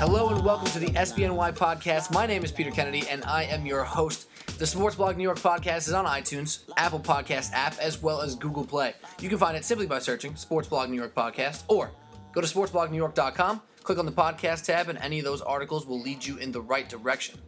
Hello 0.00 0.30
and 0.30 0.44
welcome 0.44 0.66
to 0.72 0.80
the 0.80 0.88
SBNY 0.88 1.56
podcast. 1.56 2.12
My 2.12 2.26
name 2.26 2.42
is 2.42 2.50
Peter 2.50 2.72
Kennedy 2.72 3.04
and 3.08 3.22
I 3.26 3.44
am 3.44 3.64
your 3.64 3.84
host. 3.84 4.26
The 4.58 4.66
Sports 4.66 4.96
Blog 4.96 5.16
New 5.16 5.22
York 5.22 5.38
podcast 5.38 5.86
is 5.86 5.92
on 5.92 6.04
iTunes, 6.04 6.64
Apple 6.76 6.98
Podcast 6.98 7.52
app, 7.52 7.78
as 7.78 8.02
well 8.02 8.20
as 8.20 8.34
Google 8.34 8.64
Play. 8.64 8.94
You 9.20 9.28
can 9.28 9.38
find 9.38 9.56
it 9.56 9.64
simply 9.64 9.86
by 9.86 10.00
searching 10.00 10.34
Sports 10.34 10.66
Blog 10.66 10.90
New 10.90 10.96
York 10.96 11.14
podcast 11.14 11.62
or 11.68 11.92
go 12.32 12.40
to 12.40 12.46
sportsblognewyork.com, 12.48 13.62
click 13.84 13.98
on 13.98 14.06
the 14.06 14.10
podcast 14.10 14.64
tab, 14.64 14.88
and 14.88 14.98
any 14.98 15.20
of 15.20 15.24
those 15.24 15.42
articles 15.42 15.86
will 15.86 16.00
lead 16.00 16.26
you 16.26 16.38
in 16.38 16.50
the 16.50 16.60
right 16.60 16.88
direction. 16.88 17.38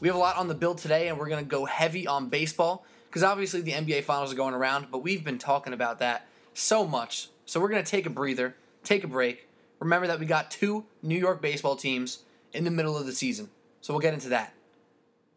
We 0.00 0.08
have 0.08 0.16
a 0.16 0.20
lot 0.20 0.36
on 0.38 0.48
the 0.48 0.54
bill 0.54 0.74
today, 0.74 1.08
and 1.08 1.18
we're 1.18 1.28
going 1.28 1.44
to 1.44 1.50
go 1.50 1.66
heavy 1.66 2.06
on 2.06 2.30
baseball 2.30 2.86
because 3.14 3.22
obviously 3.22 3.60
the 3.60 3.70
NBA 3.70 4.02
Finals 4.02 4.32
are 4.32 4.36
going 4.36 4.54
around, 4.54 4.88
but 4.90 4.98
we've 4.98 5.22
been 5.22 5.38
talking 5.38 5.72
about 5.72 6.00
that 6.00 6.26
so 6.52 6.84
much. 6.84 7.28
So 7.46 7.60
we're 7.60 7.68
going 7.68 7.84
to 7.84 7.88
take 7.88 8.06
a 8.06 8.10
breather, 8.10 8.56
take 8.82 9.04
a 9.04 9.06
break. 9.06 9.48
Remember 9.78 10.08
that 10.08 10.18
we 10.18 10.26
got 10.26 10.50
two 10.50 10.84
New 11.00 11.16
York 11.16 11.40
baseball 11.40 11.76
teams 11.76 12.24
in 12.52 12.64
the 12.64 12.72
middle 12.72 12.98
of 12.98 13.06
the 13.06 13.12
season. 13.12 13.50
So 13.82 13.92
we'll 13.92 14.00
get 14.00 14.14
into 14.14 14.30
that. 14.30 14.52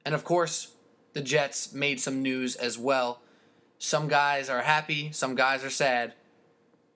And 0.06 0.16
of 0.16 0.24
course, 0.24 0.72
the 1.14 1.22
Jets 1.22 1.72
made 1.72 2.00
some 2.00 2.24
news 2.24 2.56
as 2.56 2.80
well. 2.80 3.22
Some 3.78 4.08
guys 4.08 4.50
are 4.50 4.64
happy, 4.64 5.12
some 5.12 5.36
guys 5.36 5.64
are 5.64 5.70
sad. 5.70 6.16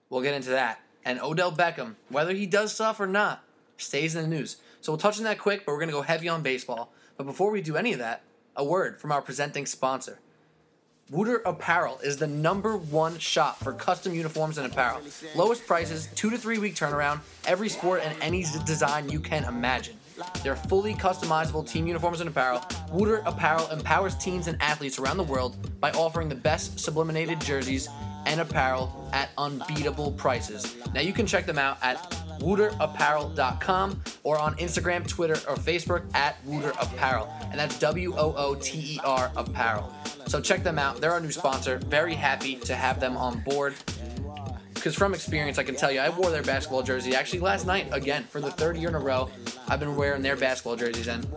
We'll 0.09 0.23
get 0.23 0.33
into 0.33 0.49
that. 0.49 0.79
And 1.05 1.21
Odell 1.21 1.51
Beckham, 1.51 1.93
whether 2.09 2.33
he 2.33 2.47
does 2.47 2.73
stuff 2.73 2.99
or 2.99 3.05
not, 3.05 3.43
stays 3.77 4.15
in 4.15 4.23
the 4.23 4.35
news. 4.35 4.57
So 4.81 4.91
we'll 4.91 4.97
touch 4.97 5.19
on 5.19 5.25
that 5.25 5.37
quick, 5.37 5.63
but 5.63 5.73
we're 5.73 5.77
going 5.77 5.89
to 5.89 5.93
go 5.93 6.01
heavy 6.01 6.27
on 6.27 6.41
baseball. 6.41 6.91
But 7.17 7.27
before 7.27 7.51
we 7.51 7.61
do 7.61 7.77
any 7.77 7.93
of 7.93 7.99
that, 7.99 8.23
a 8.55 8.65
word 8.65 8.99
from 8.99 9.11
our 9.11 9.21
presenting 9.21 9.67
sponsor. 9.67 10.17
Wooter 11.11 11.41
Apparel 11.45 11.99
is 12.05 12.15
the 12.15 12.27
number 12.27 12.77
one 12.77 13.17
shop 13.17 13.59
for 13.59 13.73
custom 13.73 14.13
uniforms 14.13 14.57
and 14.57 14.71
apparel. 14.71 15.01
Lowest 15.35 15.67
prices, 15.67 16.07
two 16.15 16.29
to 16.29 16.37
three 16.37 16.57
week 16.57 16.73
turnaround, 16.73 17.19
every 17.45 17.67
sport 17.67 18.01
and 18.01 18.15
any 18.21 18.45
design 18.65 19.09
you 19.09 19.19
can 19.19 19.43
imagine. 19.43 19.97
They're 20.41 20.55
fully 20.55 20.93
customizable 20.93 21.69
team 21.69 21.85
uniforms 21.85 22.21
and 22.21 22.29
apparel. 22.29 22.63
Wooter 22.93 23.23
Apparel 23.25 23.67
empowers 23.71 24.15
teams 24.15 24.47
and 24.47 24.61
athletes 24.61 24.99
around 24.99 25.17
the 25.17 25.23
world 25.23 25.57
by 25.81 25.91
offering 25.91 26.29
the 26.29 26.35
best 26.35 26.79
sublimated 26.79 27.41
jerseys 27.41 27.89
and 28.25 28.39
apparel 28.39 29.09
at 29.11 29.31
unbeatable 29.37 30.13
prices. 30.13 30.77
Now 30.93 31.01
you 31.01 31.11
can 31.11 31.25
check 31.25 31.45
them 31.45 31.57
out 31.57 31.77
at 31.81 31.97
wooterapparel.com 32.39 34.01
or 34.23 34.39
on 34.39 34.55
Instagram, 34.55 35.05
Twitter, 35.05 35.35
or 35.49 35.55
Facebook 35.55 36.03
at 36.15 36.37
Wooter 36.45 36.71
Apparel. 36.79 37.27
And 37.49 37.59
that's 37.59 37.77
W 37.79 38.13
O 38.15 38.33
O 38.37 38.55
T 38.55 38.95
E 38.95 38.99
R 39.03 39.29
Apparel. 39.35 39.93
So 40.27 40.39
check 40.39 40.63
them 40.63 40.79
out. 40.79 41.01
They're 41.01 41.11
our 41.11 41.19
new 41.19 41.31
sponsor. 41.31 41.77
Very 41.77 42.13
happy 42.13 42.55
to 42.55 42.75
have 42.75 42.99
them 42.99 43.17
on 43.17 43.41
board. 43.41 43.75
Because 44.73 44.95
from 44.95 45.13
experience, 45.13 45.59
I 45.59 45.63
can 45.63 45.75
tell 45.75 45.91
you, 45.91 45.99
I 45.99 46.09
wore 46.09 46.31
their 46.31 46.41
basketball 46.41 46.81
jersey 46.81 47.15
actually 47.15 47.41
last 47.41 47.67
night 47.67 47.87
again 47.91 48.23
for 48.23 48.41
the 48.41 48.49
third 48.49 48.77
year 48.77 48.89
in 48.89 48.95
a 48.95 48.99
row. 48.99 49.29
I've 49.67 49.79
been 49.79 49.95
wearing 49.95 50.23
their 50.23 50.35
basketball 50.35 50.75
jerseys, 50.75 51.07
and 51.07 51.27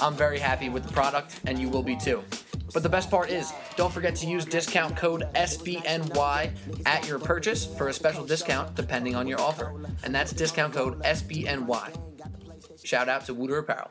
I'm 0.00 0.14
very 0.14 0.38
happy 0.38 0.70
with 0.70 0.86
the 0.86 0.92
product, 0.92 1.40
and 1.46 1.58
you 1.58 1.68
will 1.68 1.82
be 1.82 1.94
too. 1.96 2.24
But 2.72 2.82
the 2.82 2.88
best 2.88 3.10
part 3.10 3.30
is, 3.30 3.52
don't 3.76 3.92
forget 3.92 4.14
to 4.16 4.26
use 4.26 4.44
discount 4.44 4.96
code 4.96 5.24
SBNY 5.34 6.50
at 6.86 7.06
your 7.06 7.18
purchase 7.18 7.66
for 7.66 7.88
a 7.88 7.92
special 7.92 8.24
discount 8.24 8.74
depending 8.74 9.14
on 9.14 9.26
your 9.26 9.40
offer. 9.40 9.72
And 10.02 10.14
that's 10.14 10.32
discount 10.32 10.72
code 10.72 11.02
SBNY. 11.02 12.82
Shout 12.84 13.08
out 13.08 13.26
to 13.26 13.34
Wooter 13.34 13.58
Apparel. 13.58 13.90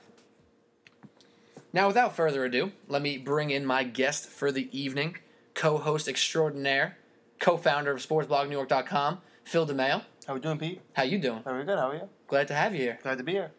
Now, 1.75 1.87
without 1.87 2.15
further 2.15 2.45
ado, 2.45 2.71
let 2.87 3.01
me 3.01 3.17
bring 3.17 3.49
in 3.49 3.65
my 3.65 3.83
guest 3.83 4.29
for 4.29 4.49
the 4.49 4.69
evening, 4.71 5.17
co 5.55 5.77
host 5.77 6.07
extraordinaire, 6.07 6.97
co 7.37 7.57
founder 7.57 7.91
of 7.91 7.99
SportsBlogNewYork.com, 7.99 9.19
Phil 9.43 9.67
DeMayo. 9.67 10.03
How 10.25 10.35
we 10.35 10.39
doing, 10.39 10.57
Pete? 10.57 10.81
How 10.93 11.03
you 11.03 11.17
doing? 11.17 11.43
Very 11.43 11.65
good. 11.65 11.77
How 11.77 11.89
are 11.89 11.95
you? 11.95 12.09
Glad 12.29 12.47
to 12.47 12.53
have 12.53 12.73
you 12.73 12.79
here. 12.79 12.99
Glad 13.03 13.17
to 13.17 13.25
be 13.25 13.33
here. 13.33 13.51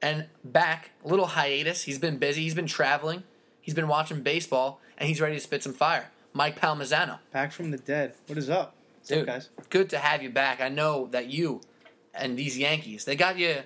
And 0.00 0.28
back, 0.42 0.92
little 1.04 1.26
hiatus. 1.26 1.82
He's 1.82 1.98
been 1.98 2.16
busy. 2.16 2.40
He's 2.40 2.54
been 2.54 2.66
traveling. 2.66 3.24
He's 3.60 3.74
been 3.74 3.86
watching 3.86 4.22
baseball, 4.22 4.80
and 4.96 5.06
he's 5.06 5.20
ready 5.20 5.34
to 5.34 5.40
spit 5.40 5.62
some 5.62 5.74
fire. 5.74 6.10
Mike 6.32 6.58
Palmazano. 6.58 7.18
Back 7.32 7.52
from 7.52 7.70
the 7.70 7.76
dead. 7.76 8.14
What 8.28 8.38
is 8.38 8.48
up? 8.48 8.76
What's 8.96 9.10
Dude, 9.10 9.18
up, 9.18 9.26
guys? 9.26 9.50
good 9.68 9.90
to 9.90 9.98
have 9.98 10.22
you 10.22 10.30
back. 10.30 10.62
I 10.62 10.70
know 10.70 11.08
that 11.10 11.26
you 11.26 11.60
and 12.14 12.38
these 12.38 12.56
Yankees, 12.56 13.04
they 13.04 13.14
got 13.14 13.36
you, 13.36 13.56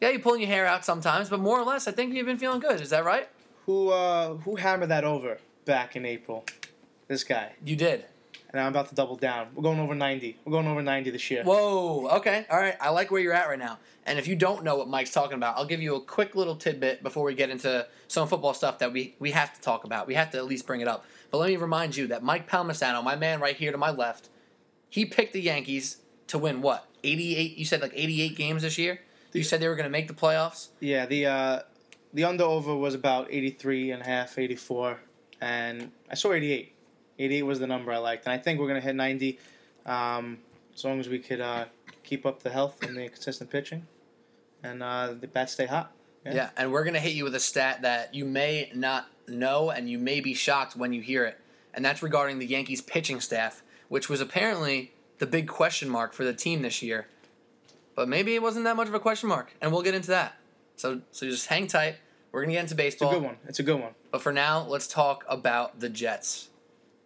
yeah, 0.00 0.10
you 0.10 0.20
pulling 0.20 0.40
your 0.40 0.50
hair 0.50 0.66
out 0.66 0.84
sometimes, 0.84 1.28
but 1.28 1.40
more 1.40 1.58
or 1.58 1.64
less, 1.64 1.88
I 1.88 1.90
think 1.90 2.14
you've 2.14 2.26
been 2.26 2.38
feeling 2.38 2.60
good. 2.60 2.80
Is 2.80 2.90
that 2.90 3.04
right? 3.04 3.28
Who 3.70 3.90
uh 3.90 4.34
who 4.38 4.56
hammered 4.56 4.88
that 4.88 5.04
over 5.04 5.38
back 5.64 5.94
in 5.94 6.04
April? 6.04 6.44
This 7.06 7.22
guy. 7.22 7.52
You 7.64 7.76
did. 7.76 8.04
And 8.50 8.60
I'm 8.60 8.66
about 8.66 8.88
to 8.88 8.96
double 8.96 9.14
down. 9.14 9.46
We're 9.54 9.62
going 9.62 9.78
over 9.78 9.94
90. 9.94 10.38
We're 10.44 10.50
going 10.50 10.66
over 10.66 10.82
90 10.82 11.10
this 11.10 11.30
year. 11.30 11.44
Whoa. 11.44 12.08
Okay. 12.16 12.46
All 12.50 12.58
right. 12.58 12.74
I 12.80 12.90
like 12.90 13.12
where 13.12 13.20
you're 13.20 13.32
at 13.32 13.48
right 13.48 13.60
now. 13.60 13.78
And 14.06 14.18
if 14.18 14.26
you 14.26 14.34
don't 14.34 14.64
know 14.64 14.74
what 14.74 14.88
Mike's 14.88 15.12
talking 15.12 15.34
about, 15.36 15.56
I'll 15.56 15.66
give 15.66 15.80
you 15.80 15.94
a 15.94 16.00
quick 16.00 16.34
little 16.34 16.56
tidbit 16.56 17.04
before 17.04 17.22
we 17.22 17.34
get 17.34 17.48
into 17.48 17.86
some 18.08 18.26
football 18.26 18.54
stuff 18.54 18.80
that 18.80 18.92
we, 18.92 19.14
we 19.20 19.30
have 19.30 19.54
to 19.54 19.60
talk 19.60 19.84
about. 19.84 20.08
We 20.08 20.14
have 20.14 20.32
to 20.32 20.38
at 20.38 20.46
least 20.46 20.66
bring 20.66 20.80
it 20.80 20.88
up. 20.88 21.04
But 21.30 21.38
let 21.38 21.48
me 21.48 21.54
remind 21.54 21.96
you 21.96 22.08
that 22.08 22.24
Mike 22.24 22.50
Palmisano, 22.50 23.04
my 23.04 23.14
man 23.14 23.38
right 23.38 23.54
here 23.54 23.70
to 23.70 23.78
my 23.78 23.92
left, 23.92 24.30
he 24.88 25.04
picked 25.04 25.32
the 25.32 25.40
Yankees 25.40 25.98
to 26.26 26.38
win 26.38 26.60
what? 26.60 26.88
88? 27.04 27.56
You 27.56 27.64
said 27.64 27.82
like 27.82 27.92
88 27.94 28.34
games 28.36 28.62
this 28.62 28.78
year? 28.78 28.98
You 29.32 29.44
said 29.44 29.60
they 29.60 29.68
were 29.68 29.76
going 29.76 29.84
to 29.84 29.90
make 29.90 30.08
the 30.08 30.14
playoffs? 30.14 30.70
Yeah, 30.80 31.06
the 31.06 31.26
uh 31.26 31.60
the 32.12 32.24
under 32.24 32.44
over 32.44 32.74
was 32.74 32.94
about 32.94 33.28
83 33.30 33.92
and 33.92 34.02
a 34.02 34.04
half, 34.04 34.38
84 34.38 34.98
and 35.40 35.90
I 36.10 36.14
saw 36.14 36.32
88. 36.32 36.74
88 37.18 37.42
was 37.42 37.58
the 37.58 37.66
number 37.66 37.92
I 37.92 37.98
liked. 37.98 38.26
And 38.26 38.32
I 38.32 38.38
think 38.38 38.60
we're 38.60 38.68
going 38.68 38.80
to 38.80 38.86
hit 38.86 38.94
90 38.94 39.38
um, 39.86 40.38
as 40.74 40.84
long 40.84 41.00
as 41.00 41.08
we 41.08 41.18
could 41.18 41.40
uh, 41.40 41.66
keep 42.02 42.26
up 42.26 42.42
the 42.42 42.50
health 42.50 42.82
and 42.82 42.96
the 42.96 43.08
consistent 43.08 43.50
pitching 43.50 43.86
and 44.62 44.82
uh, 44.82 45.14
the 45.18 45.26
bats 45.26 45.52
stay 45.52 45.66
hot. 45.66 45.92
Yeah. 46.24 46.34
Yeah. 46.34 46.50
and 46.56 46.70
we're 46.70 46.84
going 46.84 46.94
to 46.94 47.00
hit 47.00 47.14
you 47.14 47.24
with 47.24 47.34
a 47.34 47.40
stat 47.40 47.82
that 47.82 48.14
you 48.14 48.26
may 48.26 48.70
not 48.74 49.08
know 49.26 49.70
and 49.70 49.88
you 49.88 49.98
may 49.98 50.20
be 50.20 50.34
shocked 50.34 50.76
when 50.76 50.92
you 50.92 51.00
hear 51.00 51.24
it. 51.24 51.38
And 51.72 51.84
that's 51.84 52.02
regarding 52.02 52.38
the 52.38 52.46
Yankees 52.46 52.80
pitching 52.80 53.20
staff, 53.20 53.62
which 53.88 54.08
was 54.08 54.20
apparently 54.20 54.92
the 55.18 55.26
big 55.26 55.46
question 55.48 55.88
mark 55.88 56.12
for 56.12 56.24
the 56.24 56.34
team 56.34 56.62
this 56.62 56.82
year. 56.82 57.06
But 57.94 58.08
maybe 58.08 58.34
it 58.34 58.42
wasn't 58.42 58.64
that 58.64 58.76
much 58.76 58.88
of 58.88 58.94
a 58.94 59.00
question 59.00 59.28
mark, 59.28 59.54
and 59.60 59.72
we'll 59.72 59.82
get 59.82 59.94
into 59.94 60.08
that. 60.08 60.36
So 60.80 61.02
so 61.10 61.28
just 61.28 61.46
hang 61.48 61.66
tight. 61.66 61.96
We're 62.32 62.40
going 62.40 62.50
to 62.50 62.54
get 62.54 62.62
into 62.62 62.74
baseball. 62.74 63.10
It's 63.10 63.16
a 63.16 63.20
good 63.20 63.26
one. 63.26 63.36
It's 63.46 63.58
a 63.58 63.62
good 63.62 63.80
one. 63.80 63.94
But 64.10 64.22
for 64.22 64.32
now, 64.32 64.64
let's 64.66 64.86
talk 64.86 65.24
about 65.28 65.80
the 65.80 65.88
Jets. 65.88 66.48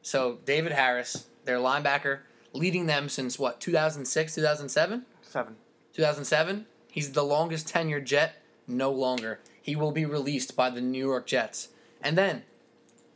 So 0.03 0.39
David 0.45 0.73
Harris, 0.73 1.27
their 1.45 1.59
linebacker, 1.59 2.21
leading 2.53 2.87
them 2.87 3.09
since 3.09 3.39
what, 3.39 3.61
2006, 3.61 4.35
2007? 4.35 5.07
Seven. 5.23 5.57
2007. 5.93 6.67
He's 6.89 7.13
the 7.13 7.25
longest 7.25 7.67
tenured 7.67 8.05
Jet, 8.05 8.37
no 8.69 8.93
longer. 8.93 9.41
He 9.61 9.75
will 9.75 9.93
be 9.93 10.05
released 10.05 10.55
by 10.55 10.71
the 10.71 10.81
New 10.81 11.05
York 11.05 11.27
Jets. 11.27 11.71
And 12.01 12.17
then, 12.17 12.43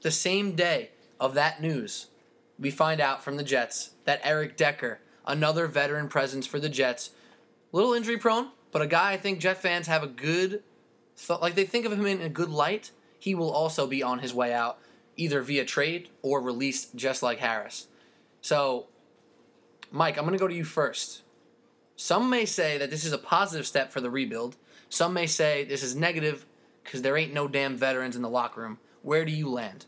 the 0.00 0.10
same 0.10 0.56
day 0.56 0.90
of 1.20 1.34
that 1.34 1.62
news, 1.62 2.06
we 2.58 2.70
find 2.70 3.00
out 3.00 3.22
from 3.22 3.36
the 3.36 3.44
Jets 3.44 3.90
that 4.06 4.20
Eric 4.24 4.56
Decker, 4.56 5.00
another 5.24 5.68
veteran 5.68 6.08
presence 6.08 6.46
for 6.46 6.58
the 6.58 6.70
Jets, 6.70 7.10
little 7.70 7.92
injury 7.92 8.16
prone, 8.16 8.48
but 8.70 8.82
a 8.82 8.86
guy 8.86 9.12
I 9.12 9.16
think 9.16 9.40
Jet 9.40 9.60
fans 9.60 9.86
have 9.86 10.02
a 10.02 10.06
good, 10.06 10.62
th- 11.16 11.40
like 11.40 11.54
they 11.54 11.64
think 11.64 11.86
of 11.86 11.92
him 11.92 12.06
in 12.06 12.20
a 12.20 12.28
good 12.28 12.50
light. 12.50 12.90
He 13.18 13.34
will 13.34 13.50
also 13.50 13.86
be 13.86 14.02
on 14.02 14.20
his 14.20 14.32
way 14.32 14.52
out, 14.52 14.78
either 15.16 15.42
via 15.42 15.64
trade 15.64 16.08
or 16.22 16.40
released, 16.40 16.94
just 16.94 17.22
like 17.22 17.38
Harris. 17.38 17.88
So, 18.40 18.86
Mike, 19.90 20.16
I'm 20.16 20.24
going 20.24 20.32
to 20.32 20.38
go 20.38 20.48
to 20.48 20.54
you 20.54 20.64
first. 20.64 21.22
Some 21.96 22.30
may 22.30 22.44
say 22.44 22.78
that 22.78 22.90
this 22.90 23.04
is 23.04 23.12
a 23.12 23.18
positive 23.18 23.66
step 23.66 23.90
for 23.90 24.00
the 24.00 24.10
rebuild. 24.10 24.56
Some 24.88 25.12
may 25.12 25.26
say 25.26 25.64
this 25.64 25.82
is 25.82 25.96
negative 25.96 26.46
because 26.84 27.02
there 27.02 27.16
ain't 27.16 27.34
no 27.34 27.48
damn 27.48 27.76
veterans 27.76 28.14
in 28.14 28.22
the 28.22 28.28
locker 28.28 28.60
room. 28.60 28.78
Where 29.02 29.24
do 29.24 29.32
you 29.32 29.50
land? 29.50 29.86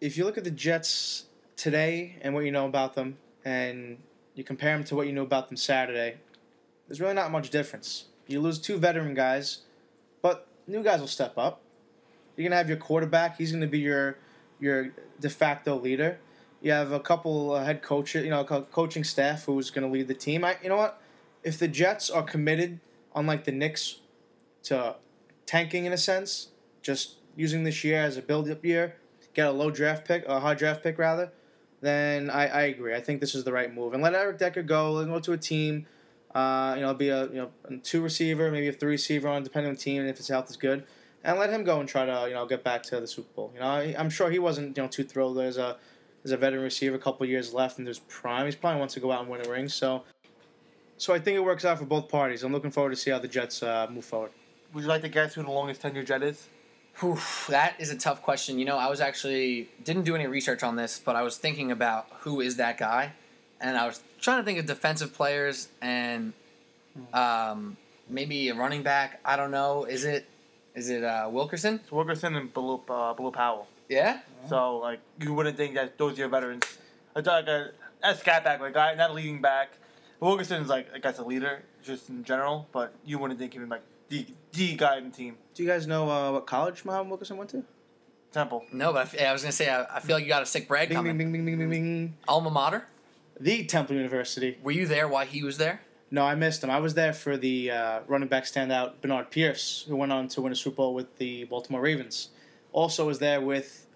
if 0.00 0.16
you 0.16 0.24
look 0.24 0.38
at 0.38 0.44
the 0.44 0.50
Jets 0.50 1.26
today 1.56 2.16
and 2.22 2.34
what 2.34 2.44
you 2.44 2.52
know 2.52 2.66
about 2.66 2.94
them, 2.94 3.18
and 3.44 3.98
you 4.34 4.44
compare 4.44 4.76
them 4.76 4.84
to 4.84 4.94
what 4.94 5.06
you 5.06 5.12
knew 5.12 5.22
about 5.22 5.48
them 5.48 5.56
Saturday, 5.56 6.16
there's 6.86 7.00
really 7.00 7.14
not 7.14 7.30
much 7.30 7.50
difference. 7.50 8.06
You 8.30 8.40
lose 8.40 8.58
two 8.58 8.78
veteran 8.78 9.14
guys, 9.14 9.62
but 10.22 10.46
new 10.66 10.82
guys 10.82 11.00
will 11.00 11.08
step 11.08 11.36
up. 11.36 11.60
You're 12.36 12.44
gonna 12.48 12.56
have 12.56 12.68
your 12.68 12.78
quarterback; 12.78 13.36
he's 13.36 13.52
gonna 13.52 13.66
be 13.66 13.80
your 13.80 14.18
your 14.60 14.92
de 15.18 15.28
facto 15.28 15.76
leader. 15.76 16.18
You 16.62 16.72
have 16.72 16.92
a 16.92 17.00
couple 17.00 17.58
head 17.58 17.82
coaches, 17.82 18.24
you 18.24 18.30
know, 18.30 18.44
coaching 18.44 19.02
staff 19.02 19.44
who's 19.44 19.70
gonna 19.70 19.88
lead 19.88 20.08
the 20.08 20.14
team. 20.14 20.44
I, 20.44 20.56
you 20.62 20.68
know 20.68 20.76
what? 20.76 21.00
If 21.42 21.58
the 21.58 21.68
Jets 21.68 22.10
are 22.10 22.22
committed, 22.22 22.80
unlike 23.14 23.44
the 23.44 23.52
Knicks, 23.52 24.00
to 24.64 24.96
tanking 25.46 25.86
in 25.86 25.92
a 25.92 25.98
sense, 25.98 26.48
just 26.82 27.16
using 27.34 27.64
this 27.64 27.82
year 27.82 28.00
as 28.00 28.16
a 28.16 28.22
build-up 28.22 28.64
year, 28.64 28.96
get 29.34 29.48
a 29.48 29.50
low 29.50 29.70
draft 29.70 30.06
pick, 30.06 30.24
a 30.26 30.38
high 30.40 30.54
draft 30.54 30.82
pick 30.82 30.98
rather, 30.98 31.32
then 31.80 32.28
I, 32.30 32.46
I 32.46 32.62
agree. 32.62 32.94
I 32.94 33.00
think 33.00 33.20
this 33.20 33.34
is 33.34 33.44
the 33.44 33.52
right 33.52 33.72
move. 33.74 33.94
And 33.94 34.02
let 34.02 34.14
Eric 34.14 34.38
Decker 34.38 34.62
go. 34.62 34.98
Him 34.98 35.08
go 35.08 35.20
to 35.20 35.32
a 35.32 35.38
team. 35.38 35.86
Uh, 36.34 36.74
you 36.76 36.82
know, 36.82 36.94
be 36.94 37.08
a 37.08 37.26
you 37.26 37.34
know 37.34 37.50
a 37.64 37.76
two 37.78 38.02
receiver, 38.02 38.50
maybe 38.50 38.68
a 38.68 38.72
three 38.72 38.92
receiver 38.92 39.28
on 39.28 39.42
depending 39.42 39.70
on 39.70 39.74
the 39.76 39.80
team 39.80 40.00
and 40.00 40.10
if 40.10 40.16
his 40.16 40.28
health 40.28 40.48
is 40.50 40.56
good. 40.56 40.84
And 41.22 41.38
let 41.38 41.50
him 41.50 41.64
go 41.64 41.80
and 41.80 41.88
try 41.88 42.06
to 42.06 42.26
you 42.28 42.34
know 42.34 42.46
get 42.46 42.62
back 42.64 42.82
to 42.84 43.00
the 43.00 43.06
Super 43.06 43.32
Bowl. 43.34 43.50
You 43.54 43.60
know, 43.60 43.66
I, 43.66 43.94
I'm 43.98 44.10
sure 44.10 44.30
he 44.30 44.38
wasn't 44.38 44.76
you 44.76 44.82
know 44.82 44.88
too 44.88 45.04
thrilled 45.04 45.38
as 45.38 45.56
a 45.58 45.76
There's 46.22 46.32
a 46.32 46.36
veteran 46.36 46.62
receiver, 46.62 46.96
a 46.96 46.98
couple 46.98 47.26
years 47.26 47.52
left, 47.52 47.78
and 47.78 47.86
there's 47.86 48.00
prime. 48.00 48.44
He's 48.46 48.54
probably 48.54 48.78
wants 48.78 48.94
to 48.94 49.00
go 49.00 49.10
out 49.10 49.22
and 49.22 49.30
win 49.30 49.44
a 49.44 49.50
ring. 49.50 49.68
So, 49.68 50.04
so 50.98 51.14
I 51.14 51.18
think 51.18 51.36
it 51.36 51.44
works 51.44 51.64
out 51.64 51.78
for 51.78 51.86
both 51.86 52.08
parties. 52.08 52.42
I'm 52.42 52.52
looking 52.52 52.70
forward 52.70 52.90
to 52.90 52.96
see 52.96 53.10
how 53.10 53.18
the 53.18 53.28
Jets 53.28 53.62
uh, 53.62 53.86
move 53.90 54.04
forward. 54.04 54.30
Would 54.72 54.82
you 54.82 54.88
like 54.88 55.02
to 55.02 55.08
guess 55.08 55.34
who 55.34 55.42
the 55.42 55.50
longest 55.50 55.80
tenure 55.80 56.04
Jet 56.04 56.22
is? 56.22 56.48
Whew, 57.00 57.18
that 57.48 57.74
is 57.78 57.90
a 57.90 57.96
tough 57.96 58.20
question. 58.22 58.58
You 58.58 58.64
know, 58.66 58.76
I 58.76 58.88
was 58.88 59.00
actually 59.00 59.68
didn't 59.84 60.02
do 60.04 60.14
any 60.14 60.26
research 60.26 60.62
on 60.62 60.76
this, 60.76 61.00
but 61.02 61.16
I 61.16 61.22
was 61.22 61.38
thinking 61.38 61.70
about 61.70 62.06
who 62.20 62.40
is 62.40 62.56
that 62.56 62.78
guy, 62.78 63.12
and 63.60 63.76
I 63.76 63.86
was 63.86 64.02
trying 64.20 64.38
to 64.40 64.44
think 64.44 64.58
of 64.58 64.66
defensive 64.66 65.12
players 65.14 65.68
and 65.80 66.32
um, 67.12 67.76
maybe 68.08 68.48
a 68.48 68.54
running 68.54 68.82
back. 68.82 69.20
I 69.24 69.36
don't 69.36 69.50
know. 69.50 69.84
Is 69.84 70.04
it 70.04 70.26
is 70.74 70.88
it 70.90 71.04
uh, 71.04 71.28
Wilkerson? 71.30 71.76
It's 71.82 71.92
Wilkerson 71.92 72.36
and 72.36 72.52
Bilal, 72.52 72.84
uh, 72.88 73.12
Bilal 73.14 73.32
Powell. 73.32 73.68
Yeah. 73.88 74.20
So 74.48 74.78
like 74.78 75.00
you 75.20 75.34
wouldn't 75.34 75.56
think 75.56 75.74
that 75.74 75.98
those 75.98 76.14
are 76.14 76.20
your 76.20 76.28
veterans. 76.28 76.64
It's 77.16 77.26
like 77.26 77.46
a, 77.48 77.70
a 78.02 78.14
scat 78.14 78.44
back, 78.44 78.60
like 78.60 78.74
guy 78.74 78.94
not 78.94 79.10
a 79.10 79.12
leading 79.12 79.40
back. 79.40 79.70
Wilkerson's 80.20 80.68
like 80.68 80.88
I 80.94 80.98
guess 80.98 81.18
a 81.18 81.24
leader 81.24 81.62
just 81.82 82.08
in 82.08 82.24
general, 82.24 82.68
but 82.72 82.94
you 83.04 83.18
wouldn't 83.18 83.40
think 83.40 83.54
him 83.54 83.68
like 83.68 83.82
the 84.08 84.26
the 84.52 84.76
guy 84.76 84.98
in 84.98 85.04
the 85.04 85.10
team. 85.10 85.36
Do 85.54 85.62
you 85.62 85.68
guys 85.68 85.86
know 85.86 86.08
uh, 86.10 86.32
what 86.32 86.46
college 86.46 86.84
Muhammad 86.84 87.08
Wilkerson 87.08 87.36
went 87.36 87.50
to? 87.50 87.64
Temple. 88.32 88.64
No, 88.72 88.92
but 88.92 88.98
I, 88.98 89.02
f- 89.02 89.20
I 89.28 89.32
was 89.32 89.42
gonna 89.42 89.50
say 89.50 89.68
I, 89.68 89.96
I 89.96 89.98
feel 90.00 90.14
like 90.14 90.22
you 90.22 90.28
got 90.28 90.42
a 90.42 90.46
sick 90.46 90.68
brag 90.68 90.88
Bing, 90.88 90.96
coming. 90.96 91.18
bing, 91.18 91.32
bing, 91.32 91.44
bing, 91.44 91.58
bing, 91.58 91.68
bing, 91.70 91.82
bing. 91.82 92.16
Alma 92.28 92.48
mater. 92.48 92.86
The 93.40 93.64
Temple 93.64 93.96
University. 93.96 94.58
Were 94.62 94.70
you 94.70 94.86
there 94.86 95.08
while 95.08 95.24
he 95.24 95.42
was 95.42 95.56
there? 95.56 95.80
No, 96.10 96.24
I 96.24 96.34
missed 96.34 96.62
him. 96.62 96.70
I 96.70 96.78
was 96.78 96.94
there 96.94 97.14
for 97.14 97.38
the 97.38 97.70
uh, 97.70 98.00
running 98.06 98.28
back 98.28 98.44
standout 98.44 99.00
Bernard 99.00 99.30
Pierce, 99.30 99.84
who 99.88 99.96
went 99.96 100.12
on 100.12 100.28
to 100.28 100.42
win 100.42 100.52
a 100.52 100.56
Super 100.56 100.76
Bowl 100.76 100.94
with 100.94 101.16
the 101.18 101.44
Baltimore 101.44 101.80
Ravens. 101.80 102.28
Also 102.72 103.06
was 103.06 103.18
there 103.18 103.40
with 103.40 103.86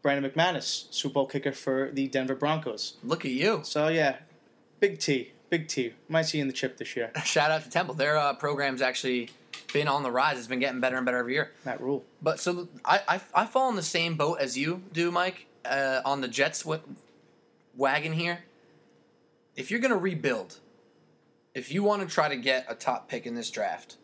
Brandon 0.00 0.30
McManus, 0.30 0.92
Super 0.92 1.14
Bowl 1.14 1.26
kicker 1.26 1.52
for 1.52 1.90
the 1.92 2.08
Denver 2.08 2.34
Broncos. 2.34 2.96
Look 3.02 3.24
at 3.24 3.32
you. 3.32 3.60
So 3.64 3.88
yeah, 3.88 4.16
big 4.80 4.98
T, 5.00 5.32
big 5.50 5.68
T. 5.68 5.92
Might 6.08 6.22
see 6.22 6.38
you 6.38 6.42
in 6.42 6.48
the 6.48 6.54
chip 6.54 6.78
this 6.78 6.96
year. 6.96 7.10
Shout 7.24 7.50
out 7.50 7.64
to 7.64 7.70
Temple. 7.70 7.94
Their 7.94 8.16
uh, 8.16 8.34
program's 8.34 8.80
actually 8.80 9.30
been 9.72 9.88
on 9.88 10.02
the 10.02 10.10
rise. 10.10 10.38
It's 10.38 10.46
been 10.46 10.60
getting 10.60 10.80
better 10.80 10.96
and 10.96 11.04
better 11.04 11.18
every 11.18 11.34
year. 11.34 11.50
That 11.64 11.80
rule. 11.80 12.04
But 12.22 12.40
so 12.40 12.68
I, 12.84 13.00
I, 13.06 13.20
I 13.34 13.46
fall 13.46 13.68
in 13.68 13.76
the 13.76 13.82
same 13.82 14.16
boat 14.16 14.38
as 14.40 14.56
you 14.56 14.82
do, 14.92 15.10
Mike, 15.10 15.46
uh, 15.64 16.00
on 16.04 16.20
the 16.20 16.28
Jets 16.28 16.62
w- 16.62 16.80
wagon 17.76 18.12
here. 18.12 18.44
If 19.58 19.72
you're 19.72 19.80
going 19.80 19.90
to 19.90 19.98
rebuild, 19.98 20.60
if 21.52 21.72
you 21.72 21.82
want 21.82 22.00
to 22.00 22.14
try 22.14 22.28
to 22.28 22.36
get 22.36 22.64
a 22.68 22.76
top 22.76 23.08
pick 23.08 23.26
in 23.26 23.34
this 23.34 23.50
draft, 23.50 23.96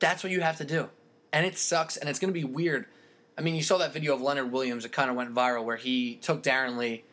that's 0.00 0.24
what 0.24 0.32
you 0.32 0.40
have 0.40 0.56
to 0.58 0.64
do. 0.64 0.88
And 1.32 1.46
it 1.46 1.56
sucks, 1.56 1.96
and 1.96 2.10
it's 2.10 2.18
going 2.18 2.34
to 2.34 2.38
be 2.38 2.44
weird. 2.44 2.86
I 3.38 3.42
mean, 3.42 3.54
you 3.54 3.62
saw 3.62 3.78
that 3.78 3.92
video 3.92 4.12
of 4.12 4.20
Leonard 4.20 4.50
Williams 4.50 4.82
that 4.82 4.90
kind 4.90 5.08
of 5.08 5.14
went 5.14 5.32
viral 5.32 5.64
where 5.64 5.76
he 5.76 6.16
took 6.16 6.42
Darron 6.42 6.76
Lee 6.76 7.04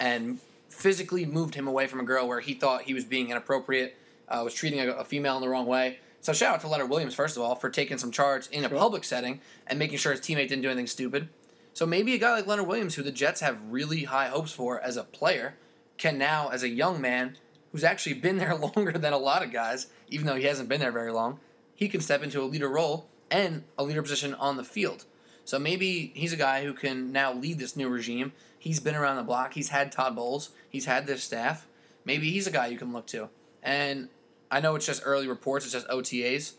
and 0.00 0.40
physically 0.68 1.24
moved 1.24 1.54
him 1.54 1.68
away 1.68 1.86
from 1.86 2.00
a 2.00 2.02
girl 2.02 2.26
where 2.26 2.40
he 2.40 2.54
thought 2.54 2.82
he 2.82 2.92
was 2.92 3.04
being 3.04 3.30
inappropriate, 3.30 3.96
uh, 4.28 4.40
was 4.42 4.52
treating 4.52 4.80
a, 4.80 4.88
a 4.88 5.04
female 5.04 5.36
in 5.36 5.42
the 5.42 5.48
wrong 5.48 5.66
way. 5.66 6.00
So 6.22 6.32
shout 6.32 6.56
out 6.56 6.60
to 6.62 6.68
Leonard 6.68 6.90
Williams 6.90 7.14
first 7.14 7.36
of 7.36 7.42
all 7.44 7.54
for 7.54 7.70
taking 7.70 7.98
some 7.98 8.10
charge 8.10 8.48
in 8.48 8.64
a 8.64 8.68
Sure. 8.68 8.78
public 8.78 9.04
setting 9.04 9.40
and 9.68 9.78
making 9.78 9.98
sure 9.98 10.10
his 10.10 10.20
teammate 10.20 10.48
didn't 10.48 10.62
do 10.62 10.68
anything 10.68 10.88
stupid. 10.88 11.28
So 11.72 11.86
maybe 11.86 12.14
a 12.14 12.18
guy 12.18 12.32
like 12.32 12.48
Leonard 12.48 12.66
Williams, 12.66 12.96
who 12.96 13.04
the 13.04 13.12
Jets 13.12 13.40
have 13.42 13.60
really 13.70 14.04
high 14.04 14.26
hopes 14.26 14.50
for 14.50 14.80
as 14.80 14.96
a 14.96 15.04
player, 15.04 15.54
can 16.02 16.18
now, 16.18 16.48
as 16.48 16.64
a 16.64 16.68
young 16.68 17.00
man 17.00 17.36
who's 17.70 17.84
actually 17.84 18.14
been 18.14 18.36
there 18.36 18.54
longer 18.76 18.92
than 18.92 19.12
a 19.12 19.18
lot 19.18 19.44
of 19.44 19.52
guys, 19.52 19.86
even 20.08 20.26
though 20.26 20.34
he 20.34 20.44
hasn't 20.44 20.68
been 20.68 20.80
there 20.80 20.90
very 20.90 21.12
long, 21.12 21.38
he 21.74 21.88
can 21.88 22.00
step 22.00 22.22
into 22.22 22.42
a 22.42 22.44
leader 22.44 22.68
role 22.68 23.08
and 23.30 23.62
a 23.78 23.84
leader 23.84 24.02
position 24.02 24.34
on 24.34 24.56
the 24.56 24.64
field. 24.64 25.04
So 25.44 25.58
maybe 25.58 26.12
he's 26.14 26.32
a 26.32 26.36
guy 26.36 26.64
who 26.64 26.74
can 26.74 27.12
now 27.12 27.32
lead 27.32 27.58
this 27.58 27.76
new 27.76 27.88
regime. 27.88 28.32
He's 28.58 28.80
been 28.80 28.96
around 28.96 29.16
the 29.16 29.22
block. 29.22 29.54
He's 29.54 29.68
had 29.68 29.92
Todd 29.92 30.16
Bowles. 30.16 30.50
He's 30.68 30.86
had 30.86 31.06
this 31.06 31.22
staff. 31.22 31.66
Maybe 32.04 32.30
he's 32.30 32.46
a 32.46 32.50
guy 32.50 32.66
you 32.66 32.78
can 32.78 32.92
look 32.92 33.06
to. 33.08 33.28
And 33.62 34.08
I 34.50 34.60
know 34.60 34.74
it's 34.74 34.86
just 34.86 35.02
early 35.04 35.28
reports. 35.28 35.64
It's 35.64 35.72
just 35.72 35.88
OTAs, 35.88 36.54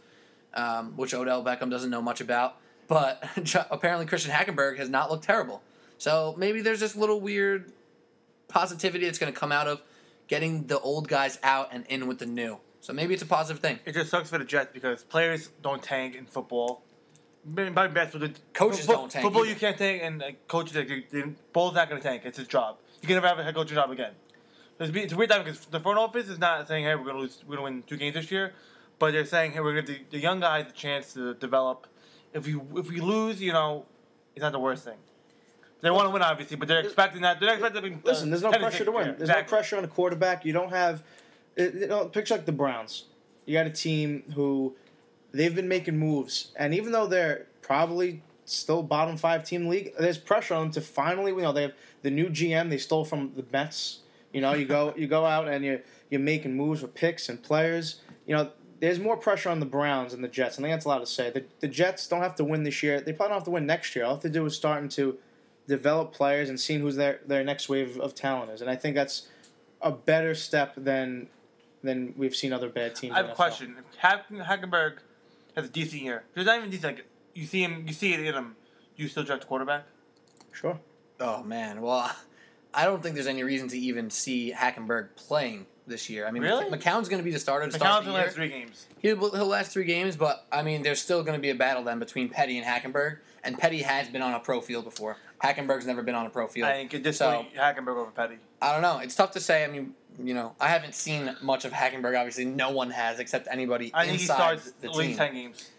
um, 0.53 0.93
which 0.95 1.13
Odell 1.13 1.43
Beckham 1.43 1.69
doesn't 1.69 1.89
know 1.89 2.01
much 2.01 2.21
about. 2.21 2.57
But 2.87 3.23
apparently 3.71 4.05
Christian 4.05 4.31
Hackenberg 4.31 4.77
has 4.77 4.89
not 4.89 5.11
looked 5.11 5.25
terrible. 5.25 5.61
So 5.97 6.33
maybe 6.37 6.61
there's 6.61 6.79
this 6.79 6.95
little 6.95 7.21
weird 7.21 7.71
positivity 8.53 9.05
that's 9.05 9.17
going 9.17 9.33
to 9.33 9.37
come 9.37 9.51
out 9.51 9.67
of 9.67 9.81
getting 10.27 10.67
the 10.67 10.79
old 10.79 11.07
guys 11.07 11.39
out 11.43 11.69
and 11.71 11.85
in 11.87 12.07
with 12.07 12.19
the 12.19 12.25
new. 12.25 12.59
So 12.81 12.93
maybe 12.93 13.13
it's 13.13 13.23
a 13.23 13.25
positive 13.25 13.61
thing. 13.61 13.79
It 13.85 13.93
just 13.93 14.09
sucks 14.09 14.29
for 14.29 14.37
the 14.37 14.45
Jets 14.45 14.69
because 14.73 15.03
players 15.03 15.49
don't 15.61 15.81
tank 15.81 16.15
in 16.15 16.25
football. 16.25 16.83
By 17.45 17.65
the 17.87 18.33
Coaches 18.53 18.85
fo- 18.85 18.93
don't 18.93 19.11
tank 19.11 19.23
Football, 19.23 19.43
either. 19.43 19.53
you 19.53 19.59
can't 19.59 19.77
tank, 19.77 20.01
and 20.01 20.19
like, 20.19 20.47
coaches, 20.47 20.75
like, 20.75 20.87
Bowles 21.51 21.73
not 21.75 21.89
going 21.89 22.01
to 22.01 22.07
tank. 22.07 22.21
It's 22.23 22.37
his 22.37 22.47
job. 22.47 22.77
You 23.01 23.07
can 23.07 23.15
never 23.15 23.27
have 23.27 23.39
a 23.39 23.43
head 23.43 23.53
coaching 23.53 23.75
job 23.75 23.91
again. 23.91 24.13
It's, 24.79 24.95
it's 24.95 25.13
a 25.13 25.15
weird 25.17 25.29
time 25.29 25.43
because 25.43 25.65
the 25.65 25.79
front 25.79 25.97
office 25.99 26.29
is 26.29 26.39
not 26.39 26.67
saying, 26.69 26.85
"Hey, 26.85 26.95
we're 26.95 27.03
going 27.03 27.15
to 27.15 27.21
lose, 27.21 27.43
we're 27.45 27.57
going 27.57 27.73
to 27.73 27.77
win 27.79 27.83
two 27.83 27.97
games 27.97 28.15
this 28.15 28.31
year," 28.31 28.53
but 28.97 29.11
they're 29.11 29.25
saying, 29.25 29.51
"Hey, 29.51 29.59
we're 29.59 29.73
going 29.73 29.85
to 29.85 29.91
give 29.93 30.09
the, 30.09 30.17
the 30.17 30.23
young 30.23 30.39
guys 30.39 30.67
a 30.69 30.71
chance 30.71 31.13
to 31.15 31.33
develop. 31.33 31.87
If 32.33 32.45
we 32.45 32.53
if 32.79 32.89
we 32.89 33.01
lose, 33.01 33.41
you 33.41 33.51
know, 33.51 33.85
it's 34.35 34.41
not 34.43 34.53
the 34.53 34.59
worst 34.59 34.85
thing." 34.85 34.97
They 35.83 35.91
want 35.91 36.05
to 36.05 36.11
win, 36.11 36.21
obviously, 36.21 36.55
but 36.55 36.69
they're 36.69 36.79
expecting 36.79 37.23
that. 37.23 37.41
They're 37.41 37.59
not 37.59 37.71
expecting. 37.71 37.95
uh, 37.95 37.99
Listen, 38.05 38.29
there's 38.29 38.41
no 38.41 38.51
10 38.51 38.61
and 38.61 38.69
pressure 38.69 38.85
to 38.85 38.91
win. 38.93 39.15
There's 39.17 39.27
no 39.29 39.43
pressure 39.43 39.77
on 39.77 39.83
a 39.83 39.87
quarterback. 39.89 40.45
You 40.45 40.53
don't 40.53 40.69
have. 40.69 41.03
It, 41.57 41.73
you 41.73 41.87
know, 41.87 42.05
picture 42.05 42.35
like 42.35 42.45
the 42.45 42.53
Browns. 42.53 43.03
You 43.45 43.57
got 43.57 43.67
a 43.67 43.69
team 43.69 44.23
who 44.33 44.75
they've 45.33 45.53
been 45.53 45.67
making 45.67 45.97
moves, 45.99 46.53
and 46.55 46.73
even 46.73 46.93
though 46.93 47.05
they're 47.05 47.47
probably 47.61 48.23
still 48.45 48.81
bottom 48.81 49.17
five 49.17 49.43
team 49.43 49.67
league, 49.67 49.91
there's 49.99 50.17
pressure 50.17 50.53
on 50.53 50.61
them 50.63 50.71
to 50.71 50.81
finally. 50.81 51.33
You 51.33 51.41
know, 51.41 51.51
they 51.51 51.63
have 51.63 51.73
the 52.01 52.11
new 52.11 52.27
GM 52.29 52.69
they 52.69 52.77
stole 52.77 53.03
from 53.03 53.33
the 53.35 53.43
Mets. 53.51 53.99
You 54.31 54.39
know, 54.39 54.53
you 54.53 54.63
go 54.63 54.93
you 54.97 55.07
go 55.07 55.25
out 55.25 55.49
and 55.49 55.65
you 55.65 55.81
you're 56.09 56.21
making 56.21 56.55
moves 56.55 56.81
with 56.81 56.93
picks 56.95 57.27
and 57.27 57.43
players. 57.43 57.99
You 58.25 58.37
know, 58.37 58.51
there's 58.79 58.99
more 58.99 59.17
pressure 59.17 59.49
on 59.49 59.59
the 59.59 59.65
Browns 59.65 60.13
than 60.13 60.21
the 60.21 60.29
Jets. 60.29 60.57
I 60.57 60.61
think 60.61 60.73
that's 60.73 60.85
a 60.85 60.87
lot 60.87 60.99
to 60.99 61.05
say. 61.05 61.29
The, 61.29 61.43
the 61.59 61.67
Jets 61.67 62.07
don't 62.07 62.21
have 62.21 62.35
to 62.35 62.45
win 62.45 62.63
this 62.63 62.81
year. 62.81 63.01
They 63.01 63.11
probably 63.11 63.31
don't 63.31 63.39
have 63.39 63.43
to 63.45 63.51
win 63.51 63.65
next 63.65 63.97
year. 63.97 64.05
All 64.05 64.11
they 64.11 64.15
have 64.15 64.21
to 64.21 64.29
do 64.29 64.45
is 64.45 64.55
starting 64.55 64.87
to 64.91 65.17
develop 65.67 66.13
players 66.13 66.49
and 66.49 66.59
seeing 66.59 66.81
who's 66.81 66.95
their 66.95 67.19
their 67.25 67.43
next 67.43 67.69
wave 67.69 67.99
of 67.99 68.15
talent 68.15 68.51
is. 68.51 68.61
And 68.61 68.69
I 68.69 68.75
think 68.75 68.95
that's 68.95 69.27
a 69.81 69.91
better 69.91 70.35
step 70.35 70.73
than 70.77 71.27
than 71.83 72.13
we've 72.17 72.35
seen 72.35 72.53
other 72.53 72.69
bad 72.69 72.95
teams. 72.95 73.13
I 73.13 73.17
have 73.17 73.29
a 73.29 73.35
question. 73.35 73.75
Hackenberg 74.01 74.97
has 75.55 75.65
a 75.65 75.69
decent 75.69 76.01
year, 76.01 76.23
there's 76.33 76.47
not 76.47 76.57
even 76.57 76.69
decent. 76.69 76.95
Like 76.95 77.05
you 77.33 77.45
see 77.45 77.63
him, 77.63 77.83
you 77.87 77.93
see 77.93 78.13
it 78.13 78.19
in 78.19 78.33
him. 78.33 78.55
Do 78.95 79.03
you 79.03 79.09
still 79.09 79.23
draft 79.23 79.43
a 79.43 79.47
quarterback? 79.47 79.85
Sure. 80.51 80.79
Oh 81.19 81.43
man, 81.43 81.81
well, 81.81 82.11
I 82.73 82.85
don't 82.85 83.03
think 83.03 83.15
there's 83.15 83.27
any 83.27 83.43
reason 83.43 83.67
to 83.69 83.77
even 83.77 84.09
see 84.09 84.51
Hackenberg 84.51 85.09
playing 85.15 85.67
this 85.85 86.09
year. 86.09 86.25
I 86.25 86.31
mean, 86.31 86.43
Really? 86.43 86.65
McCown's 86.65 87.09
going 87.09 87.19
to 87.19 87.23
be 87.23 87.31
the 87.31 87.39
starter 87.39 87.65
to 87.65 87.71
McCown's 87.71 87.77
start 87.77 88.03
in 88.03 88.05
the 88.07 88.17
the 88.17 88.17
last 88.17 88.35
three 88.35 88.49
games. 88.49 88.87
He'll, 88.99 89.31
he'll 89.31 89.45
last 89.45 89.71
three 89.71 89.83
games, 89.83 90.15
but 90.15 90.45
I 90.51 90.63
mean, 90.63 90.81
there's 90.81 91.01
still 91.01 91.23
going 91.23 91.37
to 91.37 91.41
be 91.41 91.49
a 91.49 91.55
battle 91.55 91.83
then 91.83 91.99
between 91.99 92.29
Petty 92.29 92.57
and 92.57 92.65
Hackenberg. 92.65 93.17
And 93.43 93.57
Petty 93.57 93.81
has 93.81 94.07
been 94.07 94.21
on 94.21 94.33
a 94.33 94.39
pro 94.39 94.61
field 94.61 94.85
before. 94.85 95.17
Hackenberg's 95.43 95.85
never 95.85 96.01
been 96.01 96.15
on 96.15 96.25
a 96.25 96.29
pro 96.29 96.47
field. 96.47 96.67
I 96.69 96.73
think 96.73 96.93
at 96.93 97.03
this 97.03 97.17
So- 97.17 97.35
point, 97.35 97.53
Hackenberg 97.55 97.97
over 97.97 98.11
Petty. 98.11 98.37
I 98.61 98.71
don't 98.71 98.81
know. 98.81 98.99
It's 98.99 99.15
tough 99.15 99.31
to 99.31 99.39
say. 99.39 99.63
I 99.63 99.67
mean, 99.67 99.93
you 100.23 100.33
know, 100.33 100.55
I 100.59 100.69
haven't 100.69 100.95
seen 100.95 101.35
much 101.41 101.65
of 101.65 101.71
Hackenberg. 101.73 102.17
Obviously, 102.17 102.45
no 102.45 102.69
one 102.71 102.91
has 102.91 103.19
except 103.19 103.47
anybody 103.51 103.91
I 103.93 104.05
think 104.05 104.17
he 104.17 104.23
inside 104.23 104.35
starts 104.35 104.71
the 104.79 104.89
at 104.89 104.95
least 104.95 105.09
team. 105.09 105.17
ten 105.17 105.33
games. 105.33 105.69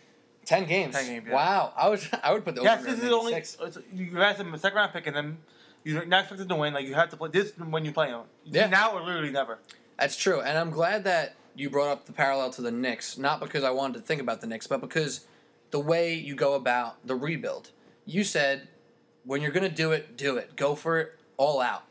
Ten 0.44 0.66
games. 0.66 0.94
10 0.94 1.06
games, 1.06 1.24
yeah. 1.26 1.34
Wow. 1.34 1.72
I 1.74 1.88
was. 1.88 2.06
I 2.22 2.32
would 2.32 2.44
put 2.44 2.54
the 2.54 2.62
Yes, 2.62 2.84
this 2.84 3.02
is 3.02 3.10
only 3.10 3.32
six. 3.32 3.56
you 3.94 4.16
have 4.16 4.36
him 4.36 4.52
a 4.52 4.58
second 4.58 4.76
round 4.76 4.92
pick, 4.92 5.06
and 5.06 5.16
then 5.16 5.38
you're 5.84 6.04
not 6.04 6.20
expected 6.24 6.50
to 6.50 6.54
win. 6.56 6.74
Like 6.74 6.86
you 6.86 6.92
have 6.94 7.08
to 7.10 7.16
play 7.16 7.30
this 7.32 7.52
when 7.56 7.84
you 7.86 7.92
play 7.92 8.08
him. 8.08 8.20
Yeah. 8.44 8.66
Now 8.66 8.92
or 8.92 9.00
literally 9.02 9.30
never. 9.30 9.58
That's 9.98 10.16
true, 10.16 10.40
and 10.42 10.58
I'm 10.58 10.70
glad 10.70 11.04
that 11.04 11.36
you 11.54 11.70
brought 11.70 11.88
up 11.88 12.04
the 12.04 12.12
parallel 12.12 12.50
to 12.50 12.60
the 12.62 12.70
Knicks. 12.72 13.16
Not 13.16 13.40
because 13.40 13.64
I 13.64 13.70
wanted 13.70 13.94
to 13.94 14.00
think 14.04 14.20
about 14.20 14.42
the 14.42 14.46
Knicks, 14.46 14.66
but 14.66 14.82
because 14.82 15.24
the 15.70 15.80
way 15.80 16.12
you 16.12 16.34
go 16.34 16.52
about 16.54 17.06
the 17.06 17.14
rebuild. 17.14 17.70
You 18.04 18.22
said 18.22 18.68
when 19.24 19.40
you're 19.42 19.50
going 19.50 19.68
to 19.68 19.74
do 19.74 19.92
it, 19.92 20.16
do 20.16 20.36
it. 20.36 20.56
Go 20.56 20.74
for 20.74 20.98
it 21.00 21.18
all 21.36 21.60
out. 21.60 21.84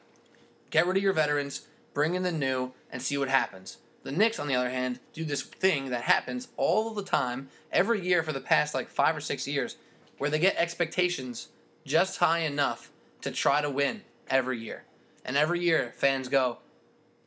Get 0.70 0.88
rid 0.88 0.98
of 0.98 1.04
your 1.04 1.14
veterans, 1.14 1.68
bring 1.94 2.16
in 2.16 2.24
the 2.24 2.32
new, 2.32 2.72
and 2.92 3.02
see 3.02 3.18
what 3.18 3.30
happens. 3.30 3.78
The 4.04 4.12
Knicks, 4.12 4.40
on 4.40 4.48
the 4.48 4.56
other 4.56 4.70
hand, 4.70 5.00
do 5.14 5.24
this 5.24 5.42
thing 5.42 5.90
that 5.90 6.04
happens 6.04 6.50
all 6.58 6.94
the 6.94 7.04
time, 7.04 7.50
every 7.72 8.02
year 8.02 8.22
for 8.22 8.34
the 8.34 8.42
past 8.42 8.74
like 8.74 8.90
five 8.90 9.16
or 9.16 9.22
six 9.22 9.48
years, 9.48 9.78
where 10.18 10.30
they 10.30 10.40
get 10.40 10.56
expectations 10.58 11.48
just 11.86 12.20
high 12.20 12.40
enough 12.40 12.92
to 13.22 13.32
try 13.32 13.62
to 13.62 13.70
win 13.70 14.02
every 14.30 14.60
year. 14.60 14.84
And 15.26 15.38
every 15.38 15.62
year, 15.62 15.94
fans 15.96 16.28
go, 16.28 16.58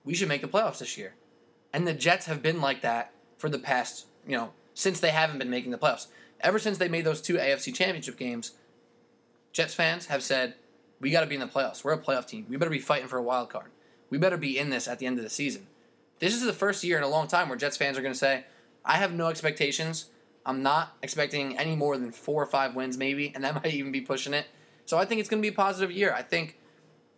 we 0.05 0.15
should 0.15 0.29
make 0.29 0.43
the 0.43 0.49
playoffs 0.49 0.79
this 0.79 0.99
year. 0.99 1.15
And 1.73 1.87
the 1.87 1.95
Jets 1.95 2.27
have 2.27 2.43
been 2.43 2.61
like 2.61 2.83
that 2.83 3.13
for 3.39 3.49
the 3.49 3.59
past, 3.59 4.07
you 4.27 4.37
know, 4.37 4.51
since 4.75 5.01
they 5.01 5.11
haven't 5.11 5.39
been 5.39 5.51
making 5.51 5.71
the 5.71 5.79
playoffs. 5.79 6.07
Ever 6.41 6.59
since 6.59 6.77
they 6.77 6.89
made 6.89 7.05
those 7.05 7.23
two 7.23 7.37
AFC 7.37 7.75
championship 7.75 8.19
games, 8.19 8.53
Jets 9.57 9.73
fans 9.73 10.05
have 10.09 10.23
said, 10.23 10.53
we 11.01 11.11
got 11.11 11.23
to 11.23 11.27
be 11.27 11.35
in 11.35 11.41
the 11.41 11.47
playoffs. 11.47 11.83
We're 11.83 11.95
a 11.95 11.99
playoff 11.99 12.27
team. 12.27 12.45
We 12.47 12.59
better 12.59 12.71
be 12.71 12.79
fighting 12.79 13.09
for 13.09 13.17
a 13.17 13.23
wild 13.23 13.49
card. 13.49 13.71
We 14.11 14.19
better 14.19 14.37
be 14.37 14.59
in 14.59 14.69
this 14.69 14.87
at 14.87 14.99
the 14.99 15.07
end 15.07 15.17
of 15.17 15.25
the 15.25 15.31
season. 15.31 15.67
This 16.19 16.35
is 16.35 16.43
the 16.43 16.53
first 16.53 16.85
year 16.85 16.99
in 16.99 17.03
a 17.03 17.09
long 17.09 17.27
time 17.27 17.49
where 17.49 17.57
Jets 17.57 17.79
fans 17.79 17.97
are 17.97 18.03
going 18.03 18.13
to 18.13 18.19
say, 18.19 18.45
I 18.85 18.97
have 18.99 19.15
no 19.15 19.29
expectations. 19.29 20.11
I'm 20.45 20.63
not 20.63 20.95
expecting 21.03 21.57
any 21.57 21.75
more 21.75 21.97
than 21.97 22.13
four 22.13 22.43
or 22.43 22.45
five 22.45 22.77
wins, 22.77 22.99
maybe, 22.99 23.33
and 23.35 23.43
that 23.45 23.55
might 23.65 23.73
even 23.73 23.93
be 23.93 24.03
pushing 24.03 24.35
it. 24.35 24.45
So 24.85 24.99
I 24.99 25.07
think 25.07 25.21
it's 25.21 25.31
going 25.31 25.41
to 25.41 25.49
be 25.49 25.55
a 25.55 25.57
positive 25.57 25.91
year. 25.91 26.13
I 26.13 26.21
think 26.21 26.59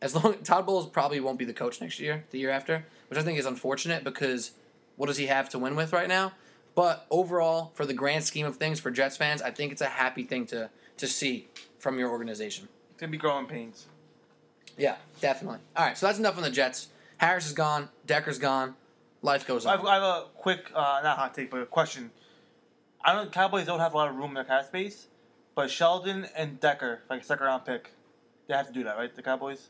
as 0.00 0.14
long 0.14 0.34
Todd 0.44 0.64
Bowles 0.64 0.86
probably 0.86 1.18
won't 1.18 1.40
be 1.40 1.44
the 1.44 1.52
coach 1.52 1.80
next 1.80 1.98
year, 1.98 2.24
the 2.30 2.38
year 2.38 2.50
after, 2.50 2.86
which 3.08 3.18
I 3.18 3.24
think 3.24 3.40
is 3.40 3.46
unfortunate 3.46 4.04
because 4.04 4.52
what 4.94 5.08
does 5.08 5.16
he 5.16 5.26
have 5.26 5.48
to 5.48 5.58
win 5.58 5.74
with 5.74 5.92
right 5.92 6.06
now? 6.06 6.34
But 6.76 7.04
overall, 7.10 7.72
for 7.74 7.84
the 7.84 7.94
grand 7.94 8.22
scheme 8.22 8.46
of 8.46 8.58
things 8.58 8.78
for 8.78 8.92
Jets 8.92 9.16
fans, 9.16 9.42
I 9.42 9.50
think 9.50 9.72
it's 9.72 9.82
a 9.82 9.86
happy 9.86 10.22
thing 10.22 10.46
to 10.46 10.70
to 10.98 11.06
see 11.06 11.48
from 11.78 11.98
your 11.98 12.10
organization. 12.10 12.68
It's 12.90 13.00
gonna 13.00 13.10
be 13.10 13.18
growing 13.18 13.46
pains. 13.46 13.86
Yeah, 14.76 14.96
definitely. 15.20 15.58
All 15.76 15.86
right, 15.86 15.96
so 15.96 16.06
that's 16.06 16.18
enough 16.18 16.36
on 16.36 16.42
the 16.42 16.50
Jets. 16.50 16.88
Harris 17.16 17.46
is 17.46 17.52
gone. 17.52 17.88
Decker's 18.06 18.38
gone. 18.38 18.74
Life 19.22 19.46
goes 19.46 19.66
on. 19.66 19.84
I 19.86 19.94
have 19.94 20.02
a 20.02 20.24
quick, 20.36 20.70
uh, 20.74 21.00
not 21.02 21.18
hot 21.18 21.34
take, 21.34 21.50
but 21.50 21.60
a 21.60 21.66
question. 21.66 22.10
I 23.04 23.12
don't. 23.12 23.32
Cowboys 23.32 23.66
don't 23.66 23.80
have 23.80 23.94
a 23.94 23.96
lot 23.96 24.08
of 24.08 24.16
room 24.16 24.28
in 24.28 24.34
their 24.34 24.44
cap 24.44 24.66
space, 24.66 25.08
but 25.54 25.70
Sheldon 25.70 26.26
and 26.36 26.60
Decker, 26.60 27.02
like 27.10 27.22
a 27.22 27.24
second 27.24 27.46
round 27.46 27.64
pick, 27.64 27.92
they 28.46 28.54
have 28.54 28.66
to 28.68 28.72
do 28.72 28.84
that, 28.84 28.96
right? 28.96 29.14
The 29.14 29.22
Cowboys. 29.22 29.68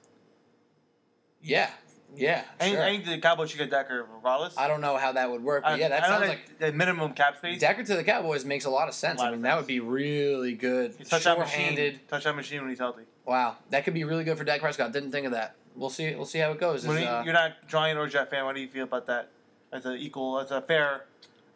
Yeah, 1.43 1.71
yeah. 2.17 2.43
I 2.61 2.65
think, 2.65 2.75
sure. 2.77 2.85
I 2.85 2.91
think 2.91 3.05
the 3.07 3.19
Cowboys 3.19 3.51
should 3.51 3.59
get 3.59 3.71
Decker 3.71 4.07
regardless. 4.15 4.57
I 4.59 4.67
don't 4.69 4.81
know 4.81 4.97
how 4.97 5.13
that 5.13 5.31
would 5.31 5.43
work, 5.43 5.63
but 5.63 5.73
I- 5.73 5.77
yeah, 5.77 5.89
that 5.89 6.05
I 6.05 6.09
sounds 6.09 6.29
like 6.29 6.59
the 6.59 6.73
minimum 6.73 7.13
cap 7.13 7.37
space. 7.39 7.61
Decker 7.61 7.85
to 7.85 7.97
the 7.97 8.05
Cowboys 8.05 8.45
makes 8.45 8.65
a 8.65 8.71
lot 8.71 8.89
of 8.89 8.95
sense. 8.95 9.19
Lot 9.21 9.29
I 9.29 9.31
mean, 9.33 9.43
that 9.43 9.51
sense. 9.53 9.61
would 9.63 9.67
be 9.69 9.81
really 9.81 10.55
good. 10.55 10.95
He's 10.99 11.09
touchdown 11.09 11.39
machine. 11.39 11.59
Short-handed. 11.69 12.09
Touchdown 12.09 12.37
machine 12.37 12.61
when 12.61 12.71
he's 12.71 12.79
healthy. 12.79 13.03
Wow, 13.25 13.57
that 13.71 13.85
could 13.85 13.95
be 13.95 14.05
really 14.05 14.25
good 14.25 14.39
for 14.39 14.45
Dak 14.45 14.61
Prescott. 14.61 14.93
Didn't 14.93 15.13
think 15.13 15.27
of 15.27 15.33
that. 15.33 15.55
We'll 15.77 15.91
see. 15.91 16.15
We'll 16.15 16.25
see 16.25 16.39
how 16.41 16.51
it 16.53 16.59
goes. 16.59 16.87
When 16.87 16.97
Is, 16.97 17.03
you- 17.05 17.09
uh, 17.09 17.23
you're 17.25 17.35
not 17.35 17.51
a 17.51 17.67
Giant 17.69 17.99
or 17.99 18.07
Jet 18.09 18.31
fan, 18.31 18.45
what 18.45 18.55
do 18.55 18.61
you 18.61 18.69
feel 18.69 18.85
about 18.85 19.07
that? 19.07 19.31
As 19.73 19.85
an 19.85 19.97
equal, 19.99 20.41
as 20.41 20.51
a 20.51 20.61
fair 20.63 21.05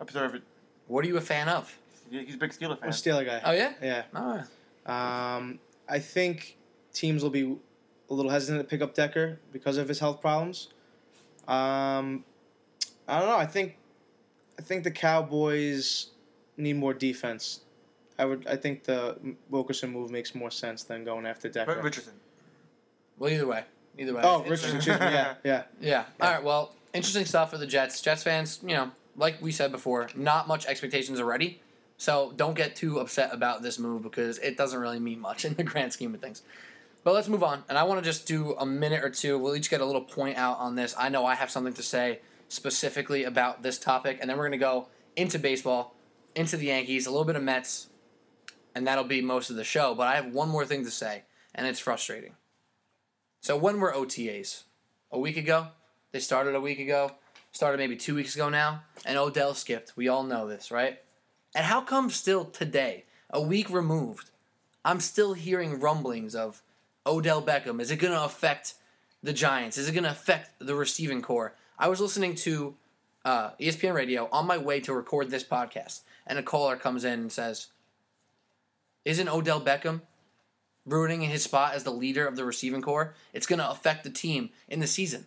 observer, 0.00 0.40
what 0.86 1.04
are 1.04 1.08
you 1.08 1.16
a 1.16 1.20
fan 1.20 1.48
of? 1.48 1.76
he's 2.10 2.34
a 2.34 2.36
big 2.38 2.50
Steeler 2.50 2.72
I'm 2.72 2.76
fan. 2.76 2.88
a 2.90 2.92
Steeler 2.92 3.24
guy. 3.24 3.40
Oh 3.44 3.52
yeah. 3.52 3.72
Yeah. 3.82 4.02
Oh, 4.14 4.92
Um, 4.92 5.58
I 5.88 5.98
think 5.98 6.56
teams 6.92 7.22
will 7.22 7.30
be 7.30 7.56
a 8.12 8.14
little 8.14 8.30
hesitant 8.30 8.60
to 8.60 8.64
pick 8.70 8.82
up 8.82 8.94
Decker 8.94 9.38
because 9.52 9.78
of 9.78 9.88
his 9.88 9.98
health 9.98 10.20
problems. 10.20 10.68
Um, 11.48 12.24
I 13.08 13.18
don't 13.18 13.28
know. 13.28 13.36
I 13.36 13.46
think 13.46 13.76
I 14.58 14.62
think 14.62 14.84
the 14.84 14.90
Cowboys 14.90 16.08
need 16.56 16.74
more 16.76 16.94
defense. 16.94 17.60
I 18.18 18.26
would. 18.26 18.46
I 18.46 18.56
think 18.56 18.84
the 18.84 19.16
Wilkerson 19.50 19.90
move 19.90 20.10
makes 20.10 20.34
more 20.34 20.50
sense 20.50 20.84
than 20.84 21.04
going 21.04 21.26
after 21.26 21.48
Decker. 21.48 21.76
Ri- 21.76 21.82
Richardson. 21.82 22.12
well, 23.18 23.30
either 23.32 23.46
way, 23.46 23.64
either 23.98 24.14
way. 24.14 24.20
oh, 24.22 24.40
It's- 24.42 24.50
Richardson. 24.50 24.76
Excuse 24.76 25.00
me. 25.00 25.06
Yeah, 25.12 25.34
yeah. 25.42 25.62
Yeah. 25.80 26.04
All 26.20 26.30
right. 26.30 26.44
Well, 26.44 26.74
interesting 26.92 27.24
stuff 27.24 27.50
for 27.50 27.58
the 27.58 27.66
Jets. 27.66 28.00
Jets 28.02 28.22
fans, 28.22 28.60
you 28.62 28.74
know, 28.76 28.90
like 29.16 29.40
we 29.40 29.50
said 29.50 29.72
before, 29.72 30.08
not 30.14 30.46
much 30.46 30.66
expectations 30.66 31.18
already. 31.18 31.60
So 31.96 32.32
don't 32.36 32.54
get 32.54 32.76
too 32.76 32.98
upset 32.98 33.32
about 33.32 33.62
this 33.62 33.78
move 33.78 34.02
because 34.02 34.38
it 34.38 34.56
doesn't 34.56 34.78
really 34.78 34.98
mean 35.00 35.20
much 35.20 35.44
in 35.46 35.54
the 35.54 35.64
grand 35.64 35.92
scheme 35.92 36.14
of 36.14 36.20
things. 36.20 36.42
But 37.04 37.14
let's 37.14 37.28
move 37.28 37.42
on. 37.42 37.64
And 37.68 37.76
I 37.76 37.82
want 37.82 38.00
to 38.00 38.04
just 38.04 38.26
do 38.26 38.54
a 38.58 38.66
minute 38.66 39.02
or 39.02 39.10
two. 39.10 39.38
We'll 39.38 39.56
each 39.56 39.70
get 39.70 39.80
a 39.80 39.84
little 39.84 40.02
point 40.02 40.36
out 40.36 40.58
on 40.58 40.76
this. 40.76 40.94
I 40.96 41.08
know 41.08 41.26
I 41.26 41.34
have 41.34 41.50
something 41.50 41.74
to 41.74 41.82
say 41.82 42.20
specifically 42.48 43.24
about 43.24 43.62
this 43.62 43.78
topic. 43.78 44.18
And 44.20 44.30
then 44.30 44.36
we're 44.36 44.48
going 44.48 44.58
to 44.58 44.64
go 44.64 44.88
into 45.16 45.38
baseball, 45.38 45.96
into 46.34 46.56
the 46.56 46.66
Yankees, 46.66 47.06
a 47.06 47.10
little 47.10 47.24
bit 47.24 47.36
of 47.36 47.42
Mets, 47.42 47.88
and 48.74 48.86
that'll 48.86 49.04
be 49.04 49.20
most 49.20 49.50
of 49.50 49.56
the 49.56 49.64
show. 49.64 49.94
But 49.94 50.08
I 50.08 50.16
have 50.16 50.32
one 50.32 50.48
more 50.48 50.64
thing 50.64 50.84
to 50.84 50.90
say, 50.90 51.24
and 51.54 51.66
it's 51.66 51.80
frustrating. 51.80 52.34
So 53.40 53.56
when 53.56 53.80
were 53.80 53.92
OTAs? 53.92 54.62
A 55.10 55.18
week 55.18 55.36
ago? 55.36 55.68
They 56.12 56.20
started 56.20 56.54
a 56.54 56.60
week 56.60 56.78
ago, 56.78 57.10
started 57.52 57.78
maybe 57.78 57.96
two 57.96 58.14
weeks 58.14 58.34
ago 58.34 58.48
now, 58.48 58.82
and 59.04 59.18
Odell 59.18 59.54
skipped. 59.54 59.92
We 59.96 60.08
all 60.08 60.22
know 60.22 60.46
this, 60.46 60.70
right? 60.70 61.00
And 61.54 61.64
how 61.64 61.82
come 61.82 62.08
still 62.10 62.44
today, 62.44 63.04
a 63.30 63.40
week 63.40 63.68
removed, 63.68 64.30
I'm 64.84 65.00
still 65.00 65.34
hearing 65.34 65.80
rumblings 65.80 66.34
of 66.34 66.62
Odell 67.06 67.42
Beckham? 67.42 67.80
Is 67.80 67.90
it 67.90 67.96
going 67.96 68.12
to 68.12 68.24
affect 68.24 68.74
the 69.22 69.32
Giants? 69.32 69.78
Is 69.78 69.88
it 69.88 69.92
going 69.92 70.04
to 70.04 70.10
affect 70.10 70.50
the 70.58 70.74
receiving 70.74 71.22
corps? 71.22 71.54
I 71.78 71.88
was 71.88 72.00
listening 72.00 72.34
to 72.36 72.74
uh, 73.24 73.50
ESPN 73.60 73.94
radio 73.94 74.28
on 74.32 74.46
my 74.46 74.58
way 74.58 74.80
to 74.80 74.94
record 74.94 75.30
this 75.30 75.44
podcast, 75.44 76.00
and 76.26 76.38
a 76.38 76.42
caller 76.42 76.76
comes 76.76 77.04
in 77.04 77.20
and 77.20 77.32
says, 77.32 77.68
Isn't 79.04 79.28
Odell 79.28 79.60
Beckham 79.60 80.02
ruining 80.84 81.22
his 81.22 81.44
spot 81.44 81.74
as 81.74 81.84
the 81.84 81.90
leader 81.90 82.26
of 82.26 82.36
the 82.36 82.44
receiving 82.44 82.82
corps? 82.82 83.14
It's 83.32 83.46
going 83.46 83.58
to 83.58 83.70
affect 83.70 84.04
the 84.04 84.10
team 84.10 84.50
in 84.68 84.80
the 84.80 84.86
season. 84.86 85.26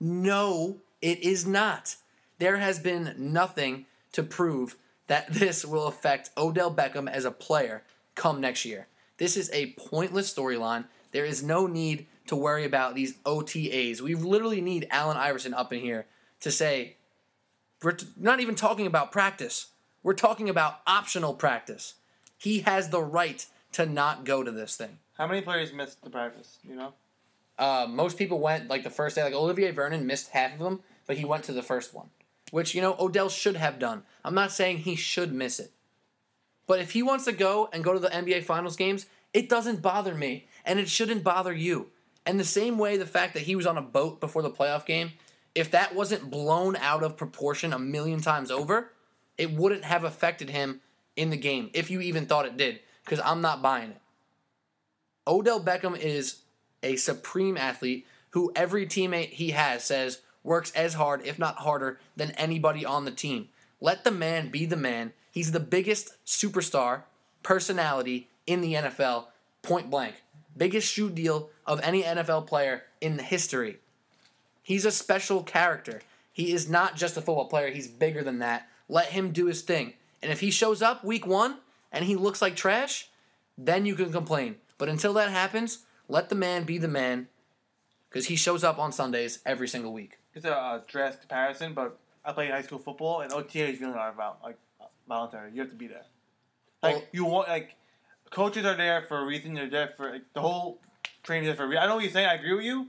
No, 0.00 0.78
it 1.00 1.20
is 1.20 1.46
not. 1.46 1.96
There 2.38 2.56
has 2.56 2.78
been 2.78 3.14
nothing 3.16 3.86
to 4.12 4.22
prove 4.22 4.76
that 5.06 5.32
this 5.32 5.64
will 5.64 5.86
affect 5.86 6.30
Odell 6.36 6.74
Beckham 6.74 7.10
as 7.10 7.24
a 7.24 7.30
player 7.30 7.82
come 8.14 8.40
next 8.40 8.64
year. 8.64 8.86
This 9.18 9.36
is 9.36 9.50
a 9.52 9.72
pointless 9.72 10.32
storyline. 10.32 10.86
There 11.12 11.24
is 11.24 11.42
no 11.42 11.66
need 11.66 12.06
to 12.26 12.36
worry 12.36 12.64
about 12.64 12.94
these 12.94 13.16
OTAs. 13.24 14.00
We 14.00 14.14
literally 14.14 14.60
need 14.60 14.88
Allen 14.90 15.16
Iverson 15.16 15.54
up 15.54 15.72
in 15.72 15.80
here 15.80 16.06
to 16.40 16.50
say, 16.50 16.96
we're 17.82 17.96
not 18.16 18.40
even 18.40 18.54
talking 18.54 18.86
about 18.86 19.12
practice. 19.12 19.68
We're 20.02 20.14
talking 20.14 20.48
about 20.48 20.80
optional 20.86 21.34
practice. 21.34 21.94
He 22.38 22.60
has 22.60 22.88
the 22.88 23.02
right 23.02 23.44
to 23.72 23.86
not 23.86 24.24
go 24.24 24.42
to 24.42 24.50
this 24.50 24.76
thing. 24.76 24.98
How 25.14 25.26
many 25.26 25.40
players 25.40 25.72
missed 25.72 26.02
the 26.02 26.10
practice? 26.10 26.58
You 26.62 26.76
know. 26.76 26.94
Uh, 27.58 27.86
most 27.88 28.18
people 28.18 28.40
went 28.40 28.68
like 28.68 28.82
the 28.82 28.90
first 28.90 29.14
day. 29.14 29.22
Like 29.22 29.34
Olivier 29.34 29.70
Vernon 29.70 30.06
missed 30.06 30.30
half 30.30 30.54
of 30.54 30.58
them, 30.58 30.80
but 31.06 31.16
he 31.16 31.24
went 31.24 31.44
to 31.44 31.52
the 31.52 31.62
first 31.62 31.94
one, 31.94 32.08
which 32.50 32.74
you 32.74 32.80
know 32.80 32.96
Odell 32.98 33.28
should 33.28 33.56
have 33.56 33.78
done. 33.78 34.02
I'm 34.24 34.34
not 34.34 34.52
saying 34.52 34.78
he 34.78 34.96
should 34.96 35.32
miss 35.32 35.60
it, 35.60 35.72
but 36.66 36.80
if 36.80 36.92
he 36.92 37.02
wants 37.02 37.24
to 37.24 37.32
go 37.32 37.68
and 37.72 37.84
go 37.84 37.92
to 37.92 37.98
the 37.98 38.08
NBA 38.08 38.44
Finals 38.44 38.76
games, 38.76 39.06
it 39.32 39.48
doesn't 39.48 39.82
bother 39.82 40.14
me, 40.14 40.46
and 40.64 40.78
it 40.78 40.88
shouldn't 40.88 41.24
bother 41.24 41.52
you. 41.52 41.88
And 42.24 42.38
the 42.38 42.44
same 42.44 42.78
way, 42.78 42.96
the 42.96 43.06
fact 43.06 43.34
that 43.34 43.44
he 43.44 43.56
was 43.56 43.66
on 43.66 43.78
a 43.78 43.82
boat 43.82 44.20
before 44.20 44.42
the 44.42 44.50
playoff 44.50 44.86
game, 44.86 45.12
if 45.54 45.70
that 45.72 45.94
wasn't 45.94 46.30
blown 46.30 46.76
out 46.76 47.02
of 47.02 47.16
proportion 47.16 47.72
a 47.72 47.78
million 47.78 48.20
times 48.20 48.50
over, 48.50 48.92
it 49.36 49.50
wouldn't 49.50 49.84
have 49.84 50.04
affected 50.04 50.50
him 50.50 50.80
in 51.16 51.30
the 51.30 51.36
game 51.36 51.70
if 51.74 51.90
you 51.90 52.00
even 52.00 52.26
thought 52.26 52.46
it 52.46 52.56
did. 52.56 52.80
Because 53.04 53.20
I'm 53.24 53.40
not 53.40 53.62
buying 53.62 53.90
it. 53.90 54.00
Odell 55.26 55.60
Beckham 55.60 55.98
is 55.98 56.38
a 56.82 56.96
supreme 56.96 57.56
athlete 57.56 58.06
who 58.30 58.52
every 58.56 58.86
teammate 58.86 59.30
he 59.30 59.50
has 59.50 59.84
says 59.84 60.20
works 60.42 60.70
as 60.72 60.94
hard, 60.94 61.24
if 61.24 61.38
not 61.38 61.56
harder, 61.56 62.00
than 62.16 62.30
anybody 62.32 62.84
on 62.84 63.04
the 63.04 63.10
team. 63.10 63.48
Let 63.80 64.04
the 64.04 64.10
man 64.10 64.48
be 64.48 64.64
the 64.66 64.76
man. 64.76 65.12
He's 65.32 65.52
the 65.52 65.60
biggest 65.60 66.14
superstar 66.26 67.02
personality 67.42 68.28
in 68.46 68.60
the 68.60 68.74
NFL, 68.74 69.26
point 69.62 69.90
blank. 69.90 70.22
Biggest 70.56 70.92
shoe 70.92 71.08
deal 71.08 71.48
of 71.66 71.80
any 71.82 72.02
NFL 72.02 72.46
player 72.46 72.82
in 73.00 73.16
the 73.16 73.22
history. 73.22 73.78
He's 74.62 74.84
a 74.84 74.92
special 74.92 75.42
character. 75.42 76.02
He 76.32 76.52
is 76.52 76.68
not 76.68 76.96
just 76.96 77.16
a 77.16 77.22
football 77.22 77.46
player, 77.46 77.70
he's 77.70 77.88
bigger 77.88 78.22
than 78.22 78.38
that. 78.40 78.68
Let 78.88 79.06
him 79.06 79.32
do 79.32 79.46
his 79.46 79.62
thing. 79.62 79.94
And 80.22 80.30
if 80.30 80.40
he 80.40 80.50
shows 80.50 80.82
up 80.82 81.02
week 81.02 81.26
one 81.26 81.56
and 81.90 82.04
he 82.04 82.14
looks 82.14 82.42
like 82.42 82.54
trash, 82.54 83.08
then 83.56 83.86
you 83.86 83.94
can 83.94 84.12
complain. 84.12 84.56
But 84.76 84.90
until 84.90 85.14
that 85.14 85.30
happens, 85.30 85.78
let 86.08 86.28
the 86.28 86.34
man 86.34 86.64
be 86.64 86.76
the 86.76 86.88
man 86.88 87.28
because 88.10 88.26
he 88.26 88.36
shows 88.36 88.62
up 88.62 88.78
on 88.78 88.92
Sundays 88.92 89.38
every 89.46 89.66
single 89.66 89.92
week. 89.94 90.18
It's 90.34 90.44
a 90.44 90.54
uh, 90.54 90.80
dress 90.86 91.16
comparison, 91.16 91.72
but 91.72 91.98
I 92.24 92.32
played 92.32 92.50
high 92.50 92.62
school 92.62 92.78
football, 92.78 93.20
and 93.22 93.32
OTA 93.32 93.68
is 93.68 93.80
really 93.80 93.94
are 93.94 94.10
about 94.10 94.38
like 94.42 94.58
voluntary. 95.08 95.52
You 95.52 95.60
have 95.60 95.70
to 95.70 95.76
be 95.76 95.86
there. 95.86 96.04
Like 96.82 96.96
Well- 96.96 97.04
you 97.12 97.24
want 97.24 97.48
like 97.48 97.76
coaches 98.30 98.64
are 98.64 98.76
there 98.76 99.02
for 99.02 99.18
a 99.18 99.24
reason. 99.24 99.54
They're 99.54 99.68
there 99.70 99.92
for 99.96 100.10
like, 100.12 100.22
the 100.34 100.40
whole 100.40 100.80
training 101.22 101.44
is 101.44 101.50
there 101.50 101.56
for 101.56 101.64
a 101.64 101.68
reason. 101.68 101.82
I 101.82 101.86
know 101.86 101.96
what 101.96 102.04
you're 102.04 102.12
saying. 102.12 102.28
I 102.28 102.34
agree 102.34 102.54
with 102.54 102.64
you, 102.64 102.88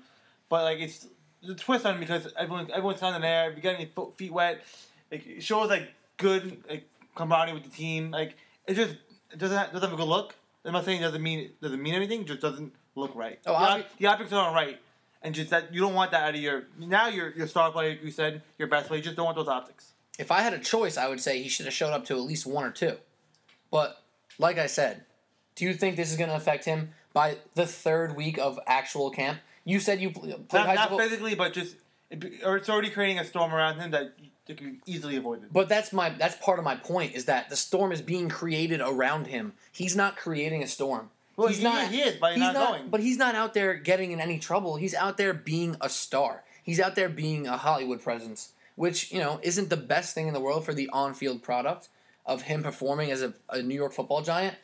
but 0.50 0.63
like 0.63 0.79
it's 0.79 1.08
the 1.46 1.55
twist 1.55 1.86
on 1.86 1.96
it 1.96 2.00
because 2.00 2.27
everyone 2.38 2.70
everyone's 2.72 3.00
kind 3.00 3.15
of 3.15 3.22
there. 3.22 3.50
If 3.50 3.58
you 3.58 3.62
get 3.62 3.75
any 3.75 3.91
feet 4.15 4.32
wet, 4.32 4.63
like, 5.12 5.25
it 5.27 5.43
shows 5.43 5.70
like 5.70 5.89
good 6.17 6.63
like 6.70 6.88
camaraderie 7.15 7.53
with 7.53 7.63
the 7.63 7.70
team. 7.70 8.12
Like 8.12 8.36
it 8.67 8.75
just 8.75 8.96
it 9.32 9.39
doesn't 9.39 9.58
have, 9.58 9.72
doesn't 9.72 9.89
have 9.89 10.00
a 10.00 10.01
good 10.01 10.10
look. 10.10 10.36
I'm 10.65 10.72
not 10.72 10.86
saying 10.86 11.01
it 11.01 11.03
doesn't 11.03 11.22
mean 11.22 11.39
it 11.39 11.62
doesn't 11.62 11.82
mean 11.82 11.93
anything. 11.93 12.22
It 12.22 12.27
just 12.27 12.41
doesn't 12.41 12.74
look 12.96 13.13
right. 13.15 13.39
Oh, 13.46 13.77
the, 13.77 13.86
the 14.00 14.05
optics 14.08 14.32
aren't 14.32 14.55
right, 14.55 14.79
and 15.22 15.36
just 15.36 15.50
that 15.50 15.74
you 15.74 15.82
don't 15.82 15.93
want 15.93 16.12
that 16.12 16.24
out 16.24 16.36
of 16.36 16.39
your 16.39 16.63
now 16.79 17.08
your 17.08 17.32
your 17.32 17.48
star 17.48 17.72
player. 17.72 17.91
Like 17.91 18.03
you 18.03 18.12
said 18.12 18.41
your 18.58 18.70
best 18.70 18.88
player. 18.88 19.00
You 19.00 19.03
just 19.03 19.17
don't 19.17 19.25
want 19.25 19.36
those 19.36 19.50
optics. 19.50 19.92
If 20.20 20.32
I 20.32 20.41
had 20.41 20.53
a 20.53 20.60
choice, 20.60 20.98
I 20.98 21.08
would 21.08 21.20
say 21.20 21.41
he 21.41 21.50
should 21.50 21.65
have 21.65 21.74
showed 21.74 21.91
up 21.91 22.05
to 22.05 22.13
at 22.13 22.22
least 22.22 22.46
one 22.46 22.63
or 22.63 22.72
two. 22.72 22.98
But 23.72 24.01
like 24.38 24.58
I 24.58 24.67
said, 24.67 25.03
do 25.55 25.65
you 25.65 25.74
think 25.74 25.96
this 25.96 26.12
is 26.12 26.17
going 26.17 26.29
to 26.29 26.36
affect 26.36 26.65
him 26.65 26.89
by 27.13 27.38
the 27.55 27.65
third 27.65 28.15
week 28.15 28.38
of 28.38 28.60
actual 28.67 29.10
camp? 29.10 29.39
You 29.65 29.79
said 29.79 30.01
you 30.01 30.12
played 30.12 30.36
Not, 30.51 30.65
high 30.67 30.75
not 30.75 30.86
school, 30.88 31.00
physically, 31.00 31.36
but 31.36 31.53
just 31.53 31.75
it, 32.12 32.41
or 32.46 32.58
it's 32.58 32.70
already 32.70 32.89
creating 32.89 33.20
a 33.20 33.25
storm 33.25 33.53
around 33.53 33.79
him 33.79 33.91
that 33.91 34.13
that 34.46 34.58
can 34.58 34.74
be 34.74 34.91
easily 34.91 35.15
avoided. 35.15 35.53
but 35.53 35.70
that's 35.70 35.93
my 35.93 36.10
that's 36.10 36.36
part 36.36 36.60
of 36.60 36.65
my 36.65 36.75
point 36.75 37.15
is 37.15 37.25
that 37.25 37.50
the 37.50 37.55
storm 37.55 37.93
is 37.93 38.01
being 38.01 38.27
created 38.27 38.82
around 38.82 39.27
him. 39.27 39.53
He's 39.72 39.96
not 39.96 40.17
creating 40.17 40.62
a 40.63 40.67
storm. 40.67 41.10
Well, 41.38 41.48
he's 41.48 41.58
he- 41.60 41.63
not. 41.63 41.88
he 41.88 42.01
is, 42.01 42.17
but 42.20 42.34
he's 42.34 42.39
not 42.41 42.53
going. 42.53 42.89
But 42.89 43.00
he's 43.00 43.17
not 43.17 43.36
out 43.36 43.53
there 43.53 43.74
getting 43.75 44.12
in 44.12 44.20
any 44.20 44.38
trouble. 44.39 44.75
He's 44.75 44.93
out 44.93 45.17
there 45.17 45.34
being 45.34 45.77
a 45.82 45.88
star. 45.89 46.43
He's 46.62 46.79
out 46.79 46.96
there 46.96 47.10
being 47.10 47.48
a 47.48 47.58
Hollywood 47.58 48.01
presence, 48.03 48.51
which 48.75 49.11
you 49.11 49.19
know 49.19 49.39
isn't 49.43 49.69
the 49.69 49.77
best 49.77 50.13
thing 50.15 50.27
in 50.27 50.33
the 50.33 50.39
world 50.39 50.65
for 50.65 50.73
the 50.73 50.89
on-field 50.93 51.43
product 51.43 51.89
of 52.25 52.43
him 52.43 52.63
performing 52.63 53.11
as 53.11 53.21
a, 53.21 53.33
a 53.49 53.61
New 53.61 53.75
York 53.75 53.93
Football 53.93 54.21
Giant. 54.21 54.55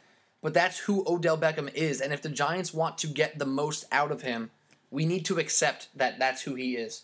But 0.42 0.54
that's 0.54 0.80
who 0.80 1.04
Odell 1.06 1.38
Beckham 1.38 1.74
is, 1.74 2.00
and 2.00 2.14
if 2.14 2.22
the 2.22 2.30
Giants 2.30 2.74
want 2.74 2.98
to 3.00 3.08
get 3.08 3.38
the 3.40 3.46
most 3.46 3.86
out 3.92 4.12
of 4.12 4.22
him, 4.22 4.52
We 4.92 5.06
need 5.06 5.26
to 5.26 5.38
accept 5.38 5.90
that 5.96 6.18
that's 6.18 6.42
who 6.42 6.56
he 6.56 6.76
is. 6.76 7.04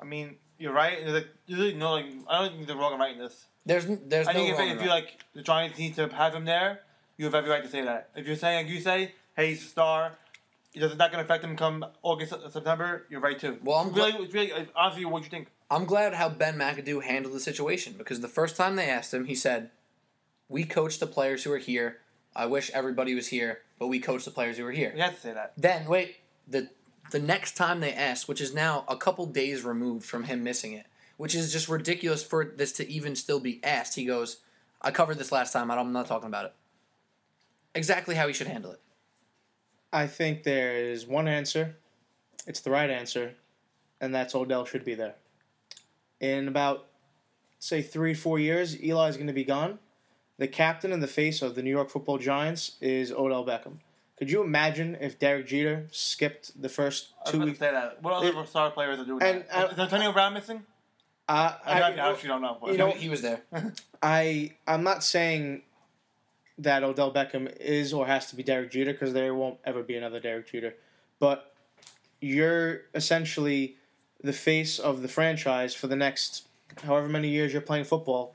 I 0.00 0.04
mean, 0.04 0.36
you're 0.58 0.72
right. 0.72 0.98
There's 1.04 1.24
really 1.48 1.74
no 1.74 1.92
like. 1.92 2.06
I 2.28 2.42
don't 2.42 2.54
think 2.54 2.66
they're 2.66 2.76
wrong 2.76 2.94
in 2.94 3.00
writing 3.00 3.18
this. 3.18 3.46
There's 3.66 3.86
there's 3.86 4.28
I 4.28 4.32
no 4.32 4.38
think 4.38 4.54
if, 4.54 4.54
if 4.54 4.60
and 4.60 4.80
you 4.80 4.88
right. 4.88 5.04
like 5.04 5.18
the 5.34 5.42
Giants 5.42 5.78
need 5.78 5.96
to 5.96 6.08
have 6.08 6.34
him 6.34 6.44
there, 6.44 6.80
you 7.16 7.24
have 7.24 7.34
every 7.34 7.50
right 7.50 7.62
to 7.62 7.68
say 7.68 7.82
that. 7.82 8.10
If 8.14 8.26
you're 8.26 8.36
saying 8.36 8.66
like 8.66 8.74
you 8.74 8.80
say, 8.80 9.12
hey, 9.36 9.48
he's 9.48 9.64
a 9.64 9.68
star, 9.68 10.12
it 10.72 10.80
not 10.80 11.10
going 11.10 11.12
to 11.12 11.20
affect 11.20 11.42
him 11.42 11.56
come 11.56 11.84
August 12.02 12.34
September. 12.52 13.04
You're 13.10 13.20
right 13.20 13.38
too. 13.38 13.58
Well, 13.64 13.78
I'm 13.78 13.92
really, 13.92 14.28
really 14.28 14.68
honestly, 14.76 15.04
what 15.04 15.20
do 15.20 15.24
you 15.24 15.30
think? 15.30 15.48
I'm 15.70 15.84
glad 15.84 16.14
how 16.14 16.28
Ben 16.28 16.58
McAdoo 16.58 17.04
handled 17.04 17.34
the 17.34 17.40
situation 17.40 17.94
because 17.96 18.20
the 18.20 18.28
first 18.28 18.56
time 18.56 18.74
they 18.74 18.90
asked 18.90 19.14
him, 19.14 19.26
he 19.26 19.36
said, 19.36 19.70
"We 20.48 20.64
coach 20.64 20.98
the 20.98 21.06
players 21.06 21.44
who 21.44 21.52
are 21.52 21.58
here. 21.58 22.00
I 22.34 22.46
wish 22.46 22.70
everybody 22.72 23.14
was 23.14 23.28
here, 23.28 23.62
but 23.78 23.86
we 23.86 24.00
coach 24.00 24.24
the 24.24 24.32
players 24.32 24.58
who 24.58 24.66
are 24.66 24.72
here." 24.72 24.92
You 24.94 25.02
have 25.02 25.14
to 25.14 25.20
say 25.20 25.32
that. 25.32 25.52
Then 25.56 25.86
wait, 25.86 26.16
the 26.48 26.70
the 27.12 27.20
next 27.20 27.56
time 27.56 27.80
they 27.80 27.92
asked, 27.92 28.28
which 28.28 28.40
is 28.40 28.52
now 28.52 28.84
a 28.88 28.96
couple 28.96 29.26
days 29.26 29.64
removed 29.64 30.04
from 30.06 30.24
him 30.24 30.42
missing 30.42 30.72
it, 30.72 30.86
which 31.16 31.34
is 31.34 31.52
just 31.52 31.68
ridiculous 31.68 32.22
for 32.22 32.44
this 32.44 32.72
to 32.72 32.88
even 32.88 33.14
still 33.14 33.40
be 33.40 33.62
asked. 33.62 33.94
He 33.94 34.04
goes, 34.04 34.38
"I 34.82 34.90
covered 34.90 35.18
this 35.18 35.32
last 35.32 35.52
time. 35.52 35.70
I'm 35.70 35.92
not 35.92 36.06
talking 36.06 36.28
about 36.28 36.46
it." 36.46 36.54
Exactly 37.76 38.16
how 38.16 38.26
he 38.26 38.32
should 38.32 38.48
handle 38.48 38.72
it. 38.72 38.80
I 39.92 40.08
think 40.08 40.42
there 40.42 40.76
is 40.76 41.06
one 41.06 41.28
answer. 41.28 41.76
It's 42.46 42.60
the 42.60 42.70
right 42.70 42.90
answer, 42.90 43.36
and 44.00 44.12
that's 44.12 44.34
Odell 44.34 44.64
should 44.64 44.84
be 44.84 44.94
there. 44.94 45.14
In 46.20 46.48
about, 46.48 46.86
say, 47.58 47.80
three, 47.82 48.14
four 48.14 48.38
years, 48.38 48.74
Eli's 48.76 49.16
going 49.16 49.26
to 49.26 49.32
be 49.32 49.44
gone. 49.44 49.78
The 50.38 50.48
captain 50.48 50.92
and 50.92 51.02
the 51.02 51.06
face 51.06 51.42
of 51.42 51.54
the 51.54 51.62
New 51.62 51.70
York 51.70 51.90
football 51.90 52.18
giants 52.18 52.76
is 52.80 53.10
Odell 53.12 53.44
Beckham. 53.44 53.78
Could 54.18 54.30
you 54.30 54.42
imagine 54.42 54.98
if 55.00 55.18
Derek 55.18 55.46
Jeter 55.46 55.86
skipped 55.92 56.60
the 56.60 56.68
first 56.68 57.12
I 57.18 57.22
was 57.24 57.32
two 57.32 57.38
to 57.40 57.44
weeks? 57.46 57.58
say 57.58 57.70
that. 57.70 58.02
What 58.02 58.12
other 58.14 58.44
star 58.46 58.70
players 58.70 58.98
are 58.98 59.04
doing 59.06 59.22
And, 59.22 59.44
that? 59.50 59.64
uh, 59.64 59.68
is 59.72 59.78
Antonio 59.78 60.12
Brown 60.12 60.34
missing? 60.34 60.62
Uh, 61.26 61.54
I, 61.64 61.80
I, 61.80 61.90
I, 61.92 62.10
actually 62.10 62.28
don't 62.28 62.42
know. 62.42 62.58
you 62.66 62.76
know- 62.76 62.90
he 62.90 63.08
was 63.08 63.22
there. 63.22 63.40
I 64.02 64.52
I'm 64.66 64.82
not 64.82 65.02
saying 65.04 65.62
that 66.58 66.82
Odell 66.84 67.12
Beckham 67.14 67.54
is 67.58 67.94
or 67.94 68.06
has 68.06 68.26
to 68.30 68.36
be 68.36 68.42
Derek 68.42 68.70
Jeter 68.70 68.92
because 68.92 69.14
there 69.14 69.34
won't 69.34 69.58
ever 69.64 69.82
be 69.82 69.96
another 69.96 70.20
Derek 70.20 70.50
Jeter, 70.50 70.74
but 71.18 71.54
you're 72.20 72.82
essentially 72.94 73.76
the 74.22 74.32
face 74.32 74.78
of 74.78 75.02
the 75.02 75.08
franchise 75.08 75.74
for 75.74 75.86
the 75.86 75.96
next 75.96 76.46
however 76.84 77.08
many 77.08 77.28
years 77.28 77.52
you're 77.52 77.62
playing 77.62 77.84
football. 77.84 78.34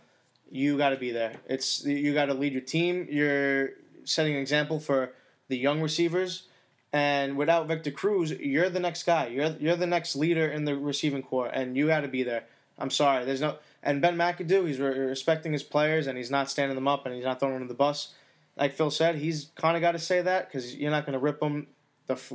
You 0.52 0.78
got 0.78 0.90
to 0.90 0.98
be 0.98 1.12
there. 1.12 1.34
It's 1.48 1.84
you 1.86 2.14
got 2.14 2.26
to 2.26 2.34
lead 2.34 2.54
your 2.54 2.62
team. 2.62 3.08
You're 3.10 3.72
setting 4.04 4.34
an 4.34 4.42
example 4.42 4.80
for 4.80 5.14
the 5.48 5.58
young 5.58 5.82
receivers. 5.82 6.48
And 6.94 7.36
without 7.36 7.68
Victor 7.68 7.92
Cruz, 7.92 8.32
you're 8.32 8.70
the 8.70 8.80
next 8.80 9.04
guy. 9.04 9.28
You're 9.28 9.56
you're 9.60 9.76
the 9.76 9.88
next 9.88 10.16
leader 10.16 10.48
in 10.48 10.66
the 10.66 10.76
receiving 10.78 11.24
corps, 11.24 11.48
and 11.48 11.76
you 11.76 11.88
got 11.88 12.02
to 12.02 12.08
be 12.08 12.24
there. 12.24 12.46
I'm 12.78 12.90
sorry, 12.90 13.26
there's 13.26 13.42
no. 13.42 13.58
And 13.84 14.02
Ben 14.02 14.16
McAdoo, 14.16 14.68
he's 14.68 14.80
re- 14.80 14.98
respecting 14.98 15.52
his 15.54 15.64
players, 15.64 16.08
and 16.08 16.18
he's 16.18 16.32
not 16.32 16.50
standing 16.50 16.76
them 16.76 16.88
up, 16.88 17.06
and 17.06 17.14
he's 17.14 17.26
not 17.26 17.40
throwing 17.40 17.60
them 17.60 17.68
the 17.68 17.74
bus. 17.74 18.14
Like 18.58 18.74
Phil 18.74 18.90
said, 18.90 19.16
he's 19.16 19.52
kind 19.56 19.76
of 19.76 19.82
got 19.82 19.92
to 19.92 20.00
say 20.00 20.22
that 20.22 20.48
because 20.48 20.76
you're 20.76 20.92
not 20.92 21.06
going 21.06 21.14
to 21.14 21.20
rip 21.20 21.40
them. 21.40 21.68
The 22.08 22.14
f- 22.14 22.32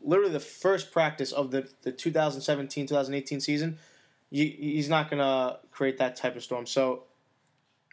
literally 0.00 0.32
the 0.32 0.40
first 0.40 0.92
practice 0.92 1.32
of 1.32 1.50
the 1.50 1.68
the 1.82 1.92
2017-2018 1.92 3.42
season, 3.42 3.78
you, 4.30 4.44
he's 4.44 4.88
not 4.88 5.10
going 5.10 5.18
to 5.18 5.58
create 5.70 5.98
that 5.98 6.16
type 6.16 6.36
of 6.36 6.42
storm. 6.42 6.66
So, 6.66 7.04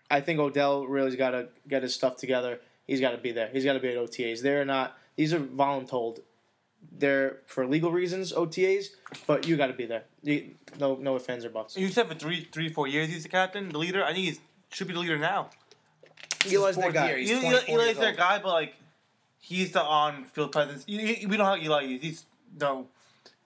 I 0.09 0.21
think 0.21 0.39
Odell 0.39 0.85
really's 0.85 1.15
got 1.15 1.31
to 1.31 1.47
get 1.67 1.83
his 1.83 1.95
stuff 1.95 2.15
together. 2.17 2.59
He's 2.85 3.01
got 3.01 3.11
to 3.11 3.17
be 3.17 3.31
there. 3.31 3.49
He's 3.51 3.65
got 3.65 3.73
to 3.73 3.79
be 3.79 3.89
at 3.89 3.97
OTAs. 3.97 4.41
They're 4.41 4.65
not. 4.65 4.97
These 5.15 5.33
are 5.33 5.39
voluntold. 5.39 6.19
They're 6.97 7.39
for 7.47 7.65
legal 7.65 7.91
reasons 7.91 8.31
OTAs, 8.31 8.89
but 9.25 9.47
you 9.47 9.57
got 9.57 9.67
to 9.67 9.73
be 9.73 9.87
there. 9.87 10.03
You, 10.21 10.51
no, 10.79 10.95
no 10.95 11.15
offense 11.15 11.43
or 11.43 11.49
buts. 11.49 11.75
You 11.75 11.87
said 11.87 12.07
for 12.07 12.13
three, 12.13 12.47
three, 12.51 12.69
four 12.69 12.87
years 12.87 13.09
he's 13.09 13.23
the 13.23 13.29
captain, 13.29 13.69
the 13.69 13.79
leader. 13.79 14.03
I 14.03 14.13
think 14.13 14.25
he 14.25 14.37
should 14.69 14.87
be 14.87 14.93
the 14.93 14.99
leader 14.99 15.17
now. 15.17 15.49
Eli's 16.45 16.75
that 16.75 16.93
guy. 16.93 17.07
year. 17.07 17.17
He's 17.17 17.31
Eli, 17.31 17.47
Eli's 17.67 17.67
years 17.67 17.97
their 17.97 18.09
old. 18.09 18.17
guy, 18.17 18.39
but 18.39 18.49
like 18.49 18.75
he's 19.45 19.71
the 19.71 19.81
on-field 19.81 20.51
presence. 20.51 20.85
We 20.87 21.25
know 21.25 21.45
how 21.45 21.55
Eli. 21.55 21.97
He's 21.97 22.25
no 22.59 22.87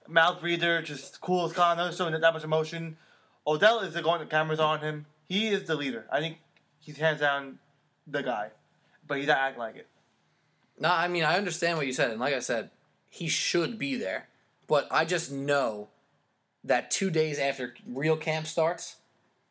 mouth 0.07 0.39
breather, 0.39 0.81
just 0.81 1.19
cool 1.19 1.45
as 1.45 1.53
con, 1.53 1.77
not 1.77 1.93
showing 1.93 2.13
that 2.13 2.33
much 2.33 2.43
emotion. 2.43 2.97
Odell 3.45 3.81
is 3.81 3.93
the 3.93 4.01
going. 4.01 4.19
The 4.21 4.25
cameras 4.25 4.59
on 4.59 4.79
him. 4.79 5.05
He 5.27 5.49
is 5.49 5.65
the 5.65 5.75
leader. 5.75 6.05
I 6.11 6.19
think 6.19 6.37
he's 6.79 6.97
hands 6.97 7.19
down 7.19 7.59
the 8.07 8.23
guy, 8.23 8.51
but 9.05 9.17
he's 9.17 9.27
not 9.27 9.37
acting 9.37 9.59
like 9.59 9.75
it. 9.75 9.87
No, 10.79 10.89
I 10.89 11.09
mean 11.09 11.25
I 11.25 11.37
understand 11.37 11.77
what 11.77 11.85
you 11.85 11.93
said, 11.93 12.11
and 12.11 12.19
like 12.19 12.33
I 12.33 12.39
said, 12.39 12.69
he 13.09 13.27
should 13.27 13.77
be 13.77 13.95
there. 13.95 14.29
But 14.67 14.87
I 14.91 15.03
just 15.03 15.31
know 15.31 15.89
that 16.63 16.91
two 16.91 17.09
days 17.09 17.39
after 17.39 17.73
real 17.85 18.15
camp 18.15 18.47
starts, 18.47 18.97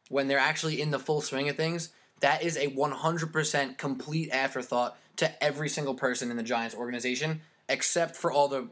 when 0.09 0.29
they're 0.29 0.39
actually 0.39 0.81
in 0.81 0.91
the 0.91 0.99
full 0.99 1.21
swing 1.21 1.49
of 1.49 1.57
things, 1.57 1.91
that 2.21 2.43
is 2.43 2.57
a 2.57 2.69
100% 2.69 3.79
complete 3.79 4.31
afterthought 4.31 4.97
to 5.19 5.45
every 5.45 5.69
single 5.69 5.95
person 5.95 6.31
in 6.31 6.37
the 6.37 6.43
Giants 6.43 6.75
organization, 6.75 7.43
except 7.69 8.17
for 8.17 8.33
all 8.33 8.49
the 8.49 8.69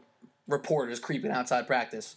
reporters 0.47 0.99
creeping 0.99 1.31
outside 1.31 1.67
practice. 1.67 2.15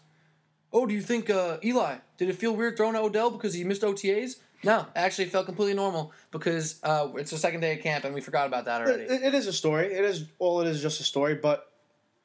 Oh, 0.73 0.87
do 0.87 0.95
you 0.95 1.03
think 1.03 1.29
uh, 1.29 1.59
Eli? 1.65 1.97
Did 2.17 2.29
it 2.29 2.37
feel 2.37 2.55
weird 2.55 2.77
throwing 2.77 2.95
to 2.95 3.01
Odell 3.01 3.31
because 3.31 3.55
he 3.55 3.65
missed 3.65 3.83
OTAs? 3.83 4.37
No, 4.63 4.87
actually, 4.95 5.25
it 5.25 5.31
felt 5.31 5.47
completely 5.47 5.75
normal 5.75 6.13
because 6.31 6.79
uh, 6.83 7.09
it's 7.17 7.31
the 7.31 7.39
second 7.39 7.61
day 7.61 7.77
of 7.77 7.83
camp 7.83 8.05
and 8.05 8.15
we 8.15 8.21
forgot 8.21 8.47
about 8.47 8.67
that 8.67 8.83
already. 8.83 9.05
It, 9.05 9.23
it 9.23 9.35
is 9.35 9.47
a 9.47 9.53
story. 9.53 9.93
It 9.93 10.05
is 10.05 10.27
all 10.39 10.61
it 10.61 10.69
is, 10.69 10.81
just 10.81 11.01
a 11.01 11.05
story. 11.05 11.35
But 11.35 11.71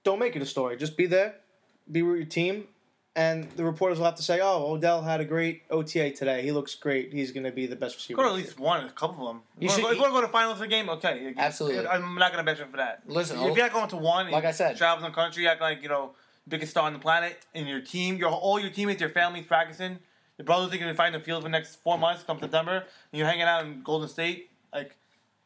don't 0.04 0.20
make 0.20 0.36
it 0.36 0.42
a 0.42 0.46
story. 0.46 0.78
Just 0.78 0.98
be 0.98 1.08
there, 1.08 1.36
be 1.92 2.04
with 2.04 2.18
your 2.18 2.26
team, 2.26 2.68
and 3.16 3.50
the 3.52 3.64
reporters 3.64 3.98
will 3.98 4.06
have 4.06 4.16
to 4.16 4.24
say, 4.24 4.40
"Oh, 4.42 4.74
Odell 4.74 5.02
had 5.02 5.22
a 5.22 5.26
great 5.26 5.64
OTA 5.70 6.12
today. 6.12 6.42
He 6.42 6.52
looks 6.52 6.76
great. 6.76 7.14
He's 7.14 7.32
going 7.32 7.46
to 7.46 7.52
be 7.52 7.66
the 7.66 7.76
best 7.76 7.96
receiver." 7.96 8.18
Go 8.18 8.24
to 8.24 8.30
at 8.30 8.36
least 8.36 8.60
one, 8.60 8.86
a 8.86 8.92
couple 8.92 9.28
of 9.28 9.34
them. 9.36 9.44
You 9.58 9.68
If 9.68 9.72
should- 9.76 9.80
you 9.82 9.86
want 9.86 9.98
to 9.98 10.12
go 10.12 10.22
to 10.22 10.28
finals 10.28 10.54
of 10.56 10.60
the 10.60 10.68
game, 10.68 10.90
okay. 10.90 11.34
Absolutely. 11.38 11.88
I'm 11.88 12.16
not 12.16 12.32
gonna 12.32 12.44
bet 12.44 12.60
you 12.60 12.66
for 12.66 12.78
that. 12.78 13.04
Listen, 13.08 13.40
if 13.40 13.56
you're 13.56 13.66
not 13.66 13.74
going 13.74 13.88
to 13.90 13.98
one, 13.98 14.30
like 14.32 14.46
I 14.46 14.52
said- 14.52 14.78
traveling 14.78 15.10
the 15.10 15.16
country, 15.16 15.48
act 15.48 15.62
like 15.62 15.82
you 15.82 15.90
know 15.90 16.12
biggest 16.48 16.72
star 16.72 16.84
on 16.86 16.94
the 16.94 17.00
planet, 17.00 17.38
and 17.56 17.68
your 17.68 17.82
team, 17.82 18.18
your 18.18 18.32
all 18.32 18.60
your 18.60 18.70
teammates, 18.70 19.02
your 19.02 19.10
family's 19.10 19.46
practicing. 19.46 20.00
Your 20.38 20.46
brothers 20.46 20.74
are 20.74 20.78
gonna 20.78 20.92
be 20.92 20.98
fighting 20.98 21.18
the 21.18 21.24
field 21.24 21.44
for 21.44 21.48
the 21.50 21.52
next 21.52 21.78
four 21.78 21.98
months, 21.98 22.24
come 22.24 22.40
September, 22.40 22.78
and 22.80 22.86
you're 23.14 23.28
hanging 23.28 23.44
out 23.44 23.66
in 23.66 23.82
Golden 23.84 24.10
State. 24.10 24.52
Like 24.74 24.96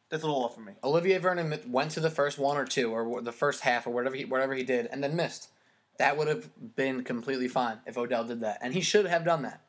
that's 0.08 0.24
a 0.24 0.26
little 0.26 0.44
off 0.44 0.56
for 0.56 0.60
me. 0.60 0.72
Olivier 0.82 1.18
Vernon 1.18 1.56
went 1.70 1.92
to 1.92 2.00
the 2.00 2.10
first 2.10 2.36
one 2.36 2.56
or 2.56 2.64
two, 2.64 2.90
or 2.90 3.22
the 3.22 3.30
first 3.30 3.60
half, 3.60 3.86
or 3.86 3.90
whatever 3.90 4.16
he, 4.16 4.24
whatever 4.24 4.54
he 4.54 4.64
did, 4.64 4.86
and 4.86 5.04
then 5.04 5.14
missed. 5.14 5.48
That 6.00 6.16
would 6.16 6.28
have 6.28 6.48
been 6.76 7.04
completely 7.04 7.46
fine 7.46 7.80
if 7.84 7.98
Odell 7.98 8.24
did 8.24 8.40
that, 8.40 8.60
and 8.62 8.72
he 8.72 8.80
should 8.80 9.04
have 9.04 9.22
done 9.22 9.42
that. 9.42 9.60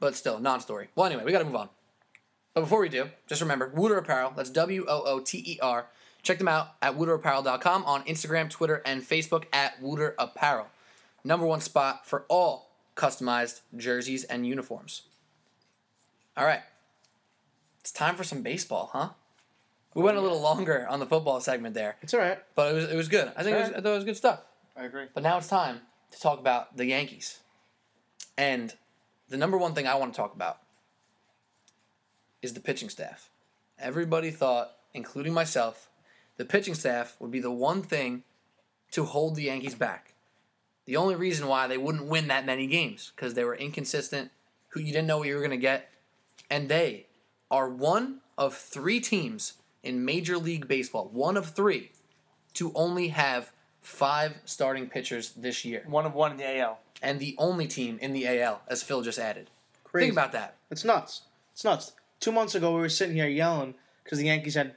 But 0.00 0.16
still, 0.16 0.40
non-story. 0.40 0.88
Well, 0.96 1.06
anyway, 1.06 1.22
we 1.22 1.30
got 1.30 1.38
to 1.38 1.44
move 1.44 1.54
on. 1.54 1.68
But 2.54 2.62
before 2.62 2.80
we 2.80 2.88
do, 2.88 3.08
just 3.28 3.40
remember 3.40 3.70
Wooter 3.72 3.96
Apparel. 3.96 4.32
That's 4.34 4.50
W 4.50 4.84
O 4.88 5.02
O 5.06 5.20
T 5.20 5.44
E 5.46 5.60
R. 5.62 5.86
Check 6.24 6.38
them 6.38 6.48
out 6.48 6.70
at 6.82 6.98
wooterapparel.com 6.98 7.84
on 7.84 8.02
Instagram, 8.02 8.50
Twitter, 8.50 8.82
and 8.84 9.00
Facebook 9.00 9.44
at 9.52 9.80
Wooter 9.80 10.16
Apparel. 10.18 10.66
Number 11.22 11.46
one 11.46 11.60
spot 11.60 12.04
for 12.04 12.24
all 12.28 12.72
customized 12.96 13.60
jerseys 13.76 14.24
and 14.24 14.44
uniforms. 14.44 15.02
All 16.36 16.44
right, 16.44 16.62
it's 17.78 17.92
time 17.92 18.16
for 18.16 18.24
some 18.24 18.42
baseball, 18.42 18.90
huh? 18.92 19.10
We 19.94 20.02
went 20.02 20.16
a 20.16 20.20
little 20.20 20.40
longer 20.40 20.84
on 20.90 20.98
the 20.98 21.06
football 21.06 21.40
segment 21.40 21.74
there, 21.76 21.94
It's 22.02 22.12
all 22.12 22.18
right. 22.18 22.38
but 22.56 22.72
it 22.72 22.74
was 22.74 22.84
it 22.90 22.96
was 22.96 23.06
good. 23.08 23.30
I 23.36 23.44
think 23.44 23.56
it 23.56 23.60
was, 23.60 23.68
I 23.68 23.74
thought 23.74 23.92
it 23.92 23.94
was 23.94 24.04
good 24.04 24.16
stuff. 24.16 24.40
I 24.76 24.84
agree. 24.84 25.06
But 25.14 25.22
now 25.22 25.38
it's 25.38 25.48
time 25.48 25.80
to 26.10 26.20
talk 26.20 26.38
about 26.38 26.76
the 26.76 26.86
Yankees. 26.86 27.40
And 28.36 28.74
the 29.28 29.36
number 29.36 29.56
one 29.56 29.74
thing 29.74 29.86
I 29.86 29.94
want 29.94 30.12
to 30.12 30.16
talk 30.16 30.34
about 30.34 30.58
is 32.42 32.52
the 32.52 32.60
pitching 32.60 32.90
staff. 32.90 33.30
Everybody 33.78 34.30
thought, 34.30 34.72
including 34.92 35.32
myself, 35.32 35.88
the 36.36 36.44
pitching 36.44 36.74
staff 36.74 37.16
would 37.18 37.30
be 37.30 37.40
the 37.40 37.50
one 37.50 37.82
thing 37.82 38.24
to 38.92 39.04
hold 39.04 39.34
the 39.34 39.44
Yankees 39.44 39.74
back. 39.74 40.14
The 40.84 40.96
only 40.96 41.16
reason 41.16 41.48
why 41.48 41.66
they 41.66 41.78
wouldn't 41.78 42.06
win 42.06 42.28
that 42.28 42.46
many 42.46 42.66
games 42.66 43.12
because 43.14 43.34
they 43.34 43.44
were 43.44 43.56
inconsistent, 43.56 44.30
who 44.68 44.80
you 44.80 44.92
didn't 44.92 45.08
know 45.08 45.18
what 45.18 45.28
you 45.28 45.34
were 45.34 45.40
going 45.40 45.50
to 45.50 45.56
get, 45.56 45.88
and 46.50 46.68
they 46.68 47.06
are 47.50 47.68
one 47.68 48.20
of 48.38 48.54
three 48.54 49.00
teams 49.00 49.54
in 49.82 50.04
Major 50.04 50.38
League 50.38 50.68
Baseball, 50.68 51.08
one 51.12 51.36
of 51.36 51.50
three, 51.50 51.90
to 52.54 52.72
only 52.74 53.08
have 53.08 53.52
five 53.90 54.34
starting 54.44 54.88
pitchers 54.88 55.30
this 55.36 55.64
year, 55.64 55.84
One 55.86 56.04
of 56.06 56.12
one 56.14 56.32
in 56.32 56.36
the 56.38 56.58
AL. 56.58 56.80
and 57.02 57.20
the 57.20 57.36
only 57.38 57.68
team 57.68 57.98
in 58.02 58.12
the 58.12 58.26
AL, 58.26 58.60
as 58.66 58.82
Phil 58.82 59.00
just 59.02 59.18
added. 59.18 59.48
Crazy. 59.84 60.06
Think 60.08 60.14
about 60.18 60.32
that. 60.32 60.56
It's 60.72 60.84
nuts. 60.84 61.22
It's 61.52 61.62
nuts. 61.64 61.92
Two 62.18 62.32
months 62.32 62.56
ago, 62.56 62.74
we 62.74 62.80
were 62.80 62.88
sitting 62.88 63.14
here 63.14 63.28
yelling 63.28 63.74
because 64.02 64.18
the 64.18 64.24
Yankees 64.26 64.54
had 64.56 64.74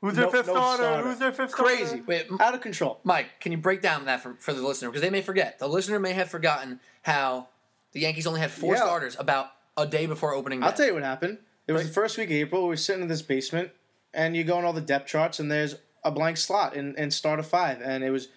Who's 0.00 0.14
their 0.14 0.26
No- 0.26 0.30
fifth 0.30 0.46
no 0.48 0.52
starter? 0.54 0.82
starter. 0.84 1.02
Who's 1.08 1.18
their 1.18 1.32
fifth 1.32 1.50
crazy, 1.52 1.84
starter? 1.86 2.04
Wait, 2.06 2.26
out 2.38 2.54
of 2.54 2.60
control. 2.60 3.00
Mike, 3.04 3.40
can 3.40 3.50
you 3.52 3.58
break 3.58 3.80
down 3.82 4.04
that 4.04 4.20
for, 4.22 4.34
for 4.38 4.52
the 4.52 4.60
listener? 4.62 4.90
Because 4.90 5.02
they 5.02 5.10
may 5.10 5.22
forget. 5.22 5.58
The 5.58 5.66
listener 5.68 5.98
may 5.98 6.12
have 6.12 6.28
forgotten 6.28 6.78
how 7.02 7.48
the 7.92 8.00
Yankees 8.00 8.26
only 8.26 8.40
had 8.40 8.50
four 8.52 8.74
Yeah. 8.74 8.82
starters 8.82 9.16
about 9.18 9.50
a 9.76 9.86
day 9.86 10.06
before 10.06 10.32
opening 10.34 10.60
day. 10.60 10.66
I'll 10.66 10.72
tell 10.74 10.86
you 10.86 10.94
what 10.94 11.02
happened. 11.02 11.38
It 11.66 11.72
was 11.72 11.82
Right. 11.82 11.88
the 11.88 11.94
first 11.94 12.18
week 12.18 12.28
of 12.28 12.32
April. 12.34 12.62
We 12.62 12.68
were 12.68 12.76
sitting 12.76 13.02
in 13.02 13.08
this 13.08 13.22
basement, 13.22 13.70
and 14.12 14.36
you 14.36 14.44
go 14.44 14.58
on 14.58 14.64
all 14.64 14.74
the 14.74 14.80
depth 14.82 15.08
charts, 15.08 15.40
and 15.40 15.50
there's 15.50 15.76
a 16.04 16.10
blank 16.10 16.36
slot 16.36 16.76
in, 16.76 16.94
in 16.96 17.10
start 17.10 17.38
of 17.40 17.46
five, 17.46 17.80
and 17.80 18.04
it 18.04 18.10
was 18.10 18.28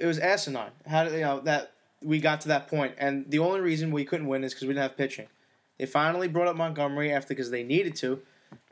it 0.00 0.06
was 0.06 0.18
asinine. 0.18 0.70
How 0.86 1.04
did 1.04 1.12
you 1.12 1.20
know 1.20 1.40
that 1.40 1.72
we 2.02 2.18
got 2.20 2.40
to 2.42 2.48
that 2.48 2.68
point? 2.68 2.94
And 2.98 3.30
the 3.30 3.38
only 3.40 3.60
reason 3.60 3.90
we 3.90 4.04
couldn't 4.04 4.26
win 4.26 4.42
is 4.42 4.54
because 4.54 4.66
we 4.66 4.74
didn't 4.74 4.82
have 4.82 4.96
pitching. 4.96 5.26
They 5.78 5.86
finally 5.86 6.26
brought 6.26 6.48
up 6.48 6.56
Montgomery 6.56 7.12
after 7.12 7.28
because 7.28 7.50
they 7.50 7.62
needed 7.62 7.94
to, 7.96 8.20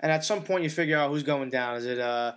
and 0.00 0.10
at 0.10 0.24
some 0.24 0.42
point 0.42 0.64
you 0.64 0.70
figure 0.70 0.98
out 0.98 1.10
who's 1.10 1.22
going 1.22 1.50
down. 1.50 1.76
Is 1.76 1.84
it 1.84 1.98
uh, 1.98 2.32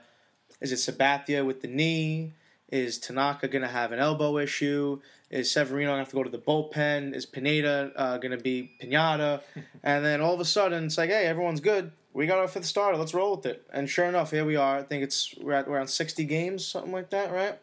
is 0.60 0.72
it 0.72 0.76
Sabathia 0.76 1.46
with 1.46 1.62
the 1.62 1.68
knee? 1.68 2.34
Is 2.70 3.00
Tanaka 3.00 3.48
gonna 3.48 3.68
have 3.68 3.92
an 3.92 4.00
elbow 4.00 4.38
issue? 4.38 5.00
Is 5.30 5.50
Severino 5.52 5.92
gonna 5.92 6.00
have 6.00 6.10
to 6.10 6.16
go 6.16 6.24
to 6.24 6.30
the 6.30 6.38
bullpen? 6.38 7.14
Is 7.16 7.26
Pineda 7.26 7.92
uh, 7.96 8.18
gonna 8.18 8.38
be 8.38 8.72
Pinata? 8.82 9.42
and 9.84 10.04
then 10.06 10.22
all 10.22 10.34
of 10.34 10.40
a 10.40 10.46
sudden 10.46 10.86
it's 10.86 10.98
like, 10.98 11.10
hey, 11.10 11.26
everyone's 11.26 11.62
good. 11.62 11.92
We 12.14 12.28
got 12.28 12.40
our 12.40 12.48
fifth 12.48 12.66
starter. 12.66 12.98
Let's 12.98 13.14
roll 13.14 13.38
with 13.38 13.46
it. 13.46 13.66
And 13.72 13.90
sure 13.90 14.06
enough, 14.06 14.32
here 14.32 14.44
we 14.44 14.58
are. 14.58 14.80
I 14.80 14.84
think 14.84 15.04
it's 15.04 15.34
we're 15.42 15.54
at 15.54 15.68
around 15.68 15.88
sixty 15.88 16.26
games, 16.26 16.66
something 16.66 16.92
like 16.92 17.10
that, 17.12 17.32
right? 17.32 17.58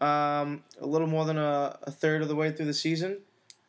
Um, 0.00 0.64
a 0.80 0.86
little 0.86 1.06
more 1.06 1.24
than 1.24 1.36
a, 1.36 1.78
a 1.82 1.90
third 1.90 2.22
of 2.22 2.28
the 2.28 2.34
way 2.34 2.50
through 2.52 2.66
the 2.66 2.74
season, 2.74 3.18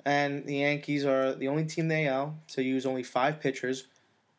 and 0.06 0.46
the 0.46 0.58
Yankees 0.58 1.06
are 1.06 1.36
the 1.36 1.48
only 1.48 1.66
team 1.66 1.90
in 1.92 2.06
the 2.06 2.08
AL 2.08 2.38
to 2.50 2.64
use 2.64 2.86
only 2.86 3.04
five 3.04 3.40
pitchers. 3.40 3.88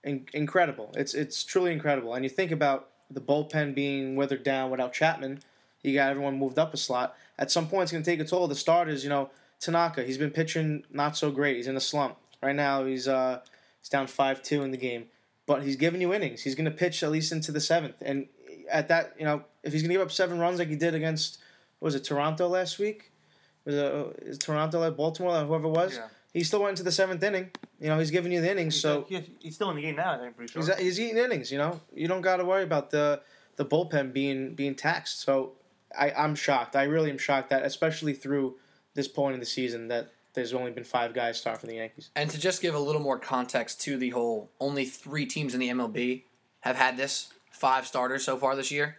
In- 0.03 0.27
incredible! 0.33 0.91
It's 0.97 1.15
it's 1.15 1.45
truly 1.45 1.73
incredible. 1.73 2.15
And 2.15 2.25
you 2.25 2.31
think 2.31 2.51
about 2.51 2.89
the 3.11 3.21
bullpen 3.21 3.75
being 3.75 4.17
withered 4.17 4.43
down 4.43 4.71
without 4.71 4.93
Chapman. 4.93 5.41
You 5.83 5.95
got 5.95 6.11
everyone 6.11 6.39
moved 6.39 6.59
up 6.59 6.73
a 6.73 6.77
slot. 6.77 7.15
At 7.39 7.51
some 7.51 7.69
point, 7.69 7.85
it's 7.85 7.93
going 7.93 8.05
to 8.05 8.11
take 8.11 8.21
a 8.21 8.25
toll. 8.25 8.49
The 8.49 8.55
starters, 8.55 9.03
you 9.03 9.11
know, 9.11 9.31
Tanaka, 9.61 10.03
he's 10.03 10.19
been 10.19 10.31
pitching 10.31 10.85
not 10.91 11.17
so 11.17 11.31
great. 11.31 11.57
He's 11.57 11.67
in 11.67 11.77
a 11.77 11.81
slump 11.81 12.17
right 12.43 12.57
now. 12.57 12.85
He's 12.85 13.07
uh 13.07 13.41
he's 13.81 13.89
down 13.89 14.07
five 14.07 14.43
two 14.43 14.63
in 14.63 14.71
the 14.71 14.77
game, 14.77 15.07
but 15.47 15.63
he's 15.63 15.77
giving 15.77 16.01
you 16.01 16.15
innings. 16.15 16.43
He's 16.43 16.55
going 16.55 16.65
to 16.65 16.71
pitch 16.71 17.03
at 17.03 17.11
least 17.11 17.33
into 17.33 17.53
the 17.53 17.61
seventh, 17.61 17.97
and 18.01 18.27
at 18.71 18.89
that, 18.89 19.15
you 19.19 19.25
know, 19.25 19.45
if 19.63 19.73
he's 19.73 19.83
going 19.83 19.91
to 19.91 19.95
give 19.95 20.03
up 20.03 20.11
seven 20.11 20.39
runs 20.39 20.59
like 20.59 20.69
he 20.69 20.77
did 20.77 20.95
against 20.95 21.39
was 21.83 21.95
it 21.95 22.05
Toronto 22.05 22.49
last 22.49 22.79
week? 22.79 23.11
Was 23.65 23.75
it 23.75 23.93
uh, 23.93 24.05
is 24.23 24.39
Toronto 24.39 24.83
at 24.85 24.97
Baltimore 24.97 25.37
or 25.37 25.45
whoever 25.45 25.67
it 25.67 25.71
was? 25.71 25.97
Yeah. 25.97 26.09
He 26.33 26.45
still 26.45 26.61
went 26.63 26.71
into 26.71 26.83
the 26.83 26.93
seventh 26.93 27.23
inning. 27.23 27.51
You 27.79 27.89
know, 27.89 27.99
he's 27.99 28.11
giving 28.11 28.33
you 28.33 28.41
the 28.41 28.51
innings, 28.51 28.75
He's, 28.75 28.83
so 28.83 29.05
he's, 29.07 29.23
he's 29.41 29.55
still 29.55 29.69
in 29.69 29.77
the 29.77 29.83
game 29.83 29.97
now. 29.97 30.13
I 30.13 30.17
think 30.17 30.29
I'm 30.29 30.35
pretty 30.35 30.53
sure. 30.53 30.63
He's, 30.63 30.79
he's 30.79 31.01
eating 31.01 31.19
innings, 31.19 31.53
you 31.53 31.59
know. 31.59 31.81
You 31.95 32.09
don't 32.09 32.23
got 32.23 32.37
to 32.37 32.45
worry 32.45 32.63
about 32.63 32.91
the 32.91 33.21
the 33.57 33.67
bullpen 33.67 34.13
being 34.13 34.55
being 34.55 34.75
taxed. 34.75 35.21
So 35.21 35.53
I, 35.99 36.13
I'm 36.13 36.35
shocked. 36.35 36.77
I 36.77 36.85
really 36.85 37.11
am 37.11 37.19
shocked 37.19 37.51
that, 37.51 37.65
especially 37.65 38.15
through 38.15 38.57
this 38.95 39.09
point 39.09 39.35
in 39.35 39.41
the 39.41 39.47
season, 39.47 39.89
that 39.89 40.13
there's 40.35 40.55
only 40.55 40.71
been 40.71 40.85
five 40.85 41.13
guys 41.13 41.39
start 41.39 41.61
for 41.61 41.67
the 41.67 41.75
Yankees. 41.75 42.11
And 42.17 42.31
to 42.31 42.39
just 42.39 42.63
give 42.63 42.75
a 42.75 42.79
little 42.79 43.03
more 43.03 43.19
context 43.19 43.81
to 43.83 43.99
the 43.99 44.11
whole, 44.11 44.51
only 44.61 44.85
three 44.85 45.27
teams 45.27 45.53
in 45.55 45.61
the 45.61 45.69
MLB 45.69 46.23
have 46.61 46.77
had 46.77 46.97
this 46.97 47.33
five 47.51 47.87
starters 47.87 48.25
so 48.25 48.37
far 48.37 48.57
this 48.57 48.71
year. 48.71 48.97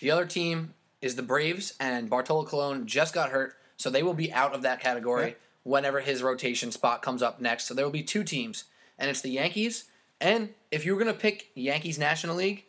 The 0.00 0.10
other 0.10 0.26
team 0.26 0.74
is 1.00 1.16
the 1.16 1.22
Braves, 1.22 1.74
and 1.80 2.10
Bartolo 2.10 2.44
Colon 2.44 2.86
just 2.86 3.14
got 3.14 3.30
hurt, 3.30 3.56
so 3.76 3.88
they 3.90 4.02
will 4.02 4.14
be 4.14 4.32
out 4.32 4.54
of 4.54 4.62
that 4.62 4.80
category 4.80 5.28
Yeah. 5.28 5.34
whenever 5.62 6.00
his 6.00 6.22
rotation 6.22 6.70
spot 6.72 7.02
comes 7.02 7.22
up 7.22 7.40
next. 7.40 7.64
So 7.66 7.74
there 7.74 7.84
will 7.84 7.92
be 7.92 8.02
two 8.02 8.24
teams, 8.24 8.64
and 8.98 9.08
it's 9.10 9.20
the 9.20 9.30
Yankees. 9.30 9.84
And 10.20 10.54
if 10.70 10.84
you're 10.84 10.98
gonna 10.98 11.14
pick 11.14 11.50
Yankees 11.54 11.98
National 11.98 12.36
League, 12.36 12.66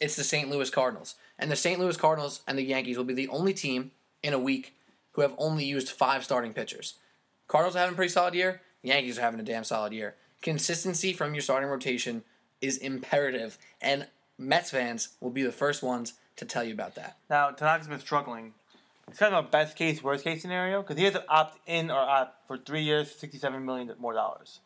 it's 0.00 0.16
the 0.16 0.24
St. 0.24 0.48
Louis 0.48 0.70
Cardinals. 0.70 1.16
And 1.38 1.50
the 1.50 1.56
St. 1.56 1.78
Louis 1.78 1.96
Cardinals 1.96 2.40
and 2.46 2.56
the 2.56 2.62
Yankees 2.62 2.96
will 2.96 3.04
be 3.04 3.12
the 3.14 3.28
only 3.28 3.52
team 3.52 3.90
in 4.22 4.32
a 4.32 4.38
week 4.38 4.74
who 5.12 5.20
have 5.22 5.34
only 5.36 5.64
used 5.64 5.90
five 5.90 6.24
starting 6.24 6.54
pitchers. 6.54 6.94
Cardinals 7.48 7.76
are 7.76 7.80
having 7.80 7.92
a 7.94 7.96
pretty 7.96 8.12
solid 8.12 8.34
year. 8.34 8.62
Yankees 8.82 9.18
are 9.18 9.22
having 9.22 9.40
a 9.40 9.44
damn 9.44 9.64
solid 9.64 9.92
year. 9.92 10.16
Consistency 10.40 11.12
from 11.12 11.34
your 11.34 11.42
starting 11.42 11.68
rotation 11.68 12.24
is 12.60 12.78
imperative, 12.78 13.58
and 13.80 14.06
Mets 14.38 14.70
fans 14.70 15.08
will 15.20 15.30
be 15.30 15.42
the 15.42 15.52
first 15.52 15.82
ones 15.82 16.14
to 16.36 16.44
tell 16.44 16.64
you 16.64 16.72
about 16.74 16.94
that. 16.96 17.16
Now 17.30 17.50
Tanaka's 17.50 17.88
been 17.88 18.00
struggling. 18.00 18.54
It's 19.08 19.18
kind 19.18 19.34
of 19.34 19.44
a 19.44 19.48
best 19.48 19.76
case, 19.76 20.02
worst 20.02 20.24
case 20.24 20.40
scenario 20.42 20.80
because 20.82 20.96
he 20.96 21.04
has 21.04 21.12
to 21.14 21.24
opt 21.28 21.58
in 21.66 21.90
or 21.90 21.98
opt 21.98 22.46
for 22.46 22.56
three 22.56 22.82
years, 22.82 23.14
sixty-seven 23.14 23.64
million 23.64 23.92
more 23.98 24.14
dollars. 24.14 24.60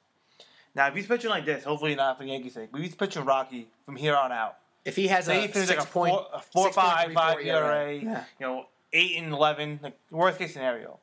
Now, 0.75 0.87
if 0.87 0.95
he's 0.95 1.07
pitching 1.07 1.31
like 1.31 1.45
this, 1.45 1.65
hopefully 1.65 1.95
not 1.97 2.19
for 2.19 2.25
the 2.25 2.31
Yankees' 2.31 2.55
sake, 2.55 2.69
but 2.71 2.79
if 2.79 2.85
he's 2.87 2.95
pitching 2.95 3.25
Rocky 3.25 3.69
from 3.85 3.97
here 3.97 4.15
on 4.15 4.31
out. 4.31 4.59
If 4.85 4.95
he 4.95 5.09
has 5.09 5.25
Say 5.25 5.39
a 5.45 5.47
he 5.49 5.53
six 5.53 5.69
like 5.71 5.81
a 5.83 5.87
point, 5.87 6.13
four, 6.15 6.27
a 6.33 6.41
four 6.41 6.69
6.34 6.71 6.73
five, 6.75 7.13
five 7.13 7.41
ERA, 7.45 7.95
Yeah. 7.95 8.25
you 8.39 8.47
know, 8.47 8.67
eight 8.93 9.17
and 9.21 9.33
eleven, 9.33 9.81
like 9.83 9.99
worst 10.11 10.39
case 10.39 10.53
scenario. 10.53 11.01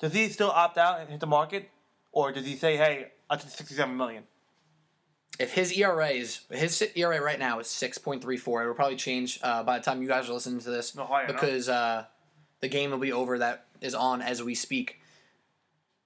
Does 0.00 0.12
he 0.12 0.28
still 0.28 0.50
opt 0.50 0.76
out 0.76 1.00
and 1.00 1.08
hit 1.08 1.20
the 1.20 1.26
market, 1.28 1.70
or 2.10 2.32
does 2.32 2.44
he 2.44 2.56
say, 2.56 2.76
"Hey, 2.76 3.12
I'll 3.30 3.38
take 3.38 3.50
sixty-seven 3.50 3.96
million? 3.96 4.24
If 5.38 5.52
his 5.52 5.72
ERA 5.72 6.08
is 6.08 6.40
his 6.50 6.82
ERA 6.94 7.20
right 7.20 7.38
now 7.38 7.58
is 7.58 7.66
six 7.66 7.98
point 7.98 8.22
three 8.22 8.36
four, 8.36 8.62
it 8.62 8.66
will 8.66 8.74
probably 8.74 8.96
change 8.96 9.38
uh, 9.42 9.62
by 9.62 9.78
the 9.78 9.84
time 9.84 10.02
you 10.02 10.08
guys 10.08 10.28
are 10.28 10.32
listening 10.32 10.60
to 10.60 10.70
this 10.70 10.94
No 10.94 11.08
because 11.26 11.68
uh, 11.68 12.04
the 12.60 12.68
game 12.68 12.90
will 12.90 12.98
be 12.98 13.12
over 13.12 13.38
that 13.38 13.66
is 13.80 13.94
on 13.94 14.22
as 14.22 14.42
we 14.42 14.54
speak. 14.54 15.00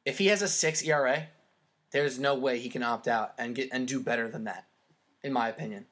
If 0.04 0.18
he 0.18 0.26
has 0.28 0.42
a 0.42 0.48
six 0.48 0.82
ERA, 0.82 1.26
there's 1.90 2.18
no 2.18 2.34
way 2.34 2.58
he 2.58 2.68
can 2.68 2.82
opt 2.82 3.08
out 3.08 3.32
and 3.38 3.54
get 3.54 3.70
and 3.72 3.88
do 3.88 4.00
better 4.00 4.28
than 4.28 4.44
that, 4.44 4.66
in 5.22 5.32
my 5.32 5.48
opinion. 5.48 5.86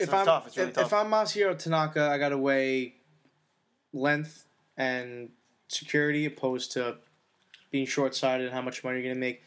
if 0.00 0.10
So 0.10 0.16
I'm 0.16 0.20
it's 0.20 0.26
tough. 0.26 0.46
It's 0.46 0.56
really 0.56 0.68
if, 0.70 0.74
tough. 0.74 0.86
if 0.86 0.92
I'm 0.92 1.10
Masahiro 1.10 1.58
Tanaka, 1.58 2.08
I 2.08 2.18
got 2.18 2.30
to 2.30 2.38
weigh 2.38 2.94
length 3.92 4.46
and 4.76 5.30
security 5.68 6.24
opposed 6.26 6.72
to 6.72 6.96
being 7.70 7.86
short 7.86 8.14
sighted 8.14 8.46
and 8.46 8.54
how 8.54 8.62
much 8.62 8.82
money 8.82 8.96
you're 8.96 9.04
going 9.04 9.14
to 9.14 9.20
make. 9.20 9.42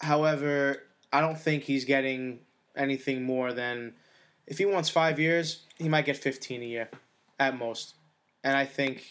However, 0.00 0.83
I 1.14 1.20
don't 1.20 1.38
think 1.38 1.62
he's 1.62 1.84
getting 1.84 2.40
anything 2.74 3.22
more 3.22 3.52
than 3.52 3.94
if 4.48 4.58
he 4.58 4.66
wants 4.66 4.88
five 4.88 5.20
years, 5.20 5.62
he 5.78 5.88
might 5.88 6.04
get 6.04 6.16
15 6.16 6.60
a 6.60 6.64
year 6.64 6.88
at 7.38 7.56
most. 7.56 7.94
And 8.42 8.56
I 8.56 8.66
think, 8.66 9.06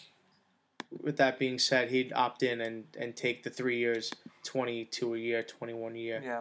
with 1.02 1.16
that 1.16 1.38
being 1.38 1.58
said, 1.58 1.90
he'd 1.90 2.12
opt 2.12 2.42
in 2.42 2.60
and, 2.60 2.84
and 3.00 3.16
take 3.16 3.42
the 3.42 3.48
three 3.48 3.78
years, 3.78 4.12
22 4.44 5.14
a 5.14 5.18
year, 5.18 5.42
21 5.42 5.92
a 5.92 5.98
year. 5.98 6.20
yeah. 6.22 6.40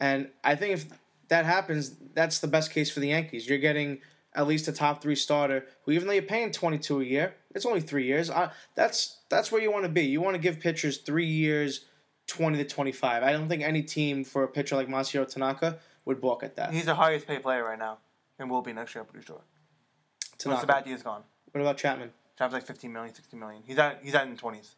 And 0.00 0.30
I 0.42 0.54
think 0.54 0.72
if 0.72 0.86
that 1.28 1.44
happens, 1.44 1.94
that's 2.14 2.38
the 2.38 2.48
best 2.48 2.70
case 2.70 2.90
for 2.90 3.00
the 3.00 3.08
Yankees. 3.08 3.46
You're 3.46 3.58
getting 3.58 4.00
at 4.34 4.46
least 4.46 4.66
a 4.66 4.72
top 4.72 5.02
three 5.02 5.14
starter 5.14 5.66
who, 5.84 5.92
even 5.92 6.06
though 6.06 6.14
you're 6.14 6.22
paying 6.22 6.52
22 6.52 7.00
a 7.00 7.04
year, 7.04 7.34
it's 7.54 7.66
only 7.66 7.80
three 7.82 8.06
years. 8.06 8.30
I, 8.30 8.50
that's 8.74 9.20
that's 9.28 9.52
where 9.52 9.60
you 9.60 9.70
want 9.70 9.84
to 9.84 9.90
be. 9.90 10.02
You 10.02 10.22
want 10.22 10.36
to 10.36 10.40
give 10.40 10.58
pitchers 10.58 10.98
three 10.98 11.26
years, 11.26 11.84
20 12.26 12.58
to 12.58 12.64
25. 12.64 13.22
I 13.22 13.32
don't 13.32 13.48
think 13.48 13.62
any 13.62 13.82
team 13.82 14.24
for 14.24 14.42
a 14.44 14.48
pitcher 14.48 14.76
like 14.76 14.88
Masahiro 14.88 15.28
Tanaka 15.28 15.78
would 16.04 16.20
balk 16.20 16.42
at 16.42 16.56
that. 16.56 16.72
He's 16.72 16.86
the 16.86 16.94
highest 16.94 17.26
paid 17.26 17.42
player 17.42 17.64
right 17.64 17.78
now, 17.78 17.98
and 18.38 18.50
will 18.50 18.62
be 18.62 18.72
next 18.72 18.94
year. 18.94 19.02
I'm 19.02 19.08
pretty 19.08 19.26
sure. 19.26 19.36
Once 19.36 20.60
Tanaka. 20.62 20.66
Sabathia 20.66 20.94
is 20.94 21.02
gone. 21.02 21.22
What 21.52 21.60
about 21.60 21.76
Chapman? 21.76 22.10
Chap's 22.38 22.52
like 22.52 22.66
15 22.66 22.92
million, 22.92 23.14
16 23.14 23.38
million. 23.40 23.62
He's 23.66 23.78
at 23.78 24.00
he's 24.02 24.14
at 24.14 24.26
in 24.26 24.34
the 24.34 24.40
20s. 24.40 24.74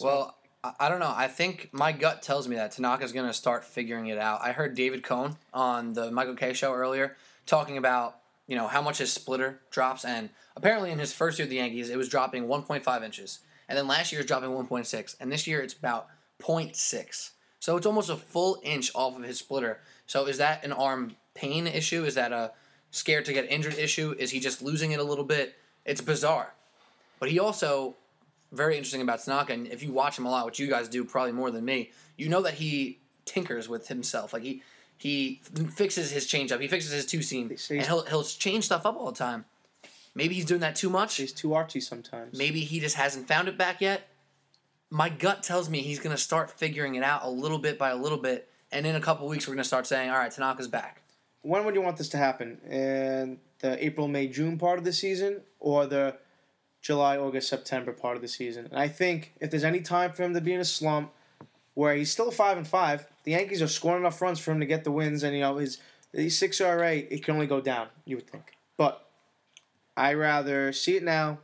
Well, 0.00 0.36
I, 0.62 0.72
I 0.80 0.88
don't 0.88 1.00
know. 1.00 1.12
I 1.14 1.28
think 1.28 1.70
my 1.72 1.92
gut 1.92 2.22
tells 2.22 2.46
me 2.48 2.56
that 2.56 2.72
Tanaka's 2.72 3.12
going 3.12 3.26
to 3.26 3.32
start 3.32 3.64
figuring 3.64 4.06
it 4.06 4.18
out. 4.18 4.40
I 4.42 4.52
heard 4.52 4.74
David 4.74 5.02
Cone 5.02 5.36
on 5.52 5.92
the 5.92 6.10
Michael 6.10 6.34
Kay 6.34 6.52
show 6.52 6.74
earlier 6.74 7.16
talking 7.46 7.76
about 7.76 8.18
you 8.46 8.56
know 8.56 8.66
how 8.66 8.82
much 8.82 8.98
his 8.98 9.12
splitter 9.12 9.60
drops, 9.70 10.04
and 10.04 10.30
apparently 10.56 10.90
in 10.90 10.98
his 10.98 11.12
first 11.12 11.38
year 11.38 11.44
with 11.44 11.50
the 11.50 11.56
Yankees, 11.56 11.88
it 11.88 11.96
was 11.96 12.08
dropping 12.08 12.46
1.5 12.46 13.04
inches, 13.04 13.40
and 13.74 13.80
then 13.80 13.88
last 13.88 14.12
year 14.12 14.20
it's 14.20 14.28
dropping 14.28 14.50
1.6, 14.50 15.16
and 15.18 15.32
this 15.32 15.48
year 15.48 15.60
it's 15.60 15.74
about 15.74 16.06
0.6. 16.40 17.30
So 17.58 17.76
it's 17.76 17.86
almost 17.86 18.08
a 18.08 18.14
full 18.14 18.60
inch 18.62 18.92
off 18.94 19.16
of 19.16 19.24
his 19.24 19.40
splitter. 19.40 19.80
So 20.06 20.26
is 20.26 20.38
that 20.38 20.64
an 20.64 20.70
arm 20.70 21.16
pain 21.34 21.66
issue? 21.66 22.04
Is 22.04 22.14
that 22.14 22.30
a 22.30 22.52
scared 22.92 23.24
to 23.24 23.32
get 23.32 23.50
injured 23.50 23.74
issue? 23.74 24.14
Is 24.16 24.30
he 24.30 24.38
just 24.38 24.62
losing 24.62 24.92
it 24.92 25.00
a 25.00 25.02
little 25.02 25.24
bit? 25.24 25.56
It's 25.84 26.00
bizarre. 26.00 26.54
But 27.18 27.32
he 27.32 27.40
also 27.40 27.96
very 28.52 28.76
interesting 28.76 29.02
about 29.02 29.24
Tanaka, 29.24 29.52
and 29.52 29.66
if 29.66 29.82
you 29.82 29.90
watch 29.90 30.16
him 30.16 30.26
a 30.26 30.30
lot, 30.30 30.46
which 30.46 30.60
you 30.60 30.68
guys 30.68 30.88
do 30.88 31.04
probably 31.04 31.32
more 31.32 31.50
than 31.50 31.64
me, 31.64 31.90
you 32.16 32.28
know 32.28 32.42
that 32.42 32.54
he 32.54 33.00
tinkers 33.24 33.68
with 33.68 33.88
himself. 33.88 34.32
Like 34.32 34.44
he 34.44 34.62
he 34.98 35.40
fixes 35.74 36.12
his 36.12 36.28
changeup, 36.28 36.60
he 36.60 36.68
fixes 36.68 36.92
his 36.92 37.06
two 37.06 37.22
seam, 37.22 37.50
and 37.70 37.82
he'll 37.82 38.04
he'll 38.04 38.22
change 38.22 38.66
stuff 38.66 38.86
up 38.86 38.96
all 38.96 39.10
the 39.10 39.18
time. 39.18 39.46
Maybe 40.14 40.34
he's 40.34 40.44
doing 40.44 40.60
that 40.60 40.76
too 40.76 40.90
much. 40.90 41.16
He's 41.16 41.32
too 41.32 41.48
artsy 41.48 41.82
sometimes. 41.82 42.38
Maybe 42.38 42.60
he 42.60 42.80
just 42.80 42.96
hasn't 42.96 43.26
found 43.26 43.48
it 43.48 43.58
back 43.58 43.80
yet. 43.80 44.08
My 44.90 45.08
gut 45.08 45.42
tells 45.42 45.68
me 45.68 45.80
he's 45.80 45.98
going 45.98 46.14
to 46.14 46.22
start 46.22 46.50
figuring 46.50 46.94
it 46.94 47.02
out 47.02 47.24
a 47.24 47.28
little 47.28 47.58
bit 47.58 47.78
by 47.78 47.90
a 47.90 47.96
little 47.96 48.18
bit, 48.18 48.48
and 48.70 48.86
in 48.86 48.94
a 48.94 49.00
couple 49.00 49.26
weeks 49.26 49.48
we're 49.48 49.54
going 49.54 49.62
to 49.62 49.68
start 49.68 49.86
saying, 49.86 50.10
"All 50.10 50.18
right, 50.18 50.30
Tanaka's 50.30 50.68
back." 50.68 51.04
when 51.44 51.64
would 51.64 51.74
you 51.74 51.82
want 51.82 51.98
this 51.98 52.08
to 52.08 52.16
happen? 52.16 52.58
In 52.68 53.38
the 53.60 53.84
April, 53.84 54.08
May, 54.08 54.26
June 54.28 54.58
part 54.58 54.78
of 54.78 54.84
the 54.84 54.92
season, 54.92 55.42
or 55.60 55.86
the 55.86 56.16
July, 56.80 57.18
August, 57.18 57.48
September 57.48 57.92
part 57.92 58.16
of 58.16 58.22
the 58.22 58.28
season? 58.28 58.66
And 58.66 58.78
I 58.78 58.88
think 58.88 59.34
if 59.40 59.50
there's 59.50 59.64
any 59.64 59.82
time 59.82 60.12
for 60.12 60.22
him 60.22 60.32
to 60.34 60.40
be 60.40 60.54
in 60.54 60.60
a 60.60 60.64
slump, 60.64 61.12
where 61.74 61.94
he's 61.94 62.10
still 62.10 62.30
five 62.30 62.56
and 62.56 62.66
five, 62.66 63.06
the 63.24 63.32
Yankees 63.32 63.60
are 63.60 63.68
scoring 63.68 64.00
enough 64.00 64.20
runs 64.22 64.40
for 64.40 64.52
him 64.52 64.60
to 64.60 64.66
get 64.66 64.84
the 64.84 64.90
wins, 64.90 65.22
and 65.22 65.34
you 65.34 65.42
know 65.42 65.58
his 65.58 65.78
his 66.12 66.36
six 66.36 66.60
RA 66.60 66.86
it 66.86 67.22
can 67.22 67.34
only 67.34 67.46
go 67.46 67.60
down. 67.60 67.88
You 68.06 68.16
would 68.16 68.30
think, 68.30 68.56
but 68.78 69.03
I 69.96 70.14
rather 70.14 70.72
see 70.72 70.96
it 70.96 71.02
now, 71.02 71.38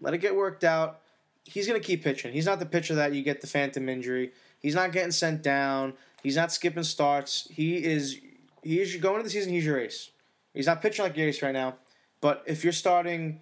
let 0.00 0.14
it 0.14 0.18
get 0.18 0.34
worked 0.34 0.64
out. 0.64 1.00
He's 1.44 1.66
gonna 1.66 1.80
keep 1.80 2.02
pitching. 2.02 2.32
He's 2.32 2.46
not 2.46 2.58
the 2.58 2.66
pitcher 2.66 2.94
that 2.96 3.12
you 3.14 3.22
get 3.22 3.40
the 3.40 3.46
phantom 3.46 3.88
injury. 3.88 4.32
He's 4.60 4.74
not 4.74 4.92
getting 4.92 5.12
sent 5.12 5.42
down. 5.42 5.94
He's 6.22 6.36
not 6.36 6.52
skipping 6.52 6.82
starts. 6.82 7.48
He 7.50 7.76
is 7.84 8.18
he 8.62 8.80
is 8.80 8.96
going 8.96 9.16
into 9.16 9.24
the 9.24 9.30
season. 9.30 9.52
He's 9.52 9.64
your 9.64 9.78
ace. 9.78 10.10
He's 10.54 10.66
not 10.66 10.82
pitching 10.82 11.04
like 11.04 11.16
your 11.16 11.28
ace 11.28 11.42
right 11.42 11.52
now. 11.52 11.76
But 12.20 12.42
if 12.46 12.64
you're 12.64 12.72
starting 12.72 13.40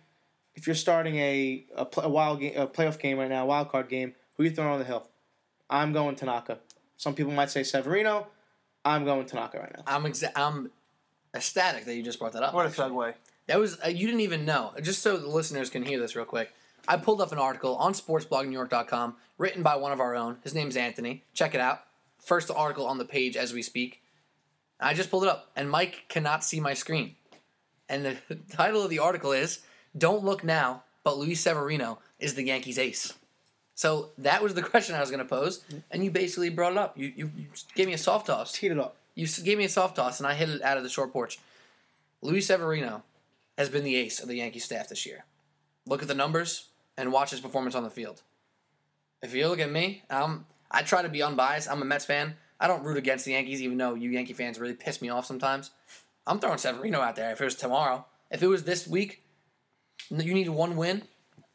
if 0.55 0.66
you're 0.66 0.75
starting 0.77 1.16
a 1.16 1.64
a, 1.77 1.85
pl- 1.87 2.03
a 2.05 2.09
wild 2.09 2.40
game, 2.40 2.57
a 2.57 2.66
playoff 2.66 2.99
game 2.99 3.18
right 3.18 3.29
now, 3.31 3.44
a 3.44 3.47
wild 3.47 3.70
card 3.70 3.88
game, 3.88 4.14
who 4.37 4.44
you 4.44 4.51
throwing 4.51 4.73
on 4.73 4.79
the 4.79 4.85
hill? 4.85 5.09
I'm 5.70 5.92
going 5.92 6.14
Tanaka. 6.16 6.59
Some 6.97 7.14
people 7.14 7.33
might 7.33 7.51
say 7.51 7.62
Severino. 7.62 8.27
I'm 8.85 9.05
going 9.05 9.25
Tanaka 9.25 9.59
right 9.59 9.73
now. 9.75 9.83
I'm 9.87 10.05
exa- 10.05 10.33
I'm 10.37 10.70
ecstatic 11.35 11.87
that 11.87 11.94
you 11.94 12.03
just 12.03 12.18
brought 12.18 12.33
that 12.33 12.42
up. 12.42 12.53
What 12.55 12.66
a 12.66 12.68
segue. 12.68 13.14
That 13.46 13.61
was 13.61 13.78
uh, 13.85 13.88
you 13.88 14.07
didn't 14.07 14.20
even 14.20 14.44
know. 14.44 14.72
Just 14.83 15.02
so 15.02 15.16
the 15.16 15.28
listeners 15.28 15.70
can 15.70 15.85
hear 15.85 16.00
this 16.00 16.16
real 16.16 16.24
quick. 16.24 16.52
I 16.87 16.96
pulled 16.96 17.20
up 17.20 17.33
an 17.33 17.38
article 17.38 17.76
on 17.76 17.94
sportsblognewyork.com 17.94 19.16
written 19.38 19.62
by 19.62 19.76
one 19.76 19.92
of 19.92 20.00
our 20.00 20.14
own. 20.14 20.38
His 20.42 20.54
name's 20.54 20.76
Anthony. 20.76 21.24
Check 21.33 21.54
it 21.54 21.61
out. 21.61 21.80
First 22.18 22.50
article 22.50 22.87
on 22.87 22.98
the 22.98 23.04
page 23.04 23.37
as 23.37 23.52
we 23.52 23.62
speak. 23.62 24.02
I 24.80 24.92
just 24.92 25.11
pulled 25.11 25.24
it 25.24 25.30
up 25.30 25.50
and 25.57 25.70
Mike 25.70 26.04
cannot 26.09 26.44
see 26.44 26.61
my 26.61 26.74
screen. 26.74 27.16
And 27.88 28.04
the 28.04 28.35
title 28.50 28.83
of 28.83 28.90
the 28.90 28.98
article 28.98 29.33
is 29.33 29.61
Don't 29.96 30.24
Look 30.24 30.44
Now, 30.44 30.85
but 31.04 31.18
Luis 31.18 31.40
Severino 31.40 31.98
is 32.18 32.35
the 32.35 32.44
Yankees 32.44 32.78
ace. 32.78 33.14
So 33.74 34.11
that 34.18 34.42
was 34.42 34.54
the 34.54 34.62
question 34.70 34.94
I 34.94 35.00
was 35.00 35.11
going 35.11 35.18
to 35.18 35.24
pose, 35.24 35.64
and 35.90 36.04
you 36.04 36.11
basically 36.11 36.48
brought 36.48 36.72
it 36.72 36.78
up. 36.78 36.96
You, 36.96 37.12
you, 37.14 37.30
you 37.37 37.46
gave 37.74 37.87
me 37.87 37.92
a 37.92 37.98
soft 37.98 38.26
toss. 38.28 38.52
Teed 38.52 38.72
it 38.72 38.78
up. 38.78 38.96
You 39.14 39.26
gave 39.26 39.59
me 39.59 39.64
a 39.64 39.68
soft 39.68 39.96
toss, 39.96 40.20
and 40.20 40.26
I 40.26 40.35
hit 40.35 40.48
it 40.48 40.62
out 40.62 40.76
of 40.76 40.83
the 40.83 40.88
short 40.88 41.12
porch. 41.12 41.38
Luis 42.22 42.46
Severino 42.46 43.02
has 43.56 43.68
been 43.68 43.84
the 43.84 43.96
ace 43.96 44.20
of 44.20 44.28
the 44.28 44.36
Yankee 44.36 44.58
staff 44.58 44.88
this 44.88 45.06
year. 45.06 45.24
Look 45.86 46.02
at 46.02 46.08
the 46.08 46.14
numbers 46.14 46.68
and 46.96 47.12
watch 47.12 47.30
his 47.30 47.40
performance 47.40 47.74
on 47.74 47.82
the 47.82 47.90
field. 47.90 48.22
If 49.22 49.34
you 49.34 49.48
look 49.48 49.60
at 49.60 49.70
me, 49.70 50.02
um, 50.10 50.46
I 50.70 50.82
try 50.82 51.02
to 51.02 51.08
be 51.08 51.22
unbiased. 51.22 51.70
I'm 51.70 51.82
a 51.82 51.84
Mets 51.84 52.04
fan. 52.04 52.34
I 52.60 52.66
don't 52.66 52.84
root 52.84 52.96
against 52.96 53.24
the 53.24 53.32
Yankees, 53.32 53.62
even 53.62 53.78
though 53.78 53.94
you 53.94 54.10
Yankee 54.10 54.32
fans 54.32 54.58
really 54.58 54.74
piss 54.74 55.02
me 55.02 55.08
off 55.08 55.26
sometimes. 55.26 55.70
I'm 56.26 56.40
throwing 56.40 56.58
Severino 56.58 57.00
out 57.00 57.16
there 57.16 57.32
if 57.32 57.40
it 57.40 57.44
was 57.44 57.54
tomorrow. 57.54 58.06
If 58.30 58.42
it 58.42 58.46
was 58.46 58.64
this 58.64 58.86
week, 58.86 59.22
you 60.10 60.34
need 60.34 60.48
one 60.48 60.76
win. 60.76 61.02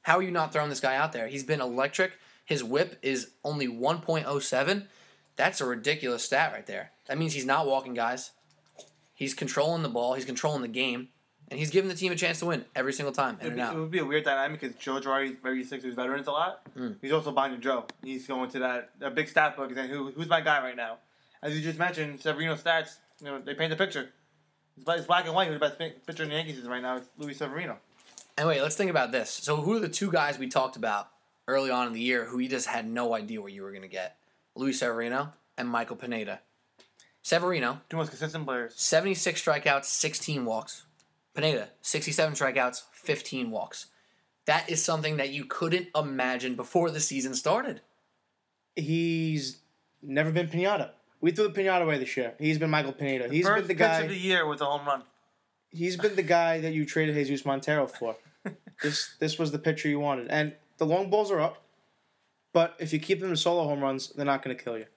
How 0.03 0.17
are 0.17 0.23
you 0.23 0.31
not 0.31 0.53
throwing 0.53 0.69
this 0.69 0.79
guy 0.79 0.95
out 0.95 1.13
there? 1.13 1.27
He's 1.27 1.43
been 1.43 1.61
electric. 1.61 2.13
His 2.45 2.63
WHIP 2.63 2.97
is 3.01 3.31
only 3.43 3.67
1.07. 3.67 4.87
That's 5.35 5.61
a 5.61 5.65
ridiculous 5.65 6.23
stat 6.23 6.51
right 6.53 6.65
there. 6.65 6.91
That 7.07 7.17
means 7.17 7.33
he's 7.33 7.45
not 7.45 7.67
walking 7.67 7.93
guys. 7.93 8.31
He's 9.13 9.33
controlling 9.33 9.83
the 9.83 9.89
ball. 9.89 10.13
He's 10.13 10.25
controlling 10.25 10.61
the 10.61 10.67
game, 10.67 11.09
and 11.49 11.59
he's 11.59 11.69
giving 11.69 11.89
the 11.89 11.95
team 11.95 12.11
a 12.11 12.15
chance 12.15 12.39
to 12.39 12.45
win 12.45 12.65
every 12.75 12.93
single 12.93 13.13
time. 13.13 13.37
It'd 13.39 13.53
and 13.53 13.55
be, 13.55 13.77
it 13.77 13.79
would 13.79 13.91
be 13.91 13.99
a 13.99 14.05
weird 14.05 14.23
dynamic 14.23 14.59
because 14.59 14.75
Joe 14.77 14.99
Girardi 14.99 15.41
very 15.41 15.63
six 15.63 15.83
with 15.83 15.95
veterans 15.95 16.27
a 16.27 16.31
lot. 16.31 16.61
Mm. 16.75 16.97
He's 17.01 17.11
also 17.11 17.31
behind 17.31 17.59
Joe. 17.61 17.85
He's 18.03 18.27
going 18.27 18.49
to 18.51 18.59
that, 18.59 18.91
that 18.99 19.15
big 19.15 19.27
stat 19.27 19.57
book 19.57 19.67
and 19.67 19.75
saying, 19.75 19.89
Who, 19.89 20.11
who's 20.11 20.29
my 20.29 20.41
guy 20.41 20.61
right 20.61 20.75
now? 20.75 20.97
As 21.41 21.55
you 21.55 21.61
just 21.61 21.79
mentioned, 21.79 22.21
Severino 22.21 22.55
stats, 22.55 22.97
you 23.19 23.27
know, 23.27 23.39
they 23.39 23.53
paint 23.53 23.71
the 23.71 23.75
picture. 23.75 24.09
It's 24.87 25.05
black, 25.05 25.25
and 25.25 25.33
white. 25.33 25.47
Who 25.47 25.53
the 25.53 25.59
best 25.59 25.77
pi- 25.77 25.93
pitcher 26.05 26.23
in 26.23 26.29
the 26.29 26.35
Yankees 26.35 26.59
is 26.59 26.67
right 26.67 26.81
now? 26.81 26.97
It's 26.97 27.07
Luis 27.17 27.37
Severino. 27.37 27.77
And 28.37 28.47
wait, 28.47 28.61
let's 28.61 28.75
think 28.75 28.89
about 28.89 29.11
this. 29.11 29.29
So, 29.29 29.57
who 29.57 29.75
are 29.75 29.79
the 29.79 29.89
two 29.89 30.11
guys 30.11 30.39
we 30.39 30.47
talked 30.47 30.77
about 30.77 31.09
early 31.47 31.69
on 31.69 31.87
in 31.87 31.93
the 31.93 31.99
year 31.99 32.25
who 32.25 32.39
you 32.39 32.47
just 32.47 32.67
had 32.67 32.87
no 32.87 33.13
idea 33.13 33.41
what 33.41 33.51
you 33.51 33.63
were 33.63 33.71
going 33.71 33.81
to 33.81 33.89
get? 33.89 34.17
Luis 34.55 34.79
Severino 34.79 35.33
and 35.57 35.67
Michael 35.67 35.97
Pineda. 35.97 36.39
Severino, 37.21 37.81
Two 37.89 37.97
most 37.97 38.09
consistent 38.09 38.45
players. 38.45 38.73
76 38.77 39.43
strikeouts, 39.43 39.85
16 39.85 40.45
walks. 40.45 40.85
Pineda, 41.39 41.69
67 41.81 42.33
strikeouts, 42.33 42.83
15 42.91 43.49
walks. 43.49 43.87
That 44.45 44.69
is 44.69 44.83
something 44.83 45.17
that 45.17 45.29
you 45.29 45.45
couldn't 45.45 45.87
imagine 45.95 46.55
before 46.55 46.91
the 46.91 46.99
season 46.99 47.33
started. 47.33 47.79
He's 48.75 49.59
never 50.01 50.31
been 50.31 50.49
Pinata. 50.49 50.89
We 51.21 51.31
threw 51.31 51.47
the 51.47 51.53
Pinata 51.53 51.83
away 51.83 51.97
this 51.97 52.17
year. 52.17 52.33
He's 52.39 52.57
been 52.57 52.69
Michael 52.69 52.91
Pineda. 52.91 53.29
He's 53.29 53.45
First 53.45 53.61
been 53.61 53.67
the 53.67 53.73
guy. 53.73 53.99
of 54.01 54.09
the 54.09 54.17
year 54.17 54.45
with 54.45 54.59
a 54.59 54.65
home 54.65 54.85
run. 54.85 55.03
he's 55.69 55.95
been 55.95 56.15
the 56.17 56.23
guy 56.23 56.59
that 56.59 56.73
you 56.73 56.85
traded 56.85 57.15
Jesus 57.15 57.45
Montero 57.45 57.87
for. 57.87 58.17
this 58.81 59.15
this 59.19 59.39
was 59.39 59.51
the 59.51 59.59
pitcher 59.59 59.87
you 59.87 59.99
wanted, 59.99 60.27
and 60.27 60.53
the 60.77 60.85
long 60.85 61.09
balls 61.09 61.31
are 61.31 61.39
up. 61.39 61.61
But 62.51 62.75
if 62.79 62.91
you 62.91 62.99
keep 62.99 63.21
them 63.21 63.29
to 63.29 63.37
solo 63.37 63.63
home 63.63 63.81
runs, 63.81 64.09
they're 64.09 64.25
not 64.25 64.43
going 64.43 64.57
to 64.57 64.61
kill 64.61 64.77
you. 64.77 64.87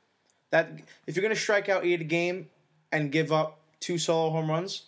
That 0.51 0.71
if 1.07 1.15
you're 1.15 1.23
going 1.23 1.35
to 1.35 1.41
strike 1.41 1.69
out 1.69 1.85
eight 1.85 2.01
a 2.01 2.05
game 2.05 2.49
and 2.91 3.13
give 3.13 3.31
up 3.31 3.61
two 3.79 3.99
solo 3.99 4.31
home 4.31 4.51
runs, 4.51 4.85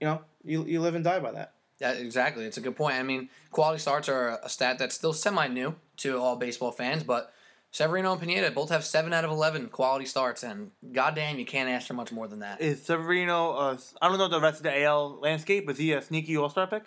you 0.00 0.06
know 0.06 0.22
you 0.48 0.64
you 0.64 0.80
live 0.80 0.94
and 0.94 1.04
die 1.04 1.18
by 1.20 1.32
that. 1.32 1.52
Yeah, 1.80 1.92
exactly. 1.92 2.44
It's 2.44 2.56
a 2.56 2.60
good 2.60 2.76
point. 2.76 2.96
I 2.96 3.02
mean, 3.04 3.28
quality 3.52 3.78
starts 3.80 4.08
are 4.08 4.38
a 4.42 4.48
stat 4.48 4.78
that's 4.78 4.94
still 4.94 5.12
semi 5.12 5.46
new 5.48 5.76
to 5.98 6.18
all 6.18 6.36
baseball 6.36 6.72
fans, 6.72 7.04
but 7.04 7.32
Severino 7.70 8.12
and 8.12 8.20
Pineda 8.20 8.50
both 8.50 8.70
have 8.70 8.84
seven 8.84 9.12
out 9.12 9.24
of 9.24 9.30
eleven 9.30 9.68
quality 9.68 10.04
starts, 10.06 10.42
and 10.42 10.70
goddamn, 10.92 11.38
you 11.38 11.44
can't 11.44 11.68
ask 11.68 11.86
for 11.86 11.94
much 11.94 12.10
more 12.10 12.26
than 12.26 12.40
that. 12.40 12.60
Is 12.60 12.82
Severino, 12.82 13.52
uh, 13.52 13.76
I 14.02 14.08
don't 14.08 14.18
know 14.18 14.28
the 14.28 14.40
rest 14.40 14.56
of 14.56 14.62
the 14.64 14.82
AL 14.82 15.20
landscape, 15.20 15.66
but 15.66 15.72
is 15.72 15.78
he 15.78 15.92
a 15.92 16.02
sneaky 16.02 16.36
all 16.36 16.48
star 16.48 16.66
pick? 16.66 16.84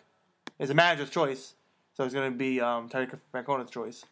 It's 0.60 0.71
a 0.71 0.74
manager's 0.76 1.10
choice. 1.10 1.54
So 1.93 2.04
it's 2.06 2.13
going 2.13 2.32
to 2.32 2.38
be 2.38 2.60
um, 2.62 2.88
Terry 2.89 3.08
Francona's 3.32 3.69
choice. 3.69 4.06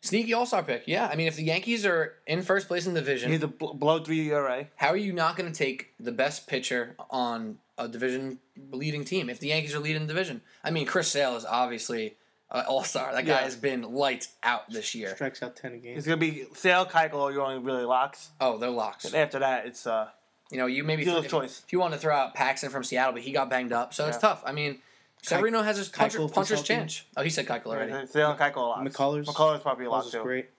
Sneaky 0.00 0.34
All 0.34 0.44
Star 0.44 0.62
pick, 0.62 0.84
yeah. 0.86 1.06
I 1.10 1.16
mean, 1.16 1.26
if 1.28 1.36
the 1.36 1.42
Yankees 1.44 1.86
are 1.86 2.14
in 2.26 2.42
first 2.42 2.68
place 2.68 2.86
in 2.86 2.92
the 2.92 3.00
division, 3.00 3.30
He's 3.32 3.42
a 3.42 3.48
bl- 3.48 3.72
below 3.72 4.04
3 4.04 4.30
ERA. 4.32 4.66
how 4.76 4.88
are 4.88 4.96
you 4.98 5.12
not 5.14 5.34
going 5.36 5.50
to 5.50 5.56
take 5.56 5.94
the 5.98 6.12
best 6.12 6.46
pitcher 6.46 6.94
on 7.10 7.56
a 7.78 7.88
division 7.88 8.38
leading 8.70 9.04
team 9.04 9.28
if 9.28 9.40
the 9.40 9.48
Yankees 9.48 9.74
are 9.74 9.80
leading 9.80 10.02
the 10.02 10.08
division? 10.08 10.40
I 10.62 10.70
mean, 10.70 10.86
Chris 10.86 11.08
Sale 11.08 11.36
is 11.36 11.44
obviously 11.44 12.16
an 12.50 12.64
All 12.66 12.84
Star. 12.84 13.12
That 13.12 13.26
guy 13.26 13.32
Yeah. 13.38 13.42
has 13.44 13.56
been 13.56 13.82
lights 13.82 14.28
out 14.42 14.70
this 14.70 14.94
year. 14.94 15.14
Strikes 15.14 15.42
out 15.42 15.56
ten 15.56 15.72
a 15.74 15.78
game. 15.78 15.96
It's 15.96 16.06
going 16.06 16.18
to 16.20 16.24
be 16.32 16.44
Sale, 16.54 16.86
Keuchel, 16.86 17.32
your 17.32 17.42
only 17.42 17.58
really 17.64 17.84
locks. 17.84 18.30
Oh, 18.40 18.58
they're 18.58 18.70
locks. 18.70 19.04
And 19.06 19.14
after 19.14 19.38
that, 19.40 19.66
it's 19.66 19.86
uh, 19.86 20.08
You 20.50 20.58
know, 20.58 20.66
you 20.66 20.84
maybe 20.84 21.04
Dealer's 21.04 21.24
if, 21.24 21.30
choice. 21.30 21.62
if 21.66 21.72
you 21.72 21.80
want 21.80 21.94
to 21.94 21.98
throw 21.98 22.14
out 22.14 22.34
Paxton 22.34 22.70
from 22.70 22.84
Seattle, 22.84 23.12
but 23.14 23.22
he 23.22 23.32
got 23.32 23.48
banged 23.50 23.72
up, 23.72 23.92
so 23.94 24.06
it's 24.06 24.18
tough. 24.18 24.42
I 24.46 24.52
mean, 24.52 24.78
Severino 25.22 25.62
has 25.62 25.78
his 25.78 25.88
puncher, 25.88 26.28
puncher's 26.28 26.60
Celtics? 26.60 26.64
chance. 26.66 27.02
Oh, 27.16 27.22
he 27.22 27.30
said 27.30 27.46
Keuchel 27.46 27.66
already. 27.68 28.06
Sale 28.06 28.32
and 28.32 28.38
Keuchel 28.38 28.56
locks. 28.68 28.94
McCullers. 28.96 29.24
McCullers 29.24 29.62
probably 29.62 29.86
a 29.86 29.90
lock 29.90 30.04
Those 30.04 30.12
too. 30.12 30.22
great. 30.22 30.50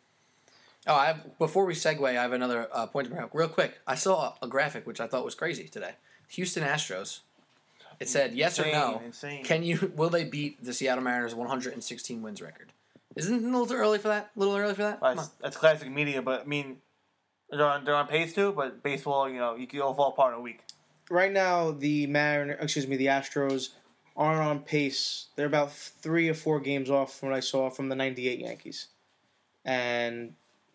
Oh, 0.87 0.95
I 0.95 1.05
have, 1.07 1.37
before 1.39 1.65
we 1.65 1.73
segue, 1.73 2.07
I 2.07 2.13
have 2.21 2.31
another 2.33 2.67
uh, 2.71 2.85
point 2.87 3.05
to 3.05 3.11
bring 3.11 3.23
up 3.23 3.31
real 3.33 3.47
quick. 3.47 3.79
I 3.87 3.95
saw 3.95 4.33
a, 4.41 4.45
a 4.45 4.47
graphic 4.47 4.85
which 4.85 4.99
I 4.99 5.07
thought 5.07 5.23
was 5.25 5.33
crazy 5.33 5.67
today. 5.67 5.91
Houston 6.29 6.63
Astros. 6.63 7.21
It 7.99 8.09
said 8.09 8.33
yes 8.33 8.59
or 8.59 8.65
no. 8.65 9.01
insane. 9.05 9.43
Can 9.43 9.63
you 9.63 9.91
will 9.95 10.09
they 10.09 10.25
beat 10.25 10.63
the 10.63 10.73
Seattle 10.73 11.03
Mariners 11.03 11.33
116 11.33 12.21
wins 12.21 12.41
record? 12.41 12.73
Isn't 13.15 13.35
it 13.35 13.43
a 13.43 13.57
little 13.57 13.73
early 13.73 13.97
for 13.97 14.09
that? 14.09 14.31
A 14.35 14.39
little 14.39 14.55
early 14.55 14.73
for 14.73 14.83
that? 14.83 14.99
Come 14.99 15.09
on. 15.09 15.15
That's, 15.15 15.29
that's 15.41 15.57
classic 15.57 15.89
media, 15.89 16.21
but 16.21 16.41
I 16.41 16.43
mean, 16.43 16.77
they're 17.49 17.65
on, 17.65 17.85
they're 17.85 17.95
on 17.95 18.07
pace 18.07 18.33
to, 18.33 18.51
but 18.51 18.83
baseball, 18.83 19.29
you 19.29 19.39
know, 19.39 19.55
you 19.55 19.67
can 19.67 19.79
all 19.81 19.93
fall 19.93 20.09
apart 20.09 20.33
in 20.33 20.39
a 20.39 20.41
week. 20.41 20.59
Right 21.09 21.31
now, 21.31 21.71
the 21.71 22.07
Mariner, 22.07 22.57
excuse 22.59 22.87
me, 22.87 22.97
the 22.97 23.05
Astros 23.05 23.69
aren't 24.17 24.41
on 24.41 24.59
pace. 24.59 25.27
They're 25.35 25.45
about 25.45 25.71
three 25.71 26.27
or 26.29 26.33
four 26.33 26.59
games 26.59 26.89
off 26.89 27.19
from 27.19 27.29
what 27.29 27.35
I 27.35 27.41
saw 27.41 27.69
from 27.69 27.89
the 27.89 27.95
'98 27.95 28.39
Yankees, 28.39 28.87
and 29.63 30.33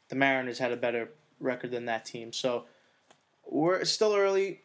the 0.08 0.16
Mariners 0.16 0.58
had 0.58 0.72
a 0.72 0.76
better 0.76 1.10
record 1.40 1.72
than 1.72 1.86
that 1.86 2.04
team. 2.04 2.32
So 2.32 2.64
we're 3.44 3.84
still 3.84 4.14
early. 4.14 4.60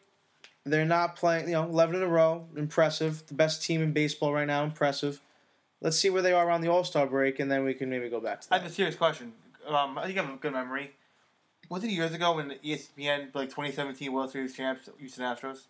They're 0.66 0.86
not 0.86 1.16
playing, 1.16 1.48
you 1.48 1.54
know, 1.54 1.64
11 1.66 1.96
in 1.96 2.02
a 2.02 2.08
row. 2.08 2.48
Impressive. 2.58 3.26
The 3.28 3.36
best 3.36 3.64
team 3.64 3.82
in 3.82 3.94
baseball 3.94 4.34
right 4.34 4.48
now. 4.48 4.64
Impressive. 4.64 5.22
Let's 5.82 5.98
see 5.98 6.10
where 6.10 6.24
they 6.24 6.34
are 6.34 6.48
around 6.48 6.62
the 6.62 6.70
All 6.70 6.84
Star 6.84 7.06
break, 7.06 7.40
and 7.40 7.52
then 7.52 7.64
we 7.64 7.74
can 7.76 7.90
maybe 7.90 8.10
go 8.10 8.20
back 8.20 8.42
to 8.42 8.48
I 8.52 8.58
that. 8.58 8.64
have 8.64 8.72
a 8.72 8.74
serious 8.74 8.96
question. 8.96 9.34
Um, 9.68 9.98
I 9.98 10.06
think 10.06 10.18
I 10.18 10.24
have 10.24 10.34
a 10.34 10.38
good 10.38 10.54
memory. 10.54 10.92
Was 11.70 11.84
it 11.84 11.90
years 11.92 12.14
ago 12.14 12.36
when 12.36 12.48
the 12.48 12.56
ESPN, 12.56 13.34
like 13.36 13.50
2017 13.50 14.12
World 14.12 14.32
Series 14.32 14.56
champs, 14.56 14.90
Houston 15.00 15.24
Astros? 15.24 15.62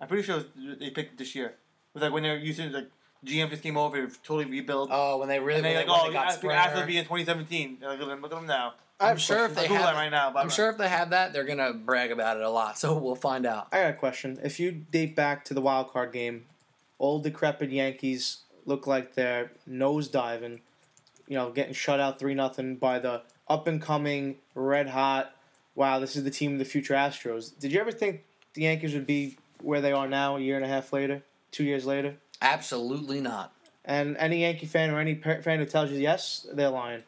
I'm 0.00 0.08
pretty 0.08 0.22
sure 0.22 0.38
it 0.40 0.46
was- 0.56 0.78
they 0.78 0.90
picked 0.90 1.16
this 1.18 1.34
year. 1.34 1.46
It 1.48 1.54
was 1.94 2.02
like 2.02 2.12
when 2.12 2.22
they 2.22 2.30
were 2.30 2.36
using, 2.36 2.70
like, 2.72 2.90
GM 3.24 3.50
just 3.50 3.62
came 3.62 3.76
over, 3.76 4.06
totally 4.24 4.44
rebuilt. 4.44 4.90
Oh, 4.92 5.18
when 5.18 5.28
they 5.28 5.40
really 5.40 5.56
and 5.56 5.64
they 5.64 5.76
like, 5.76 5.86
when 5.88 5.96
oh, 6.00 6.06
they 6.06 6.12
got 6.12 6.26
I 6.26 6.28
think 6.30 6.38
Springer. 6.40 6.60
Astros 6.60 6.80
will 6.80 6.86
be 6.86 6.98
in 6.98 7.04
2017. 7.04 7.78
They're 7.80 7.90
like, 7.90 7.98
look 7.98 8.08
at 8.08 8.10
them- 8.10 8.22
look 8.22 8.32
at 8.32 8.36
them 8.36 8.46
now. 8.46 8.74
I 9.00 9.10
I'm 9.10 9.16
sure 9.16 9.44
if 9.44 9.54
they 9.54 9.62
I'll 9.62 9.74
have 9.74 9.82
that 9.82 9.94
right 9.94 10.10
now. 10.10 10.32
But 10.32 10.40
I'm 10.40 10.50
sure 10.50 10.70
if 10.70 10.76
they 10.76 10.88
have 10.88 11.10
that, 11.10 11.32
they're 11.32 11.44
gonna 11.44 11.72
brag 11.72 12.10
about 12.10 12.36
it 12.36 12.42
a 12.42 12.50
lot. 12.50 12.78
So 12.78 12.96
we'll 12.98 13.14
find 13.14 13.46
out. 13.46 13.68
I 13.70 13.82
got 13.82 13.90
a 13.90 13.94
question. 13.94 14.38
If 14.42 14.58
you 14.58 14.72
date 14.72 15.14
back 15.14 15.44
to 15.46 15.54
the 15.54 15.60
wild 15.60 15.92
card 15.92 16.12
game, 16.12 16.46
old 16.98 17.22
decrepit 17.22 17.70
Yankees 17.70 18.38
look 18.66 18.86
like 18.86 19.14
they're 19.14 19.52
nose 19.66 20.08
diving, 20.08 20.60
you 21.28 21.36
know, 21.36 21.50
getting 21.50 21.74
shut 21.74 22.00
out 22.00 22.18
three 22.18 22.34
nothing 22.34 22.76
by 22.76 22.98
the 22.98 23.22
up 23.48 23.66
and 23.66 23.80
coming, 23.80 24.36
red 24.54 24.88
hot. 24.88 25.32
Wow, 25.74 26.00
this 26.00 26.16
is 26.16 26.24
the 26.24 26.30
team 26.30 26.54
of 26.54 26.58
the 26.58 26.64
future 26.64 26.94
Astros. 26.94 27.56
Did 27.56 27.72
you 27.72 27.80
ever 27.80 27.92
think 27.92 28.24
the 28.54 28.62
Yankees 28.62 28.94
would 28.94 29.06
be 29.06 29.38
where 29.62 29.80
they 29.80 29.92
are 29.92 30.08
now, 30.08 30.36
a 30.36 30.40
year 30.40 30.56
and 30.56 30.64
a 30.64 30.68
half 30.68 30.92
later, 30.92 31.22
two 31.52 31.64
years 31.64 31.86
later? 31.86 32.16
Absolutely 32.40 33.20
not. 33.20 33.52
And 33.84 34.16
any 34.18 34.42
Yankee 34.42 34.66
fan 34.66 34.90
or 34.90 35.00
any 35.00 35.14
pa- 35.14 35.40
fan 35.40 35.58
who 35.58 35.64
tells 35.64 35.90
you 35.90 35.98
yes, 35.98 36.46
they're 36.52 36.68
lying. 36.68 37.02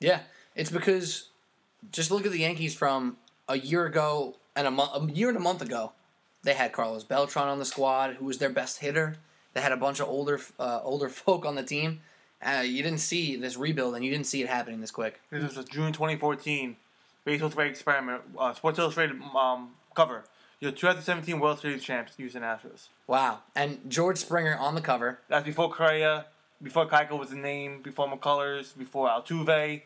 Yeah, 0.00 0.20
it's 0.54 0.70
because 0.70 1.28
just 1.92 2.10
look 2.10 2.26
at 2.26 2.32
the 2.32 2.38
Yankees 2.38 2.74
from 2.74 3.16
a 3.48 3.58
year 3.58 3.84
ago 3.86 4.36
and 4.56 4.66
a 4.66 4.70
month, 4.70 4.90
a 4.94 5.12
year 5.12 5.28
and 5.28 5.36
a 5.36 5.40
month 5.40 5.62
ago. 5.62 5.92
They 6.42 6.54
had 6.54 6.72
Carlos 6.72 7.04
Beltran 7.04 7.48
on 7.48 7.58
the 7.58 7.64
squad, 7.64 8.14
who 8.14 8.26
was 8.26 8.38
their 8.38 8.50
best 8.50 8.78
hitter. 8.80 9.16
They 9.54 9.60
had 9.60 9.72
a 9.72 9.76
bunch 9.76 10.00
of 10.00 10.08
older, 10.08 10.40
uh, 10.58 10.80
older 10.82 11.08
folk 11.10 11.46
on 11.46 11.54
the 11.54 11.62
team. 11.62 12.00
Uh, 12.44 12.60
you 12.60 12.82
didn't 12.82 12.98
see 12.98 13.36
this 13.36 13.56
rebuild, 13.56 13.94
and 13.94 14.04
you 14.04 14.10
didn't 14.10 14.26
see 14.26 14.42
it 14.42 14.48
happening 14.48 14.80
this 14.80 14.90
quick. 14.90 15.20
This 15.30 15.56
was 15.56 15.64
June 15.66 15.92
2014 15.92 16.76
Baseball 17.24 17.58
Experiment 17.60 18.20
uh, 18.38 18.52
Sports 18.52 18.78
Illustrated 18.78 19.16
um, 19.34 19.70
cover. 19.94 20.24
Your 20.64 20.72
2017 20.72 21.38
World 21.40 21.60
Series 21.60 21.82
champs, 21.82 22.16
Houston 22.16 22.40
Astros. 22.42 22.88
Wow. 23.06 23.40
And 23.54 23.78
George 23.86 24.16
Springer 24.16 24.56
on 24.56 24.74
the 24.74 24.80
cover. 24.80 25.18
That's 25.28 25.44
before 25.44 25.70
Correa, 25.70 26.24
before 26.62 26.86
Keuchel 26.86 27.18
was 27.18 27.28
the 27.28 27.36
name, 27.36 27.82
before 27.82 28.08
McCullers, 28.10 28.76
before 28.76 29.08
Altuve. 29.08 29.82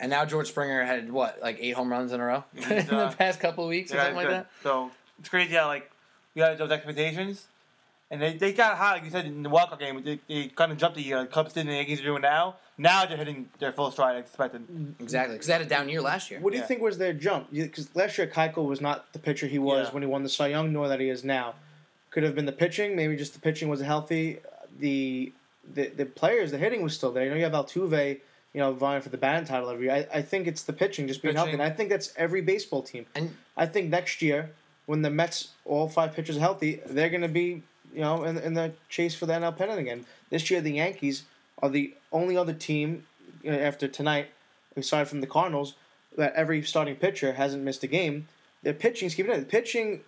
And 0.00 0.08
now 0.10 0.24
George 0.24 0.48
Springer 0.48 0.86
had 0.86 1.12
what, 1.12 1.38
like 1.42 1.58
eight 1.60 1.74
home 1.74 1.90
runs 1.90 2.12
in 2.12 2.20
a 2.20 2.24
row 2.24 2.44
in 2.54 2.86
the 2.86 2.96
uh, 2.96 3.12
past 3.12 3.40
couple 3.40 3.64
of 3.64 3.68
weeks 3.68 3.92
or 3.92 3.96
Yeah, 3.96 4.02
something 4.04 4.16
like 4.16 4.26
good. 4.28 4.34
that. 4.36 4.46
So 4.62 4.90
it's 5.18 5.28
crazy 5.28 5.54
how 5.54 5.66
like 5.66 5.90
we 6.34 6.40
had 6.40 6.56
those 6.56 6.70
expectations, 6.70 7.46
and 8.10 8.22
they, 8.22 8.34
they 8.34 8.52
got 8.52 8.76
hot. 8.76 8.94
Like 8.94 9.04
you 9.04 9.10
said 9.10 9.26
in 9.26 9.42
the 9.42 9.48
wild 9.50 9.68
card 9.68 9.80
game, 9.80 10.02
they, 10.04 10.20
they 10.28 10.48
kind 10.48 10.70
of 10.72 10.78
jumped 10.78 10.96
the 10.96 11.02
year. 11.02 11.18
Like 11.18 11.30
Cubs 11.30 11.52
did, 11.52 11.60
and 11.60 11.70
the 11.70 11.74
Yankees 11.74 12.00
are 12.00 12.04
doing 12.04 12.22
now. 12.22 12.56
Now 12.78 13.06
they're 13.06 13.16
hitting 13.16 13.48
their 13.58 13.72
full 13.72 13.90
stride, 13.90 14.16
like 14.16 14.24
expected. 14.26 14.94
Exactly, 15.00 15.34
because 15.34 15.46
they 15.46 15.52
had 15.54 15.62
a 15.62 15.66
down 15.66 15.88
year 15.88 16.00
last 16.02 16.30
year. 16.30 16.40
What 16.40 16.50
do 16.52 16.56
you 16.56 16.62
Yeah. 16.62 16.68
think 16.68 16.82
was 16.82 16.98
their 16.98 17.12
jump? 17.12 17.50
Because 17.50 17.94
last 17.96 18.18
year 18.18 18.26
Keuchel 18.26 18.66
was 18.66 18.80
not 18.80 19.12
the 19.12 19.18
pitcher 19.18 19.46
he 19.46 19.58
was 19.58 19.88
Yeah. 19.88 19.94
when 19.94 20.02
he 20.02 20.06
won 20.08 20.22
the 20.22 20.28
Cy 20.28 20.48
Young, 20.48 20.72
nor 20.72 20.88
that 20.88 21.00
he 21.00 21.08
is 21.08 21.24
now. 21.24 21.54
Could 22.10 22.22
have 22.22 22.34
been 22.34 22.46
the 22.46 22.52
pitching. 22.52 22.94
Maybe 22.94 23.16
just 23.16 23.32
the 23.32 23.40
pitching 23.40 23.68
wasn't 23.68 23.88
healthy. 23.88 24.38
The 24.78 25.32
the, 25.74 25.88
the 25.88 26.06
players, 26.06 26.52
the 26.52 26.58
hitting 26.58 26.82
was 26.82 26.94
still 26.94 27.10
there. 27.10 27.24
You 27.24 27.30
know, 27.30 27.36
you 27.36 27.42
have 27.42 27.52
Altuve, 27.52 28.20
you 28.52 28.60
know, 28.60 28.72
vying 28.72 29.02
for 29.02 29.08
the 29.08 29.16
batting 29.16 29.46
title 29.48 29.68
every 29.68 29.86
year. 29.86 30.06
I, 30.12 30.18
I 30.18 30.22
think 30.22 30.46
it's 30.46 30.62
the 30.62 30.72
pitching 30.72 31.08
just 31.08 31.22
being 31.22 31.34
healthy. 31.34 31.50
Pitching. 31.52 31.60
And 31.60 31.72
I 31.72 31.74
think 31.74 31.90
that's 31.90 32.12
every 32.16 32.40
baseball 32.40 32.82
team. 32.82 33.04
And- 33.16 33.34
I 33.56 33.66
think 33.66 33.90
next 33.90 34.22
year, 34.22 34.50
when 34.84 35.02
the 35.02 35.10
Mets, 35.10 35.48
all 35.64 35.88
five 35.88 36.14
pitchers 36.14 36.36
are 36.36 36.40
healthy, 36.40 36.80
they're 36.86 37.08
going 37.08 37.22
to 37.22 37.28
be, 37.28 37.64
you 37.96 38.02
know, 38.02 38.24
in, 38.24 38.36
in 38.36 38.52
the 38.52 38.72
chase 38.90 39.14
for 39.14 39.24
the 39.24 39.32
NL 39.32 39.56
pennant 39.56 39.80
again. 39.80 40.04
This 40.28 40.50
year, 40.50 40.60
the 40.60 40.72
Yankees 40.72 41.24
are 41.62 41.70
the 41.70 41.94
only 42.12 42.36
other 42.36 42.52
team 42.52 43.06
you 43.42 43.50
know, 43.50 43.58
after 43.58 43.88
tonight, 43.88 44.28
aside 44.76 45.08
from 45.08 45.22
the 45.22 45.26
Cardinals, 45.26 45.74
that 46.16 46.34
every 46.34 46.62
starting 46.62 46.96
pitcher 46.96 47.32
hasn't 47.32 47.64
missed 47.64 47.82
a 47.82 47.86
game. 47.86 48.28
Their 48.62 48.74
pitching's 48.74 49.14
keeping 49.14 49.32
it. 49.32 49.48
Pitching 49.48 50.02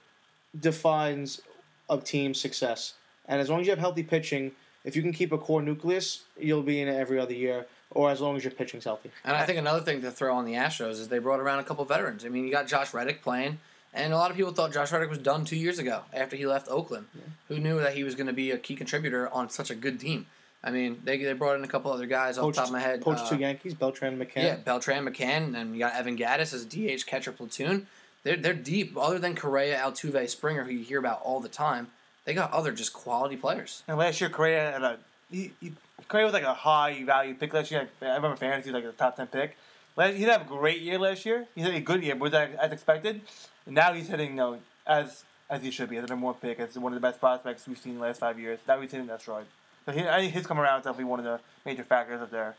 defines 0.59 1.41
a 1.89 1.99
team's 1.99 2.39
success, 2.39 2.95
and 3.27 3.41
as 3.41 3.49
long 3.49 3.61
as 3.61 3.67
you 3.67 3.71
have 3.71 3.79
healthy 3.79 4.03
pitching, 4.03 4.53
if 4.85 4.95
you 4.95 5.01
can 5.01 5.13
keep 5.13 5.33
a 5.33 5.39
core 5.39 5.63
nucleus, 5.63 6.25
you'll 6.39 6.63
be 6.63 6.83
in 6.83 6.89
it 6.89 6.95
every 6.95 7.19
other 7.19 7.33
year, 7.33 7.67
or 7.91 8.11
as 8.11 8.21
long 8.21 8.37
as 8.37 8.45
your 8.45 8.51
pitching's 8.51 8.85
healthy. 8.85 9.11
And 9.25 9.35
I 9.35 9.47
think 9.47 9.59
another 9.59 9.81
thing 9.81 10.03
to 10.03 10.11
throw 10.11 10.35
on 10.35 10.45
the 10.45 10.55
Astros 10.55 10.93
is 10.93 11.09
they 11.09 11.19
brought 11.19 11.41
around 11.41 11.61
a 11.61 11.65
couple 11.65 11.85
veterans. 11.87 12.27
I 12.27 12.29
mean, 12.29 12.45
you 12.45 12.51
got 12.51 12.67
Josh 12.67 12.93
Reddick 12.93 13.23
playing, 13.23 13.59
and 13.95 14.13
a 14.13 14.17
lot 14.17 14.31
of 14.31 14.37
people 14.37 14.53
thought 14.53 14.73
Josh 14.73 14.93
Reddick 14.93 15.11
was 15.11 15.19
done 15.19 15.45
two 15.45 15.57
years 15.57 15.79
ago 15.79 16.03
after 16.13 16.37
he 16.37 16.47
left 16.47 16.69
Oakland. 16.69 17.07
Who 17.49 17.59
knew 17.59 17.81
that 17.81 17.95
he 17.95 18.05
was 18.05 18.15
going 18.15 18.27
to 18.27 18.33
be 18.33 18.51
a 18.51 18.59
key 18.59 18.77
contributor 18.77 19.29
on 19.29 19.51
such 19.51 19.71
a 19.71 19.75
good 19.75 19.99
team? 19.99 20.27
I 20.63 20.71
mean, 20.71 21.01
they, 21.05 21.17
they 21.23 21.33
brought 21.35 21.57
in 21.57 21.65
a 21.65 21.69
couple 21.69 21.93
other 21.93 22.07
guys 22.07 22.37
off 22.37 22.47
the 22.47 22.53
top 22.53 22.67
of 22.67 22.73
my 22.73 22.81
head. 22.81 23.01
Poached 23.01 23.21
uh, 23.21 23.29
two 23.31 23.37
Yankees, 23.37 23.75
Beltran 23.75 24.19
McCann. 24.19 24.43
Yeah, 24.43 24.57
Beltran, 24.57 25.07
McCann, 25.07 25.57
and 25.57 25.73
you 25.73 25.79
got 25.79 25.95
Evan 25.95 26.17
Gattis 26.17 26.53
as 26.53 26.65
a 26.65 26.67
DH 26.67 27.07
catcher 27.07 27.33
platoon. 27.33 27.87
They're 28.25 28.37
they're 28.37 28.55
deep. 28.55 28.97
Other 28.97 29.19
than 29.19 29.37
Correa, 29.37 29.79
Altuve, 29.79 30.29
Springer, 30.29 30.65
who 30.65 30.73
you 30.73 30.85
hear 30.85 30.99
about 30.99 31.23
all 31.23 31.41
the 31.41 31.49
time, 31.49 31.89
they 32.25 32.35
got 32.35 32.53
other 32.53 32.73
just 32.73 32.93
quality 32.93 33.37
players. 33.37 33.85
And 33.87 33.97
last 33.97 34.21
year, 34.21 34.29
Correa 34.29 34.73
had 34.73 34.83
a 34.83 34.99
he, 35.31 35.53
he 35.61 35.73
Correa 36.09 36.25
was 36.25 36.35
like 36.35 36.43
a 36.43 36.55
high 36.55 37.05
value 37.05 37.35
pick 37.35 37.55
last 37.55 37.71
year. 37.71 37.89
Like, 38.01 38.11
I 38.11 38.17
remember 38.17 38.37
fantasy 38.37 38.73
like 38.73 38.85
a 38.85 38.93
top 38.93 39.17
ten 39.17 39.29
pick. 39.29 39.57
Last, 39.97 40.15
he 40.15 40.21
didn't 40.21 40.33
have 40.33 40.43
a 40.43 40.49
great 40.49 40.81
year 40.81 40.99
last 40.99 41.25
year. 41.25 41.47
He 41.55 41.61
had 41.61 41.75
a 41.75 41.81
good 41.81 42.03
year, 42.03 42.15
but 42.15 42.23
was 42.23 42.33
that 42.33 42.55
as 42.57 42.73
expected? 42.73 43.21
Now 43.69 43.93
he's 43.93 44.09
hitting 44.09 44.31
you 44.31 44.37
know, 44.37 44.59
as 44.87 45.25
as 45.51 45.63
he 45.63 45.71
should 45.71 45.89
be, 45.89 45.97
as 45.97 46.11
a 46.11 46.17
one 46.17 46.35
pick, 46.35 46.61
as 46.61 46.79
one 46.79 46.93
of 46.93 47.01
the 47.01 47.07
best 47.07 47.21
prospects 47.21 47.67
we've 47.67 47.79
seen 47.79 47.93
in 47.93 47.99
the 47.99 48.05
last 48.05 48.21
five 48.21 48.39
years. 48.39 48.59
Now 48.67 48.81
he's 48.81 48.91
hitting 48.91 49.07
that 49.07 49.21
stride. 49.21 49.47
So 49.87 49.93
he, 49.93 50.07
I 50.07 50.21
think 50.21 50.35
his 50.35 50.47
come 50.47 50.59
around 50.59 50.81
is 50.81 50.85
definitely 50.85 51.05
one 51.05 51.21
of 51.21 51.25
the 51.25 51.41
major 51.65 51.85
factors 51.85 52.21
of 52.21 52.31
their 52.31 52.57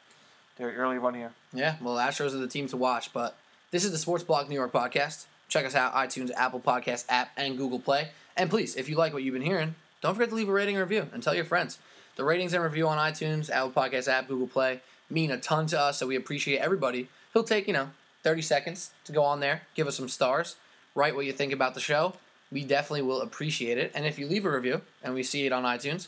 their 0.57 0.71
early 0.73 0.97
run 0.97 1.13
here. 1.13 1.31
Yeah, 1.53 1.75
well, 1.81 1.95
Astros 1.95 2.33
are 2.33 2.37
the 2.37 2.47
team 2.47 2.67
to 2.67 2.77
watch. 2.77 3.13
But 3.13 3.37
this 3.71 3.85
is 3.85 3.91
the 3.91 3.97
Sports 3.97 4.23
Blog 4.23 4.49
New 4.49 4.55
York 4.55 4.71
podcast. 4.71 5.25
Check 5.47 5.65
us 5.65 5.75
out 5.75 5.93
iTunes, 5.93 6.31
Apple 6.35 6.59
Podcast 6.59 7.05
app, 7.09 7.31
and 7.35 7.57
Google 7.57 7.79
Play. 7.79 8.09
And 8.37 8.49
please, 8.49 8.75
if 8.75 8.87
you 8.87 8.95
like 8.95 9.13
what 9.13 9.23
you've 9.23 9.33
been 9.33 9.41
hearing, 9.41 9.75
don't 10.01 10.13
forget 10.13 10.29
to 10.29 10.35
leave 10.35 10.49
a 10.49 10.53
rating 10.53 10.75
and 10.75 10.81
review 10.81 11.07
and 11.11 11.23
tell 11.23 11.33
your 11.33 11.45
friends. 11.45 11.79
The 12.17 12.23
ratings 12.23 12.53
and 12.53 12.63
review 12.63 12.87
on 12.87 12.97
iTunes, 12.97 13.49
Apple 13.49 13.71
Podcast 13.71 14.07
app, 14.07 14.27
Google 14.27 14.47
Play 14.47 14.81
mean 15.09 15.31
a 15.31 15.39
ton 15.39 15.65
to 15.67 15.79
us, 15.79 15.97
so 15.97 16.05
we 16.05 16.15
appreciate 16.15 16.59
everybody 16.59 17.09
He'll 17.33 17.43
take, 17.43 17.67
you 17.67 17.73
know, 17.73 17.89
30 18.23 18.41
seconds 18.41 18.91
to 19.05 19.11
go 19.11 19.23
on 19.23 19.39
there, 19.39 19.63
give 19.75 19.87
us 19.87 19.95
some 19.97 20.09
stars, 20.09 20.55
write 20.99 21.15
what 21.15 21.25
you 21.25 21.31
think 21.33 21.53
about 21.53 21.73
the 21.73 21.79
show. 21.79 22.13
We 22.51 22.63
definitely 22.63 23.03
will 23.03 23.21
appreciate 23.21 23.77
it. 23.77 23.91
And 23.95 24.05
if 24.05 24.19
you 24.19 24.27
leave 24.27 24.45
a 24.45 24.51
review 24.51 24.81
and 25.03 25.13
we 25.13 25.23
see 25.23 25.45
it 25.45 25.53
on 25.53 25.63
iTunes, 25.63 26.07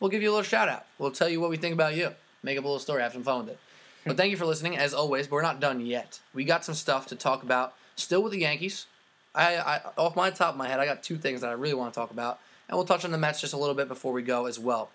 we'll 0.00 0.10
give 0.10 0.22
you 0.22 0.30
a 0.30 0.32
little 0.32 0.44
shout 0.44 0.68
out. 0.68 0.86
We'll 0.98 1.10
tell 1.10 1.28
you 1.28 1.40
what 1.40 1.50
we 1.50 1.56
think 1.56 1.74
about 1.74 1.96
you. 1.96 2.10
Make 2.42 2.56
up 2.58 2.64
a 2.64 2.66
little 2.66 2.78
story, 2.78 3.02
have 3.02 3.12
some 3.12 3.22
fun 3.24 3.40
with 3.40 3.50
it. 3.50 3.58
But 4.04 4.16
thank 4.16 4.30
you 4.30 4.36
for 4.36 4.46
listening, 4.46 4.76
as 4.76 4.94
always. 4.94 5.26
But 5.26 5.36
we're 5.36 5.42
not 5.42 5.60
done 5.60 5.84
yet. 5.84 6.20
We 6.34 6.44
got 6.44 6.64
some 6.64 6.74
stuff 6.74 7.06
to 7.08 7.16
talk 7.16 7.42
about 7.42 7.74
still 7.96 8.22
with 8.22 8.32
the 8.32 8.40
Yankees. 8.40 8.86
I, 9.34 9.56
I 9.56 9.80
off 9.96 10.14
my 10.16 10.30
top 10.30 10.50
of 10.54 10.56
my 10.58 10.68
head, 10.68 10.78
I 10.80 10.86
got 10.86 11.02
two 11.02 11.16
things 11.16 11.40
that 11.40 11.50
I 11.50 11.54
really 11.54 11.74
want 11.74 11.94
to 11.94 11.98
talk 11.98 12.10
about, 12.10 12.38
and 12.68 12.76
we'll 12.76 12.84
touch 12.86 13.04
on 13.04 13.12
the 13.12 13.18
Mets 13.18 13.40
just 13.40 13.54
a 13.54 13.56
little 13.56 13.74
bit 13.74 13.88
before 13.88 14.12
we 14.12 14.22
go 14.22 14.46
as 14.46 14.58
well. 14.58 14.90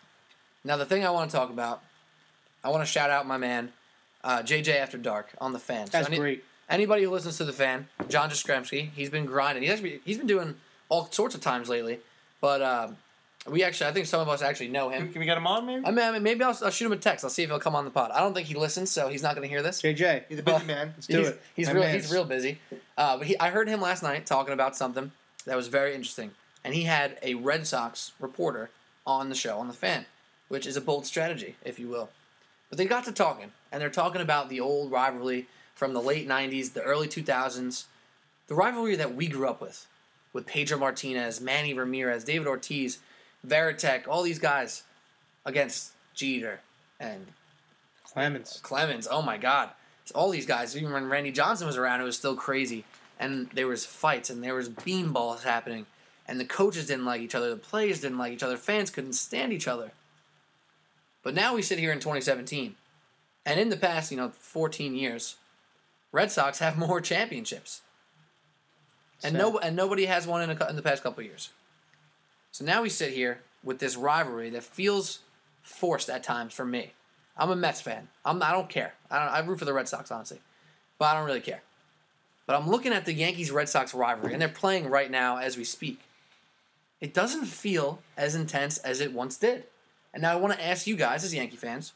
Now, 0.63 0.77
the 0.77 0.85
thing 0.85 1.05
I 1.05 1.09
want 1.09 1.31
to 1.31 1.37
talk 1.37 1.49
about, 1.49 1.81
I 2.63 2.69
want 2.69 2.85
to 2.85 2.91
shout 2.91 3.09
out 3.09 3.25
my 3.25 3.37
man, 3.37 3.71
uh, 4.23 4.43
JJ 4.43 4.75
After 4.75 4.97
Dark 4.97 5.29
on 5.39 5.53
the 5.53 5.59
fan. 5.59 5.87
So 5.87 5.91
That's 5.93 6.07
any- 6.07 6.17
great. 6.17 6.43
Anybody 6.69 7.03
who 7.03 7.12
listens 7.12 7.38
to 7.38 7.45
the 7.45 7.53
fan, 7.53 7.88
John 8.10 8.30
Jastrzemski, 8.30 8.91
he's 8.91 9.10
been 9.10 9.25
grinding. 9.25 9.63
He's 9.63 9.71
actually 9.71 10.01
he's 10.03 10.17
been 10.17 10.27
doing 10.27 10.56
all 10.89 11.10
sorts 11.12 11.36
of 11.36 11.41
times 11.41 11.69
lately. 11.69 11.99
But 12.41 12.62
um, 12.62 12.97
we 13.49 13.63
actually, 13.63 13.89
I 13.89 13.93
think 13.93 14.06
some 14.06 14.19
of 14.19 14.30
us 14.30 14.41
actually 14.41 14.67
know 14.67 14.89
him. 14.89 15.12
Can 15.12 15.19
we 15.19 15.25
get 15.25 15.38
him 15.38 15.47
on 15.47 15.65
maybe? 15.65 15.86
I 15.86 15.91
mean, 15.91 16.06
I 16.06 16.12
mean, 16.12 16.23
maybe 16.23 16.43
I'll, 16.43 16.58
I'll 16.63 16.69
shoot 16.69 16.86
him 16.86 16.91
a 16.91 16.97
text. 16.97 17.23
I'll 17.23 17.32
see 17.32 17.43
if 17.43 17.49
he'll 17.49 17.60
come 17.60 17.75
on 17.75 17.86
the 17.86 17.91
pod. 17.91 18.12
I 18.12 18.19
don't 18.19 18.34
think 18.34 18.47
he 18.47 18.56
listens, 18.56 18.91
so 18.91 19.08
he's 19.08 19.23
not 19.23 19.36
going 19.36 19.47
to 19.47 19.49
hear 19.49 19.62
this. 19.62 19.82
JJ, 19.82 20.23
He's 20.30 20.39
a 20.39 20.43
busy 20.43 20.65
man. 20.65 20.93
let's 20.95 21.08
do 21.08 21.19
he's, 21.19 21.27
it. 21.30 21.41
He's 21.56 21.67
My 21.67 21.73
real. 21.73 21.84
mans. 21.84 22.03
He's 22.03 22.12
real 22.13 22.25
busy. 22.25 22.60
Uh, 22.97 23.17
but 23.17 23.27
he, 23.27 23.39
I 23.39 23.49
heard 23.49 23.67
him 23.67 23.82
last 23.82 24.03
night 24.03 24.25
talking 24.25 24.53
about 24.53 24.75
something 24.75 25.12
that 25.45 25.56
was 25.56 25.67
very 25.67 25.95
interesting, 25.95 26.32
and 26.63 26.73
he 26.73 26.84
had 26.84 27.17
a 27.23 27.36
Red 27.36 27.65
Sox 27.65 28.12
reporter 28.19 28.69
on 29.06 29.30
the 29.30 29.36
show 29.36 29.58
on 29.58 29.67
the 29.67 29.73
fan, 29.73 30.06
which 30.49 30.67
is 30.67 30.75
a 30.75 30.82
bold 30.82 31.06
strategy, 31.06 31.56
if 31.63 31.80
you 31.80 31.88
will. 31.88 32.10
But 32.69 32.77
they 32.77 32.86
got 32.86 33.06
to 33.06 33.13
talking, 33.13 33.51
and 33.71 33.82
they're 33.82 33.89
talking 33.89 34.21
about 34.21 34.49
the 34.49 34.60
old 34.60 34.91
rivalry 34.91 35.47
from 35.77 35.93
the 35.93 36.01
late 36.01 36.27
'90s, 36.27 36.73
the 36.73 36.81
early 36.81 37.07
2000s, 37.07 37.85
the 38.47 38.55
rivalry 38.55 38.95
that 38.95 39.13
we 39.13 39.27
grew 39.27 39.47
up 39.47 39.61
with, 39.61 39.85
with 40.33 40.47
Pedro 40.47 40.79
Martinez, 40.79 41.39
Manny 41.39 41.71
Ramirez, 41.71 42.23
David 42.23 42.47
Ortiz, 42.47 42.97
Varitek, 43.45 44.07
all 44.07 44.23
these 44.23 44.39
guys 44.39 44.83
against 45.45 45.91
Jeter 46.15 46.61
and 46.99 47.27
Clemens. 48.03 48.59
Clemens. 48.63 49.07
Oh 49.09 49.21
my 49.21 49.37
God! 49.37 49.69
All 50.15 50.31
these 50.31 50.47
guys. 50.47 50.75
Even 50.75 50.91
when 50.91 51.09
Randy 51.09 51.31
Johnson 51.31 51.67
was 51.67 51.77
around, 51.77 52.01
it 52.01 52.05
was 52.05 52.17
still 52.17 52.35
crazy. 52.35 52.83
And 53.19 53.49
there 53.51 53.67
was 53.67 53.85
fights 53.85 54.31
and 54.31 54.43
there 54.43 54.55
was 54.55 54.69
beanballs 54.69 55.43
happening, 55.43 55.85
and 56.27 56.39
the 56.39 56.45
coaches 56.45 56.87
didn't 56.87 57.05
like 57.05 57.21
each 57.21 57.35
other. 57.35 57.51
The 57.51 57.57
players 57.57 58.01
didn't 58.01 58.17
like 58.17 58.33
each 58.33 58.43
other. 58.43 58.57
Fans 58.57 58.89
couldn't 58.89 59.13
stand 59.13 59.53
each 59.53 59.67
other. 59.67 59.91
But 61.21 61.35
now 61.35 61.53
we 61.53 61.61
sit 61.61 61.77
here 61.77 61.91
in 61.91 61.99
2017, 61.99 62.75
and 63.45 63.59
in 63.59 63.69
the 63.69 63.77
past, 63.77 64.11
you 64.11 64.17
know, 64.17 64.31
14 64.39 64.95
years, 64.95 65.35
Red 66.11 66.31
Sox 66.31 66.59
have 66.59 66.77
more 66.77 67.01
championships, 67.01 67.81
and 69.23 69.33
Sad. 69.33 69.39
no, 69.41 69.57
and 69.59 69.75
nobody 69.75 70.05
has 70.05 70.27
one 70.27 70.41
in, 70.41 70.49
a, 70.49 70.69
in 70.69 70.75
the 70.75 70.81
past 70.81 71.03
couple 71.03 71.21
of 71.21 71.25
years. 71.25 71.49
So 72.51 72.65
now 72.65 72.81
we 72.81 72.89
sit 72.89 73.13
here 73.13 73.41
with 73.63 73.79
this 73.79 73.95
rivalry 73.95 74.49
that 74.51 74.63
feels 74.63 75.19
forced 75.61 76.09
at 76.09 76.23
times 76.23 76.53
for 76.53 76.65
me. 76.65 76.93
I'm 77.35 77.49
a 77.51 77.55
Mets 77.55 77.81
fan. 77.81 78.07
I'm 78.25 78.41
I 78.41 78.51
don't 78.51 78.69
care. 78.69 78.93
I 79.11 79.19
don't, 79.19 79.33
I 79.33 79.39
root 79.39 79.59
for 79.59 79.65
the 79.65 79.73
Red 79.73 79.87
Sox 79.87 80.11
honestly, 80.11 80.39
but 80.97 81.05
I 81.05 81.13
don't 81.13 81.25
really 81.25 81.41
care. 81.41 81.61
But 82.47 82.55
I'm 82.55 82.69
looking 82.69 82.93
at 82.93 83.05
the 83.05 83.13
Yankees 83.13 83.51
Red 83.51 83.67
Sox 83.67 83.93
rivalry, 83.93 84.33
and 84.33 84.41
they're 84.41 84.47
playing 84.49 84.89
right 84.89 85.11
now 85.11 85.37
as 85.37 85.57
we 85.57 85.65
speak. 85.65 85.99
It 87.01 87.13
doesn't 87.13 87.45
feel 87.45 87.99
as 88.15 88.33
intense 88.35 88.77
as 88.79 89.01
it 89.01 89.13
once 89.13 89.37
did. 89.37 89.65
And 90.13 90.23
now 90.23 90.31
I 90.31 90.37
want 90.37 90.53
to 90.53 90.65
ask 90.65 90.87
you 90.87 90.95
guys, 90.95 91.23
as 91.23 91.35
Yankee 91.35 91.57
fans, 91.57 91.91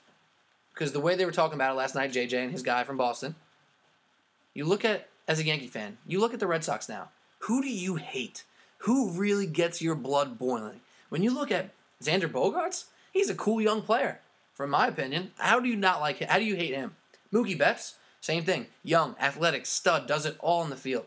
because 0.73 0.91
the 0.91 0.99
way 0.99 1.15
they 1.15 1.25
were 1.25 1.31
talking 1.31 1.55
about 1.55 1.71
it 1.71 1.77
last 1.77 1.95
night, 1.95 2.11
JJ 2.11 2.33
and 2.33 2.51
his 2.51 2.61
guy 2.61 2.83
from 2.83 2.97
Boston. 2.97 3.35
You 4.53 4.65
look 4.65 4.83
at 4.83 5.07
as 5.27 5.39
a 5.39 5.45
Yankee 5.45 5.67
fan, 5.67 5.97
you 6.05 6.19
look 6.19 6.33
at 6.33 6.39
the 6.39 6.47
Red 6.47 6.63
Sox 6.63 6.89
now. 6.89 7.09
Who 7.39 7.61
do 7.61 7.69
you 7.69 7.95
hate? 7.95 8.43
Who 8.79 9.11
really 9.11 9.45
gets 9.45 9.81
your 9.81 9.95
blood 9.95 10.37
boiling? 10.37 10.81
When 11.09 11.23
you 11.23 11.33
look 11.33 11.51
at 11.51 11.71
Xander 12.03 12.29
Bogaerts, 12.31 12.85
he's 13.13 13.29
a 13.29 13.35
cool 13.35 13.61
young 13.61 13.81
player, 13.81 14.19
from 14.53 14.71
my 14.71 14.87
opinion. 14.87 15.31
How 15.37 15.59
do 15.59 15.69
you 15.69 15.75
not 15.75 16.01
like 16.01 16.17
him? 16.17 16.29
How 16.29 16.37
do 16.37 16.45
you 16.45 16.55
hate 16.55 16.73
him? 16.73 16.95
Mookie 17.31 17.57
Betts, 17.57 17.95
same 18.19 18.43
thing. 18.43 18.67
Young, 18.83 19.15
athletic, 19.19 19.65
stud, 19.65 20.07
does 20.07 20.25
it 20.25 20.37
all 20.39 20.63
in 20.63 20.69
the 20.69 20.75
field. 20.75 21.05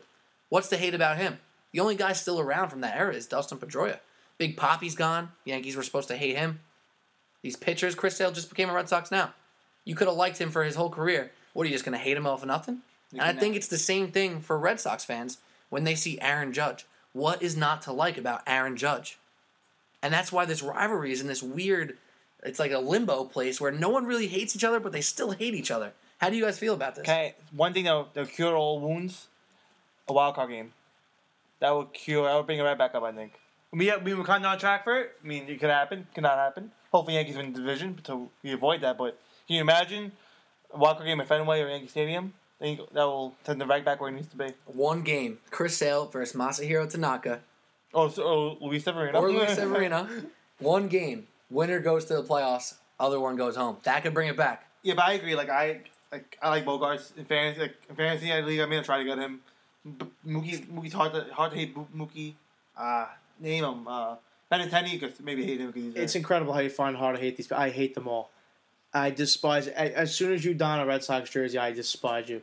What's 0.49 0.69
to 0.69 0.77
hate 0.77 0.93
about 0.93 1.17
him? 1.17 1.39
The 1.71 1.79
only 1.81 1.95
guy 1.95 2.13
still 2.13 2.39
around 2.39 2.69
from 2.69 2.81
that 2.81 2.95
era 2.95 3.13
is 3.13 3.27
Dustin 3.27 3.57
Pedroia. 3.57 3.99
Big 4.37 4.57
Poppy's 4.57 4.95
gone. 4.95 5.31
Yankees 5.43 5.75
were 5.75 5.83
supposed 5.83 6.07
to 6.07 6.17
hate 6.17 6.35
him. 6.35 6.59
These 7.41 7.57
pitchers, 7.57 7.95
Chris 7.95 8.17
Sale 8.17 8.31
just 8.31 8.49
became 8.49 8.69
a 8.69 8.73
Red 8.73 8.89
Sox 8.89 9.11
now. 9.11 9.33
You 9.83 9.95
could 9.95 10.07
have 10.07 10.17
liked 10.17 10.39
him 10.39 10.49
for 10.49 10.63
his 10.63 10.75
whole 10.75 10.89
career. 10.89 11.31
What 11.53 11.63
are 11.63 11.67
you 11.67 11.75
just 11.75 11.85
going 11.85 11.97
to 11.97 12.03
hate 12.03 12.17
him 12.17 12.25
all 12.25 12.37
for 12.37 12.47
nothing? 12.47 12.79
And 13.11 13.21
I 13.21 13.33
think 13.33 13.55
it's 13.55 13.67
the 13.67 13.77
same 13.77 14.11
thing 14.11 14.41
for 14.41 14.57
Red 14.57 14.79
Sox 14.79 15.05
fans 15.05 15.37
when 15.69 15.83
they 15.83 15.95
see 15.95 16.19
Aaron 16.19 16.53
Judge. 16.53 16.85
What 17.13 17.41
is 17.41 17.55
not 17.55 17.81
to 17.83 17.93
like 17.93 18.17
about 18.17 18.41
Aaron 18.45 18.75
Judge? 18.75 19.17
And 20.03 20.13
that's 20.13 20.31
why 20.31 20.45
this 20.45 20.61
rivalry 20.61 21.11
is 21.11 21.21
in 21.21 21.27
this 21.27 21.41
weird, 21.41 21.97
it's 22.43 22.59
like 22.59 22.71
a 22.71 22.79
limbo 22.79 23.23
place 23.23 23.59
where 23.61 23.71
no 23.71 23.89
one 23.89 24.05
really 24.05 24.27
hates 24.27 24.55
each 24.55 24.63
other, 24.63 24.79
but 24.79 24.91
they 24.91 25.01
still 25.01 25.31
hate 25.31 25.55
each 25.55 25.71
other. 25.71 25.93
How 26.19 26.29
do 26.29 26.35
you 26.35 26.43
guys 26.43 26.59
feel 26.59 26.73
about 26.73 26.95
this? 26.95 27.03
Okay, 27.03 27.35
one 27.51 27.73
thing 27.73 27.85
though, 27.85 28.07
to 28.13 28.25
cure 28.25 28.55
all 28.55 28.79
wounds, 28.79 29.27
a 30.07 30.13
wild 30.13 30.35
card 30.35 30.49
game. 30.49 30.73
that 31.59 31.71
will 31.71 31.85
cure. 31.85 32.25
that 32.25 32.33
will 32.33 32.43
bring 32.43 32.59
it 32.59 32.63
right 32.63 32.77
back 32.77 32.95
up. 32.95 33.03
I 33.03 33.11
think. 33.11 33.33
We 33.71 33.91
we 33.97 34.13
were 34.13 34.23
kind 34.23 34.45
of 34.45 34.51
on 34.51 34.59
track 34.59 34.83
for 34.83 34.99
it. 34.99 35.11
I 35.23 35.27
mean, 35.27 35.47
it 35.47 35.59
could 35.59 35.69
happen, 35.69 36.07
could 36.13 36.23
not 36.23 36.37
happen. 36.37 36.71
Hopefully, 36.91 37.15
Yankees 37.15 37.35
win 37.35 37.51
the 37.51 37.59
division, 37.59 37.99
so 38.05 38.29
we 38.43 38.53
avoid 38.53 38.81
that. 38.81 38.97
But 38.97 39.19
can 39.47 39.55
you 39.55 39.61
imagine 39.61 40.11
a 40.73 40.77
wild 40.77 40.97
card 40.97 41.07
game 41.07 41.19
at 41.19 41.27
Fenway 41.27 41.61
or 41.61 41.67
Yankee 41.69 41.87
Stadium? 41.87 42.33
I 42.61 42.63
think 42.63 42.79
that 42.93 43.03
will 43.03 43.35
send 43.45 43.59
the 43.59 43.65
right 43.65 43.83
back 43.83 43.99
where 43.99 44.09
it 44.09 44.13
needs 44.13 44.27
to 44.29 44.37
be. 44.37 44.47
One 44.65 45.01
game. 45.01 45.39
Chris 45.51 45.77
Sale 45.77 46.07
versus 46.07 46.35
Masahiro 46.35 46.89
Tanaka 46.89 47.41
Oh, 47.93 48.09
so, 48.09 48.23
oh 48.23 48.57
Luis 48.61 48.83
Severino. 48.83 49.19
or 49.19 49.31
Luis 49.31 49.53
Severino. 49.55 50.07
One 50.59 50.87
game. 50.87 51.27
Winner 51.49 51.79
goes 51.79 52.05
to 52.05 52.15
the 52.15 52.23
playoffs. 52.23 52.75
Other 52.99 53.19
one 53.19 53.35
goes 53.35 53.55
home. 53.55 53.77
That 53.83 54.03
could 54.03 54.13
bring 54.13 54.29
it 54.29 54.37
back. 54.37 54.67
Yeah, 54.83 54.93
but 54.95 55.05
I 55.05 55.13
agree. 55.13 55.35
Like 55.35 55.49
I 55.49 55.81
like 56.11 56.37
I 56.41 56.49
like 56.49 56.65
Bogaerts 56.65 57.17
in 57.17 57.25
fantasy. 57.25 57.61
Like 57.61 57.75
in 57.89 57.95
fantasy 57.95 58.31
I 58.31 58.41
league, 58.41 58.59
I'm 58.59 58.69
gonna 58.69 58.83
try 58.83 58.99
to 58.99 59.03
get 59.05 59.17
him. 59.17 59.41
B- 59.85 60.05
Mookie 60.27 60.65
Mookie's 60.67 60.93
hard 60.93 61.13
to 61.13 61.25
hard 61.33 61.51
to 61.51 61.57
hate. 61.57 61.75
Bo- 61.75 61.87
Mookie, 61.95 62.33
uh, 62.77 63.07
name 63.39 63.63
him. 63.65 63.87
Uh, 63.87 64.15
Benintendi, 64.51 64.99
because 64.99 65.19
maybe 65.19 65.45
hate 65.45 65.59
him 65.59 65.67
because 65.67 65.83
he's. 65.83 65.95
It's 65.95 66.15
incredible 66.15 66.53
how 66.53 66.59
you 66.61 66.69
find 66.69 66.95
hard 66.95 67.15
to 67.17 67.21
hate 67.21 67.35
these. 67.37 67.51
I 67.51 67.69
hate 67.69 67.95
them 67.95 68.07
all. 68.07 68.29
I 68.95 69.09
despise. 69.09 69.67
As 69.67 70.15
soon 70.15 70.31
as 70.31 70.45
you 70.45 70.53
don 70.53 70.79
a 70.79 70.85
Red 70.85 71.03
Sox 71.03 71.29
jersey, 71.29 71.57
I 71.57 71.73
despise 71.73 72.29
you. 72.29 72.41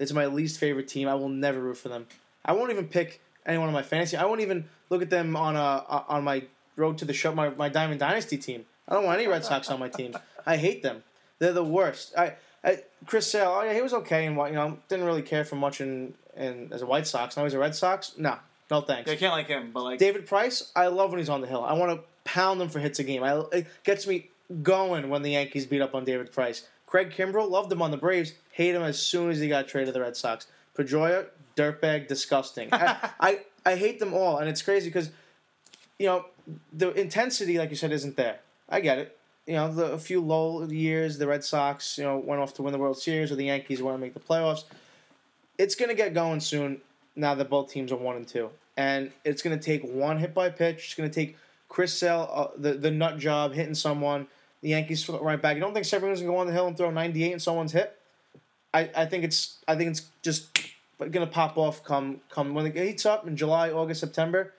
It's 0.00 0.12
my 0.12 0.26
least 0.26 0.58
favorite 0.58 0.88
team. 0.88 1.06
I 1.06 1.14
will 1.14 1.28
never 1.28 1.60
root 1.60 1.76
for 1.76 1.88
them. 1.88 2.06
I 2.44 2.52
won't 2.52 2.72
even 2.72 2.88
pick 2.88 3.20
anyone 3.46 3.68
on 3.68 3.72
my 3.72 3.82
fantasy. 3.82 4.16
I 4.16 4.24
won't 4.24 4.40
even 4.40 4.64
look 4.90 5.00
at 5.00 5.10
them 5.10 5.36
on 5.36 5.54
a 5.54 6.04
on 6.08 6.24
my 6.24 6.42
road 6.74 6.98
to 6.98 7.04
the 7.04 7.12
show. 7.12 7.32
My, 7.32 7.50
my 7.50 7.68
Diamond 7.68 8.00
Dynasty 8.00 8.36
team. 8.36 8.66
I 8.88 8.94
don't 8.94 9.04
want 9.04 9.20
any 9.20 9.28
Red 9.28 9.44
Sox 9.44 9.70
on 9.70 9.78
my 9.78 9.88
team. 9.88 10.16
I 10.44 10.56
hate 10.56 10.82
them. 10.82 11.04
They're 11.38 11.52
the 11.52 11.62
worst. 11.62 12.14
I, 12.18 12.34
I 12.64 12.82
Chris 13.06 13.30
Sale. 13.30 13.54
Oh 13.56 13.62
yeah, 13.62 13.72
he 13.72 13.80
was 13.80 13.94
okay 13.94 14.26
and 14.26 14.36
you 14.36 14.52
know 14.54 14.78
didn't 14.88 15.06
really 15.06 15.22
care 15.22 15.44
for 15.44 15.54
much 15.54 15.80
in, 15.80 16.14
in 16.36 16.72
as 16.72 16.82
a 16.82 16.86
White 16.86 17.06
Sox. 17.06 17.36
Now 17.36 17.44
he's 17.44 17.54
a 17.54 17.60
Red 17.60 17.76
Sox. 17.76 18.14
No, 18.18 18.38
no 18.72 18.80
thanks. 18.80 19.08
I 19.08 19.14
can't 19.14 19.32
like 19.32 19.46
him, 19.46 19.70
but 19.72 19.84
like 19.84 20.00
David 20.00 20.26
Price, 20.26 20.72
I 20.74 20.88
love 20.88 21.10
when 21.10 21.20
he's 21.20 21.28
on 21.28 21.42
the 21.42 21.46
hill. 21.46 21.62
I 21.62 21.74
want 21.74 21.92
to 21.92 22.04
pound 22.24 22.60
him 22.60 22.68
for 22.68 22.80
hits 22.80 22.98
a 22.98 23.04
game. 23.04 23.22
I, 23.22 23.44
it 23.52 23.68
gets 23.84 24.06
me 24.06 24.30
going 24.62 25.08
when 25.08 25.22
the 25.22 25.30
Yankees 25.30 25.66
beat 25.66 25.80
up 25.80 25.94
on 25.94 26.04
David 26.04 26.32
Price. 26.32 26.66
Craig 26.86 27.10
Kimbrel, 27.10 27.48
loved 27.48 27.72
him 27.72 27.80
on 27.80 27.90
the 27.90 27.96
Braves. 27.96 28.34
Hate 28.52 28.74
him 28.74 28.82
as 28.82 29.00
soon 29.00 29.30
as 29.30 29.40
he 29.40 29.48
got 29.48 29.66
traded 29.66 29.88
to 29.88 29.92
the 29.92 30.00
Red 30.00 30.16
Sox. 30.16 30.46
Pedroia, 30.76 31.26
dirtbag, 31.56 32.06
disgusting. 32.06 32.68
I, 32.72 33.10
I, 33.20 33.40
I 33.64 33.76
hate 33.76 33.98
them 33.98 34.12
all, 34.12 34.38
and 34.38 34.48
it's 34.48 34.62
crazy 34.62 34.88
because, 34.88 35.10
you 35.98 36.06
know, 36.06 36.26
the 36.72 36.90
intensity, 36.92 37.58
like 37.58 37.70
you 37.70 37.76
said, 37.76 37.92
isn't 37.92 38.16
there. 38.16 38.40
I 38.68 38.80
get 38.80 38.98
it. 38.98 39.18
You 39.46 39.54
know, 39.54 39.72
the, 39.72 39.86
a 39.92 39.98
few 39.98 40.20
low 40.20 40.64
years, 40.64 41.18
the 41.18 41.26
Red 41.26 41.44
Sox, 41.44 41.98
you 41.98 42.04
know, 42.04 42.18
went 42.18 42.40
off 42.40 42.54
to 42.54 42.62
win 42.62 42.72
the 42.72 42.78
World 42.78 42.98
Series, 42.98 43.32
or 43.32 43.36
the 43.36 43.46
Yankees 43.46 43.82
want 43.82 43.96
to 43.96 44.00
make 44.00 44.14
the 44.14 44.20
playoffs. 44.20 44.64
It's 45.58 45.74
going 45.74 45.88
to 45.88 45.94
get 45.94 46.14
going 46.14 46.40
soon 46.40 46.80
now 47.16 47.34
that 47.34 47.50
both 47.50 47.70
teams 47.70 47.92
are 47.92 47.96
one 47.96 48.16
and 48.16 48.26
two, 48.26 48.50
and 48.76 49.12
it's 49.24 49.42
going 49.42 49.58
to 49.58 49.64
take 49.64 49.82
one 49.82 50.18
hit 50.18 50.34
by 50.34 50.50
pitch. 50.50 50.86
It's 50.86 50.94
going 50.94 51.10
to 51.10 51.14
take 51.14 51.36
Chris 51.68 51.94
Sale 51.94 52.28
uh, 52.32 52.46
the 52.56 52.74
the 52.74 52.90
nut 52.90 53.18
job 53.18 53.54
hitting 53.54 53.74
someone. 53.74 54.26
The 54.62 54.68
Yankees 54.70 55.04
flip 55.04 55.20
right 55.22 55.40
back. 55.40 55.56
You 55.56 55.60
don't 55.60 55.74
think 55.74 55.84
Severino's 55.86 56.20
going 56.20 56.30
to 56.30 56.34
go 56.34 56.38
on 56.40 56.46
the 56.46 56.52
hill 56.52 56.66
and 56.68 56.76
throw 56.76 56.90
98 56.90 57.32
in 57.32 57.40
someone's 57.40 57.72
hit? 57.72 57.98
I, 58.72 58.88
I 58.96 59.06
think 59.06 59.24
it's 59.24 59.58
I 59.68 59.74
think 59.76 59.90
it's 59.90 60.02
just 60.22 60.48
going 60.98 61.12
to 61.12 61.26
pop 61.26 61.58
off 61.58 61.82
come 61.84 62.20
come 62.30 62.54
when 62.54 62.66
it 62.66 62.76
heats 62.76 63.04
up 63.04 63.26
in 63.26 63.36
July, 63.36 63.70
August, 63.70 64.00
September. 64.00 64.54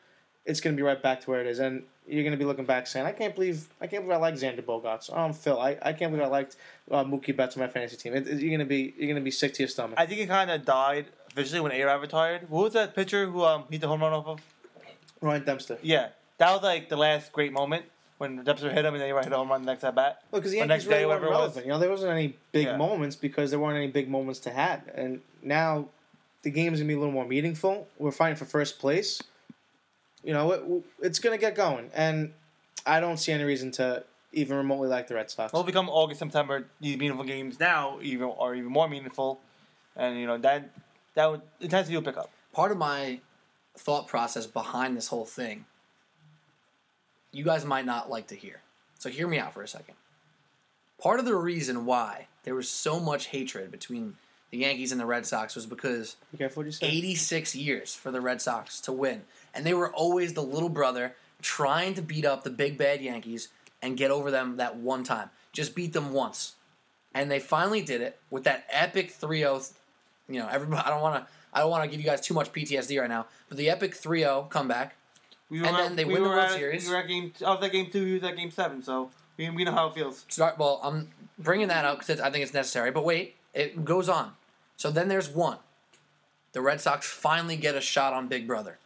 It's 0.45 0.59
going 0.59 0.75
to 0.75 0.77
be 0.77 0.83
right 0.85 1.01
back 1.01 1.21
to 1.21 1.29
where 1.31 1.39
it 1.39 1.47
is, 1.47 1.59
and 1.59 1.83
you're 2.05 2.21
going 2.23 2.33
to 2.33 2.37
be 2.37 2.43
looking 2.43 2.65
back 2.65 2.85
saying, 2.85 3.05
"I 3.05 3.13
can't 3.13 3.33
believe 3.33 3.69
I 3.79 3.87
can't 3.87 4.03
believe 4.03 4.17
I 4.17 4.21
like 4.21 4.33
Xander 4.35 4.61
Bogaerts. 4.61 5.09
Oh, 5.11 5.15
I'm 5.17 5.31
Phil. 5.33 5.57
I, 5.59 5.77
I 5.81 5.93
can't 5.93 6.11
believe 6.11 6.25
I 6.25 6.29
liked 6.29 6.57
uh, 6.91 7.03
Mookie 7.05 7.35
Betts 7.35 7.55
on 7.55 7.61
my 7.61 7.67
fantasy 7.69 7.95
team." 7.95 8.13
It, 8.13 8.27
it- 8.27 8.39
you're 8.41 8.49
going 8.49 8.59
to 8.59 8.65
be 8.65 8.93
you're 8.97 9.07
going 9.07 9.15
to 9.15 9.21
be 9.21 9.31
sick 9.31 9.53
to 9.53 9.63
your 9.63 9.69
stomach. 9.69 9.97
I 9.97 10.05
think 10.05 10.19
he 10.19 10.27
kind 10.27 10.51
of 10.51 10.65
died 10.65 11.05
officially 11.31 11.61
when 11.61 11.71
A 11.71 11.81
Rod 11.83 12.01
retired. 12.01 12.41
Who 12.49 12.57
was 12.57 12.73
that 12.73 12.93
pitcher 12.93 13.25
who 13.25 13.43
um 13.45 13.63
hit 13.71 13.79
the 13.81 13.87
home 13.87 14.01
run 14.01 14.11
off 14.13 14.27
of? 14.27 14.41
Ryan 15.21 15.45
Dempster. 15.45 15.77
Yeah, 15.81 16.09
that 16.39 16.51
was 16.51 16.61
like 16.61 16.89
the 16.89 16.97
last 16.97 17.31
great 17.31 17.53
moment 17.53 17.85
when 18.23 18.35
the 18.37 18.43
Dempster 18.43 18.69
hit 18.71 18.83
him 18.85 18.93
and 18.93 19.01
then 19.01 19.09
he 19.09 19.15
hit 19.23 19.31
a 19.31 19.35
home 19.37 19.49
run 19.49 19.61
the 19.61 19.71
next 19.71 19.83
at 19.83 19.95
bat. 19.95 20.21
Well, 20.31 20.41
because 20.41 20.51
the 20.51 20.61
Or 20.61 20.65
next 20.65 20.85
Yankees 20.85 20.87
really 20.87 20.99
day, 21.01 21.05
weren't 21.05 21.21
whatever 21.21 21.25
it 21.25 21.29
was. 21.29 21.39
relevant. 21.39 21.65
You 21.65 21.71
know, 21.73 21.79
there 21.79 21.89
wasn't 21.89 22.11
any 22.11 22.35
big 22.51 22.65
Yeah. 22.67 22.77
moments 22.77 23.15
because 23.15 23.51
there 23.51 23.59
weren't 23.59 23.77
any 23.77 23.87
big 23.87 24.09
moments 24.09 24.39
to 24.41 24.49
have. 24.51 24.81
And 24.95 25.21
now 25.41 25.89
the 26.41 26.49
game's 26.51 26.79
gonna 26.79 26.87
be 26.87 26.93
a 26.95 26.97
little 26.99 27.13
more 27.13 27.25
meaningful. 27.25 27.87
We're 27.97 28.11
fighting 28.11 28.35
for 28.35 28.45
first 28.45 28.79
place. 28.79 29.21
You 30.23 30.33
know, 30.33 30.51
it, 30.51 30.63
it's 31.01 31.19
gonna 31.19 31.37
get 31.37 31.53
going, 31.55 31.89
and 31.93 32.33
I 32.85 32.99
don't 32.99 33.17
see 33.17 33.31
any 33.31 33.43
reason 33.43 33.71
to 33.71 34.03
even 34.31 34.57
remotely 34.57 34.87
like 34.87 35.07
the 35.07 35.15
Red 35.15 35.29
Sox. 35.29 35.53
Well, 35.53 35.63
become 35.63 35.89
August, 35.89 36.19
September, 36.19 36.65
these 36.81 36.97
meaningful 36.97 37.25
games 37.25 37.59
now 37.59 37.99
even 38.01 38.29
are 38.39 38.55
even 38.55 38.71
more 38.71 38.87
meaningful, 38.89 39.39
and 39.95 40.17
you 40.19 40.25
know 40.25 40.37
that 40.39 40.69
that 41.15 41.29
would 41.29 41.41
intensity 41.59 41.95
will 41.95 42.03
pick 42.03 42.17
up. 42.17 42.29
part 42.53 42.71
of 42.71 42.77
my 42.77 43.19
thought 43.77 44.07
process 44.07 44.45
behind 44.45 44.95
this 44.95 45.07
whole 45.07 45.25
thing 45.25 45.65
you 47.33 47.43
guys 47.43 47.65
might 47.65 47.85
not 47.85 48.09
like 48.09 48.27
to 48.27 48.35
hear. 48.35 48.61
So 48.99 49.09
hear 49.09 49.27
me 49.27 49.39
out 49.39 49.53
for 49.53 49.61
a 49.61 49.67
second. 49.67 49.95
Part 51.01 51.19
of 51.19 51.25
the 51.25 51.35
reason 51.35 51.85
why 51.85 52.27
there 52.43 52.55
was 52.55 52.69
so 52.69 52.99
much 52.99 53.27
hatred 53.27 53.71
between 53.71 54.15
the 54.51 54.59
Yankees 54.59 54.91
and 54.91 55.01
the 55.01 55.05
Red 55.05 55.25
Sox 55.25 55.55
was 55.55 55.65
because 55.65 56.15
Be 56.31 56.37
careful 56.37 56.61
what 56.61 56.67
you 56.67 56.71
say. 56.71 56.87
86 56.87 57.55
years 57.55 57.95
for 57.95 58.11
the 58.11 58.21
Red 58.21 58.41
Sox 58.41 58.79
to 58.81 58.93
win. 58.93 59.23
And 59.53 59.65
they 59.65 59.73
were 59.73 59.91
always 59.91 60.33
the 60.33 60.43
little 60.43 60.69
brother 60.69 61.15
trying 61.41 61.95
to 61.95 62.01
beat 62.01 62.23
up 62.23 62.43
the 62.43 62.49
big 62.49 62.77
bad 62.77 63.01
Yankees 63.01 63.49
and 63.81 63.97
get 63.97 64.11
over 64.11 64.31
them 64.31 64.57
that 64.57 64.77
one 64.77 65.03
time. 65.03 65.29
Just 65.51 65.75
beat 65.75 65.91
them 65.91 66.13
once. 66.13 66.53
And 67.13 67.29
they 67.29 67.39
finally 67.39 67.81
did 67.81 68.01
it 68.01 68.19
with 68.29 68.45
that 68.45 68.65
epic 68.69 69.13
3-0 69.19 69.73
you 70.29 70.39
know, 70.39 70.47
everybody 70.49 70.81
I 70.85 70.89
don't 70.89 71.01
want 71.01 71.25
to 71.25 71.31
I 71.53 71.59
don't 71.59 71.69
want 71.69 71.83
to 71.83 71.89
give 71.89 71.99
you 71.99 72.05
guys 72.05 72.21
too 72.21 72.33
much 72.33 72.51
PTSD 72.51 72.99
right 72.99 73.09
now, 73.09 73.27
but 73.47 73.57
the 73.57 73.69
epic 73.69 73.93
3-0 73.93 74.49
comeback. 74.49 74.95
We 75.49 75.59
And 75.59 75.75
then 75.75 75.95
they 75.95 76.05
we 76.05 76.13
win 76.13 76.23
the 76.23 76.29
were 76.29 76.35
World 76.35 76.51
at, 76.51 76.57
Series. 76.57 76.87
We 76.87 76.93
were 76.93 76.99
at 76.99 77.07
game. 77.07 77.33
I 77.45 77.53
was 77.53 77.63
at 77.63 77.71
game 77.71 77.89
two. 77.91 78.05
He 78.05 78.13
was 78.13 78.23
at 78.23 78.35
game 78.35 78.51
seven. 78.51 78.81
So 78.81 79.11
we, 79.37 79.49
we 79.49 79.63
know 79.63 79.71
how 79.71 79.87
it 79.87 79.93
feels. 79.93 80.25
Start 80.29 80.57
well, 80.57 80.79
I'm 80.83 81.09
bringing 81.37 81.67
that 81.67 81.85
up 81.85 81.99
cuz 81.99 82.19
I 82.19 82.29
think 82.31 82.43
it's 82.43 82.53
necessary, 82.53 82.91
but 82.91 83.05
wait, 83.05 83.35
it 83.53 83.85
goes 83.85 84.09
on. 84.09 84.35
So 84.77 84.89
then 84.91 85.07
there's 85.07 85.29
one. 85.29 85.59
The 86.53 86.61
Red 86.61 86.81
Sox 86.81 87.07
finally 87.07 87.55
get 87.55 87.75
a 87.75 87.81
shot 87.81 88.13
on 88.13 88.27
Big 88.27 88.47
Brother. 88.47 88.77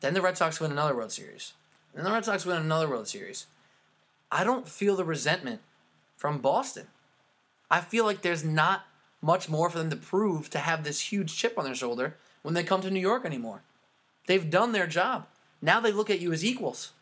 Then 0.00 0.14
the 0.14 0.22
Red 0.22 0.36
Sox 0.36 0.60
win 0.60 0.70
another 0.70 0.94
World 0.94 1.12
Series. 1.12 1.52
Then 1.94 2.04
the 2.04 2.12
Red 2.12 2.24
Sox 2.24 2.44
win 2.44 2.58
another 2.58 2.88
World 2.88 3.08
Series. 3.08 3.46
I 4.30 4.44
don't 4.44 4.68
feel 4.68 4.96
the 4.96 5.04
resentment 5.04 5.60
from 6.16 6.38
Boston. 6.38 6.88
I 7.70 7.80
feel 7.80 8.04
like 8.04 8.22
there's 8.22 8.44
not 8.44 8.86
much 9.22 9.48
more 9.48 9.70
for 9.70 9.78
them 9.78 9.90
to 9.90 9.96
prove 9.96 10.50
to 10.50 10.58
have 10.58 10.84
this 10.84 11.12
huge 11.12 11.36
chip 11.36 11.58
on 11.58 11.64
their 11.64 11.74
shoulder 11.74 12.16
when 12.42 12.54
they 12.54 12.62
come 12.62 12.80
to 12.82 12.90
New 12.90 13.00
York 13.00 13.24
anymore. 13.24 13.62
They've 14.26 14.50
done 14.50 14.72
their 14.72 14.86
job. 14.86 15.26
Now 15.62 15.80
they 15.80 15.92
look 15.92 16.10
at 16.10 16.20
you 16.20 16.32
as 16.32 16.44
equals. 16.44 16.92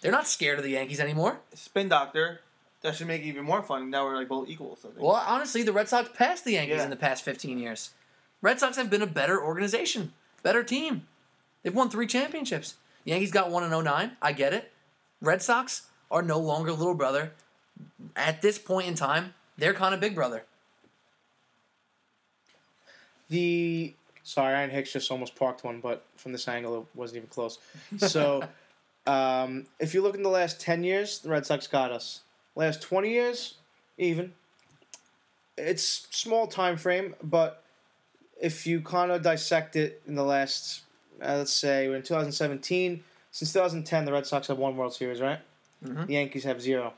They're 0.00 0.12
not 0.12 0.26
scared 0.26 0.58
of 0.58 0.64
the 0.64 0.70
Yankees 0.72 1.00
anymore. 1.00 1.38
Spin 1.54 1.88
doctor. 1.88 2.40
That 2.82 2.96
should 2.96 3.06
make 3.06 3.22
it 3.22 3.26
even 3.26 3.44
more 3.44 3.62
fun. 3.62 3.90
Now 3.90 4.04
we're 4.04 4.16
like 4.16 4.28
both 4.28 4.48
equals. 4.48 4.80
I 4.84 4.88
think. 4.88 5.00
Well, 5.00 5.22
honestly, 5.26 5.62
the 5.62 5.72
Red 5.72 5.88
Sox 5.88 6.08
passed 6.14 6.44
the 6.44 6.52
Yankees 6.52 6.78
Yeah. 6.78 6.84
in 6.84 6.90
the 6.90 6.96
past 6.96 7.22
15 7.22 7.58
years. 7.58 7.90
Red 8.40 8.58
Sox 8.58 8.76
have 8.76 8.90
been 8.90 9.02
a 9.02 9.06
better 9.06 9.40
organization, 9.40 10.12
better 10.42 10.64
team. 10.64 11.06
They've 11.62 11.74
won 11.74 11.90
three 11.90 12.08
championships. 12.08 12.74
Yankees 13.04 13.30
got 13.30 13.50
one 13.50 13.62
in 13.62 13.70
09. 13.70 14.16
I 14.20 14.32
get 14.32 14.52
it. 14.52 14.72
Red 15.20 15.42
Sox 15.42 15.86
are 16.10 16.22
no 16.22 16.38
longer 16.40 16.72
little 16.72 16.94
brother. 16.94 17.32
At 18.16 18.42
this 18.42 18.58
point 18.58 18.88
in 18.88 18.96
time, 18.96 19.34
they're 19.56 19.74
kind 19.74 19.94
of 19.94 20.00
big 20.00 20.16
brother. 20.16 20.44
The 23.28 23.94
sorry, 24.22 24.54
Ryan 24.54 24.70
Hicks 24.70 24.92
just 24.92 25.10
almost 25.10 25.34
parked 25.36 25.64
one, 25.64 25.80
but 25.80 26.04
from 26.16 26.32
this 26.32 26.46
angle 26.48 26.80
it 26.80 26.86
wasn't 26.94 27.18
even 27.18 27.28
close. 27.28 27.58
So, 27.98 28.44
um, 29.06 29.66
if 29.80 29.94
you 29.94 30.02
look 30.02 30.14
in 30.14 30.22
the 30.22 30.28
last 30.28 30.60
ten 30.60 30.84
years, 30.84 31.18
the 31.20 31.30
Red 31.30 31.44
Sox 31.46 31.66
got 31.66 31.90
us. 31.92 32.20
Last 32.54 32.82
twenty 32.82 33.10
years, 33.10 33.54
even. 33.98 34.32
It's 35.58 36.06
small 36.10 36.46
time 36.46 36.76
frame, 36.76 37.14
but 37.22 37.62
if 38.40 38.66
you 38.66 38.80
kind 38.80 39.12
of 39.12 39.22
dissect 39.22 39.76
it 39.76 40.02
in 40.06 40.14
the 40.14 40.24
last, 40.24 40.80
uh, 41.22 41.36
let's 41.36 41.52
say, 41.52 41.88
we're 41.88 41.96
in 41.96 42.02
2017. 42.02 43.04
Since 43.30 43.52
2010, 43.52 44.04
the 44.06 44.12
Red 44.12 44.26
Sox 44.26 44.48
have 44.48 44.58
one 44.58 44.76
World 44.76 44.94
Series, 44.94 45.20
right? 45.20 45.38
Mhm. 45.84 46.06
The 46.06 46.14
Yankees 46.14 46.44
have 46.44 46.60
zero. 46.62 46.94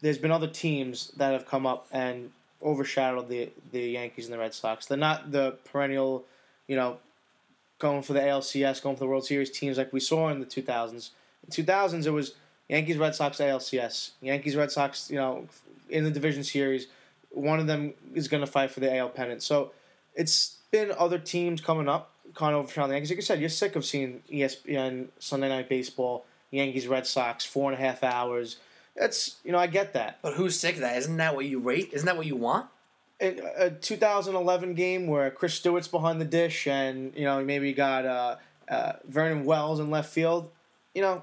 There's 0.00 0.18
been 0.18 0.30
other 0.30 0.48
teams 0.48 1.08
that 1.16 1.32
have 1.32 1.46
come 1.46 1.66
up 1.66 1.86
and 1.92 2.32
overshadowed 2.62 3.28
the 3.28 3.50
the 3.72 3.80
Yankees 3.80 4.24
and 4.26 4.34
the 4.34 4.38
Red 4.38 4.54
Sox. 4.54 4.86
They're 4.86 4.96
not 4.98 5.30
the 5.32 5.52
perennial, 5.64 6.24
you 6.68 6.76
know, 6.76 6.98
going 7.78 8.02
for 8.02 8.12
the 8.12 8.20
ALCS, 8.20 8.82
going 8.82 8.96
for 8.96 9.00
the 9.00 9.06
World 9.06 9.26
Series 9.26 9.50
teams 9.50 9.78
like 9.78 9.92
we 9.92 10.00
saw 10.00 10.28
in 10.28 10.40
the 10.40 10.46
2000s. 10.46 11.10
In 11.44 11.64
2000s, 11.64 12.06
it 12.06 12.10
was 12.10 12.34
Yankees, 12.68 12.96
Red 12.96 13.14
Sox, 13.14 13.38
ALCS. 13.38 14.12
Yankees, 14.20 14.56
Red 14.56 14.70
Sox, 14.70 15.10
you 15.10 15.16
know, 15.16 15.46
in 15.88 16.04
the 16.04 16.10
division 16.10 16.42
series, 16.42 16.88
one 17.30 17.60
of 17.60 17.66
them 17.66 17.92
is 18.14 18.28
going 18.28 18.40
to 18.40 18.50
fight 18.50 18.70
for 18.70 18.80
the 18.80 18.96
AL 18.96 19.10
pennant. 19.10 19.42
So 19.42 19.72
it's 20.14 20.56
been 20.70 20.92
other 20.98 21.18
teams 21.18 21.60
coming 21.60 21.88
up, 21.88 22.10
kind 22.34 22.54
of 22.54 22.60
overshadowing 22.64 22.88
the 22.90 22.94
Yankees. 22.96 23.10
Like 23.10 23.18
I 23.18 23.22
said, 23.22 23.40
you're 23.40 23.48
sick 23.48 23.76
of 23.76 23.84
seeing 23.84 24.22
ESPN 24.30 25.08
Sunday 25.18 25.48
Night 25.48 25.68
Baseball, 25.68 26.24
Yankees, 26.50 26.88
Red 26.88 27.06
Sox, 27.06 27.44
four 27.44 27.70
and 27.70 27.80
a 27.80 27.84
half 27.84 28.02
hours. 28.02 28.56
That's 28.96 29.36
you 29.44 29.52
know 29.52 29.58
I 29.58 29.66
get 29.66 29.92
that. 29.92 30.18
But 30.22 30.34
who's 30.34 30.58
sick 30.58 30.76
of 30.76 30.80
that? 30.80 30.96
Isn't 30.96 31.18
that 31.18 31.34
what 31.36 31.44
you 31.44 31.58
rate? 31.58 31.90
Isn't 31.92 32.06
that 32.06 32.16
what 32.16 32.26
you 32.26 32.36
want? 32.36 32.66
A, 33.20 33.66
a 33.66 33.70
2011 33.70 34.74
game 34.74 35.06
where 35.06 35.30
Chris 35.30 35.54
Stewart's 35.54 35.88
behind 35.88 36.20
the 36.20 36.24
dish, 36.24 36.66
and 36.66 37.12
you 37.16 37.24
know 37.24 37.42
maybe 37.42 37.68
you 37.68 37.74
got 37.74 38.04
uh, 38.04 38.36
uh, 38.68 38.92
Vernon 39.06 39.44
Wells 39.44 39.80
in 39.80 39.90
left 39.90 40.12
field. 40.12 40.50
You 40.94 41.02
know, 41.02 41.22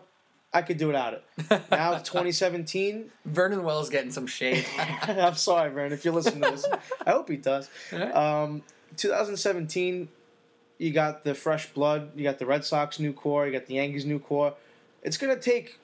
I 0.54 0.62
could 0.62 0.78
do 0.78 0.88
without 0.88 1.14
it. 1.14 1.24
Now, 1.72 1.98
2017. 1.98 3.12
Vernon 3.26 3.64
Wells 3.64 3.90
getting 3.90 4.12
some 4.12 4.28
shade. 4.28 4.66
I'm 4.78 5.36
sorry, 5.36 5.72
Vernon, 5.72 5.94
if 5.94 6.06
you're 6.06 6.14
listening 6.14 6.42
to 6.44 6.52
this. 6.52 6.66
I 7.06 7.12
hope 7.12 7.30
he 7.30 7.38
does. 7.38 7.70
Um, 7.92 8.62
2017, 8.98 10.08
you 10.78 10.92
got 10.92 11.24
the 11.24 11.34
fresh 11.34 11.72
blood. 11.74 12.12
You 12.16 12.24
got 12.24 12.40
the 12.40 12.46
Red 12.46 12.64
Sox 12.66 13.00
new 13.00 13.14
core. 13.14 13.48
You 13.48 13.52
got 13.52 13.66
the 13.66 13.76
Yankees 13.76 14.06
new 14.06 14.20
core. 14.20 14.54
It's 15.02 15.18
gonna 15.18 15.40
take 15.40 15.80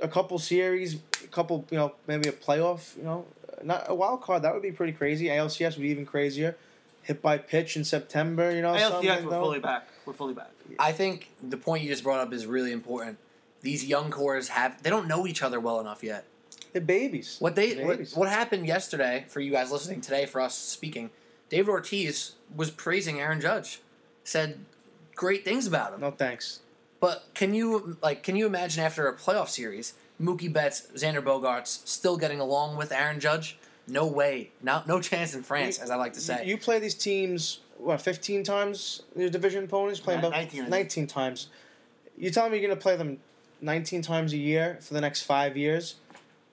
a 0.00 0.08
couple 0.08 0.38
series, 0.38 0.96
a 1.24 1.28
couple, 1.28 1.64
you 1.70 1.78
know, 1.78 1.94
maybe 2.06 2.28
a 2.28 2.32
playoff. 2.32 2.96
You 2.96 3.04
know, 3.04 3.26
not 3.62 3.86
a 3.88 3.94
wild 3.94 4.22
card. 4.22 4.42
That 4.42 4.52
would 4.52 4.62
be 4.62 4.72
pretty 4.72 4.92
crazy. 4.92 5.26
ALCS 5.26 5.76
would 5.76 5.82
be 5.82 5.88
even 5.88 6.06
crazier. 6.06 6.56
Hit 7.02 7.20
by 7.20 7.38
pitch 7.38 7.76
in 7.76 7.84
September. 7.84 8.54
You 8.54 8.62
know, 8.62 8.76
something 8.76 9.08
ALCS, 9.08 9.24
we're 9.24 9.30
that. 9.30 9.40
fully 9.40 9.58
back. 9.58 9.88
We're 10.06 10.12
fully 10.12 10.34
back. 10.34 10.50
I 10.78 10.92
think 10.92 11.30
the 11.42 11.56
point 11.56 11.82
you 11.82 11.88
just 11.88 12.02
brought 12.02 12.20
up 12.20 12.32
is 12.32 12.46
really 12.46 12.72
important. 12.72 13.18
These 13.60 13.84
young 13.84 14.10
cores 14.10 14.48
have 14.48 14.82
they 14.82 14.90
don't 14.90 15.08
know 15.08 15.26
each 15.26 15.42
other 15.42 15.60
well 15.60 15.80
enough 15.80 16.02
yet. 16.02 16.24
They're 16.72 16.82
babies. 16.82 17.36
What 17.38 17.54
they 17.54 17.84
what, 17.84 18.00
what 18.14 18.28
happened 18.28 18.66
yesterday 18.66 19.26
for 19.28 19.40
you 19.40 19.52
guys 19.52 19.70
listening 19.70 20.00
today 20.00 20.26
for 20.26 20.40
us 20.40 20.54
speaking, 20.56 21.10
David 21.48 21.70
Ortiz 21.70 22.32
was 22.54 22.70
praising 22.70 23.20
Aaron 23.20 23.40
Judge, 23.40 23.80
said 24.24 24.58
great 25.14 25.44
things 25.44 25.66
about 25.66 25.94
him. 25.94 26.00
No 26.00 26.10
thanks. 26.10 26.60
But 27.00 27.24
can 27.34 27.54
you 27.54 27.96
like 28.02 28.22
can 28.22 28.36
you 28.36 28.46
imagine 28.46 28.82
after 28.82 29.06
a 29.06 29.14
playoff 29.14 29.48
series, 29.48 29.94
Mookie 30.20 30.52
Betts, 30.52 30.88
Xander 30.94 31.22
Bogaerts 31.22 31.86
still 31.86 32.16
getting 32.16 32.40
along 32.40 32.76
with 32.76 32.92
Aaron 32.92 33.20
Judge? 33.20 33.58
No 33.86 34.06
way. 34.06 34.50
No 34.62 34.82
no 34.86 35.00
chance 35.00 35.34
in 35.34 35.42
France, 35.42 35.78
as 35.78 35.90
I 35.90 35.96
like 35.96 36.14
to 36.14 36.20
say. 36.20 36.46
You 36.46 36.56
play 36.56 36.78
these 36.78 36.94
teams 36.94 37.60
what 37.78 38.00
15 38.00 38.44
times 38.44 39.02
your 39.16 39.28
division 39.28 39.64
opponents 39.64 40.00
playing 40.00 40.20
about 40.20 40.32
19, 40.32 40.70
19 40.70 41.06
times. 41.06 41.48
You 42.16 42.30
telling 42.30 42.52
me 42.52 42.58
you're 42.58 42.68
gonna 42.68 42.80
play 42.80 42.96
them 42.96 43.18
19 43.60 44.02
times 44.02 44.32
a 44.32 44.36
year 44.36 44.78
for 44.80 44.94
the 44.94 45.00
next 45.00 45.22
five 45.22 45.56
years, 45.56 45.96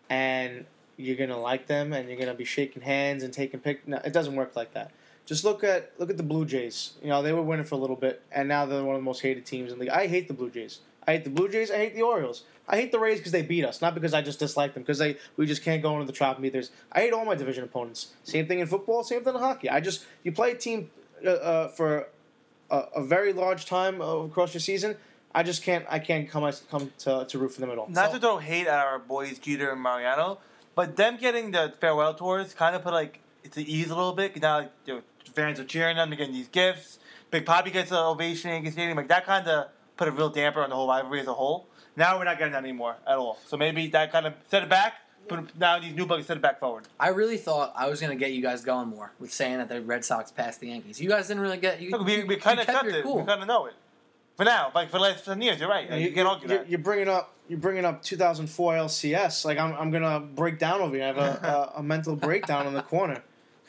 and 0.10 0.66
you're 0.98 1.16
gonna 1.16 1.40
like 1.40 1.68
them 1.68 1.94
and 1.94 2.10
you're 2.10 2.20
gonna 2.20 2.34
be 2.34 2.46
shaking 2.46 2.82
hands 2.82 3.24
and 3.24 3.34
taking 3.34 3.60
pic? 3.60 3.88
No, 3.88 3.98
it 4.04 4.12
doesn't 4.12 4.36
work 4.36 4.56
like 4.56 4.74
that. 4.74 4.92
Just 5.26 5.46
look 5.46 5.64
at 5.64 5.92
look 5.98 6.10
at 6.10 6.18
the 6.18 6.24
Blue 6.24 6.46
Jays. 6.46 6.94
You 7.02 7.10
know 7.10 7.22
they 7.22 7.32
were 7.32 7.42
winning 7.42 7.66
for 7.66 7.76
a 7.76 7.78
little 7.78 7.96
bit, 7.96 8.22
and 8.32 8.50
now 8.50 8.66
they're 8.66 8.84
one 8.84 8.96
of 8.96 9.02
the 9.02 9.06
most 9.06 9.22
hated 9.22 9.46
teams 9.46 9.72
in 9.72 9.78
the 9.78 9.86
league. 9.86 9.94
I 9.94 10.08
hate 10.08 10.28
the 10.28 10.34
Blue 10.34 10.50
Jays. 10.50 10.80
I 11.08 11.14
hate 11.14 11.24
the 11.24 11.30
Blue 11.30 11.50
Jays. 11.50 11.72
I 11.72 11.78
hate 11.78 11.96
the 11.96 12.04
Orioles. 12.04 12.44
I 12.68 12.78
hate 12.78 12.92
the 12.92 13.00
Rays 13.00 13.18
because 13.18 13.32
they 13.32 13.42
beat 13.42 13.66
us, 13.66 13.82
not 13.82 13.96
because 13.96 14.14
I 14.14 14.22
just 14.22 14.40
dislike 14.40 14.74
them. 14.74 14.84
Because 14.84 15.00
they 15.00 15.18
we 15.36 15.46
just 15.46 15.64
can't 15.64 15.82
go 15.82 15.94
into 15.94 16.06
the 16.06 16.14
trop 16.14 16.40
meters. 16.40 16.72
I 16.92 17.02
hate 17.02 17.14
all 17.14 17.26
my 17.26 17.36
division 17.36 17.64
opponents. 17.64 18.14
Same 18.24 18.48
thing 18.48 18.60
in 18.60 18.68
football. 18.68 19.04
Same 19.04 19.24
thing 19.24 19.34
in 19.34 19.40
hockey. 19.42 19.70
I 19.70 19.80
just 19.80 20.06
you 20.24 20.32
play 20.32 20.52
a 20.52 20.56
team 20.56 20.90
uh, 21.26 21.30
uh, 21.30 21.68
for 21.70 22.08
a, 22.70 22.78
a 22.98 23.04
very 23.04 23.34
large 23.34 23.66
time 23.66 24.02
uh, 24.02 24.06
across 24.20 24.54
your 24.54 24.62
season. 24.62 24.96
I 25.34 25.44
just 25.44 25.64
can't. 25.64 25.86
I 25.90 26.00
can't 26.00 26.30
come 26.30 26.50
come 26.70 26.92
to, 27.00 27.26
to 27.28 27.38
root 27.40 27.54
for 27.54 27.62
them 27.62 27.72
at 27.72 27.78
all. 27.78 27.88
Not 27.90 28.08
So- 28.10 28.16
to 28.16 28.20
throw 28.20 28.38
hate 28.38 28.68
at 28.68 28.80
our 28.86 29.00
boys 29.00 29.40
Jeter 29.40 29.72
and 29.72 29.82
Mariano, 29.82 30.40
but 30.76 30.96
them 30.96 31.18
getting 31.18 31.52
the 31.52 31.74
farewell 31.82 32.14
tours 32.14 32.54
kind 32.54 32.76
of 32.76 32.84
put 32.84 32.94
like 32.94 33.20
it's 33.44 33.56
the 33.56 33.74
ease 33.74 33.90
a 33.90 33.96
little 33.96 34.14
bit. 34.14 34.40
Now 34.42 34.60
like, 34.60 34.72
you 34.86 34.94
know, 34.96 35.02
fans 35.34 35.60
are 35.60 35.66
cheering 35.66 35.98
them, 35.98 36.10
they're 36.10 36.18
getting 36.18 36.34
these 36.34 36.48
gifts. 36.50 37.00
Big 37.32 37.46
Poppy 37.46 37.72
gets 37.72 37.92
an 37.92 37.98
ovation 37.98 38.52
in 38.52 38.72
Stadium. 38.72 38.98
Like 38.98 39.08
that 39.08 39.26
kind 39.26 39.48
of 39.48 39.70
put 40.02 40.08
a 40.08 40.12
real 40.12 40.30
damper 40.30 40.64
on 40.64 40.70
the 40.72 40.76
whole 40.76 40.88
rivalry 40.88 41.20
as 41.20 41.28
a 41.28 41.34
whole. 41.34 41.68
Now 41.96 42.18
we're 42.18 42.24
not 42.24 42.40
getting 42.40 42.54
that 42.54 42.64
anymore 42.64 42.96
at 43.06 43.18
all. 43.18 43.38
So 43.46 43.56
maybe 43.56 43.86
that 43.90 44.12
kind 44.12 44.26
of 44.26 44.34
set 44.50 44.64
it 44.64 44.70
back. 44.70 44.96
But 45.28 45.56
now 45.60 45.78
these 45.78 45.94
new 45.94 46.08
bugs 46.08 46.26
set 46.26 46.38
it 46.38 46.42
back 46.42 46.60
forward. 46.60 46.86
I 47.00 47.10
really 47.10 47.38
thought 47.38 47.72
I 47.78 47.88
was 47.88 48.02
gonna 48.02 48.16
get 48.16 48.32
you 48.32 48.42
guys 48.42 48.64
going 48.64 48.90
more 48.90 49.12
with 49.20 49.32
saying 49.32 49.60
that 49.60 49.70
the 49.70 49.80
Red 49.80 50.04
Sox 50.04 50.32
passed 50.32 50.60
the 50.60 50.70
Yankees. 50.70 51.00
You 51.00 51.08
guys 51.08 51.28
didn't 51.28 51.44
really 51.44 51.60
get 51.60 51.80
you. 51.80 51.92
Look, 51.92 52.04
we, 52.04 52.24
we 52.24 52.38
kind 52.38 52.60
of 52.60 52.66
kept 52.66 52.80
accept 52.80 52.96
it. 52.96 53.04
cool. 53.04 53.20
We 53.20 53.26
kind 53.26 53.44
of 53.44 53.48
know 53.48 53.68
it. 53.68 53.74
For 54.36 54.44
now, 54.44 54.72
like 54.74 54.90
for 54.90 54.98
the 54.98 55.04
last 55.04 55.24
ten 55.24 55.40
years, 55.40 55.60
you're 55.60 55.70
right. 55.70 55.92
You, 55.92 56.12
can't 56.12 56.28
argue 56.28 56.50
you're, 56.50 56.58
that. 56.58 56.70
you're 56.70 56.80
bringing 56.80 57.08
up 57.08 57.36
you're 57.48 57.60
bringing 57.60 57.86
up 57.86 58.02
2004 58.02 58.74
LCS. 58.74 59.46
Like 59.46 59.60
I'm, 59.60 59.76
I'm 59.76 59.92
gonna 59.92 60.20
break 60.20 60.58
down 60.58 60.82
over 60.82 60.96
here. 60.96 61.04
I 61.04 61.08
have 61.08 61.18
a, 61.18 61.48
a, 61.48 61.74
a 61.80 61.84
mental 61.84 62.16
breakdown 62.16 62.66
in 62.66 62.74
the 62.74 62.82
corner. 62.82 63.22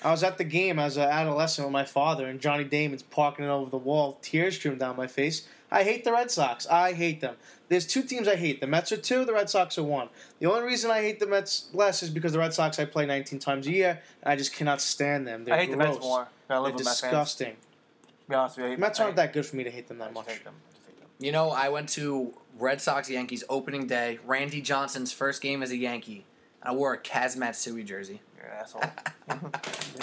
I 0.03 0.11
was 0.11 0.23
at 0.23 0.39
the 0.39 0.45
game 0.45 0.79
as 0.79 0.97
an 0.97 1.05
adolescent 1.05 1.67
with 1.67 1.73
my 1.73 1.85
father, 1.85 2.27
and 2.27 2.41
Johnny 2.41 2.65
Damon's 2.65 3.03
parking 3.03 3.45
it 3.45 3.49
over 3.49 3.71
the 3.71 3.77
wall. 3.77 4.19
Tears 4.23 4.57
streamed 4.57 4.81
down 4.81 4.97
my 4.97 5.07
face. 5.07 5.47
I 5.73 5.83
hate 5.85 6.05
the 6.05 6.13
Red 6.13 6.31
Sox. 6.31 6.67
I 6.67 6.93
hate 6.93 7.21
them. 7.21 7.37
There's 7.69 7.87
two 7.87 8.03
teams 8.03 8.29
I 8.29 8.37
hate. 8.37 8.61
The 8.61 8.67
Mets 8.67 8.93
are 8.93 8.97
two. 8.99 9.25
The 9.25 9.33
Red 9.33 9.49
Sox 9.49 9.79
are 9.79 9.83
one. 9.83 10.09
The 10.39 10.47
only 10.51 10.63
reason 10.67 10.91
I 10.91 11.01
hate 11.01 11.19
the 11.19 11.27
Mets 11.27 11.69
less 11.73 12.03
is 12.03 12.11
because 12.11 12.33
the 12.33 12.39
Red 12.39 12.53
Sox 12.53 12.79
I 12.79 12.85
play 12.85 13.07
19 13.07 13.39
times 13.39 13.67
a 13.67 13.73
year, 13.73 14.01
and 14.23 14.31
I 14.33 14.37
just 14.37 14.53
cannot 14.55 14.81
stand 14.83 15.27
them. 15.27 15.45
They're 15.45 15.55
I 15.55 15.59
hate 15.61 15.71
the. 15.71 15.77
Mets 15.79 15.99
more. 16.01 16.29
I 16.51 16.59
live 16.59 16.73
They're 16.73 16.77
with 16.77 16.85
Mets 16.85 17.01
fans. 17.01 17.11
disgusting. 17.13 17.57
To 17.57 18.29
be 18.29 18.35
honest 18.35 18.57
with 18.59 18.65
you, 18.65 18.67
I 18.67 18.71
hate- 18.73 18.79
Mets 18.79 19.01
I 19.01 19.05
aren't 19.05 19.17
that 19.17 19.33
good 19.33 19.47
for 19.47 19.57
me 19.57 19.65
to 19.65 19.71
hate 19.71 19.89
them 19.89 19.99
that 19.99 20.13
just 20.13 20.15
much. 20.15 20.27
hate 20.31 20.45
them. 20.45 20.55
I 20.85 20.87
hate 20.89 20.99
them. 21.01 21.09
You 21.19 21.33
know, 21.33 21.51
I 21.51 21.71
went 21.71 21.89
to 21.91 22.35
Red 22.59 22.81
Sox 22.83 23.09
Yankees 23.09 23.43
opening 23.49 23.87
day, 23.87 24.19
Randy 24.27 24.61
Johnson's 24.61 25.13
first 25.13 25.41
game 25.41 25.63
as 25.63 25.71
a 25.71 25.77
Yankee. 25.77 26.27
and 26.61 26.71
I 26.71 26.75
wore 26.75 26.93
a 26.93 26.99
Kaz 26.99 27.37
Matsui 27.37 27.83
jersey. 27.85 28.21
You're 28.37 28.47
an 28.47 28.59
asshole. 28.61 28.83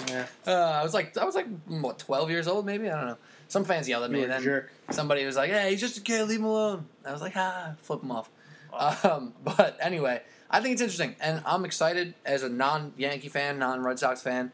Yeah, 0.08 0.26
Uh, 0.46 0.52
I 0.52 0.82
was 0.82 0.92
like, 0.94 1.16
I 1.16 1.24
was 1.24 1.34
like, 1.36 1.46
what, 1.66 1.98
twelve 2.00 2.30
years 2.30 2.48
old, 2.48 2.66
maybe? 2.66 2.90
I 2.90 2.96
don't 2.96 3.06
know. 3.10 3.16
Some 3.50 3.64
fans 3.64 3.88
yelled 3.88 4.04
at 4.04 4.12
me, 4.12 4.22
and 4.22 4.30
then 4.30 4.42
jerk. 4.42 4.70
somebody 4.90 5.26
was 5.26 5.34
like, 5.34 5.50
"Hey, 5.50 5.70
he's 5.70 5.80
just 5.80 5.98
a 5.98 6.00
kid. 6.00 6.28
Leave 6.28 6.38
him 6.38 6.44
alone." 6.44 6.86
I 7.04 7.12
was 7.12 7.20
like, 7.20 7.36
"Ah, 7.36 7.74
flip 7.78 8.00
him 8.00 8.12
off." 8.12 8.30
Um, 8.72 9.34
but 9.44 9.76
anyway, 9.82 10.22
I 10.48 10.60
think 10.60 10.74
it's 10.74 10.80
interesting, 10.80 11.16
and 11.20 11.42
I'm 11.44 11.64
excited 11.64 12.14
as 12.24 12.44
a 12.44 12.48
non-Yankee 12.48 13.28
fan, 13.28 13.58
non-Red 13.58 13.98
Sox 13.98 14.22
fan, 14.22 14.52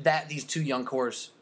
that 0.00 0.30
these 0.30 0.42
two 0.42 0.62
young 0.62 0.86
cores 0.86 1.32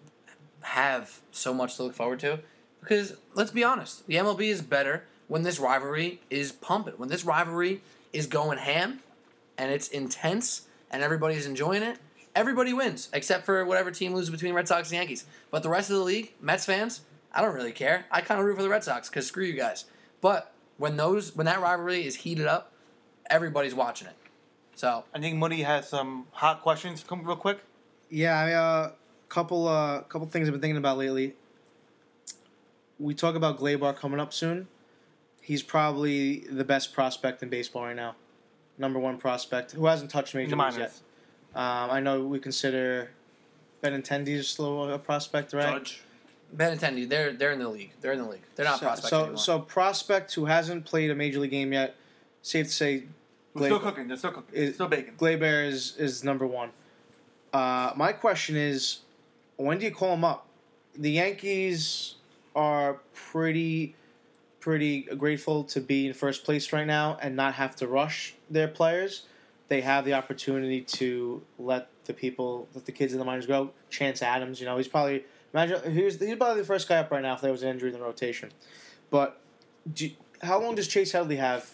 have 0.62 1.20
so 1.30 1.54
much 1.54 1.76
to 1.76 1.84
look 1.84 1.94
forward 1.94 2.18
to. 2.20 2.40
Because 2.80 3.14
let's 3.34 3.52
be 3.52 3.62
honest, 3.62 4.04
the 4.08 4.16
MLB 4.16 4.48
is 4.48 4.60
better 4.60 5.04
when 5.28 5.44
this 5.44 5.60
rivalry 5.60 6.20
is 6.30 6.50
pumping, 6.50 6.94
when 6.96 7.10
this 7.10 7.24
rivalry 7.24 7.80
is 8.12 8.26
going 8.26 8.58
ham, 8.58 8.98
and 9.56 9.70
it's 9.70 9.86
intense, 9.86 10.62
and 10.90 11.00
everybody's 11.00 11.46
enjoying 11.46 11.84
it. 11.84 11.98
Everybody 12.34 12.72
wins 12.72 13.08
except 13.12 13.44
for 13.44 13.64
whatever 13.64 13.90
team 13.90 14.14
loses 14.14 14.30
between 14.30 14.54
Red 14.54 14.68
Sox 14.68 14.88
and 14.90 14.98
Yankees. 14.98 15.24
But 15.50 15.62
the 15.62 15.68
rest 15.68 15.90
of 15.90 15.96
the 15.96 16.02
league, 16.02 16.32
Mets 16.40 16.64
fans, 16.64 17.00
I 17.32 17.42
don't 17.42 17.54
really 17.54 17.72
care. 17.72 18.06
I 18.10 18.20
kind 18.20 18.40
of 18.40 18.46
root 18.46 18.56
for 18.56 18.62
the 18.62 18.68
Red 18.68 18.84
Sox 18.84 19.08
because 19.08 19.26
screw 19.26 19.44
you 19.44 19.54
guys. 19.54 19.84
But 20.20 20.52
when 20.76 20.96
those 20.96 21.34
when 21.34 21.46
that 21.46 21.60
rivalry 21.60 22.06
is 22.06 22.16
heated 22.16 22.46
up, 22.46 22.72
everybody's 23.28 23.74
watching 23.74 24.08
it. 24.08 24.16
So 24.74 25.04
I 25.14 25.20
think 25.20 25.36
Moody 25.36 25.62
has 25.62 25.88
some 25.88 26.26
hot 26.32 26.62
questions. 26.62 27.04
Come 27.06 27.24
real 27.24 27.36
quick. 27.36 27.58
Yeah, 28.08 28.38
I, 28.38 28.52
uh, 28.52 28.92
couple 29.28 29.68
uh, 29.68 30.00
couple 30.02 30.26
things 30.26 30.48
I've 30.48 30.52
been 30.52 30.60
thinking 30.60 30.76
about 30.76 30.98
lately. 30.98 31.34
We 32.98 33.14
talk 33.14 33.34
about 33.34 33.58
Gleyber 33.58 33.96
coming 33.96 34.20
up 34.20 34.32
soon. 34.32 34.68
He's 35.40 35.62
probably 35.62 36.40
the 36.50 36.64
best 36.64 36.92
prospect 36.92 37.42
in 37.42 37.48
baseball 37.48 37.84
right 37.84 37.96
now. 37.96 38.14
Number 38.78 38.98
one 38.98 39.18
prospect 39.18 39.72
who 39.72 39.86
hasn't 39.86 40.10
touched 40.10 40.34
In 40.34 40.42
major 40.42 40.56
leagues 40.56 40.78
yet. 40.78 40.92
Minors. 41.54 41.90
Um, 41.90 41.90
I 41.90 42.00
know 42.00 42.24
we 42.24 42.38
consider 42.38 43.10
Benintendi 43.82 44.28
is 44.28 44.48
still 44.48 44.92
a 44.92 44.98
prospect, 44.98 45.52
right? 45.52 45.78
Judge. 45.78 46.02
Benintendi, 46.56 47.08
they're 47.08 47.32
they're 47.32 47.52
in 47.52 47.60
the 47.60 47.68
league. 47.68 47.92
They're 48.00 48.12
in 48.12 48.22
the 48.22 48.28
league. 48.28 48.42
They're 48.56 48.64
not 48.64 48.80
so, 48.80 48.86
prospects 48.86 49.10
so, 49.10 49.20
anymore. 49.20 49.38
so 49.38 49.58
prospect 49.60 50.34
who 50.34 50.46
hasn't 50.46 50.84
played 50.84 51.10
a 51.10 51.14
major 51.14 51.38
league 51.38 51.52
game 51.52 51.72
yet. 51.72 51.94
Safe 52.42 52.66
to 52.66 52.72
say, 52.72 53.04
We're 53.54 53.66
still 53.66 53.80
cooking. 53.80 54.08
They're 54.08 54.16
still 54.16 54.32
cooking. 54.32 54.54
Is- 54.54 54.74
still 54.74 54.88
baking. 54.88 55.14
Gleyber 55.16 55.66
is 55.66 55.96
is 55.96 56.24
number 56.24 56.46
one. 56.46 56.70
Uh, 57.52 57.92
my 57.96 58.12
question 58.12 58.56
is, 58.56 59.00
when 59.56 59.78
do 59.78 59.84
you 59.84 59.90
call 59.90 60.14
him 60.14 60.24
up? 60.24 60.46
The 60.96 61.10
Yankees 61.12 62.14
are 62.54 63.00
pretty, 63.14 63.94
pretty 64.60 65.02
grateful 65.02 65.64
to 65.64 65.80
be 65.80 66.06
in 66.06 66.14
first 66.14 66.44
place 66.44 66.72
right 66.72 66.86
now 66.86 67.18
and 67.20 67.36
not 67.36 67.54
have 67.54 67.76
to 67.76 67.86
rush 67.86 68.34
their 68.48 68.68
players. 68.68 69.22
They 69.70 69.82
have 69.82 70.04
the 70.04 70.14
opportunity 70.14 70.80
to 70.80 71.42
let 71.56 71.90
the 72.04 72.12
people, 72.12 72.66
let 72.74 72.86
the 72.86 72.92
kids 72.92 73.12
in 73.12 73.20
the 73.20 73.24
minors 73.24 73.46
go. 73.46 73.70
Chance 73.88 74.20
Adams, 74.20 74.58
you 74.58 74.66
know, 74.66 74.76
he's 74.76 74.88
probably 74.88 75.24
imagine 75.54 75.92
he 75.92 76.02
was 76.02 76.18
he's 76.18 76.34
probably 76.34 76.60
the 76.60 76.66
first 76.66 76.88
guy 76.88 76.96
up 76.96 77.12
right 77.12 77.22
now 77.22 77.34
if 77.34 77.40
there 77.40 77.52
was 77.52 77.62
an 77.62 77.68
injury 77.68 77.92
in 77.92 77.94
the 77.96 78.04
rotation. 78.04 78.50
But 79.10 79.40
do, 79.94 80.10
how 80.42 80.60
long 80.60 80.74
does 80.74 80.88
Chase 80.88 81.12
Headley 81.12 81.36
have 81.36 81.70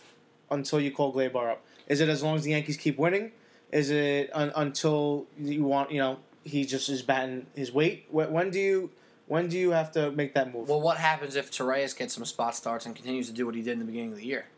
until 0.50 0.78
you 0.78 0.90
call 0.90 1.10
Gleyber 1.10 1.52
up? 1.52 1.64
Is 1.88 2.02
it 2.02 2.10
as 2.10 2.22
long 2.22 2.36
as 2.36 2.42
the 2.42 2.50
Yankees 2.50 2.76
keep 2.76 2.98
winning? 2.98 3.32
Is 3.72 3.90
it 3.90 4.28
un, 4.34 4.52
until 4.54 5.26
you 5.38 5.64
want 5.64 5.90
you 5.90 5.98
know 5.98 6.18
he 6.44 6.66
just 6.66 6.90
is 6.90 7.00
batting 7.00 7.46
his 7.54 7.72
weight? 7.72 8.08
When, 8.10 8.30
when 8.30 8.50
do 8.50 8.60
you 8.60 8.90
when 9.26 9.48
do 9.48 9.56
you 9.56 9.70
have 9.70 9.90
to 9.92 10.10
make 10.10 10.34
that 10.34 10.52
move? 10.52 10.68
well, 10.68 10.82
what 10.82 10.98
happens 10.98 11.34
if 11.34 11.50
Torres 11.50 11.94
gets 11.94 12.12
some 12.12 12.26
spot 12.26 12.54
starts 12.54 12.84
and 12.84 12.94
continues 12.94 13.26
to 13.28 13.32
do 13.32 13.46
what 13.46 13.54
he 13.54 13.62
did 13.62 13.72
in 13.72 13.78
the 13.78 13.86
beginning 13.86 14.12
of 14.12 14.18
the 14.18 14.26
year? 14.26 14.48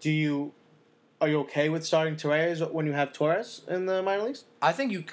do 0.00 0.10
you 0.10 0.52
are 1.20 1.28
you 1.28 1.40
okay 1.40 1.68
with 1.68 1.84
starting 1.84 2.16
Torres 2.16 2.62
when 2.62 2.86
you 2.86 2.92
have 2.92 3.12
Torres 3.12 3.62
in 3.68 3.86
the 3.86 4.02
minor 4.02 4.24
leagues? 4.24 4.44
I 4.62 4.72
think 4.72 4.92
you, 4.92 5.04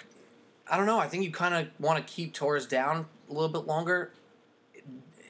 I 0.70 0.78
don't 0.78 0.86
know. 0.86 1.00
I 1.00 1.08
think 1.08 1.24
you 1.24 1.32
kind 1.32 1.56
of 1.56 1.68
want 1.80 2.06
to 2.06 2.14
keep 2.14 2.34
Torres 2.34 2.66
down 2.66 3.08
a 3.30 3.34
little 3.34 3.50
bit 3.50 3.66
longer. 3.66 4.12
It, 4.74 4.84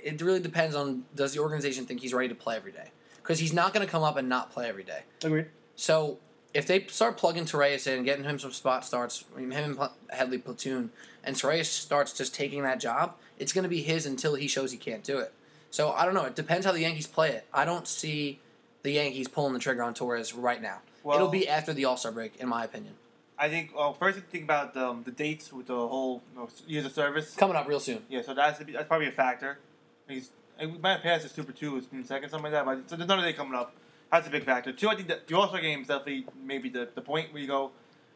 it 0.04 0.22
really 0.22 0.40
depends 0.40 0.76
on 0.76 1.06
does 1.16 1.34
the 1.34 1.40
organization 1.40 1.86
think 1.86 2.02
he's 2.02 2.14
ready 2.14 2.30
to 2.30 2.36
play 2.36 2.56
every 2.56 2.72
day? 2.72 2.92
Because 3.22 3.40
he's 3.40 3.54
not 3.54 3.74
going 3.74 3.86
to 3.86 3.92
come 3.92 4.04
up 4.04 4.18
and 4.18 4.30
not 4.30 4.52
play 4.52 4.68
every 4.68 4.84
day. 4.84 5.04
Agreed. 5.24 5.48
So 5.76 6.20
if 6.54 6.68
they 6.68 6.86
start 6.88 7.18
plugging 7.18 7.46
Torres 7.46 7.88
in, 7.88 8.04
getting 8.04 8.24
him 8.24 8.38
some 8.38 8.52
spot 8.52 8.86
starts, 8.86 9.26
I 9.36 9.40
mean, 9.40 9.52
him 9.52 9.78
and 9.80 9.90
Headley 10.10 10.38
platoon, 10.38 10.92
and 11.24 11.36
Torres 11.36 11.70
starts 11.70 12.14
just 12.14 12.36
taking 12.36 12.64
that 12.64 12.80
job, 12.80 13.16
it's 13.40 13.52
going 13.52 13.64
to 13.64 13.70
be 13.70 13.82
his 13.82 14.06
until 14.06 14.36
he 14.36 14.48
shows 14.48 14.72
he 14.72 14.78
can't 14.78 15.04
do 15.04 15.20
it. 15.20 15.34
So 15.72 15.92
I 15.92 16.06
don't 16.06 16.14
know. 16.14 16.24
It 16.24 16.36
depends 16.36 16.66
how 16.66 16.72
the 16.72 16.82
Yankees 16.82 17.08
play 17.08 17.32
it. 17.32 17.46
I 17.54 17.66
don't 17.66 17.88
see 17.88 18.40
the 18.86 18.94
Yankees 18.94 19.28
pulling 19.28 19.54
the 19.54 19.60
trigger 19.60 19.84
on 19.84 19.94
Torres 19.94 20.34
right 20.34 20.62
now. 20.62 20.80
Well- 21.04 21.18
It'll 21.18 21.28
be 21.28 21.48
after 21.50 21.74
the 21.74 21.86
All 21.86 21.98
Star 21.98 22.12
break, 22.12 22.38
in 22.38 22.48
my 22.48 22.64
opinion. 22.64 22.94
I 23.38 23.50
think. 23.50 23.76
Well, 23.76 23.94
first, 23.94 24.16
you 24.16 24.24
think 24.32 24.46
about 24.46 24.78
um, 24.78 25.04
the 25.04 25.12
dates 25.12 25.52
with 25.52 25.68
the 25.68 25.76
whole 25.76 26.22
you 26.34 26.40
know, 26.40 26.50
years 26.68 26.86
of 26.86 26.94
service. 26.94 27.36
Coming 27.36 27.58
up 27.58 27.68
real 27.68 27.82
soon. 27.82 28.02
Yeah, 28.08 28.22
so 28.22 28.34
that's 28.34 28.60
that's 28.60 28.88
probably 28.88 29.08
a 29.08 29.12
factor. 29.12 29.60
He's 30.08 30.30
he 30.58 30.68
might 30.68 30.94
have 30.94 31.02
passed 31.02 31.24
his 31.24 31.34
Super 31.34 31.52
Two 31.52 31.84
in 31.92 32.04
second, 32.06 32.30
something 32.30 32.50
like 32.50 32.54
that. 32.54 32.66
But 32.66 32.90
so 32.90 32.96
there's 32.96 33.10
another 33.10 33.24
day 33.24 33.34
coming 33.34 33.56
up. 33.56 33.76
That's 34.10 34.28
a 34.28 34.32
big 34.32 34.46
factor. 34.46 34.72
Two, 34.72 34.88
I 34.88 34.96
think 34.96 35.10
that 35.10 35.28
the 35.28 35.36
All 35.36 35.48
Star 35.50 35.60
game 35.60 35.82
is 35.82 35.88
definitely 35.88 36.28
maybe 36.42 36.70
the, 36.70 36.88
the 36.96 37.02
point 37.02 37.34
where 37.34 37.42
you 37.42 37.48
go, 37.48 37.72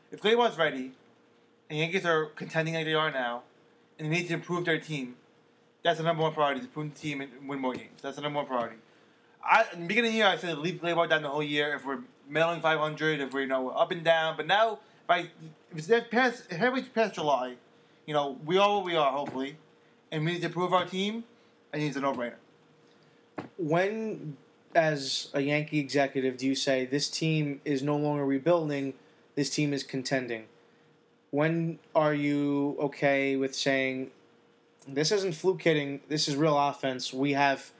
if 0.09 0.21
Gleyber's 0.21 0.57
ready, 0.57 0.93
and 1.69 1.79
Yankees 1.79 2.05
are 2.05 2.27
contending 2.27 2.75
like 2.75 2.85
they 2.85 2.93
are 2.93 3.11
now, 3.11 3.43
and 3.97 4.07
they 4.09 4.19
need 4.19 4.27
to 4.29 4.33
improve 4.35 4.63
their 4.63 4.79
team, 4.79 5.15
that's 5.83 5.97
the 5.97 6.03
number 6.03 6.23
one 6.23 6.31
priority 6.33 6.61
to 6.61 6.65
improve 6.67 6.93
the 6.93 6.99
team 6.99 7.19
and 7.19 7.29
win 7.49 7.59
more 7.59 7.73
games. 7.73 8.01
That's 8.01 8.15
the 8.15 8.21
number 8.21 8.37
one 8.37 8.45
priority. 8.45 8.77
I 9.43 9.65
in 9.73 9.81
the 9.81 9.87
beginning 9.87 10.09
of 10.09 10.13
the 10.13 10.17
year 10.17 10.27
I 10.27 10.37
said 10.37 10.57
leave 10.57 10.81
Gleyber 10.81 11.09
down 11.09 11.21
the 11.21 11.29
whole 11.29 11.43
year 11.43 11.75
if 11.75 11.85
we're 11.85 11.99
mailing 12.27 12.61
500, 12.61 13.19
if 13.19 13.33
we're 13.33 13.41
you 13.41 13.47
know 13.47 13.69
up 13.69 13.91
and 13.91 14.03
down. 14.03 14.37
But 14.37 14.47
now 14.47 14.79
if 15.03 15.09
I 15.09 15.29
if 15.71 15.89
it's 15.89 16.09
past 16.09 16.43
every 16.51 16.83
past 16.83 17.15
July, 17.15 17.55
you 18.05 18.13
know 18.13 18.37
we 18.45 18.57
are 18.57 18.75
what 18.75 18.85
we 18.85 18.95
are 18.95 19.11
hopefully, 19.11 19.57
and 20.11 20.25
we 20.25 20.33
need 20.33 20.41
to 20.41 20.47
improve 20.47 20.73
our 20.73 20.85
team. 20.85 21.23
I 21.73 21.77
think 21.77 21.95
a 21.95 21.99
no 21.99 22.13
brainer. 22.13 22.33
When, 23.57 24.37
as 24.75 25.29
a 25.33 25.41
Yankee 25.41 25.79
executive, 25.79 26.37
do 26.37 26.47
you 26.47 26.55
say 26.55 26.85
this 26.85 27.09
team 27.09 27.61
is 27.63 27.83
no 27.83 27.95
longer 27.95 28.25
rebuilding, 28.25 28.93
this 29.35 29.49
team 29.49 29.73
is 29.73 29.83
contending? 29.83 30.45
When 31.31 31.79
are 31.95 32.13
you 32.13 32.75
okay 32.79 33.35
with 33.35 33.55
saying 33.55 34.11
this 34.87 35.11
isn't 35.11 35.35
fluke 35.35 35.61
hitting, 35.61 36.01
this 36.09 36.27
is 36.27 36.35
real 36.35 36.57
offense? 36.57 37.13
We 37.13 37.33
have 37.33 37.71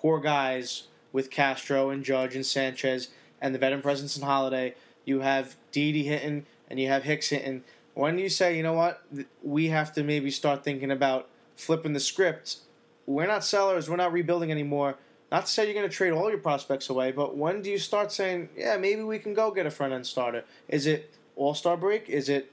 core 0.00 0.20
guys 0.20 0.84
with 1.12 1.30
Castro 1.30 1.90
and 1.90 2.04
Judge 2.04 2.34
and 2.34 2.46
Sanchez 2.46 3.08
and 3.40 3.54
the 3.54 3.58
veteran 3.58 3.82
presence 3.82 4.16
in 4.16 4.22
Holliday. 4.22 4.74
You 5.04 5.20
have 5.20 5.56
Didi 5.72 6.04
hitting 6.04 6.46
and 6.68 6.80
you 6.80 6.88
have 6.88 7.04
Hicks 7.04 7.28
hitting. 7.28 7.64
When 7.94 8.18
you 8.18 8.28
say, 8.28 8.56
you 8.56 8.62
know 8.62 8.72
what, 8.72 9.02
we 9.42 9.68
have 9.68 9.92
to 9.94 10.04
maybe 10.04 10.30
start 10.30 10.64
thinking 10.64 10.90
about 10.90 11.28
flipping 11.56 11.92
the 11.92 12.00
script? 12.00 12.58
We're 13.06 13.26
not 13.26 13.44
sellers, 13.44 13.90
we're 13.90 13.96
not 13.96 14.12
rebuilding 14.12 14.50
anymore. 14.50 14.96
Not 15.30 15.46
to 15.46 15.52
say 15.52 15.64
you're 15.64 15.74
going 15.74 15.88
to 15.88 15.94
trade 15.94 16.12
all 16.12 16.28
your 16.28 16.38
prospects 16.38 16.88
away, 16.88 17.12
but 17.12 17.36
when 17.36 17.62
do 17.62 17.70
you 17.70 17.78
start 17.78 18.10
saying, 18.10 18.48
yeah, 18.56 18.76
maybe 18.76 19.02
we 19.02 19.18
can 19.18 19.34
go 19.34 19.50
get 19.50 19.66
a 19.66 19.70
front 19.70 19.92
end 19.92 20.06
starter? 20.06 20.44
Is 20.68 20.86
it 20.86 21.14
All 21.36 21.54
Star 21.54 21.76
break? 21.76 22.08
Is 22.08 22.28
it 22.28 22.52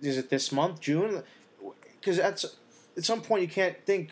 is 0.00 0.18
it 0.18 0.28
this 0.28 0.52
month, 0.52 0.80
June? 0.80 1.22
Because 2.00 2.18
at 2.18 2.44
some 2.98 3.20
point 3.20 3.42
you 3.42 3.48
can't 3.48 3.76
think, 3.86 4.10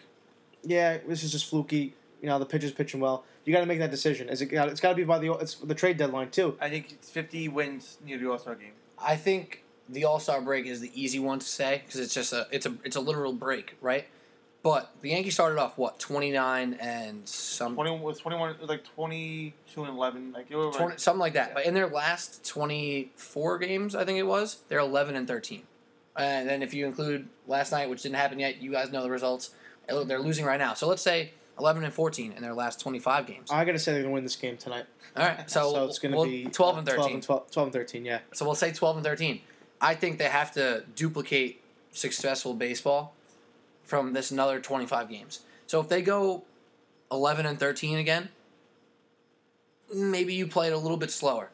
yeah, 0.65 0.99
this 1.07 1.23
is 1.23 1.33
just 1.33 1.47
fluky. 1.47 1.95
You 2.23 2.29
know, 2.29 2.39
the 2.39 2.47
pitcher's 2.47 2.73
pitching 2.73 3.01
well. 3.01 3.25
You 3.45 3.53
got 3.53 3.61
to 3.61 3.67
make 3.67 3.81
that 3.81 3.91
decision. 3.91 4.29
Is 4.29 4.41
it? 4.41 4.53
It's 4.53 4.81
got 4.81 4.91
to 4.91 4.95
be 4.95 5.05
by 5.05 5.19
the 5.19 5.33
it's 5.35 5.57
the 5.57 5.75
trade 5.75 5.99
deadline 5.99 6.31
too. 6.31 6.57
I 6.61 6.71
think 6.71 6.93
it's 6.93 7.11
50 7.11 7.49
wins 7.49 7.99
near 8.05 8.17
the 8.17 8.31
All 8.31 8.39
Star 8.39 8.55
game. 8.55 8.73
I 8.97 9.17
think 9.17 9.65
the 9.89 10.05
All 10.05 10.21
Star 10.21 10.41
break 10.41 10.67
is 10.67 10.81
the 10.81 10.91
easy 10.95 11.19
one 11.19 11.41
to 11.41 11.47
say 11.47 11.83
because 11.85 12.01
it's 12.01 12.15
just 12.15 12.33
a 12.33 12.47
it's 12.53 12.65
a 12.65 12.75
it's 12.85 12.95
a 12.95 13.01
literal 13.01 13.33
break, 13.33 13.77
right? 13.81 14.07
But 14.63 14.93
the 15.01 15.11
Yankees 15.11 15.35
started 15.35 15.59
off 15.59 15.77
what 15.77 15.99
twenty 15.99 16.31
nine 16.31 16.75
and 16.75 17.29
some 17.29 17.75
20 17.75 17.99
was 17.99 18.21
21 18.21 18.59
like 18.63 18.85
22 18.85 19.85
and 19.85 19.93
11 19.93 20.33
like 20.33 20.47
it 20.49 20.55
was 20.55 20.77
20, 20.77 20.99
something 20.99 21.19
like 21.19 21.33
that. 21.33 21.49
Yeah. 21.49 21.55
But 21.55 21.67
in 21.67 21.75
their 21.75 21.89
last 21.89 22.47
twenty 22.47 23.11
four 23.17 23.59
games, 23.59 23.97
I 23.97 24.05
think 24.05 24.19
it 24.19 24.27
was, 24.27 24.59
they're 24.69 24.79
eleven 24.79 25.17
and 25.17 25.27
thirteen. 25.27 25.65
And 26.17 26.49
then 26.49 26.63
if 26.63 26.73
you 26.73 26.87
include 26.87 27.27
last 27.49 27.73
night, 27.73 27.91
which 27.91 28.03
didn't 28.03 28.17
happen 28.17 28.39
yet, 28.39 28.63
you 28.63 28.71
guys 28.71 28.93
know 28.93 29.03
the 29.03 29.11
results. 29.11 29.51
They're 29.89 30.21
losing 30.21 30.45
right 30.45 30.61
now. 30.61 30.75
So 30.75 30.87
let's 30.87 31.03
say 31.03 31.33
eleven 31.59 31.85
and 31.85 31.93
fourteen 31.93 32.33
in 32.33 32.43
their 32.43 32.55
last 32.55 32.81
twenty 32.81 32.99
five 32.99 33.27
games. 33.27 33.51
I 33.51 33.65
got 33.65 33.73
to 33.73 33.79
say 33.79 33.93
they're 33.93 34.03
going 34.03 34.13
to 34.13 34.15
win 34.15 34.23
this 34.25 34.37
game 34.37 34.57
tonight. 34.57 34.87
All 35.17 35.27
right, 35.27 35.51
so, 35.51 35.73
So 35.73 35.85
it's 35.87 35.99
going 35.99 36.13
to 36.13 36.19
we'll- 36.19 36.27
be 36.27 36.47
uh, 36.47 36.51
twelve 36.51 36.79
and 36.79 36.87
12 36.87 37.01
thirteen. 37.01 37.15
and 37.17 37.23
12, 37.23 37.51
12 37.51 37.67
and 37.67 37.73
13, 37.73 38.05
yeah. 38.05 38.19
So 38.33 38.45
we'll 38.47 38.55
say 38.55 38.73
12 38.73 38.97
and 38.99 39.05
13. 39.07 39.41
I 39.81 39.95
think 39.95 40.19
they 40.19 40.25
have 40.29 40.53
to 40.53 40.85
duplicate 40.95 41.61
successful 41.91 42.55
baseball 42.55 43.15
from 43.83 44.13
this 44.13 44.31
another 44.31 44.61
25 44.61 45.09
games. 45.11 45.41
So 45.67 45.81
if 45.81 45.89
they 45.89 46.01
go 46.03 46.45
11 47.11 47.45
and 47.47 47.59
13 47.59 47.99
again, 47.99 48.29
maybe 49.93 50.35
you 50.35 50.47
play 50.47 50.69
it 50.69 50.73
a 50.73 50.79
little 50.79 50.97
bit 50.97 51.11
slower. 51.11 51.51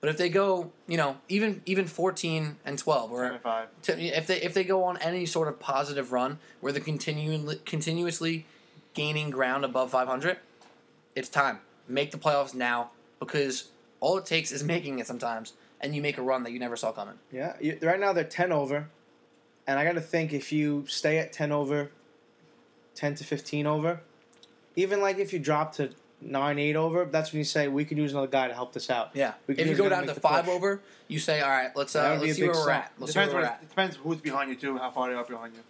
But 0.00 0.10
if 0.10 0.18
they 0.18 0.28
go, 0.28 0.70
you 0.86 0.96
know, 0.98 1.16
even 1.28 1.62
even 1.64 1.86
14 1.86 2.56
and 2.64 2.78
12 2.78 3.10
or 3.12 3.28
25 3.28 3.68
to, 3.82 4.00
if 4.02 4.26
they 4.26 4.36
if 4.42 4.52
they 4.52 4.62
go 4.64 4.84
on 4.84 4.98
any 4.98 5.24
sort 5.24 5.48
of 5.48 5.58
positive 5.58 6.12
run 6.12 6.38
where 6.60 6.72
they're 6.72 6.82
continuing 6.82 7.50
continuously 7.64 8.44
gaining 8.94 9.30
ground 9.30 9.64
above 9.64 9.90
500, 9.90 10.38
it's 11.14 11.28
time. 11.28 11.58
Make 11.88 12.10
the 12.10 12.18
playoffs 12.18 12.54
now 12.54 12.90
because 13.20 13.68
all 14.00 14.16
it 14.18 14.26
takes 14.26 14.50
is 14.52 14.62
making 14.64 14.98
it 14.98 15.06
sometimes, 15.06 15.52
and 15.80 15.94
you 15.94 16.00
make 16.02 16.18
a 16.18 16.22
run 16.22 16.42
that 16.44 16.52
you 16.52 16.58
never 16.58 16.76
saw 16.76 16.92
coming. 16.92 17.14
Yeah, 17.30 17.56
you, 17.60 17.78
right 17.82 18.00
now 18.00 18.12
they're 18.12 18.24
10 18.24 18.52
over. 18.52 18.88
And 19.66 19.78
I 19.78 19.84
got 19.84 19.92
to 19.92 20.00
think 20.02 20.34
if 20.34 20.52
you 20.52 20.84
stay 20.88 21.16
at 21.18 21.32
10 21.32 21.50
over, 21.50 21.90
10 22.96 23.14
to 23.16 23.24
15 23.24 23.66
over, 23.66 24.00
even 24.76 25.00
like 25.00 25.18
if 25.18 25.32
you 25.32 25.38
drop 25.38 25.74
to 25.76 25.90
9 26.20 26.58
8 26.58 26.76
over, 26.76 27.04
that's 27.06 27.32
when 27.32 27.38
you 27.38 27.44
say 27.44 27.68
we 27.68 27.84
could 27.86 27.96
use 27.96 28.12
another 28.12 28.26
guy 28.26 28.46
to 28.48 28.52
help 28.54 28.74
this 28.74 28.90
out. 28.90 29.10
Yeah. 29.14 29.32
We 29.46 29.54
If 29.56 29.66
you 29.66 29.74
go 29.74 29.88
down 29.88 30.06
to 30.06 30.14
five 30.14 30.44
push. 30.44 30.54
over, 30.54 30.80
you 31.08 31.18
say, 31.18 31.40
all 31.40 31.48
right, 31.48 31.74
let's 31.74 31.96
uh, 31.96 32.18
let's 32.20 32.32
a 32.32 32.34
see 32.34 32.42
where 32.42 32.50
we're 32.52 32.62
step. 32.62 32.74
at. 32.84 32.92
Let's 32.98 33.12
see 33.14 33.18
where 33.20 33.26
depends, 33.26 33.42
we're 33.42 33.48
at. 33.54 33.62
it 33.62 33.68
depends 33.70 33.96
who's 33.96 34.20
behind 34.20 34.50
you 34.50 34.56
too 34.56 34.76
how 34.78 34.90
far 34.90 35.08
they 35.08 35.14
are 35.14 35.24
behind 35.24 35.54
you 35.54 35.60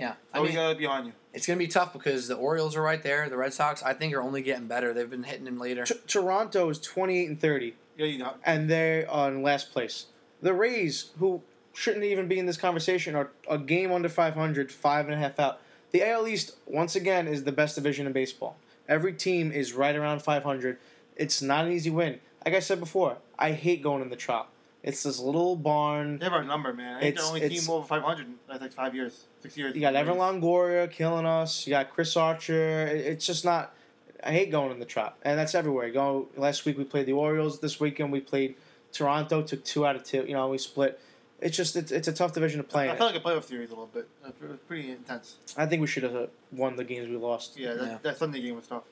Yeah. 0.00 0.14
I 0.32 0.38
I 0.38 0.40
mean, 0.40 0.46
mean, 0.50 0.54
gotta 0.56 0.74
be 0.76 0.84
behind 0.84 1.06
you 1.06 1.12
it's 1.34 1.46
gonna 1.46 1.58
be 1.58 1.68
tough 1.68 1.92
because 1.92 2.28
the 2.28 2.34
Orioles 2.36 2.76
are 2.76 2.82
right 2.82 3.02
there. 3.02 3.28
The 3.28 3.36
Red 3.36 3.52
Sox, 3.54 3.82
I 3.82 3.94
think, 3.94 4.14
are 4.14 4.20
only 4.22 4.42
getting 4.42 4.66
better. 4.66 4.92
They've 4.92 5.08
been 5.08 5.22
hitting 5.22 5.44
them 5.44 5.58
later. 5.58 5.84
T- 5.84 5.94
Toronto 6.06 6.68
is 6.68 6.78
28 6.80 7.28
and 7.28 7.40
30, 7.40 7.74
yeah 7.96 8.06
you 8.06 8.18
know 8.18 8.34
and 8.44 8.68
they're 8.70 9.10
on 9.10 9.42
last 9.42 9.72
place. 9.72 10.06
The 10.40 10.52
Rays, 10.52 11.10
who 11.18 11.42
shouldn't 11.72 12.04
even 12.04 12.26
be 12.28 12.38
in 12.38 12.46
this 12.46 12.56
conversation, 12.56 13.14
are 13.14 13.30
a 13.48 13.58
game 13.58 13.92
under 13.92 14.08
500, 14.08 14.70
five 14.72 15.06
and 15.06 15.14
a 15.14 15.18
half 15.18 15.38
out. 15.38 15.60
The 15.92 16.02
AL 16.08 16.26
East, 16.26 16.56
once 16.66 16.96
again, 16.96 17.28
is 17.28 17.44
the 17.44 17.52
best 17.52 17.74
division 17.76 18.06
in 18.06 18.12
baseball. 18.12 18.56
Every 18.88 19.12
team 19.12 19.52
is 19.52 19.72
right 19.72 19.94
around 19.94 20.20
500. 20.22 20.78
It's 21.16 21.40
not 21.40 21.66
an 21.66 21.72
easy 21.72 21.90
win. 21.90 22.18
Like 22.44 22.54
I 22.54 22.60
said 22.60 22.80
before, 22.80 23.18
I 23.38 23.52
hate 23.52 23.82
going 23.82 24.02
in 24.02 24.08
the 24.10 24.16
Trop. 24.16 24.50
It's 24.82 25.04
this 25.04 25.20
little 25.20 25.54
barn. 25.54 26.18
they 26.18 26.24
have 26.24 26.32
our 26.32 26.42
number 26.42 26.72
man 26.72 26.96
I 26.96 27.00
think 27.00 27.08
It's- 27.14 27.22
they're 27.24 27.28
only 27.36 27.42
it's- 27.46 27.66
team 27.66 27.70
over 27.74 27.86
500 27.86 28.26
I 28.48 28.58
think 28.58 28.72
five 28.72 28.94
years 28.96 29.24
You 29.54 29.80
got 29.80 29.94
Evan 29.94 30.16
Longoria 30.16 30.90
killing 30.90 31.26
us. 31.26 31.66
You 31.66 31.70
got 31.72 31.90
Chris 31.90 32.16
Archer. 32.16 32.86
It's 32.86 33.26
just 33.26 33.44
not. 33.44 33.74
I 34.24 34.30
hate 34.30 34.50
going 34.52 34.70
in 34.70 34.78
the 34.78 34.84
trap, 34.86 35.16
and 35.22 35.36
that's 35.38 35.54
everywhere. 35.54 35.90
Go 35.90 36.28
last 36.36 36.64
week 36.64 36.78
we 36.78 36.84
played 36.84 37.06
the 37.06 37.12
Orioles. 37.12 37.58
This 37.60 37.80
weekend 37.80 38.12
we 38.12 38.20
played 38.20 38.54
Toronto. 38.92 39.42
Took 39.42 39.64
two 39.64 39.84
out 39.86 39.96
of 39.96 40.04
two. 40.04 40.24
You 40.26 40.34
know 40.34 40.48
we 40.48 40.58
split. 40.58 41.00
It's 41.40 41.56
just 41.56 41.74
it's, 41.74 41.90
it's 41.90 42.06
a 42.06 42.12
tough 42.12 42.32
division 42.34 42.58
to 42.58 42.64
play 42.64 42.88
I 42.88 42.92
in. 42.92 42.98
felt 42.98 43.12
like 43.12 43.20
a 43.20 43.26
playoff 43.28 43.42
series 43.42 43.70
a 43.70 43.72
little 43.72 43.90
bit 43.92 44.06
uh, 44.24 44.28
it 44.28 44.48
was 44.48 44.58
pretty 44.68 44.92
intense 44.92 45.38
I 45.56 45.66
think 45.66 45.80
we 45.80 45.88
should 45.88 46.04
have 46.04 46.14
uh, 46.14 46.26
won 46.52 46.76
the 46.76 46.84
games 46.84 47.08
we 47.08 47.16
lost. 47.16 47.58
yeah 47.58 47.74
that, 47.74 47.84
Yeah. 47.84 47.98
that 48.02 48.16
Sunday 48.16 48.40
game 48.40 48.54
was 48.54 48.68
tough 48.68 48.84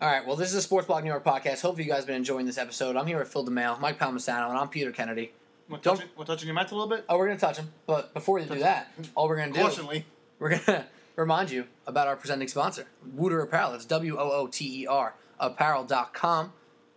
All 0.00 0.10
right. 0.10 0.26
Well, 0.26 0.36
this 0.36 0.48
is 0.48 0.54
a 0.54 0.62
Sports 0.62 0.86
Blog 0.86 1.04
New 1.04 1.10
York 1.10 1.22
podcast. 1.22 1.60
Hopefully, 1.60 1.84
you 1.84 1.90
guys 1.90 1.98
have 1.98 2.06
been 2.06 2.16
enjoying 2.16 2.46
this 2.46 2.56
episode. 2.56 2.96
I'm 2.96 3.06
here 3.06 3.18
with 3.18 3.30
Phil 3.30 3.44
DeMail, 3.44 3.78
Mike 3.78 3.98
Palmisano, 3.98 4.48
and 4.48 4.56
I'm 4.56 4.68
Peter 4.68 4.90
Kennedy. 4.90 5.32
Touching, 5.78 6.06
we're 6.16 6.24
touching 6.24 6.46
your 6.46 6.54
Mets 6.54 6.72
a 6.72 6.74
little 6.74 6.88
bit 6.88 7.04
Oh, 7.08 7.18
we're 7.18 7.26
gonna 7.26 7.38
touch 7.38 7.56
them, 7.56 7.72
but 7.86 8.12
before 8.14 8.36
we 8.38 8.44
do 8.44 8.58
that, 8.60 8.92
all 9.14 9.28
we're 9.28 9.36
gonna 9.36 9.52
do 9.52 10.02
we're 10.38 10.58
gonna 10.58 10.86
remind 11.16 11.50
you 11.50 11.66
about 11.86 12.08
our 12.08 12.16
presenting 12.16 12.48
sponsor, 12.48 12.86
Wooter 13.14 13.40
Apparel. 13.40 13.74
It's 13.74 13.84
W 13.84 14.16
O 14.18 14.30
O 14.32 14.46
T 14.46 14.82
E 14.82 14.86
R 14.86 15.14
apparel.com. 15.40 16.52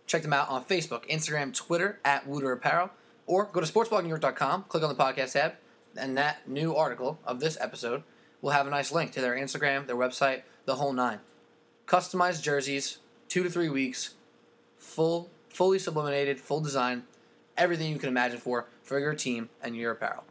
Check 0.06 0.22
them 0.22 0.32
out 0.32 0.50
on 0.50 0.64
Facebook, 0.64 1.08
Instagram, 1.08 1.54
Twitter 1.54 1.98
at 2.04 2.26
Wooter 2.26 2.52
Apparel, 2.52 2.90
or 3.26 3.46
go 3.46 3.60
to 3.60 3.66
sportsblognewyork.com, 3.66 4.64
click 4.68 4.82
on 4.82 4.88
the 4.90 5.02
podcast 5.02 5.32
tab, 5.32 5.54
and 5.96 6.16
that 6.18 6.46
new 6.46 6.76
article 6.76 7.18
of 7.24 7.40
this 7.40 7.56
episode 7.60 8.02
will 8.42 8.50
have 8.50 8.66
a 8.66 8.70
nice 8.70 8.92
link 8.92 9.12
to 9.12 9.22
their 9.22 9.34
Instagram, 9.34 9.86
their 9.86 9.96
website, 9.96 10.42
the 10.66 10.74
whole 10.76 10.92
nine. 10.92 11.20
Customized 11.86 12.42
jerseys, 12.42 12.98
two 13.28 13.42
to 13.42 13.48
three 13.48 13.70
weeks, 13.70 14.14
full, 14.76 15.30
fully 15.48 15.78
sublimated, 15.78 16.38
full 16.38 16.60
design, 16.60 17.04
everything 17.56 17.90
you 17.90 17.98
can 17.98 18.08
imagine 18.08 18.38
for 18.38 18.66
for 18.82 18.98
your 18.98 19.14
team 19.14 19.48
and 19.62 19.76
your 19.76 19.92
apparel. 19.92 20.24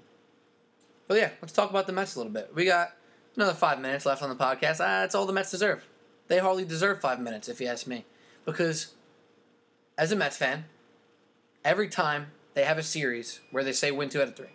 But 1.08 1.18
yeah, 1.18 1.30
let's 1.42 1.54
talk 1.54 1.70
about 1.70 1.88
the 1.88 1.94
Mets 1.94 2.16
a 2.16 2.20
little 2.20 2.32
bit. 2.32 2.52
We 2.54 2.66
got 2.66 2.94
another 3.36 3.54
five 3.54 3.80
minutes 3.80 4.06
left 4.06 4.22
on 4.22 4.30
the 4.30 4.36
podcast. 4.36 4.80
Ah, 4.80 5.02
that's 5.02 5.16
all 5.16 5.26
the 5.26 5.34
Mets 5.34 5.52
deserve. 5.52 5.88
They 6.28 6.40
hardly 6.40 6.66
deserve 6.66 7.02
five 7.02 7.20
minutes, 7.20 7.50
if 7.50 7.60
you 7.60 7.68
ask 7.68 7.86
me. 7.86 8.06
Because 8.46 8.94
as 9.98 10.12
a 10.12 10.16
Mets 10.16 10.38
fan, 10.38 10.66
every 11.64 11.90
time 11.90 12.28
they 12.54 12.64
have 12.64 12.78
a 12.78 12.84
series 12.84 13.42
where 13.52 13.64
they 13.64 13.74
say 13.74 13.92
win 13.92 14.10
two 14.10 14.22
out 14.22 14.30
of 14.30 14.36
three, 14.36 14.48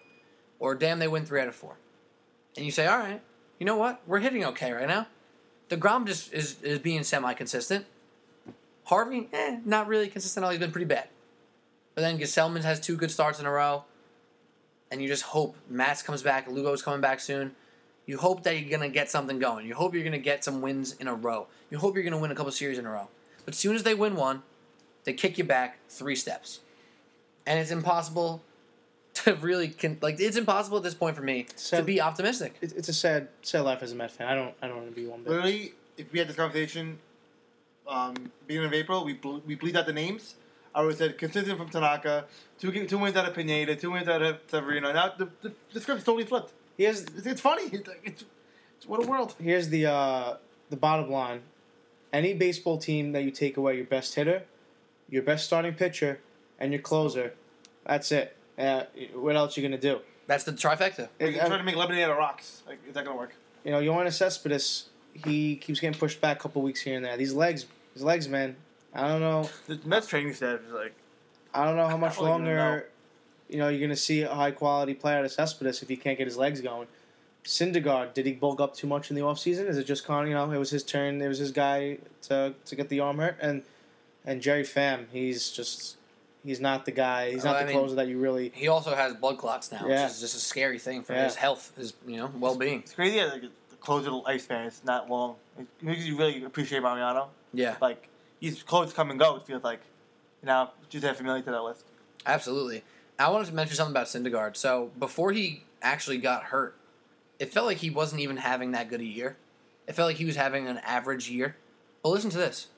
or 0.58 0.74
damn, 0.74 0.98
they 0.98 1.08
win 1.08 1.26
three 1.26 1.40
out 1.40 1.48
of 1.48 1.54
four, 1.54 1.76
and 2.56 2.64
you 2.64 2.72
say, 2.72 2.86
all 2.86 2.98
right, 2.98 3.20
you 3.58 3.66
know 3.66 3.76
what? 3.76 4.00
We're 4.06 4.20
hitting 4.20 4.44
okay 4.46 4.72
right 4.72 4.88
now. 4.88 5.06
deGrom 5.68 6.06
just 6.06 6.32
is, 6.32 6.60
is 6.62 6.78
being 6.78 7.04
semi 7.04 7.34
consistent. 7.34 7.86
Harvey, 8.84 9.28
eh, 9.32 9.58
not 9.64 9.86
really 9.86 10.08
consistent. 10.08 10.44
all. 10.44 10.50
He's 10.50 10.60
been 10.60 10.72
pretty 10.72 10.86
bad. 10.86 11.08
But 11.98 12.02
then 12.02 12.20
Gsellman 12.20 12.62
has 12.62 12.78
two 12.78 12.94
good 12.96 13.10
starts 13.10 13.40
in 13.40 13.46
a 13.46 13.50
row 13.50 13.82
and 14.88 15.02
you 15.02 15.08
just 15.08 15.24
hope 15.24 15.56
Matz 15.68 16.00
comes 16.00 16.22
back, 16.22 16.46
Lugo's 16.46 16.80
coming 16.80 17.00
back 17.00 17.18
soon. 17.18 17.56
You 18.06 18.18
hope 18.18 18.44
that 18.44 18.56
you're 18.56 18.70
gonna 18.70 18.88
get 18.88 19.10
something 19.10 19.40
going. 19.40 19.66
You 19.66 19.74
hope 19.74 19.94
you're 19.94 20.04
gonna 20.04 20.16
get 20.18 20.44
some 20.44 20.60
wins 20.62 20.92
in 21.00 21.08
a 21.08 21.14
row. 21.14 21.48
You 21.70 21.78
hope 21.78 21.96
you're 21.96 22.04
gonna 22.04 22.18
win 22.20 22.30
a 22.30 22.36
couple 22.36 22.52
series 22.52 22.78
in 22.78 22.86
a 22.86 22.90
row. 22.92 23.08
But 23.44 23.54
as 23.54 23.58
soon 23.58 23.74
as 23.74 23.82
they 23.82 23.94
win 23.94 24.14
one, 24.14 24.44
they 25.02 25.12
kick 25.12 25.38
you 25.38 25.42
back 25.42 25.80
three 25.88 26.14
steps, 26.14 26.60
and 27.44 27.58
it's 27.58 27.72
impossible 27.72 28.44
to 29.14 29.34
really 29.34 29.66
con- 29.66 29.98
like. 30.00 30.20
It's 30.20 30.36
impossible 30.36 30.76
at 30.76 30.84
this 30.84 30.94
point 30.94 31.16
for 31.16 31.22
me 31.22 31.48
So- 31.56 31.78
to 31.78 31.82
be 31.82 32.00
optimistic. 32.00 32.54
It's 32.62 32.88
a 32.88 32.92
sad, 32.92 33.26
sad 33.42 33.62
life 33.62 33.82
as 33.82 33.90
a 33.90 33.96
Met 33.96 34.12
fan. 34.12 34.28
I 34.28 34.36
don't, 34.36 34.54
I 34.62 34.68
don't 34.68 34.76
want 34.76 34.88
to 34.90 34.94
be 34.94 35.08
one 35.08 35.24
bit. 35.24 35.30
Literally, 35.30 35.72
if 35.96 36.12
we 36.12 36.20
had 36.20 36.28
this 36.28 36.36
conversation, 36.36 37.00
um, 37.88 38.14
beginning 38.46 38.68
of 38.68 38.72
April, 38.74 39.04
we 39.04 39.14
ble- 39.14 39.42
we 39.44 39.56
bleed 39.56 39.76
out 39.76 39.86
the 39.86 39.92
names. 39.92 40.36
I 40.78 40.82
would 40.82 40.96
say 40.96 41.12
consistent 41.12 41.58
from 41.58 41.68
Tanaka, 41.70 42.26
two 42.60 42.70
two 42.86 42.98
wins 42.98 43.16
out 43.16 43.26
of 43.26 43.34
Pineda, 43.34 43.74
two 43.74 43.90
wins 43.90 44.06
out 44.06 44.22
of 44.22 44.38
Severino. 44.46 44.92
Now 44.92 45.12
the 45.18 45.28
the, 45.42 45.52
the 45.72 45.80
script's 45.80 46.04
totally 46.04 46.24
flipped. 46.24 46.52
Here's, 46.76 47.02
It's, 47.02 47.26
it's 47.26 47.40
funny. 47.40 47.64
It's, 47.72 47.88
it's, 48.04 48.24
it's 48.76 48.86
what 48.86 49.02
a 49.04 49.06
world. 49.08 49.34
here's 49.42 49.68
the, 49.70 49.86
uh, 49.86 50.36
the 50.70 50.76
bottom 50.76 51.10
line. 51.10 51.40
Any 52.12 52.32
baseball 52.32 52.78
team 52.78 53.10
that 53.10 53.24
you 53.24 53.32
take 53.32 53.56
away 53.56 53.74
your 53.76 53.86
best 53.86 54.14
hitter, 54.14 54.44
your 55.10 55.24
best 55.24 55.46
starting 55.46 55.74
pitcher, 55.74 56.20
and 56.60 56.72
your 56.72 56.80
closer, 56.80 57.34
that's 57.84 58.12
it. 58.12 58.36
Uh, 58.56 58.84
what 59.16 59.34
else 59.34 59.56
you 59.56 59.64
gonna 59.64 59.76
do? 59.78 59.98
That's 60.28 60.44
the 60.44 60.52
trifecta. 60.52 60.98
Like, 61.00 61.10
It- 61.18 61.34
you're 61.34 61.44
trying 61.46 61.58
to 61.58 61.64
make 61.64 61.74
lemonade 61.74 62.04
out 62.04 62.12
of 62.12 62.18
rocks. 62.18 62.62
Like, 62.68 62.78
is 62.86 62.94
that 62.94 63.04
gonna 63.04 63.16
work? 63.18 63.34
you 63.64 63.72
know, 63.72 63.80
Yoenis 63.80 64.12
Cespedes, 64.12 64.84
he 65.12 65.56
keeps 65.56 65.80
getting 65.80 65.98
pushed 65.98 66.20
back 66.20 66.36
a 66.38 66.40
couple 66.40 66.62
weeks 66.62 66.80
here 66.82 66.94
and 66.94 67.04
there. 67.04 67.16
These 67.16 67.34
legs, 67.34 67.66
his 67.94 68.04
legs, 68.04 68.28
man. 68.28 68.54
I 68.98 69.08
don't 69.08 69.20
know. 69.20 69.48
The 69.66 69.78
Mets 69.86 70.06
training 70.08 70.34
staff 70.34 70.60
is 70.66 70.72
like 70.72 70.94
I 71.54 71.64
don't 71.64 71.76
know 71.76 71.86
how 71.86 71.96
much 71.96 72.16
really 72.16 72.28
don't 72.30 72.44
know. 72.44 72.50
longer, 72.56 72.88
you 73.48 73.58
know, 73.58 73.68
you're 73.68 73.80
gonna 73.80 73.96
see 73.96 74.22
a 74.22 74.34
high 74.34 74.50
quality 74.50 74.94
player 74.94 75.18
out 75.18 75.24
of 75.24 75.32
Cespedes 75.32 75.82
if 75.82 75.88
he 75.88 75.96
can't 75.96 76.18
get 76.18 76.26
his 76.26 76.36
legs 76.36 76.60
going. 76.60 76.88
Syndergaard, 77.44 78.12
did 78.14 78.26
he 78.26 78.32
bulk 78.32 78.60
up 78.60 78.74
too 78.74 78.86
much 78.86 79.08
in 79.10 79.16
the 79.16 79.22
offseason? 79.22 79.66
Is 79.68 79.78
it 79.78 79.84
just 79.84 80.04
kind 80.04 80.22
of, 80.24 80.28
you 80.28 80.34
know, 80.34 80.50
it 80.50 80.58
was 80.58 80.70
his 80.70 80.82
turn, 80.82 81.22
it 81.22 81.28
was 81.28 81.38
his 81.38 81.50
guy 81.52 81.98
to 82.22 82.54
to 82.66 82.76
get 82.76 82.88
the 82.88 83.00
arm 83.00 83.18
hurt, 83.18 83.36
and 83.40 83.62
and 84.26 84.42
Jerry 84.42 84.64
Pham, 84.64 85.06
he's 85.12 85.50
just 85.50 85.96
he's 86.44 86.60
not 86.60 86.84
the 86.84 86.90
guy, 86.90 87.30
he's 87.30 87.44
Well, 87.44 87.54
not 87.54 87.60
I 87.62 87.64
the 87.64 87.68
mean- 87.72 87.78
closer 87.78 87.94
that 87.96 88.08
you 88.08 88.18
really. 88.18 88.50
He 88.54 88.68
also 88.68 88.94
has 88.94 89.14
blood 89.14 89.38
clots 89.38 89.72
now, 89.72 89.86
Yeah. 89.86 90.02
which 90.04 90.12
is 90.12 90.20
just 90.20 90.36
a 90.36 90.40
scary 90.40 90.78
thing 90.78 91.02
for 91.02 91.14
Yeah. 91.14 91.24
his 91.24 91.36
health, 91.36 91.72
his 91.76 91.94
you 92.06 92.16
know 92.18 92.30
well 92.38 92.56
being. 92.56 92.80
it's 92.80 92.92
crazy. 92.92 93.22
Like 93.22 93.42
the 93.42 93.76
closer 93.80 94.10
lifespan 94.10 94.66
is 94.66 94.82
not 94.84 95.08
long. 95.08 95.36
It 95.58 95.66
makes 95.80 96.04
you 96.04 96.18
really 96.18 96.44
appreciate 96.44 96.82
Mariano. 96.82 97.30
Yeah, 97.54 97.76
Like 97.80 98.08
he's 98.40 98.62
clothes 98.62 98.92
come 98.92 99.10
and 99.10 99.18
go. 99.18 99.36
It 99.36 99.46
feels 99.46 99.64
like. 99.64 99.80
You 100.42 100.46
know, 100.46 100.70
just 100.88 101.04
add 101.04 101.16
Familia 101.16 101.42
to 101.42 101.50
that 101.50 101.62
list. 101.62 101.84
absolutely. 102.24 102.84
I 103.18 103.28
wanted 103.30 103.48
to 103.48 103.54
mention 103.54 103.74
something 103.74 103.92
about 103.92 104.06
Syndergaard. 104.06 104.56
So 104.56 104.92
before 104.96 105.32
he 105.32 105.64
actually 105.82 106.18
got 106.18 106.44
hurt, 106.44 106.76
it 107.40 107.52
felt 107.52 107.66
like 107.66 107.78
he 107.78 107.90
wasn't 107.90 108.20
even 108.20 108.36
having 108.36 108.70
that 108.70 108.88
good 108.88 109.00
a 109.00 109.04
year. 109.04 109.36
It 109.88 109.94
felt 109.94 110.06
like 110.06 110.16
he 110.18 110.24
was 110.24 110.36
having 110.36 110.68
an 110.68 110.78
average 110.78 111.28
year. 111.28 111.56
But 112.04 112.10
listen 112.10 112.30
to 112.30 112.38
this. 112.38 112.68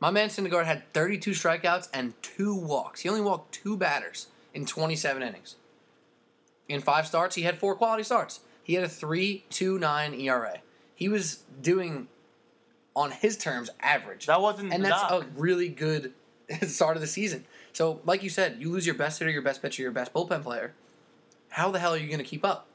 My 0.00 0.10
man 0.10 0.28
Syndergaard 0.28 0.66
had 0.66 0.92
32 0.92 1.30
strikeouts 1.30 1.88
and 1.94 2.12
two 2.22 2.54
walks. 2.54 3.00
He 3.00 3.08
only 3.08 3.22
walked 3.22 3.52
two 3.52 3.78
batters 3.78 4.26
in 4.52 4.66
27 4.66 5.22
innings. 5.22 5.56
In 6.68 6.82
five 6.82 7.06
starts, 7.06 7.36
he 7.36 7.42
had 7.42 7.58
four 7.58 7.74
quality 7.74 8.02
starts. 8.02 8.40
He 8.62 8.74
had 8.74 8.84
a 8.84 8.88
3.29 8.88 10.20
ERA. 10.20 10.58
He 10.94 11.08
was 11.08 11.42
doing, 11.62 12.08
on 13.00 13.10
his 13.10 13.36
terms, 13.38 13.70
average. 13.80 14.26
That 14.26 14.42
wasn't 14.42 14.72
and 14.74 14.84
that's 14.84 15.10
knock. 15.10 15.24
a 15.24 15.26
really 15.40 15.68
good 15.68 16.12
start 16.66 16.96
of 16.96 17.00
the 17.00 17.06
season. 17.06 17.46
So, 17.72 18.00
like 18.04 18.22
you 18.22 18.28
said, 18.28 18.56
you 18.58 18.70
lose 18.70 18.84
your 18.84 18.94
best 18.94 19.18
hitter, 19.18 19.30
your 19.30 19.42
best 19.42 19.62
pitcher, 19.62 19.82
your 19.82 19.90
best 19.90 20.12
bullpen 20.12 20.42
player. 20.42 20.74
How 21.48 21.70
the 21.70 21.78
hell 21.78 21.94
are 21.94 21.96
you 21.96 22.08
going 22.08 22.18
to 22.18 22.24
keep 22.24 22.44
up? 22.44 22.66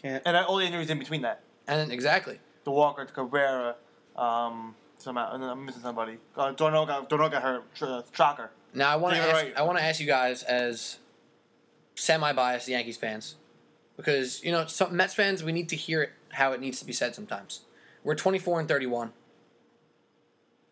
Can't. 0.00 0.22
and 0.24 0.36
all 0.36 0.58
the 0.58 0.64
injuries 0.64 0.90
in 0.90 0.98
between 0.98 1.22
that. 1.22 1.40
And 1.66 1.80
then, 1.80 1.90
exactly. 1.90 2.38
The 2.64 2.70
Walker, 2.70 3.04
Cabrera, 3.06 3.74
um, 4.16 4.74
somehow, 4.98 5.32
and 5.32 5.42
then 5.42 5.50
I'm 5.50 5.64
missing 5.64 5.82
somebody. 5.82 6.18
Uh, 6.36 6.52
d'Arnaud 6.52 6.86
got 6.86 7.08
d'Arnaud 7.08 7.30
got 7.30 7.42
hurt. 7.42 7.64
Uh, 7.80 8.02
Shocker. 8.12 8.50
Now, 8.74 8.90
I 8.90 8.96
want 8.96 9.14
to 9.16 9.20
ask. 9.20 9.32
right. 9.32 9.52
I 9.56 9.62
want 9.62 9.78
to 9.78 9.84
ask 9.84 10.00
you 10.00 10.06
guys 10.06 10.42
as 10.44 10.98
semi-biased 11.96 12.68
Yankees 12.68 12.96
fans, 12.96 13.36
because 13.96 14.42
you 14.44 14.52
know, 14.52 14.66
some 14.66 14.94
Mets 14.96 15.14
fans, 15.14 15.42
we 15.42 15.52
need 15.52 15.68
to 15.70 15.76
hear 15.76 16.02
it 16.02 16.10
how 16.30 16.52
it 16.52 16.60
needs 16.60 16.78
to 16.80 16.84
be 16.84 16.92
said 16.92 17.14
sometimes. 17.14 17.60
We're 18.02 18.14
24 18.14 18.60
and 18.60 18.68
31. 18.68 19.12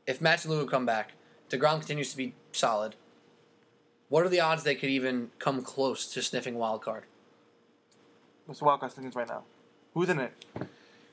If 0.07 0.20
and 0.20 0.44
Lou 0.46 0.66
come 0.66 0.84
back, 0.86 1.12
Degrom 1.48 1.78
continues 1.78 2.11
to 2.11 2.16
be 2.16 2.34
solid. 2.53 2.96
What 4.09 4.24
are 4.26 4.28
the 4.28 4.40
odds 4.40 4.62
they 4.64 4.74
could 4.74 4.90
even 4.90 5.30
come 5.38 5.62
close 5.62 6.07
to 6.12 6.22
sniffing 6.22 6.57
wild 6.57 6.82
card? 6.82 7.05
What's 8.46 8.59
the 8.59 8.66
wild 8.66 8.80
card 8.80 8.92
standings 8.92 9.14
right 9.14 9.28
now? 9.28 9.44
Who's 9.94 10.09
in 10.09 10.18
it? 10.18 10.32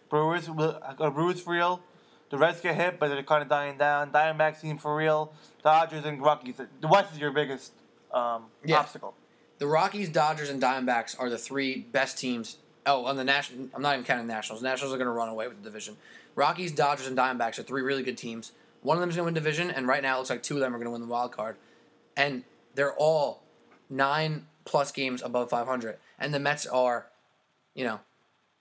Brewers. 0.10 0.50
will- 0.50 0.80
Uh, 0.82 1.10
Brewers 1.10 1.42
for 1.42 1.54
real. 1.54 1.82
The 2.30 2.38
Reds 2.38 2.62
get 2.62 2.76
hit, 2.76 3.00
but 3.00 3.08
they're 3.10 3.24
kind 3.24 3.42
of 3.42 3.50
dying 3.50 3.78
down. 3.78 4.12
Diamondbacks 4.12 4.58
seem 4.58 4.78
for 4.78 4.96
real. 4.96 5.34
Dodgers 5.64 6.06
and 6.06 6.22
Rockies. 6.22 6.56
The 6.58 6.88
West 6.88 7.14
is 7.14 7.20
your 7.20 7.32
biggest 7.32 7.74
um, 8.12 8.46
Yeah. 8.64 8.80
obstacle. 8.80 9.14
The 9.60 9.68
Rockies, 9.68 10.10
Dodgers, 10.10 10.50
and 10.50 10.62
Diamondbacks 10.62 11.20
are 11.20 11.30
the 11.30 11.38
three 11.38 11.82
best 11.82 12.18
teams. 12.18 12.58
Oh, 12.86 13.06
on 13.06 13.18
the 13.18 13.24
national, 13.24 13.70
I'm 13.74 13.82
not 13.82 13.94
even 13.94 14.06
counting 14.06 14.26
Nationals. 14.26 14.64
Nationals 14.64 14.94
are 14.94 14.98
going 14.98 15.06
to 15.08 15.12
run 15.12 15.30
away 15.30 15.48
with 15.48 15.58
the 15.58 15.64
division. 15.64 15.96
Rockies, 16.34 16.72
Dodgers, 16.72 17.06
and 17.08 17.18
Diamondbacks 17.18 17.60
are 17.60 17.64
three 17.64 17.82
really 17.82 18.02
good 18.04 18.18
teams. 18.18 18.52
One 18.82 18.96
of 18.98 19.02
them 19.02 19.10
is 19.10 19.16
going 19.16 19.24
to 19.26 19.28
win 19.28 19.34
division, 19.34 19.70
and 19.72 19.88
right 19.88 20.02
now 20.02 20.16
it 20.16 20.18
looks 20.20 20.30
like 20.30 20.44
two 20.44 20.56
of 20.56 20.62
them 20.62 20.74
are 20.74 20.78
going 20.78 20.86
to 20.86 20.92
win 20.92 21.02
the 21.02 21.08
wild 21.08 21.32
card. 21.32 21.58
And 22.16 22.44
they're 22.76 22.94
all 22.94 23.44
nine 23.90 24.48
plus 24.66 24.92
games 24.92 25.22
above 25.22 25.50
500, 25.50 25.98
and 26.20 26.34
the 26.34 26.40
Mets 26.40 26.66
are, 26.66 27.08
you 27.74 27.84
know, 27.86 28.00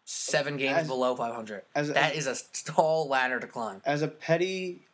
seven 0.05 0.57
games 0.57 0.79
As- 0.79 0.87
below 0.89 1.15
500. 1.15 1.63
as- 1.75 1.93
that 1.93 2.15
is 2.15 2.27
a 2.27 2.37
tall 2.73 3.09
ladder 3.09 3.39
to 3.39 3.47
climb. 3.47 3.83
As 3.85 4.03
a 4.03 4.09
petty, 4.09 4.87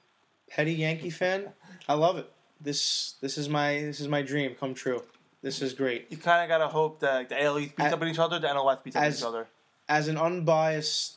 petty 0.48 0.72
Yankee 0.72 1.10
fan, 1.10 1.52
I 1.88 1.94
love 1.94 2.18
it. 2.18 2.30
This 2.60 3.14
this 3.20 3.36
is 3.38 3.48
my 3.48 3.74
this 3.80 4.00
is 4.00 4.08
my 4.08 4.22
dream 4.22 4.54
come 4.58 4.74
true. 4.74 5.02
This 5.42 5.60
is 5.60 5.74
great. 5.74 6.06
You 6.10 6.16
kind 6.16 6.42
of 6.42 6.48
gotta 6.48 6.68
hope 6.68 7.00
that 7.00 7.28
the 7.28 7.42
AL 7.42 7.58
East 7.58 7.76
beats 7.76 7.86
As- 7.88 7.92
up 7.92 8.00
on 8.02 8.08
each 8.08 8.18
other, 8.18 8.38
the 8.38 8.48
NL 8.48 8.64
West 8.64 8.82
beats 8.84 8.96
up 8.96 9.02
on 9.04 9.12
each 9.12 9.22
other. 9.22 9.46
as 9.88 10.08
an 10.08 10.16
unbiased 10.16 11.16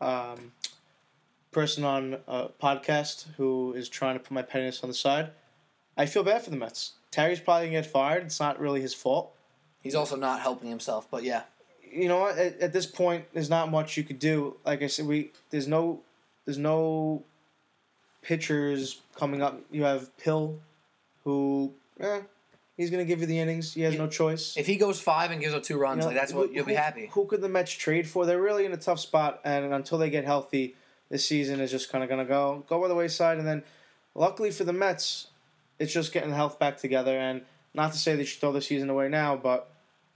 um, 0.00 0.52
person 1.52 1.84
on 1.84 2.18
a 2.28 2.48
podcast 2.62 3.26
who 3.36 3.72
is 3.74 3.88
trying 3.88 4.14
to 4.14 4.20
put 4.20 4.30
my 4.32 4.42
pettiness 4.42 4.82
on 4.82 4.88
the 4.88 4.94
side, 4.94 5.30
I 5.96 6.06
feel 6.06 6.22
bad 6.22 6.42
for 6.42 6.50
the 6.50 6.56
Mets. 6.56 6.92
Terry's 7.10 7.40
probably 7.40 7.66
gonna 7.68 7.82
get 7.82 7.90
fired. 7.90 8.22
It's 8.24 8.38
not 8.40 8.60
really 8.60 8.80
his 8.80 8.94
fault. 8.94 9.34
He's 9.82 9.94
also 9.94 10.16
not 10.16 10.40
helping 10.40 10.68
himself, 10.68 11.08
but 11.10 11.22
yeah. 11.24 11.42
You 11.92 12.06
know 12.08 12.20
what? 12.20 12.38
At, 12.38 12.60
at 12.60 12.72
this 12.72 12.86
point, 12.86 13.24
there's 13.32 13.50
not 13.50 13.70
much 13.70 13.96
you 13.96 14.04
could 14.04 14.18
do. 14.20 14.56
Like 14.64 14.82
I 14.82 14.86
said, 14.86 15.06
we 15.06 15.32
there's 15.50 15.66
no 15.66 16.00
there's 16.44 16.58
no 16.58 17.24
pitchers 18.22 19.00
coming 19.16 19.42
up. 19.42 19.60
You 19.70 19.84
have 19.84 20.16
Pill, 20.18 20.58
who 21.24 21.72
eh, 21.98 22.20
he's 22.76 22.90
gonna 22.90 23.04
give 23.04 23.20
you 23.20 23.26
the 23.26 23.38
innings. 23.40 23.74
He 23.74 23.80
has 23.82 23.96
no 23.98 24.06
choice. 24.06 24.56
If 24.56 24.66
he 24.66 24.76
goes 24.76 25.00
five 25.00 25.30
and 25.32 25.40
gives 25.40 25.54
up 25.54 25.62
two 25.64 25.78
runs, 25.78 25.96
You 25.98 26.00
know, 26.02 26.06
like 26.08 26.16
that's 26.16 26.32
who- 26.32 26.38
what 26.38 26.52
you'll 26.52 26.66
be 26.66 26.74
happy. 26.74 27.08
Who 27.12 27.26
could 27.26 27.40
the 27.40 27.48
Mets 27.48 27.72
trade 27.72 28.08
for? 28.08 28.24
They're 28.26 28.40
really 28.40 28.64
in 28.66 28.72
a 28.72 28.76
tough 28.76 29.00
spot, 29.00 29.40
and 29.44 29.72
until 29.74 29.98
they 29.98 30.10
get 30.10 30.24
healthy, 30.24 30.76
this 31.10 31.26
season 31.26 31.60
is 31.60 31.70
just 31.70 31.90
kind 31.90 32.02
of 32.02 32.08
going 32.08 32.24
to 32.24 32.28
go 32.28 32.64
go 32.68 32.80
by 32.80 32.88
the 32.88 32.94
wayside. 32.94 33.38
And 33.38 33.46
then, 33.46 33.62
luckily 34.14 34.50
for 34.50 34.64
the 34.64 34.72
Mets, 34.72 35.28
it's 35.78 35.92
just 35.92 36.12
getting 36.12 36.32
health 36.32 36.58
back 36.58 36.78
together. 36.78 37.18
And 37.18 37.42
not 37.74 37.92
to 37.92 37.98
say 37.98 38.16
that 38.16 38.22
you 38.22 38.26
throw 38.26 38.52
the 38.52 38.62
season 38.62 38.88
away 38.90 39.08
now, 39.08 39.36
but 39.36 39.70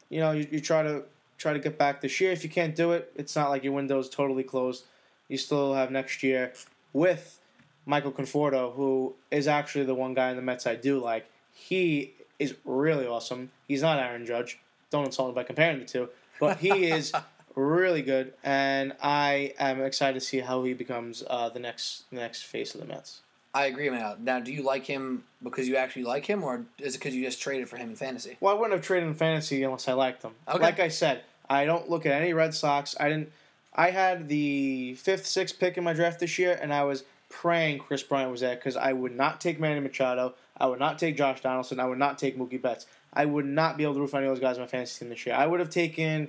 you 0.09 0.21
know, 0.21 0.33
you, 0.33 0.47
you 0.51 0.61
try 0.61 0.83
to 0.83 1.05
try 1.37 1.53
to 1.53 1.59
get 1.59 1.77
back 1.77 2.01
this 2.01 2.21
year. 2.21 2.33
If 2.33 2.45
you 2.45 2.51
can't 2.51 2.75
do 2.75 2.93
it, 2.93 3.13
it's 3.17 3.37
not 3.37 3.51
like 3.51 3.65
your 3.65 3.73
window 3.73 3.99
is 3.99 4.09
totally 4.09 4.45
closed. 4.45 4.85
You 5.29 5.37
still 5.37 5.75
have 5.75 5.91
next 5.91 6.23
year 6.23 6.53
with 6.93 7.41
Michael 7.87 8.13
Conforto, 8.13 8.75
who 8.75 9.15
is 9.31 9.49
actually 9.49 9.85
the 9.85 9.95
one 9.95 10.15
guy 10.15 10.31
in 10.31 10.37
the 10.37 10.43
Mets 10.43 10.67
I 10.67 10.77
do 10.77 10.99
like. 10.99 11.27
He 11.53 12.15
is 12.39 12.55
really 12.65 13.07
awesome. 13.07 13.51
He's 13.67 13.83
not 13.83 13.99
Aaron 13.99 14.27
Judge. 14.27 14.59
Don't 14.91 15.05
insult 15.05 15.31
him 15.31 15.35
by 15.35 15.45
comparing 15.45 15.81
the 15.81 15.85
two, 15.85 16.09
but 16.39 16.59
he 16.59 16.87
is 16.87 17.13
really 17.55 18.03
good, 18.03 18.35
and 18.43 18.95
I 19.03 19.55
am 19.59 19.81
excited 19.83 20.15
to 20.15 20.21
see 20.21 20.41
how 20.41 20.63
he 20.65 20.75
becomes 20.75 21.23
uh, 21.29 21.49
the 21.49 21.61
next 21.61 22.05
the 22.11 22.17
next 22.17 22.43
face 22.43 22.75
of 22.75 22.81
the 22.81 22.87
Mets. 22.87 23.21
I 23.55 23.67
agree, 23.67 23.89
man. 23.89 24.17
Now, 24.21 24.41
do 24.41 24.53
you 24.53 24.63
like 24.63 24.85
him 24.85 25.23
because 25.43 25.69
you 25.69 25.77
actually 25.77 26.05
like 26.05 26.27
him, 26.27 26.43
or 26.43 26.65
is 26.81 26.97
it 26.97 26.99
because 26.99 27.15
you 27.15 27.25
just 27.25 27.41
traded 27.41 27.69
for 27.69 27.77
him 27.77 27.91
in 27.91 27.97
fantasy? 27.97 28.37
Well, 28.41 28.55
I 28.55 28.59
wouldn't 28.59 28.73
have 28.73 28.85
traded 28.85 29.09
in 29.09 29.15
fantasy 29.15 29.63
unless 29.63 29.87
I 29.87 29.93
liked 29.93 30.23
them. 30.23 30.33
Okay. 30.49 30.59
Like 30.59 30.81
I 30.81 30.89
said, 30.89 31.23
I 31.49 31.65
don't 31.65 31.89
look 31.89 32.05
at 32.05 32.21
any 32.21 32.33
Red 32.33 32.53
Sox. 32.55 32.97
I 32.99 33.09
didn't. 33.09 33.31
I 33.77 33.91
had 33.91 34.29
the 34.29 34.95
fifth, 34.95 35.27
sixth 35.27 35.59
pick 35.59 35.77
in 35.77 35.85
my 35.85 35.93
draft 35.93 36.21
this 36.21 36.39
year, 36.39 36.59
and 36.61 36.73
I 36.75 36.85
was 36.85 37.05
praying 37.29 37.81
Kris 37.81 38.03
Bryant 38.03 38.31
was 38.31 38.41
there 38.41 38.57
because 38.57 38.77
I 38.77 38.93
would 38.93 39.15
not 39.17 39.41
take 39.41 39.61
Manny 39.61 39.81
Machado. 39.81 40.35
I 40.57 40.67
would 40.67 40.79
not 40.79 40.99
take 40.99 41.17
Josh 41.17 41.41
Donaldson. 41.41 41.81
I 41.81 41.87
would 41.87 41.99
not 41.99 42.19
take 42.19 42.39
Mookie 42.39 42.61
Betts. 42.61 42.87
I 43.13 43.25
would 43.25 43.47
not 43.47 43.77
be 43.77 43.85
able 43.85 43.95
to 43.95 44.01
root 44.01 44.11
for 44.11 44.17
any 44.19 44.27
of 44.27 44.33
those 44.33 44.41
guys 44.41 44.57
in 44.57 44.63
my 44.63 44.67
fantasy 44.67 45.01
team 45.01 45.11
this 45.11 45.27
year. 45.27 45.35
I 45.35 45.47
would 45.47 45.61
have 45.61 45.71
taken 45.71 46.29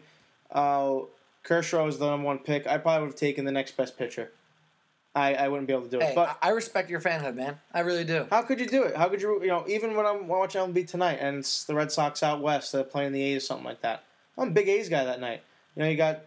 uh, 0.52 1.00
Kershaw 1.46 1.88
as 1.88 1.98
the 1.98 2.10
number 2.10 2.26
one 2.26 2.40
pick. 2.40 2.68
I 2.68 2.78
probably 2.78 3.04
would 3.04 3.12
have 3.14 3.20
taken 3.20 3.46
the 3.46 3.52
next 3.54 3.78
best 3.78 3.98
pitcher. 3.98 4.32
I, 5.16 5.34
I 5.36 5.48
wouldn't 5.48 5.68
be 5.68 5.72
able 5.74 5.84
to 5.86 5.90
do 5.90 6.00
it. 6.00 6.04
Hey, 6.04 6.12
but 6.14 6.38
I 6.42 6.48
I 6.48 6.52
respect 6.52 6.90
your 6.90 7.00
fanhood, 7.00 7.36
man. 7.36 7.58
I 7.74 7.80
really 7.80 8.04
do. 8.04 8.28
how 8.30 8.42
could 8.42 8.60
you 8.60 8.66
do 8.68 8.84
it? 8.84 8.98
How 8.98 9.08
could 9.08 9.22
you, 9.22 9.42
you 9.42 9.48
know, 9.48 9.64
even 9.66 9.96
when 9.96 10.06
I'm 10.06 10.28
watching 10.28 10.60
MLB 10.60 10.86
tonight 10.86 11.20
and 11.22 11.38
it's 11.38 11.64
the 11.64 11.74
Red 11.74 11.90
Sox 11.90 12.22
out 12.22 12.42
west, 12.42 12.74
they're 12.74 12.84
playing 12.84 13.14
the 13.14 13.22
A's 13.24 13.44
or 13.44 13.46
something 13.46 13.66
like 13.66 13.80
that. 13.82 14.04
I'm 14.38 14.50
a 14.50 14.52
big 14.52 14.68
A's 14.68 14.90
guy 14.90 15.06
that 15.06 15.22
night. 15.22 15.42
You 15.76 15.84
know, 15.84 15.90
you 15.90 15.96
got 15.96 16.22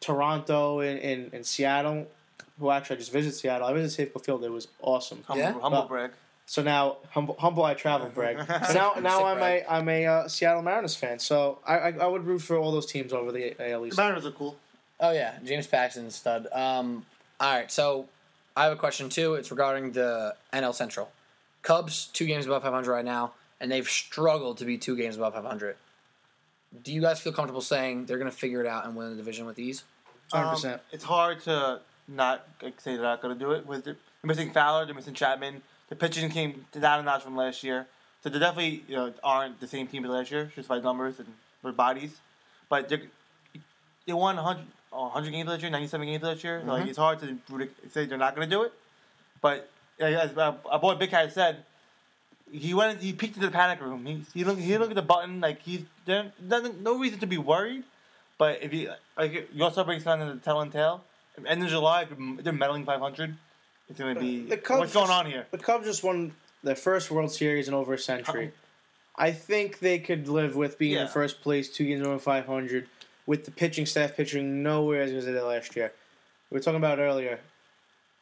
Toronto 0.00 0.80
and, 0.80 0.98
and, 0.98 1.32
and 1.32 1.46
Seattle, 1.46 2.08
who 2.58 2.70
actually 2.70 2.96
I 2.96 2.98
just 2.98 3.12
visited 3.12 3.36
Seattle. 3.36 3.68
I 3.68 3.72
visited 3.72 4.12
Safeco 4.12 4.24
Field. 4.24 4.44
It 4.44 4.50
was 4.50 4.66
awesome. 4.82 5.22
Humble, 5.26 5.40
Yeah? 5.44 5.52
humble 5.52 5.70
Well, 5.70 5.88
brag. 5.88 6.10
So 6.46 6.62
now 6.62 6.98
humble, 7.10 7.36
humble 7.38 7.64
I 7.64 7.74
travel, 7.74 8.10
Greg. 8.14 8.38
So 8.66 8.74
now 8.74 8.94
now 9.00 9.24
I'm 9.24 9.38
brag. 9.38 9.62
a 9.62 9.72
I'm 9.72 9.88
a 9.88 10.06
uh, 10.06 10.28
Seattle 10.28 10.62
Mariners 10.62 10.94
fan. 10.94 11.18
So 11.18 11.58
I, 11.66 11.78
I 11.78 11.90
I 11.92 12.06
would 12.06 12.24
root 12.24 12.40
for 12.42 12.56
all 12.56 12.70
those 12.72 12.86
teams 12.86 13.12
over 13.12 13.32
the 13.32 13.54
AL 13.60 13.80
The 13.82 13.86
East. 13.88 13.96
Mariners 13.96 14.26
are 14.26 14.30
cool. 14.30 14.56
Oh 15.00 15.12
yeah, 15.12 15.38
James 15.44 15.66
Paxton's 15.66 16.14
stud. 16.14 16.46
Um, 16.52 17.04
all 17.40 17.52
right, 17.54 17.70
so 17.70 18.08
I 18.56 18.64
have 18.64 18.72
a 18.72 18.76
question 18.76 19.08
too. 19.08 19.34
It's 19.34 19.50
regarding 19.50 19.92
the 19.92 20.34
NL 20.52 20.74
Central. 20.74 21.10
Cubs 21.62 22.06
two 22.12 22.26
games 22.26 22.44
above 22.46 22.62
500 22.62 22.92
right 22.92 23.04
now, 23.04 23.32
and 23.60 23.72
they've 23.72 23.88
struggled 23.88 24.58
to 24.58 24.64
be 24.66 24.76
two 24.76 24.96
games 24.96 25.16
above 25.16 25.34
500. 25.34 25.76
Do 26.82 26.92
you 26.92 27.00
guys 27.00 27.20
feel 27.20 27.32
comfortable 27.32 27.62
saying 27.62 28.04
they're 28.06 28.18
going 28.18 28.30
to 28.30 28.36
figure 28.36 28.60
it 28.60 28.66
out 28.66 28.84
and 28.84 28.94
win 28.94 29.10
the 29.10 29.16
division 29.16 29.46
with 29.46 29.58
ease? 29.58 29.84
Hundred 30.32 30.74
Um, 30.74 30.80
it's 30.92 31.04
hard 31.04 31.40
to 31.44 31.80
not 32.08 32.46
like, 32.62 32.80
say 32.80 32.94
they're 32.94 33.02
not 33.02 33.22
going 33.22 33.36
to 33.36 33.38
do 33.42 33.52
it. 33.52 33.66
With 33.66 33.84
the, 33.84 33.92
they're 33.92 33.98
missing 34.24 34.50
Fowler, 34.50 34.84
they're 34.84 34.94
missing 34.94 35.14
Chapman. 35.14 35.62
The 35.94 36.08
pitching 36.08 36.28
came 36.28 36.66
down 36.72 36.98
a 36.98 37.02
notch 37.04 37.22
from 37.22 37.36
last 37.36 37.62
year, 37.62 37.86
so 38.20 38.28
they 38.28 38.40
definitely 38.40 38.82
you 38.88 38.96
know 38.96 39.12
aren't 39.22 39.60
the 39.60 39.68
same 39.68 39.86
team 39.86 40.04
as 40.04 40.10
last 40.10 40.30
year, 40.32 40.50
just 40.52 40.68
by 40.68 40.80
numbers 40.80 41.20
and 41.20 41.28
their 41.62 41.72
bodies. 41.72 42.18
But 42.68 42.88
they 42.88 43.02
they 44.04 44.12
won 44.12 44.34
100, 44.34 44.66
oh, 44.92 45.04
100 45.04 45.30
games 45.30 45.48
last 45.48 45.62
year, 45.62 45.70
97 45.70 46.06
games 46.06 46.22
last 46.24 46.42
year. 46.42 46.62
Like 46.64 46.80
mm-hmm. 46.80 46.88
it's 46.88 46.98
hard 46.98 47.20
to 47.20 47.38
say 47.92 48.06
they're 48.06 48.18
not 48.18 48.34
going 48.34 48.50
to 48.50 48.56
do 48.56 48.62
it. 48.64 48.72
But 49.40 49.70
as 50.00 50.36
our 50.36 50.80
boy 50.80 50.96
Big 50.96 51.10
Cat 51.10 51.32
said, 51.32 51.64
he 52.50 52.74
went 52.74 53.00
he 53.00 53.12
peeked 53.12 53.36
into 53.36 53.46
the 53.46 53.52
panic 53.52 53.80
room. 53.80 54.04
He 54.04 54.24
he 54.34 54.42
looked 54.42 54.60
he 54.60 54.76
looked 54.76 54.90
at 54.90 54.96
the 54.96 55.02
button 55.02 55.40
like 55.40 55.62
he's 55.62 55.84
there. 56.06 56.32
No 56.40 56.98
reason 56.98 57.20
to 57.20 57.28
be 57.28 57.38
worried. 57.38 57.84
But 58.36 58.64
if 58.64 58.74
you 58.74 58.90
like, 59.16 59.48
you 59.54 59.62
also 59.62 59.84
breaks 59.84 60.02
down 60.02 60.20
into 60.20 60.34
the 60.34 60.40
tell 60.40 60.60
and 60.60 60.72
tale. 60.72 61.04
End 61.46 61.62
of 61.62 61.68
July, 61.68 62.04
they're 62.42 62.52
meddling 62.52 62.84
500. 62.84 63.36
It's 63.88 63.98
gonna 63.98 64.18
be 64.18 64.42
The 64.46 64.56
Cubs 64.56 64.80
what's 64.80 64.92
going 64.94 65.06
just- 65.08 65.18
on 65.18 65.26
here. 65.26 65.46
The 65.50 65.58
Cubs 65.58 65.84
just 65.86 66.02
won 66.02 66.34
their 66.62 66.74
first 66.76 67.10
World 67.10 67.30
Series 67.32 67.68
in 67.68 67.74
over 67.74 67.94
a 67.94 67.98
century. 67.98 68.52
I 69.16 69.30
think 69.30 69.78
they 69.78 69.98
could 69.98 70.26
live 70.28 70.56
with 70.56 70.78
being 70.78 70.94
Yeah. 70.94 71.02
in 71.02 71.08
first 71.08 71.40
place, 71.42 71.68
two 71.68 71.86
games 71.86 72.04
over 72.06 72.18
500, 72.18 72.88
with 73.26 73.44
the 73.44 73.50
pitching 73.50 73.86
staff 73.86 74.16
pitching 74.16 74.62
nowhere 74.62 75.02
as 75.02 75.10
good 75.10 75.18
as 75.18 75.26
they 75.26 75.32
did 75.32 75.42
last 75.42 75.76
year. 75.76 75.92
We 76.50 76.56
were 76.56 76.62
talking 76.62 76.78
about 76.78 76.98
earlier. 76.98 77.40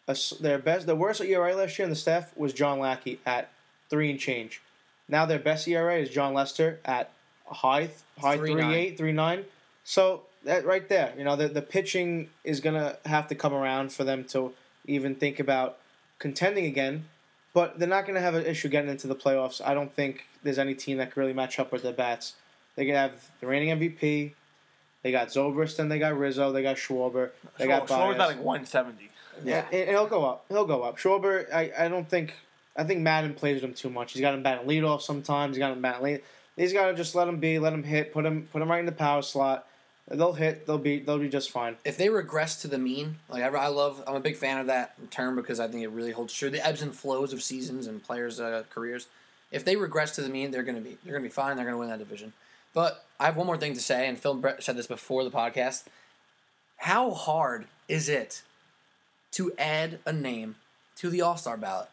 A 0.08 0.12
s 0.12 0.30
their 0.40 0.58
best, 0.58 0.86
the 0.86 0.96
worst 0.96 1.20
ERA 1.20 1.54
last 1.54 1.78
year 1.78 1.84
in 1.84 1.90
the 1.90 1.96
staff 1.96 2.36
was 2.36 2.52
John 2.52 2.78
Lackey 2.80 3.20
at 3.24 3.50
three 3.88 4.10
and 4.10 4.18
change. 4.18 4.60
Now 5.08 5.26
their 5.26 5.38
best 5.38 5.66
ERA 5.68 5.98
is 6.00 6.10
Jon 6.10 6.34
Lester 6.34 6.80
at 6.84 7.10
a 7.50 7.54
high 7.54 7.90
high 8.20 8.36
Three 8.36 8.52
three 8.52 8.60
nine. 8.62 8.74
eight 8.74 8.96
three 8.98 9.12
nine. 9.12 9.44
So 9.84 10.22
that 10.44 10.64
right 10.64 10.88
there, 10.88 11.14
you 11.16 11.22
know, 11.24 11.36
the 11.36 11.48
the 11.48 11.62
pitching 11.62 12.30
is 12.42 12.60
gonna 12.60 12.98
have 13.06 13.28
to 13.28 13.34
come 13.36 13.54
around 13.54 13.92
for 13.92 14.02
them 14.04 14.24
to 14.24 14.52
even 14.86 15.14
think 15.14 15.40
about 15.40 15.78
contending 16.18 16.66
again. 16.66 17.04
But 17.54 17.78
they're 17.78 17.88
not 17.88 18.06
going 18.06 18.14
to 18.14 18.20
have 18.20 18.34
an 18.34 18.46
issue 18.46 18.68
getting 18.68 18.90
into 18.90 19.06
the 19.06 19.14
playoffs. 19.14 19.60
I 19.62 19.74
don't 19.74 19.92
think 19.92 20.24
there's 20.42 20.58
any 20.58 20.74
team 20.74 20.96
that 20.98 21.12
can 21.12 21.20
really 21.20 21.34
match 21.34 21.58
up 21.58 21.70
with 21.70 21.82
their 21.82 21.92
bats. 21.92 22.34
They 22.76 22.86
could 22.86 22.94
have 22.94 23.12
the 23.40 23.46
reigning 23.46 23.78
MVP. 23.78 24.32
They 25.02 25.12
got 25.12 25.28
Zobrist 25.28 25.78
and 25.78 25.90
they 25.90 25.98
got 25.98 26.16
Rizzo. 26.16 26.52
They 26.52 26.62
got 26.62 26.76
Schwarber. 26.76 27.30
They 27.58 27.66
got 27.66 27.86
Schwarber's 27.86 28.16
Baez. 28.16 28.16
got 28.16 28.28
like 28.28 28.36
170. 28.38 29.10
Yeah. 29.44 29.66
And, 29.66 29.74
and 29.74 29.90
he'll 29.90 30.06
go 30.06 30.24
up. 30.24 30.46
He'll 30.48 30.64
go 30.64 30.82
up. 30.82 30.96
Schwarber, 30.98 31.52
I, 31.52 31.72
I 31.78 31.88
don't 31.88 32.08
think. 32.08 32.34
I 32.74 32.84
think 32.84 33.00
Maddon 33.00 33.34
plays 33.34 33.56
with 33.56 33.64
him 33.64 33.74
too 33.74 33.90
much. 33.90 34.12
He's 34.12 34.22
got 34.22 34.32
him 34.32 34.42
batting 34.42 34.66
leadoff 34.66 35.02
sometimes. 35.02 35.56
He's 35.56 35.60
got 35.60 35.72
him 35.72 35.82
batting 35.82 36.04
lead. 36.04 36.22
He's 36.56 36.72
got 36.72 36.86
to 36.86 36.94
just 36.94 37.14
let 37.14 37.28
him 37.28 37.38
be, 37.38 37.58
let 37.58 37.74
him 37.74 37.82
hit, 37.82 38.14
put 38.14 38.24
him, 38.24 38.48
put 38.50 38.62
him 38.62 38.70
right 38.70 38.80
in 38.80 38.86
the 38.86 38.92
power 38.92 39.20
slot. 39.20 39.66
They'll 40.08 40.32
hit. 40.32 40.66
They'll 40.66 40.78
be, 40.78 40.98
they'll 40.98 41.18
be 41.18 41.28
just 41.28 41.50
fine. 41.50 41.76
If 41.84 41.96
they 41.96 42.08
regress 42.08 42.60
to 42.62 42.68
the 42.68 42.78
mean, 42.78 43.18
like 43.28 43.42
I, 43.42 43.48
I 43.48 43.68
love, 43.68 44.02
I'm 44.06 44.16
a 44.16 44.20
big 44.20 44.36
fan 44.36 44.58
of 44.58 44.66
that 44.66 45.10
term 45.10 45.36
because 45.36 45.60
I 45.60 45.68
think 45.68 45.82
it 45.82 45.90
really 45.90 46.10
holds 46.12 46.34
true. 46.34 46.50
The 46.50 46.66
ebbs 46.66 46.82
and 46.82 46.94
flows 46.94 47.32
of 47.32 47.42
seasons 47.42 47.86
and 47.86 48.02
players' 48.02 48.40
uh, 48.40 48.64
careers. 48.68 49.06
If 49.52 49.64
they 49.64 49.76
regress 49.76 50.14
to 50.16 50.22
the 50.22 50.28
mean, 50.28 50.50
they're 50.50 50.62
gonna 50.62 50.80
be 50.80 50.98
they're 51.04 51.12
gonna 51.12 51.22
be 51.22 51.28
fine. 51.28 51.56
They're 51.56 51.64
gonna 51.64 51.78
win 51.78 51.88
that 51.88 51.98
division. 51.98 52.32
But 52.74 53.04
I 53.20 53.26
have 53.26 53.36
one 53.36 53.46
more 53.46 53.58
thing 53.58 53.74
to 53.74 53.80
say, 53.80 54.08
and 54.08 54.18
Phil 54.18 54.34
Brett 54.34 54.62
said 54.62 54.76
this 54.76 54.86
before 54.86 55.24
the 55.24 55.30
podcast. 55.30 55.84
How 56.78 57.12
hard 57.12 57.66
is 57.86 58.08
it 58.08 58.42
to 59.32 59.52
add 59.56 60.00
a 60.04 60.12
name 60.12 60.56
to 60.96 61.10
the 61.10 61.20
All 61.20 61.36
Star 61.36 61.56
ballot? 61.56 61.88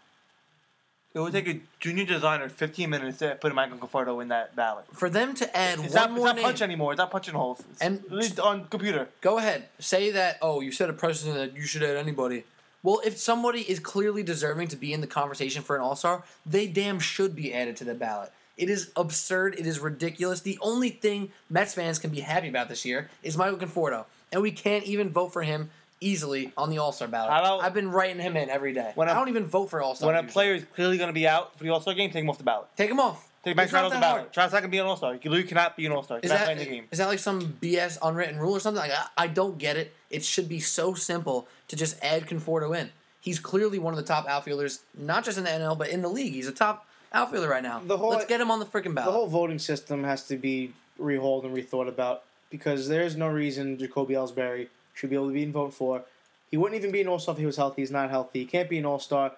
It 1.14 1.20
would 1.20 1.34
take 1.34 1.48
a 1.48 1.60
junior 1.80 2.06
designer 2.06 2.50
15 2.50 2.88
minutes 2.90 3.18
to 3.20 3.36
put 3.42 3.54
Michael 3.56 3.78
Conforto 3.80 4.22
in 4.22 4.28
that 4.28 4.56
ballot. 4.56 4.86
For 4.94 5.10
them 5.10 5.34
to 5.36 5.58
add 5.58 5.80
It's 5.80 5.94
one 5.94 5.94
not, 5.94 6.10
it's 6.12 6.16
more 6.18 6.26
not 6.28 6.36
name, 6.36 6.46
punch 6.46 6.62
anymore. 6.62 6.92
It's 6.94 7.00
not 7.00 7.10
punching 7.10 7.34
holes. 7.34 7.64
It's 7.72 7.82
And- 7.82 8.04
at 8.06 8.12
least 8.12 8.40
on 8.40 8.66
computer. 8.66 9.10
go 9.22 9.40
ahead. 9.40 9.70
Say 9.80 10.12
that. 10.12 10.38
Oh, 10.42 10.62
you 10.62 10.72
said 10.72 10.88
a 10.90 10.94
precedent 10.94 11.36
that 11.38 11.56
you 11.60 11.66
should 11.66 11.82
add 11.82 11.98
anybody. 11.98 12.44
Well, 12.84 13.02
if 13.04 13.18
somebody 13.18 13.62
is 13.62 13.80
clearly 13.80 14.22
deserving 14.22 14.68
to 14.70 14.76
be 14.76 14.94
in 14.94 15.02
the 15.02 15.08
conversation 15.08 15.64
for 15.64 15.76
an 15.76 15.82
All 15.82 15.96
Star, 15.96 16.24
they 16.46 16.68
damn 16.68 17.00
should 17.00 17.36
be 17.36 17.54
added 17.56 17.76
to 17.78 17.84
the 17.84 17.96
ballot. 17.96 18.32
It 18.56 18.70
is 18.70 18.92
absurd. 18.96 19.56
It 19.58 19.66
is 19.66 19.80
ridiculous. 19.80 20.42
The 20.42 20.60
only 20.62 20.90
thing 20.90 21.32
Mets 21.50 21.74
fans 21.74 21.98
can 21.98 22.12
be 22.12 22.20
happy 22.20 22.50
about 22.50 22.70
this 22.70 22.86
year 22.86 23.10
is 23.24 23.36
Michael 23.36 23.58
Conforto, 23.58 24.06
and 24.32 24.42
we 24.44 24.52
can't 24.52 24.84
even 24.84 25.10
vote 25.10 25.34
for 25.34 25.42
him 25.42 25.72
easily 26.02 26.52
on 26.58 26.70
the 26.70 26.78
All 26.78 26.92
Star 26.92 27.08
ballot. 27.08 27.32
How 27.32 27.40
about- 27.40 27.64
I've 27.64 27.74
been 27.74 27.92
writing 27.92 28.20
him 28.22 28.36
in 28.38 28.50
every 28.50 28.74
day. 28.74 28.92
When 28.96 29.08
I 29.10 29.12
a- 29.12 29.16
don't 29.16 29.30
even 29.30 29.46
vote 29.46 29.70
for 29.70 29.82
All 29.82 29.96
Star. 29.96 30.08
When 30.12 30.16
a 30.16 30.28
player 30.28 30.54
is 30.56 30.66
clearly 30.76 30.98
going 30.98 31.10
to 31.10 31.14
be 31.14 31.28
out 31.28 31.58
for 31.58 31.64
the 31.64 31.70
All 31.72 31.82
Star 31.82 31.94
game, 31.94 32.10
take 32.12 32.24
him 32.24 32.30
off 32.30 32.38
the 32.38 32.44
ballot. 32.44 32.68
take 32.76 32.90
him 32.90 33.00
off. 33.00 33.26
Take 33.44 33.56
Max 33.56 33.68
It's 33.68 33.72
Trout 33.72 33.86
off 33.86 33.92
the 33.92 33.96
that 33.96 34.02
ballot. 34.02 34.20
hard. 34.22 34.34
Trout's 34.34 34.52
not 34.52 34.60
going 34.60 34.70
to 34.70 34.76
be 34.76 34.80
an 34.80 34.86
All 34.86 34.98
Star. 34.98 35.16
You 35.16 35.44
cannot 35.44 35.78
be 35.78 35.86
an 35.86 35.92
All 35.94 36.04
Star. 36.04 36.20
Is 36.22 36.30
Cannot 36.30 36.46
that, 36.48 36.58
the 36.58 36.66
game. 36.66 36.88
is 36.92 36.98
that 36.98 37.08
like 37.08 37.20
some 37.20 37.58
BS 37.62 37.98
unwritten 38.02 38.38
rule 38.38 38.54
or 38.54 38.60
something? 38.60 38.82
Like 38.82 38.92
I, 38.92 39.24
I 39.24 39.28
don't 39.28 39.58
get 39.58 39.78
it. 39.78 39.94
It 40.10 40.24
should 40.26 40.50
be 40.50 40.60
so 40.60 40.94
simple 40.94 41.48
to 41.70 41.76
just 41.76 41.96
add 42.04 42.26
Conforto 42.28 42.78
in. 42.78 42.90
He's 43.22 43.40
clearly 43.40 43.80
one 43.80 43.94
of 43.94 43.98
the 43.98 44.04
top 44.06 44.28
outfielders, 44.28 44.80
not 44.98 45.24
just 45.24 45.38
in 45.38 45.44
the 45.46 45.50
NL, 45.50 45.78
but 45.78 45.90
in 45.90 46.02
the 46.02 46.08
league. 46.10 46.34
He's 46.34 46.48
a 46.48 46.52
top 46.54 46.86
outfielder 47.14 47.48
right 47.50 47.64
now. 47.64 47.82
The 47.86 47.98
whole- 47.98 48.10
Let's 48.12 48.26
get 48.26 48.40
him 48.42 48.52
on 48.52 48.60
the 48.60 48.66
freaking 48.66 48.94
ballot. 48.94 49.06
The 49.12 49.18
whole 49.18 49.28
voting 49.28 49.60
system 49.60 50.04
has 50.04 50.24
to 50.28 50.36
be 50.38 50.74
rehauled 51.00 51.44
and 51.46 51.56
rethought 51.56 51.88
about 51.88 52.24
because 52.50 52.88
there's 52.90 53.16
no 53.16 53.28
reason 53.28 53.78
Jacoby 53.78 54.14
Ellsbury 54.16 54.68
should 55.00 55.10
be 55.10 55.16
able 55.16 55.28
to 55.28 55.34
be 55.34 55.44
in 55.44 55.52
vote 55.52 55.74
for. 55.74 56.04
He 56.52 56.58
wouldn't 56.58 56.80
even 56.80 56.92
be 56.92 57.02
an 57.02 57.08
All 57.08 57.20
Star 57.20 57.34
if 57.34 57.40
he 57.40 57.46
was 57.46 57.58
healthy. 57.58 57.82
He's 57.82 57.92
not 57.92 58.10
healthy. 58.10 58.40
He 58.40 58.46
can't 58.46 58.70
be 58.70 58.78
an 58.78 58.86
All 58.86 59.00
Star. 59.00 59.32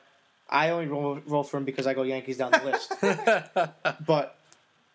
I 0.50 0.70
only 0.70 0.88
roll, 0.88 1.16
vote 1.16 1.44
for 1.44 1.58
him 1.58 1.66
because 1.66 1.88
I 1.88 1.94
go 1.94 2.04
Yankees 2.04 2.38
down 2.38 2.52
the 2.52 2.64
list. 2.64 2.94
but 4.06 4.38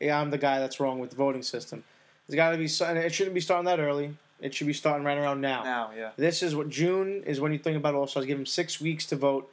yeah, 0.00 0.20
I'm 0.20 0.30
the 0.30 0.38
guy 0.38 0.58
that's 0.58 0.80
wrong 0.80 0.98
with 0.98 1.10
the 1.10 1.16
voting 1.16 1.42
system. 1.42 1.84
There's 2.26 2.36
got 2.36 2.50
to 2.50 2.58
be 2.58 2.68
and 2.84 2.98
it 2.98 3.14
shouldn't 3.14 3.34
be 3.34 3.40
starting 3.40 3.66
that 3.66 3.78
early. 3.78 4.14
It 4.40 4.54
should 4.54 4.66
be 4.66 4.74
starting 4.74 5.04
right 5.04 5.16
around 5.16 5.40
now. 5.40 5.64
Now, 5.64 5.90
yeah. 5.96 6.10
This 6.16 6.42
is 6.42 6.54
what 6.54 6.68
June 6.68 7.22
is 7.24 7.40
when 7.40 7.52
you 7.52 7.58
think 7.58 7.76
about 7.76 7.94
All 7.94 8.06
Stars. 8.06 8.26
Give 8.26 8.36
them 8.36 8.44
six 8.44 8.80
weeks 8.80 9.06
to 9.06 9.16
vote. 9.16 9.50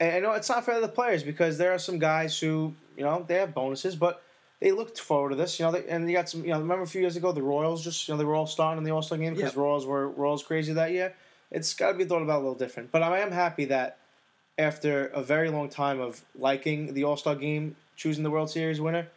And 0.00 0.16
I 0.16 0.20
know 0.20 0.32
it's 0.32 0.48
not 0.48 0.64
fair 0.64 0.76
to 0.76 0.80
the 0.80 0.88
players 0.88 1.22
because 1.22 1.58
there 1.58 1.72
are 1.72 1.78
some 1.78 1.98
guys 1.98 2.38
who 2.38 2.74
you 2.96 3.04
know 3.04 3.24
they 3.26 3.34
have 3.34 3.52
bonuses, 3.52 3.94
but 3.94 4.22
they 4.60 4.72
looked 4.72 4.98
forward 5.00 5.30
to 5.30 5.36
this. 5.36 5.58
You 5.58 5.66
know, 5.66 5.72
they, 5.72 5.86
and 5.88 6.08
you 6.08 6.16
got 6.16 6.28
some. 6.28 6.42
You 6.44 6.52
know, 6.52 6.60
remember 6.60 6.82
a 6.84 6.86
few 6.86 7.00
years 7.00 7.16
ago 7.16 7.32
the 7.32 7.42
Royals 7.42 7.82
just 7.84 8.06
you 8.08 8.14
know 8.14 8.18
they 8.18 8.24
were 8.24 8.34
all 8.34 8.46
starting 8.46 8.78
in 8.78 8.84
the 8.84 8.90
All 8.92 9.02
Star 9.02 9.18
game 9.18 9.34
because 9.34 9.52
Yep. 9.52 9.56
Royals 9.62 9.86
were 9.86 10.08
Royals 10.08 10.42
crazy 10.42 10.72
that 10.72 10.92
year. 10.92 11.14
It's 11.50 11.72
got 11.74 11.92
to 11.92 11.98
be 11.98 12.04
thought 12.04 12.22
about 12.22 12.36
a 12.36 12.42
little 12.42 12.54
different. 12.54 12.90
But 12.90 13.02
I 13.02 13.18
am 13.20 13.30
happy 13.30 13.66
that 13.66 13.98
after 14.58 15.06
a 15.08 15.22
very 15.22 15.50
long 15.50 15.68
time 15.68 16.00
of 16.00 16.24
liking 16.36 16.94
the 16.94 17.04
All 17.04 17.16
Star 17.16 17.34
game, 17.34 17.76
choosing 17.96 18.22
the 18.24 18.30
World 18.30 18.50
Series 18.50 18.80
winner, 18.80 19.08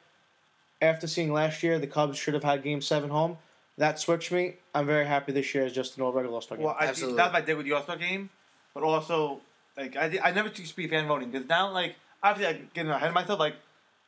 after 0.82 1.08
seeing 1.08 1.32
last 1.34 1.64
year 1.64 1.80
the 1.80 1.88
Cubs 1.88 2.18
should 2.18 2.34
have 2.34 2.44
had 2.44 2.64
Game 2.64 2.82
Seven 2.82 3.10
home. 3.10 3.38
That 3.78 4.00
switched 4.00 4.32
me. 4.32 4.56
I'm 4.74 4.88
very 4.88 5.06
happy 5.06 5.32
this 5.32 5.54
year 5.54 5.64
is 5.66 5.72
just 5.74 5.98
an 5.98 6.04
all 6.04 6.12
regular 6.12 6.36
All 6.36 6.42
Star 6.42 6.58
game. 6.58 6.66
Well, 6.66 6.76
I 6.76 6.82
think 6.82 6.90
Absolutely. 6.90 7.18
that's 7.18 7.34
what 7.34 7.44
I 7.44 7.46
did 7.46 7.58
with 7.58 7.66
the 7.66 7.74
All 7.74 7.84
Star 7.84 7.96
game, 7.98 8.30
but 8.74 8.84
also 8.84 9.42
like 9.78 9.96
I, 9.96 10.10
did- 10.10 10.22
I 10.22 10.32
never 10.32 10.50
used 10.50 10.72
to 10.72 10.76
be 10.76 10.88
fan 10.88 11.08
voting 11.08 11.30
because 11.30 11.48
now 11.48 11.72
like 11.72 11.96
obviously 12.24 12.56
I'm 12.56 12.70
getting 12.74 12.92
ahead 12.92 13.10
of 13.10 13.14
myself 13.14 13.40
like 13.40 13.56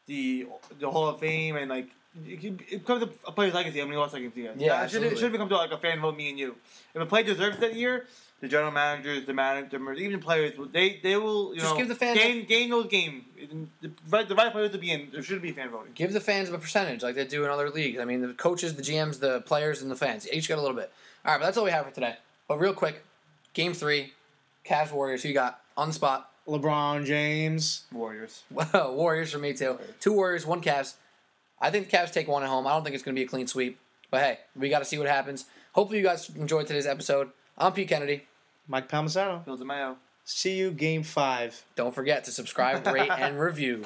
the 0.09 0.47
the 0.79 0.89
Hall 0.89 1.07
of 1.07 1.19
Fame 1.19 1.55
and 1.55 1.69
like 1.69 1.87
it, 2.27 2.41
can- 2.41 2.59
it 2.69 2.79
becomes 2.85 3.03
a, 3.03 3.31
player's 3.31 3.53
legacy. 3.53 3.79
How 3.79 3.85
many 3.85 3.95
All 3.97 4.09
Star 4.09 4.19
games 4.19 4.33
he 4.35 4.43
has? 4.43 4.57
Yeah, 4.57 4.83
it 4.83 4.89
should, 4.91 5.03
it 5.03 5.17
should 5.17 5.31
become 5.31 5.47
to 5.47 5.55
like 5.55 5.71
a 5.71 5.77
fan 5.77 6.01
vote, 6.01 6.17
me 6.17 6.29
and 6.31 6.39
you. 6.39 6.55
If 6.93 7.01
a 7.01 7.05
player 7.05 7.23
deserves 7.23 7.59
that 7.59 7.75
year, 7.75 8.07
the 8.41 8.47
general 8.47 8.71
managers, 8.71 9.25
the 9.27 9.33
manager, 9.33 9.93
even 9.93 10.19
players, 10.19 10.53
they 10.73 10.99
they 11.03 11.15
will 11.17 11.53
you 11.53 11.61
Just 11.61 11.73
know 11.73 11.77
give 11.77 11.87
the 11.87 11.95
fans- 11.95 12.17
gain 12.17 12.45
gain 12.45 12.69
those 12.71 12.87
games. 12.87 13.23
The 13.81 13.91
right, 14.09 14.27
the 14.27 14.35
right 14.35 14.51
players 14.51 14.71
to 14.71 14.79
be 14.79 14.91
in. 14.91 15.09
There 15.13 15.21
should 15.21 15.41
be 15.41 15.51
fan 15.51 15.69
voting. 15.69 15.91
Give 15.93 16.11
the 16.11 16.19
fans 16.19 16.49
a 16.49 16.57
percentage 16.57 17.03
like 17.03 17.15
they 17.15 17.25
do 17.25 17.45
in 17.45 17.51
other 17.51 17.69
leagues. 17.69 17.99
I 17.99 18.05
mean, 18.05 18.21
the 18.21 18.33
coaches, 18.33 18.75
the 18.75 18.81
GMs, 18.81 19.19
the 19.19 19.41
players, 19.41 19.81
and 19.83 19.89
the 19.91 19.95
fans 19.95 20.27
each 20.33 20.49
got 20.49 20.57
a 20.57 20.61
little 20.61 20.75
bit. 20.75 20.91
All 21.23 21.31
right, 21.33 21.39
but 21.39 21.45
that's 21.45 21.57
all 21.57 21.65
we 21.65 21.71
have 21.71 21.85
for 21.85 21.91
today. 21.93 22.15
But 22.47 22.59
real 22.59 22.73
quick, 22.73 23.03
Game 23.53 23.73
Three, 23.73 24.13
Cavs 24.65 24.91
Warriors. 24.91 25.21
Who 25.21 25.29
you 25.29 25.35
got 25.35 25.61
on 25.77 25.89
the 25.89 25.93
spot? 25.93 26.28
LeBron 26.49 27.05
James. 27.05 27.83
Warriors. 27.91 28.43
Well, 28.51 28.93
Warriors 28.95 29.31
for 29.31 29.37
me 29.39 29.53
too. 29.53 29.77
Two 29.99 30.13
Warriors, 30.13 30.45
one 30.45 30.61
Cavs. 30.61 30.95
I 31.61 31.71
think 31.71 31.89
the 31.89 31.97
Cavs 31.97 32.11
take 32.11 32.27
one 32.27 32.43
at 32.43 32.49
home. 32.49 32.65
I 32.67 32.71
don't 32.71 32.83
think 32.83 32.95
it's 32.95 33.03
going 33.03 33.15
to 33.15 33.19
be 33.19 33.25
a 33.25 33.27
clean 33.27 33.47
sweep. 33.47 33.79
But 34.11 34.21
hey, 34.21 34.39
we 34.55 34.69
got 34.69 34.79
to 34.79 34.85
see 34.85 34.97
what 34.97 35.07
happens. 35.07 35.45
Hopefully, 35.73 35.99
you 35.99 36.03
guys 36.05 36.29
enjoyed 36.35 36.67
today's 36.67 36.87
episode. 36.87 37.29
I'm 37.57 37.73
Pete 37.73 37.87
Kennedy. 37.89 38.23
Mike 38.67 38.89
Palmisano. 38.89 39.43
Phil 39.45 39.57
DeMayo. 39.57 39.95
See 40.23 40.57
you 40.57 40.71
game 40.71 41.03
five. 41.03 41.63
Don't 41.75 41.93
forget 41.93 42.23
to 42.25 42.31
subscribe, 42.31 42.85
rate, 42.87 43.09
and 43.17 43.39
review. 43.39 43.85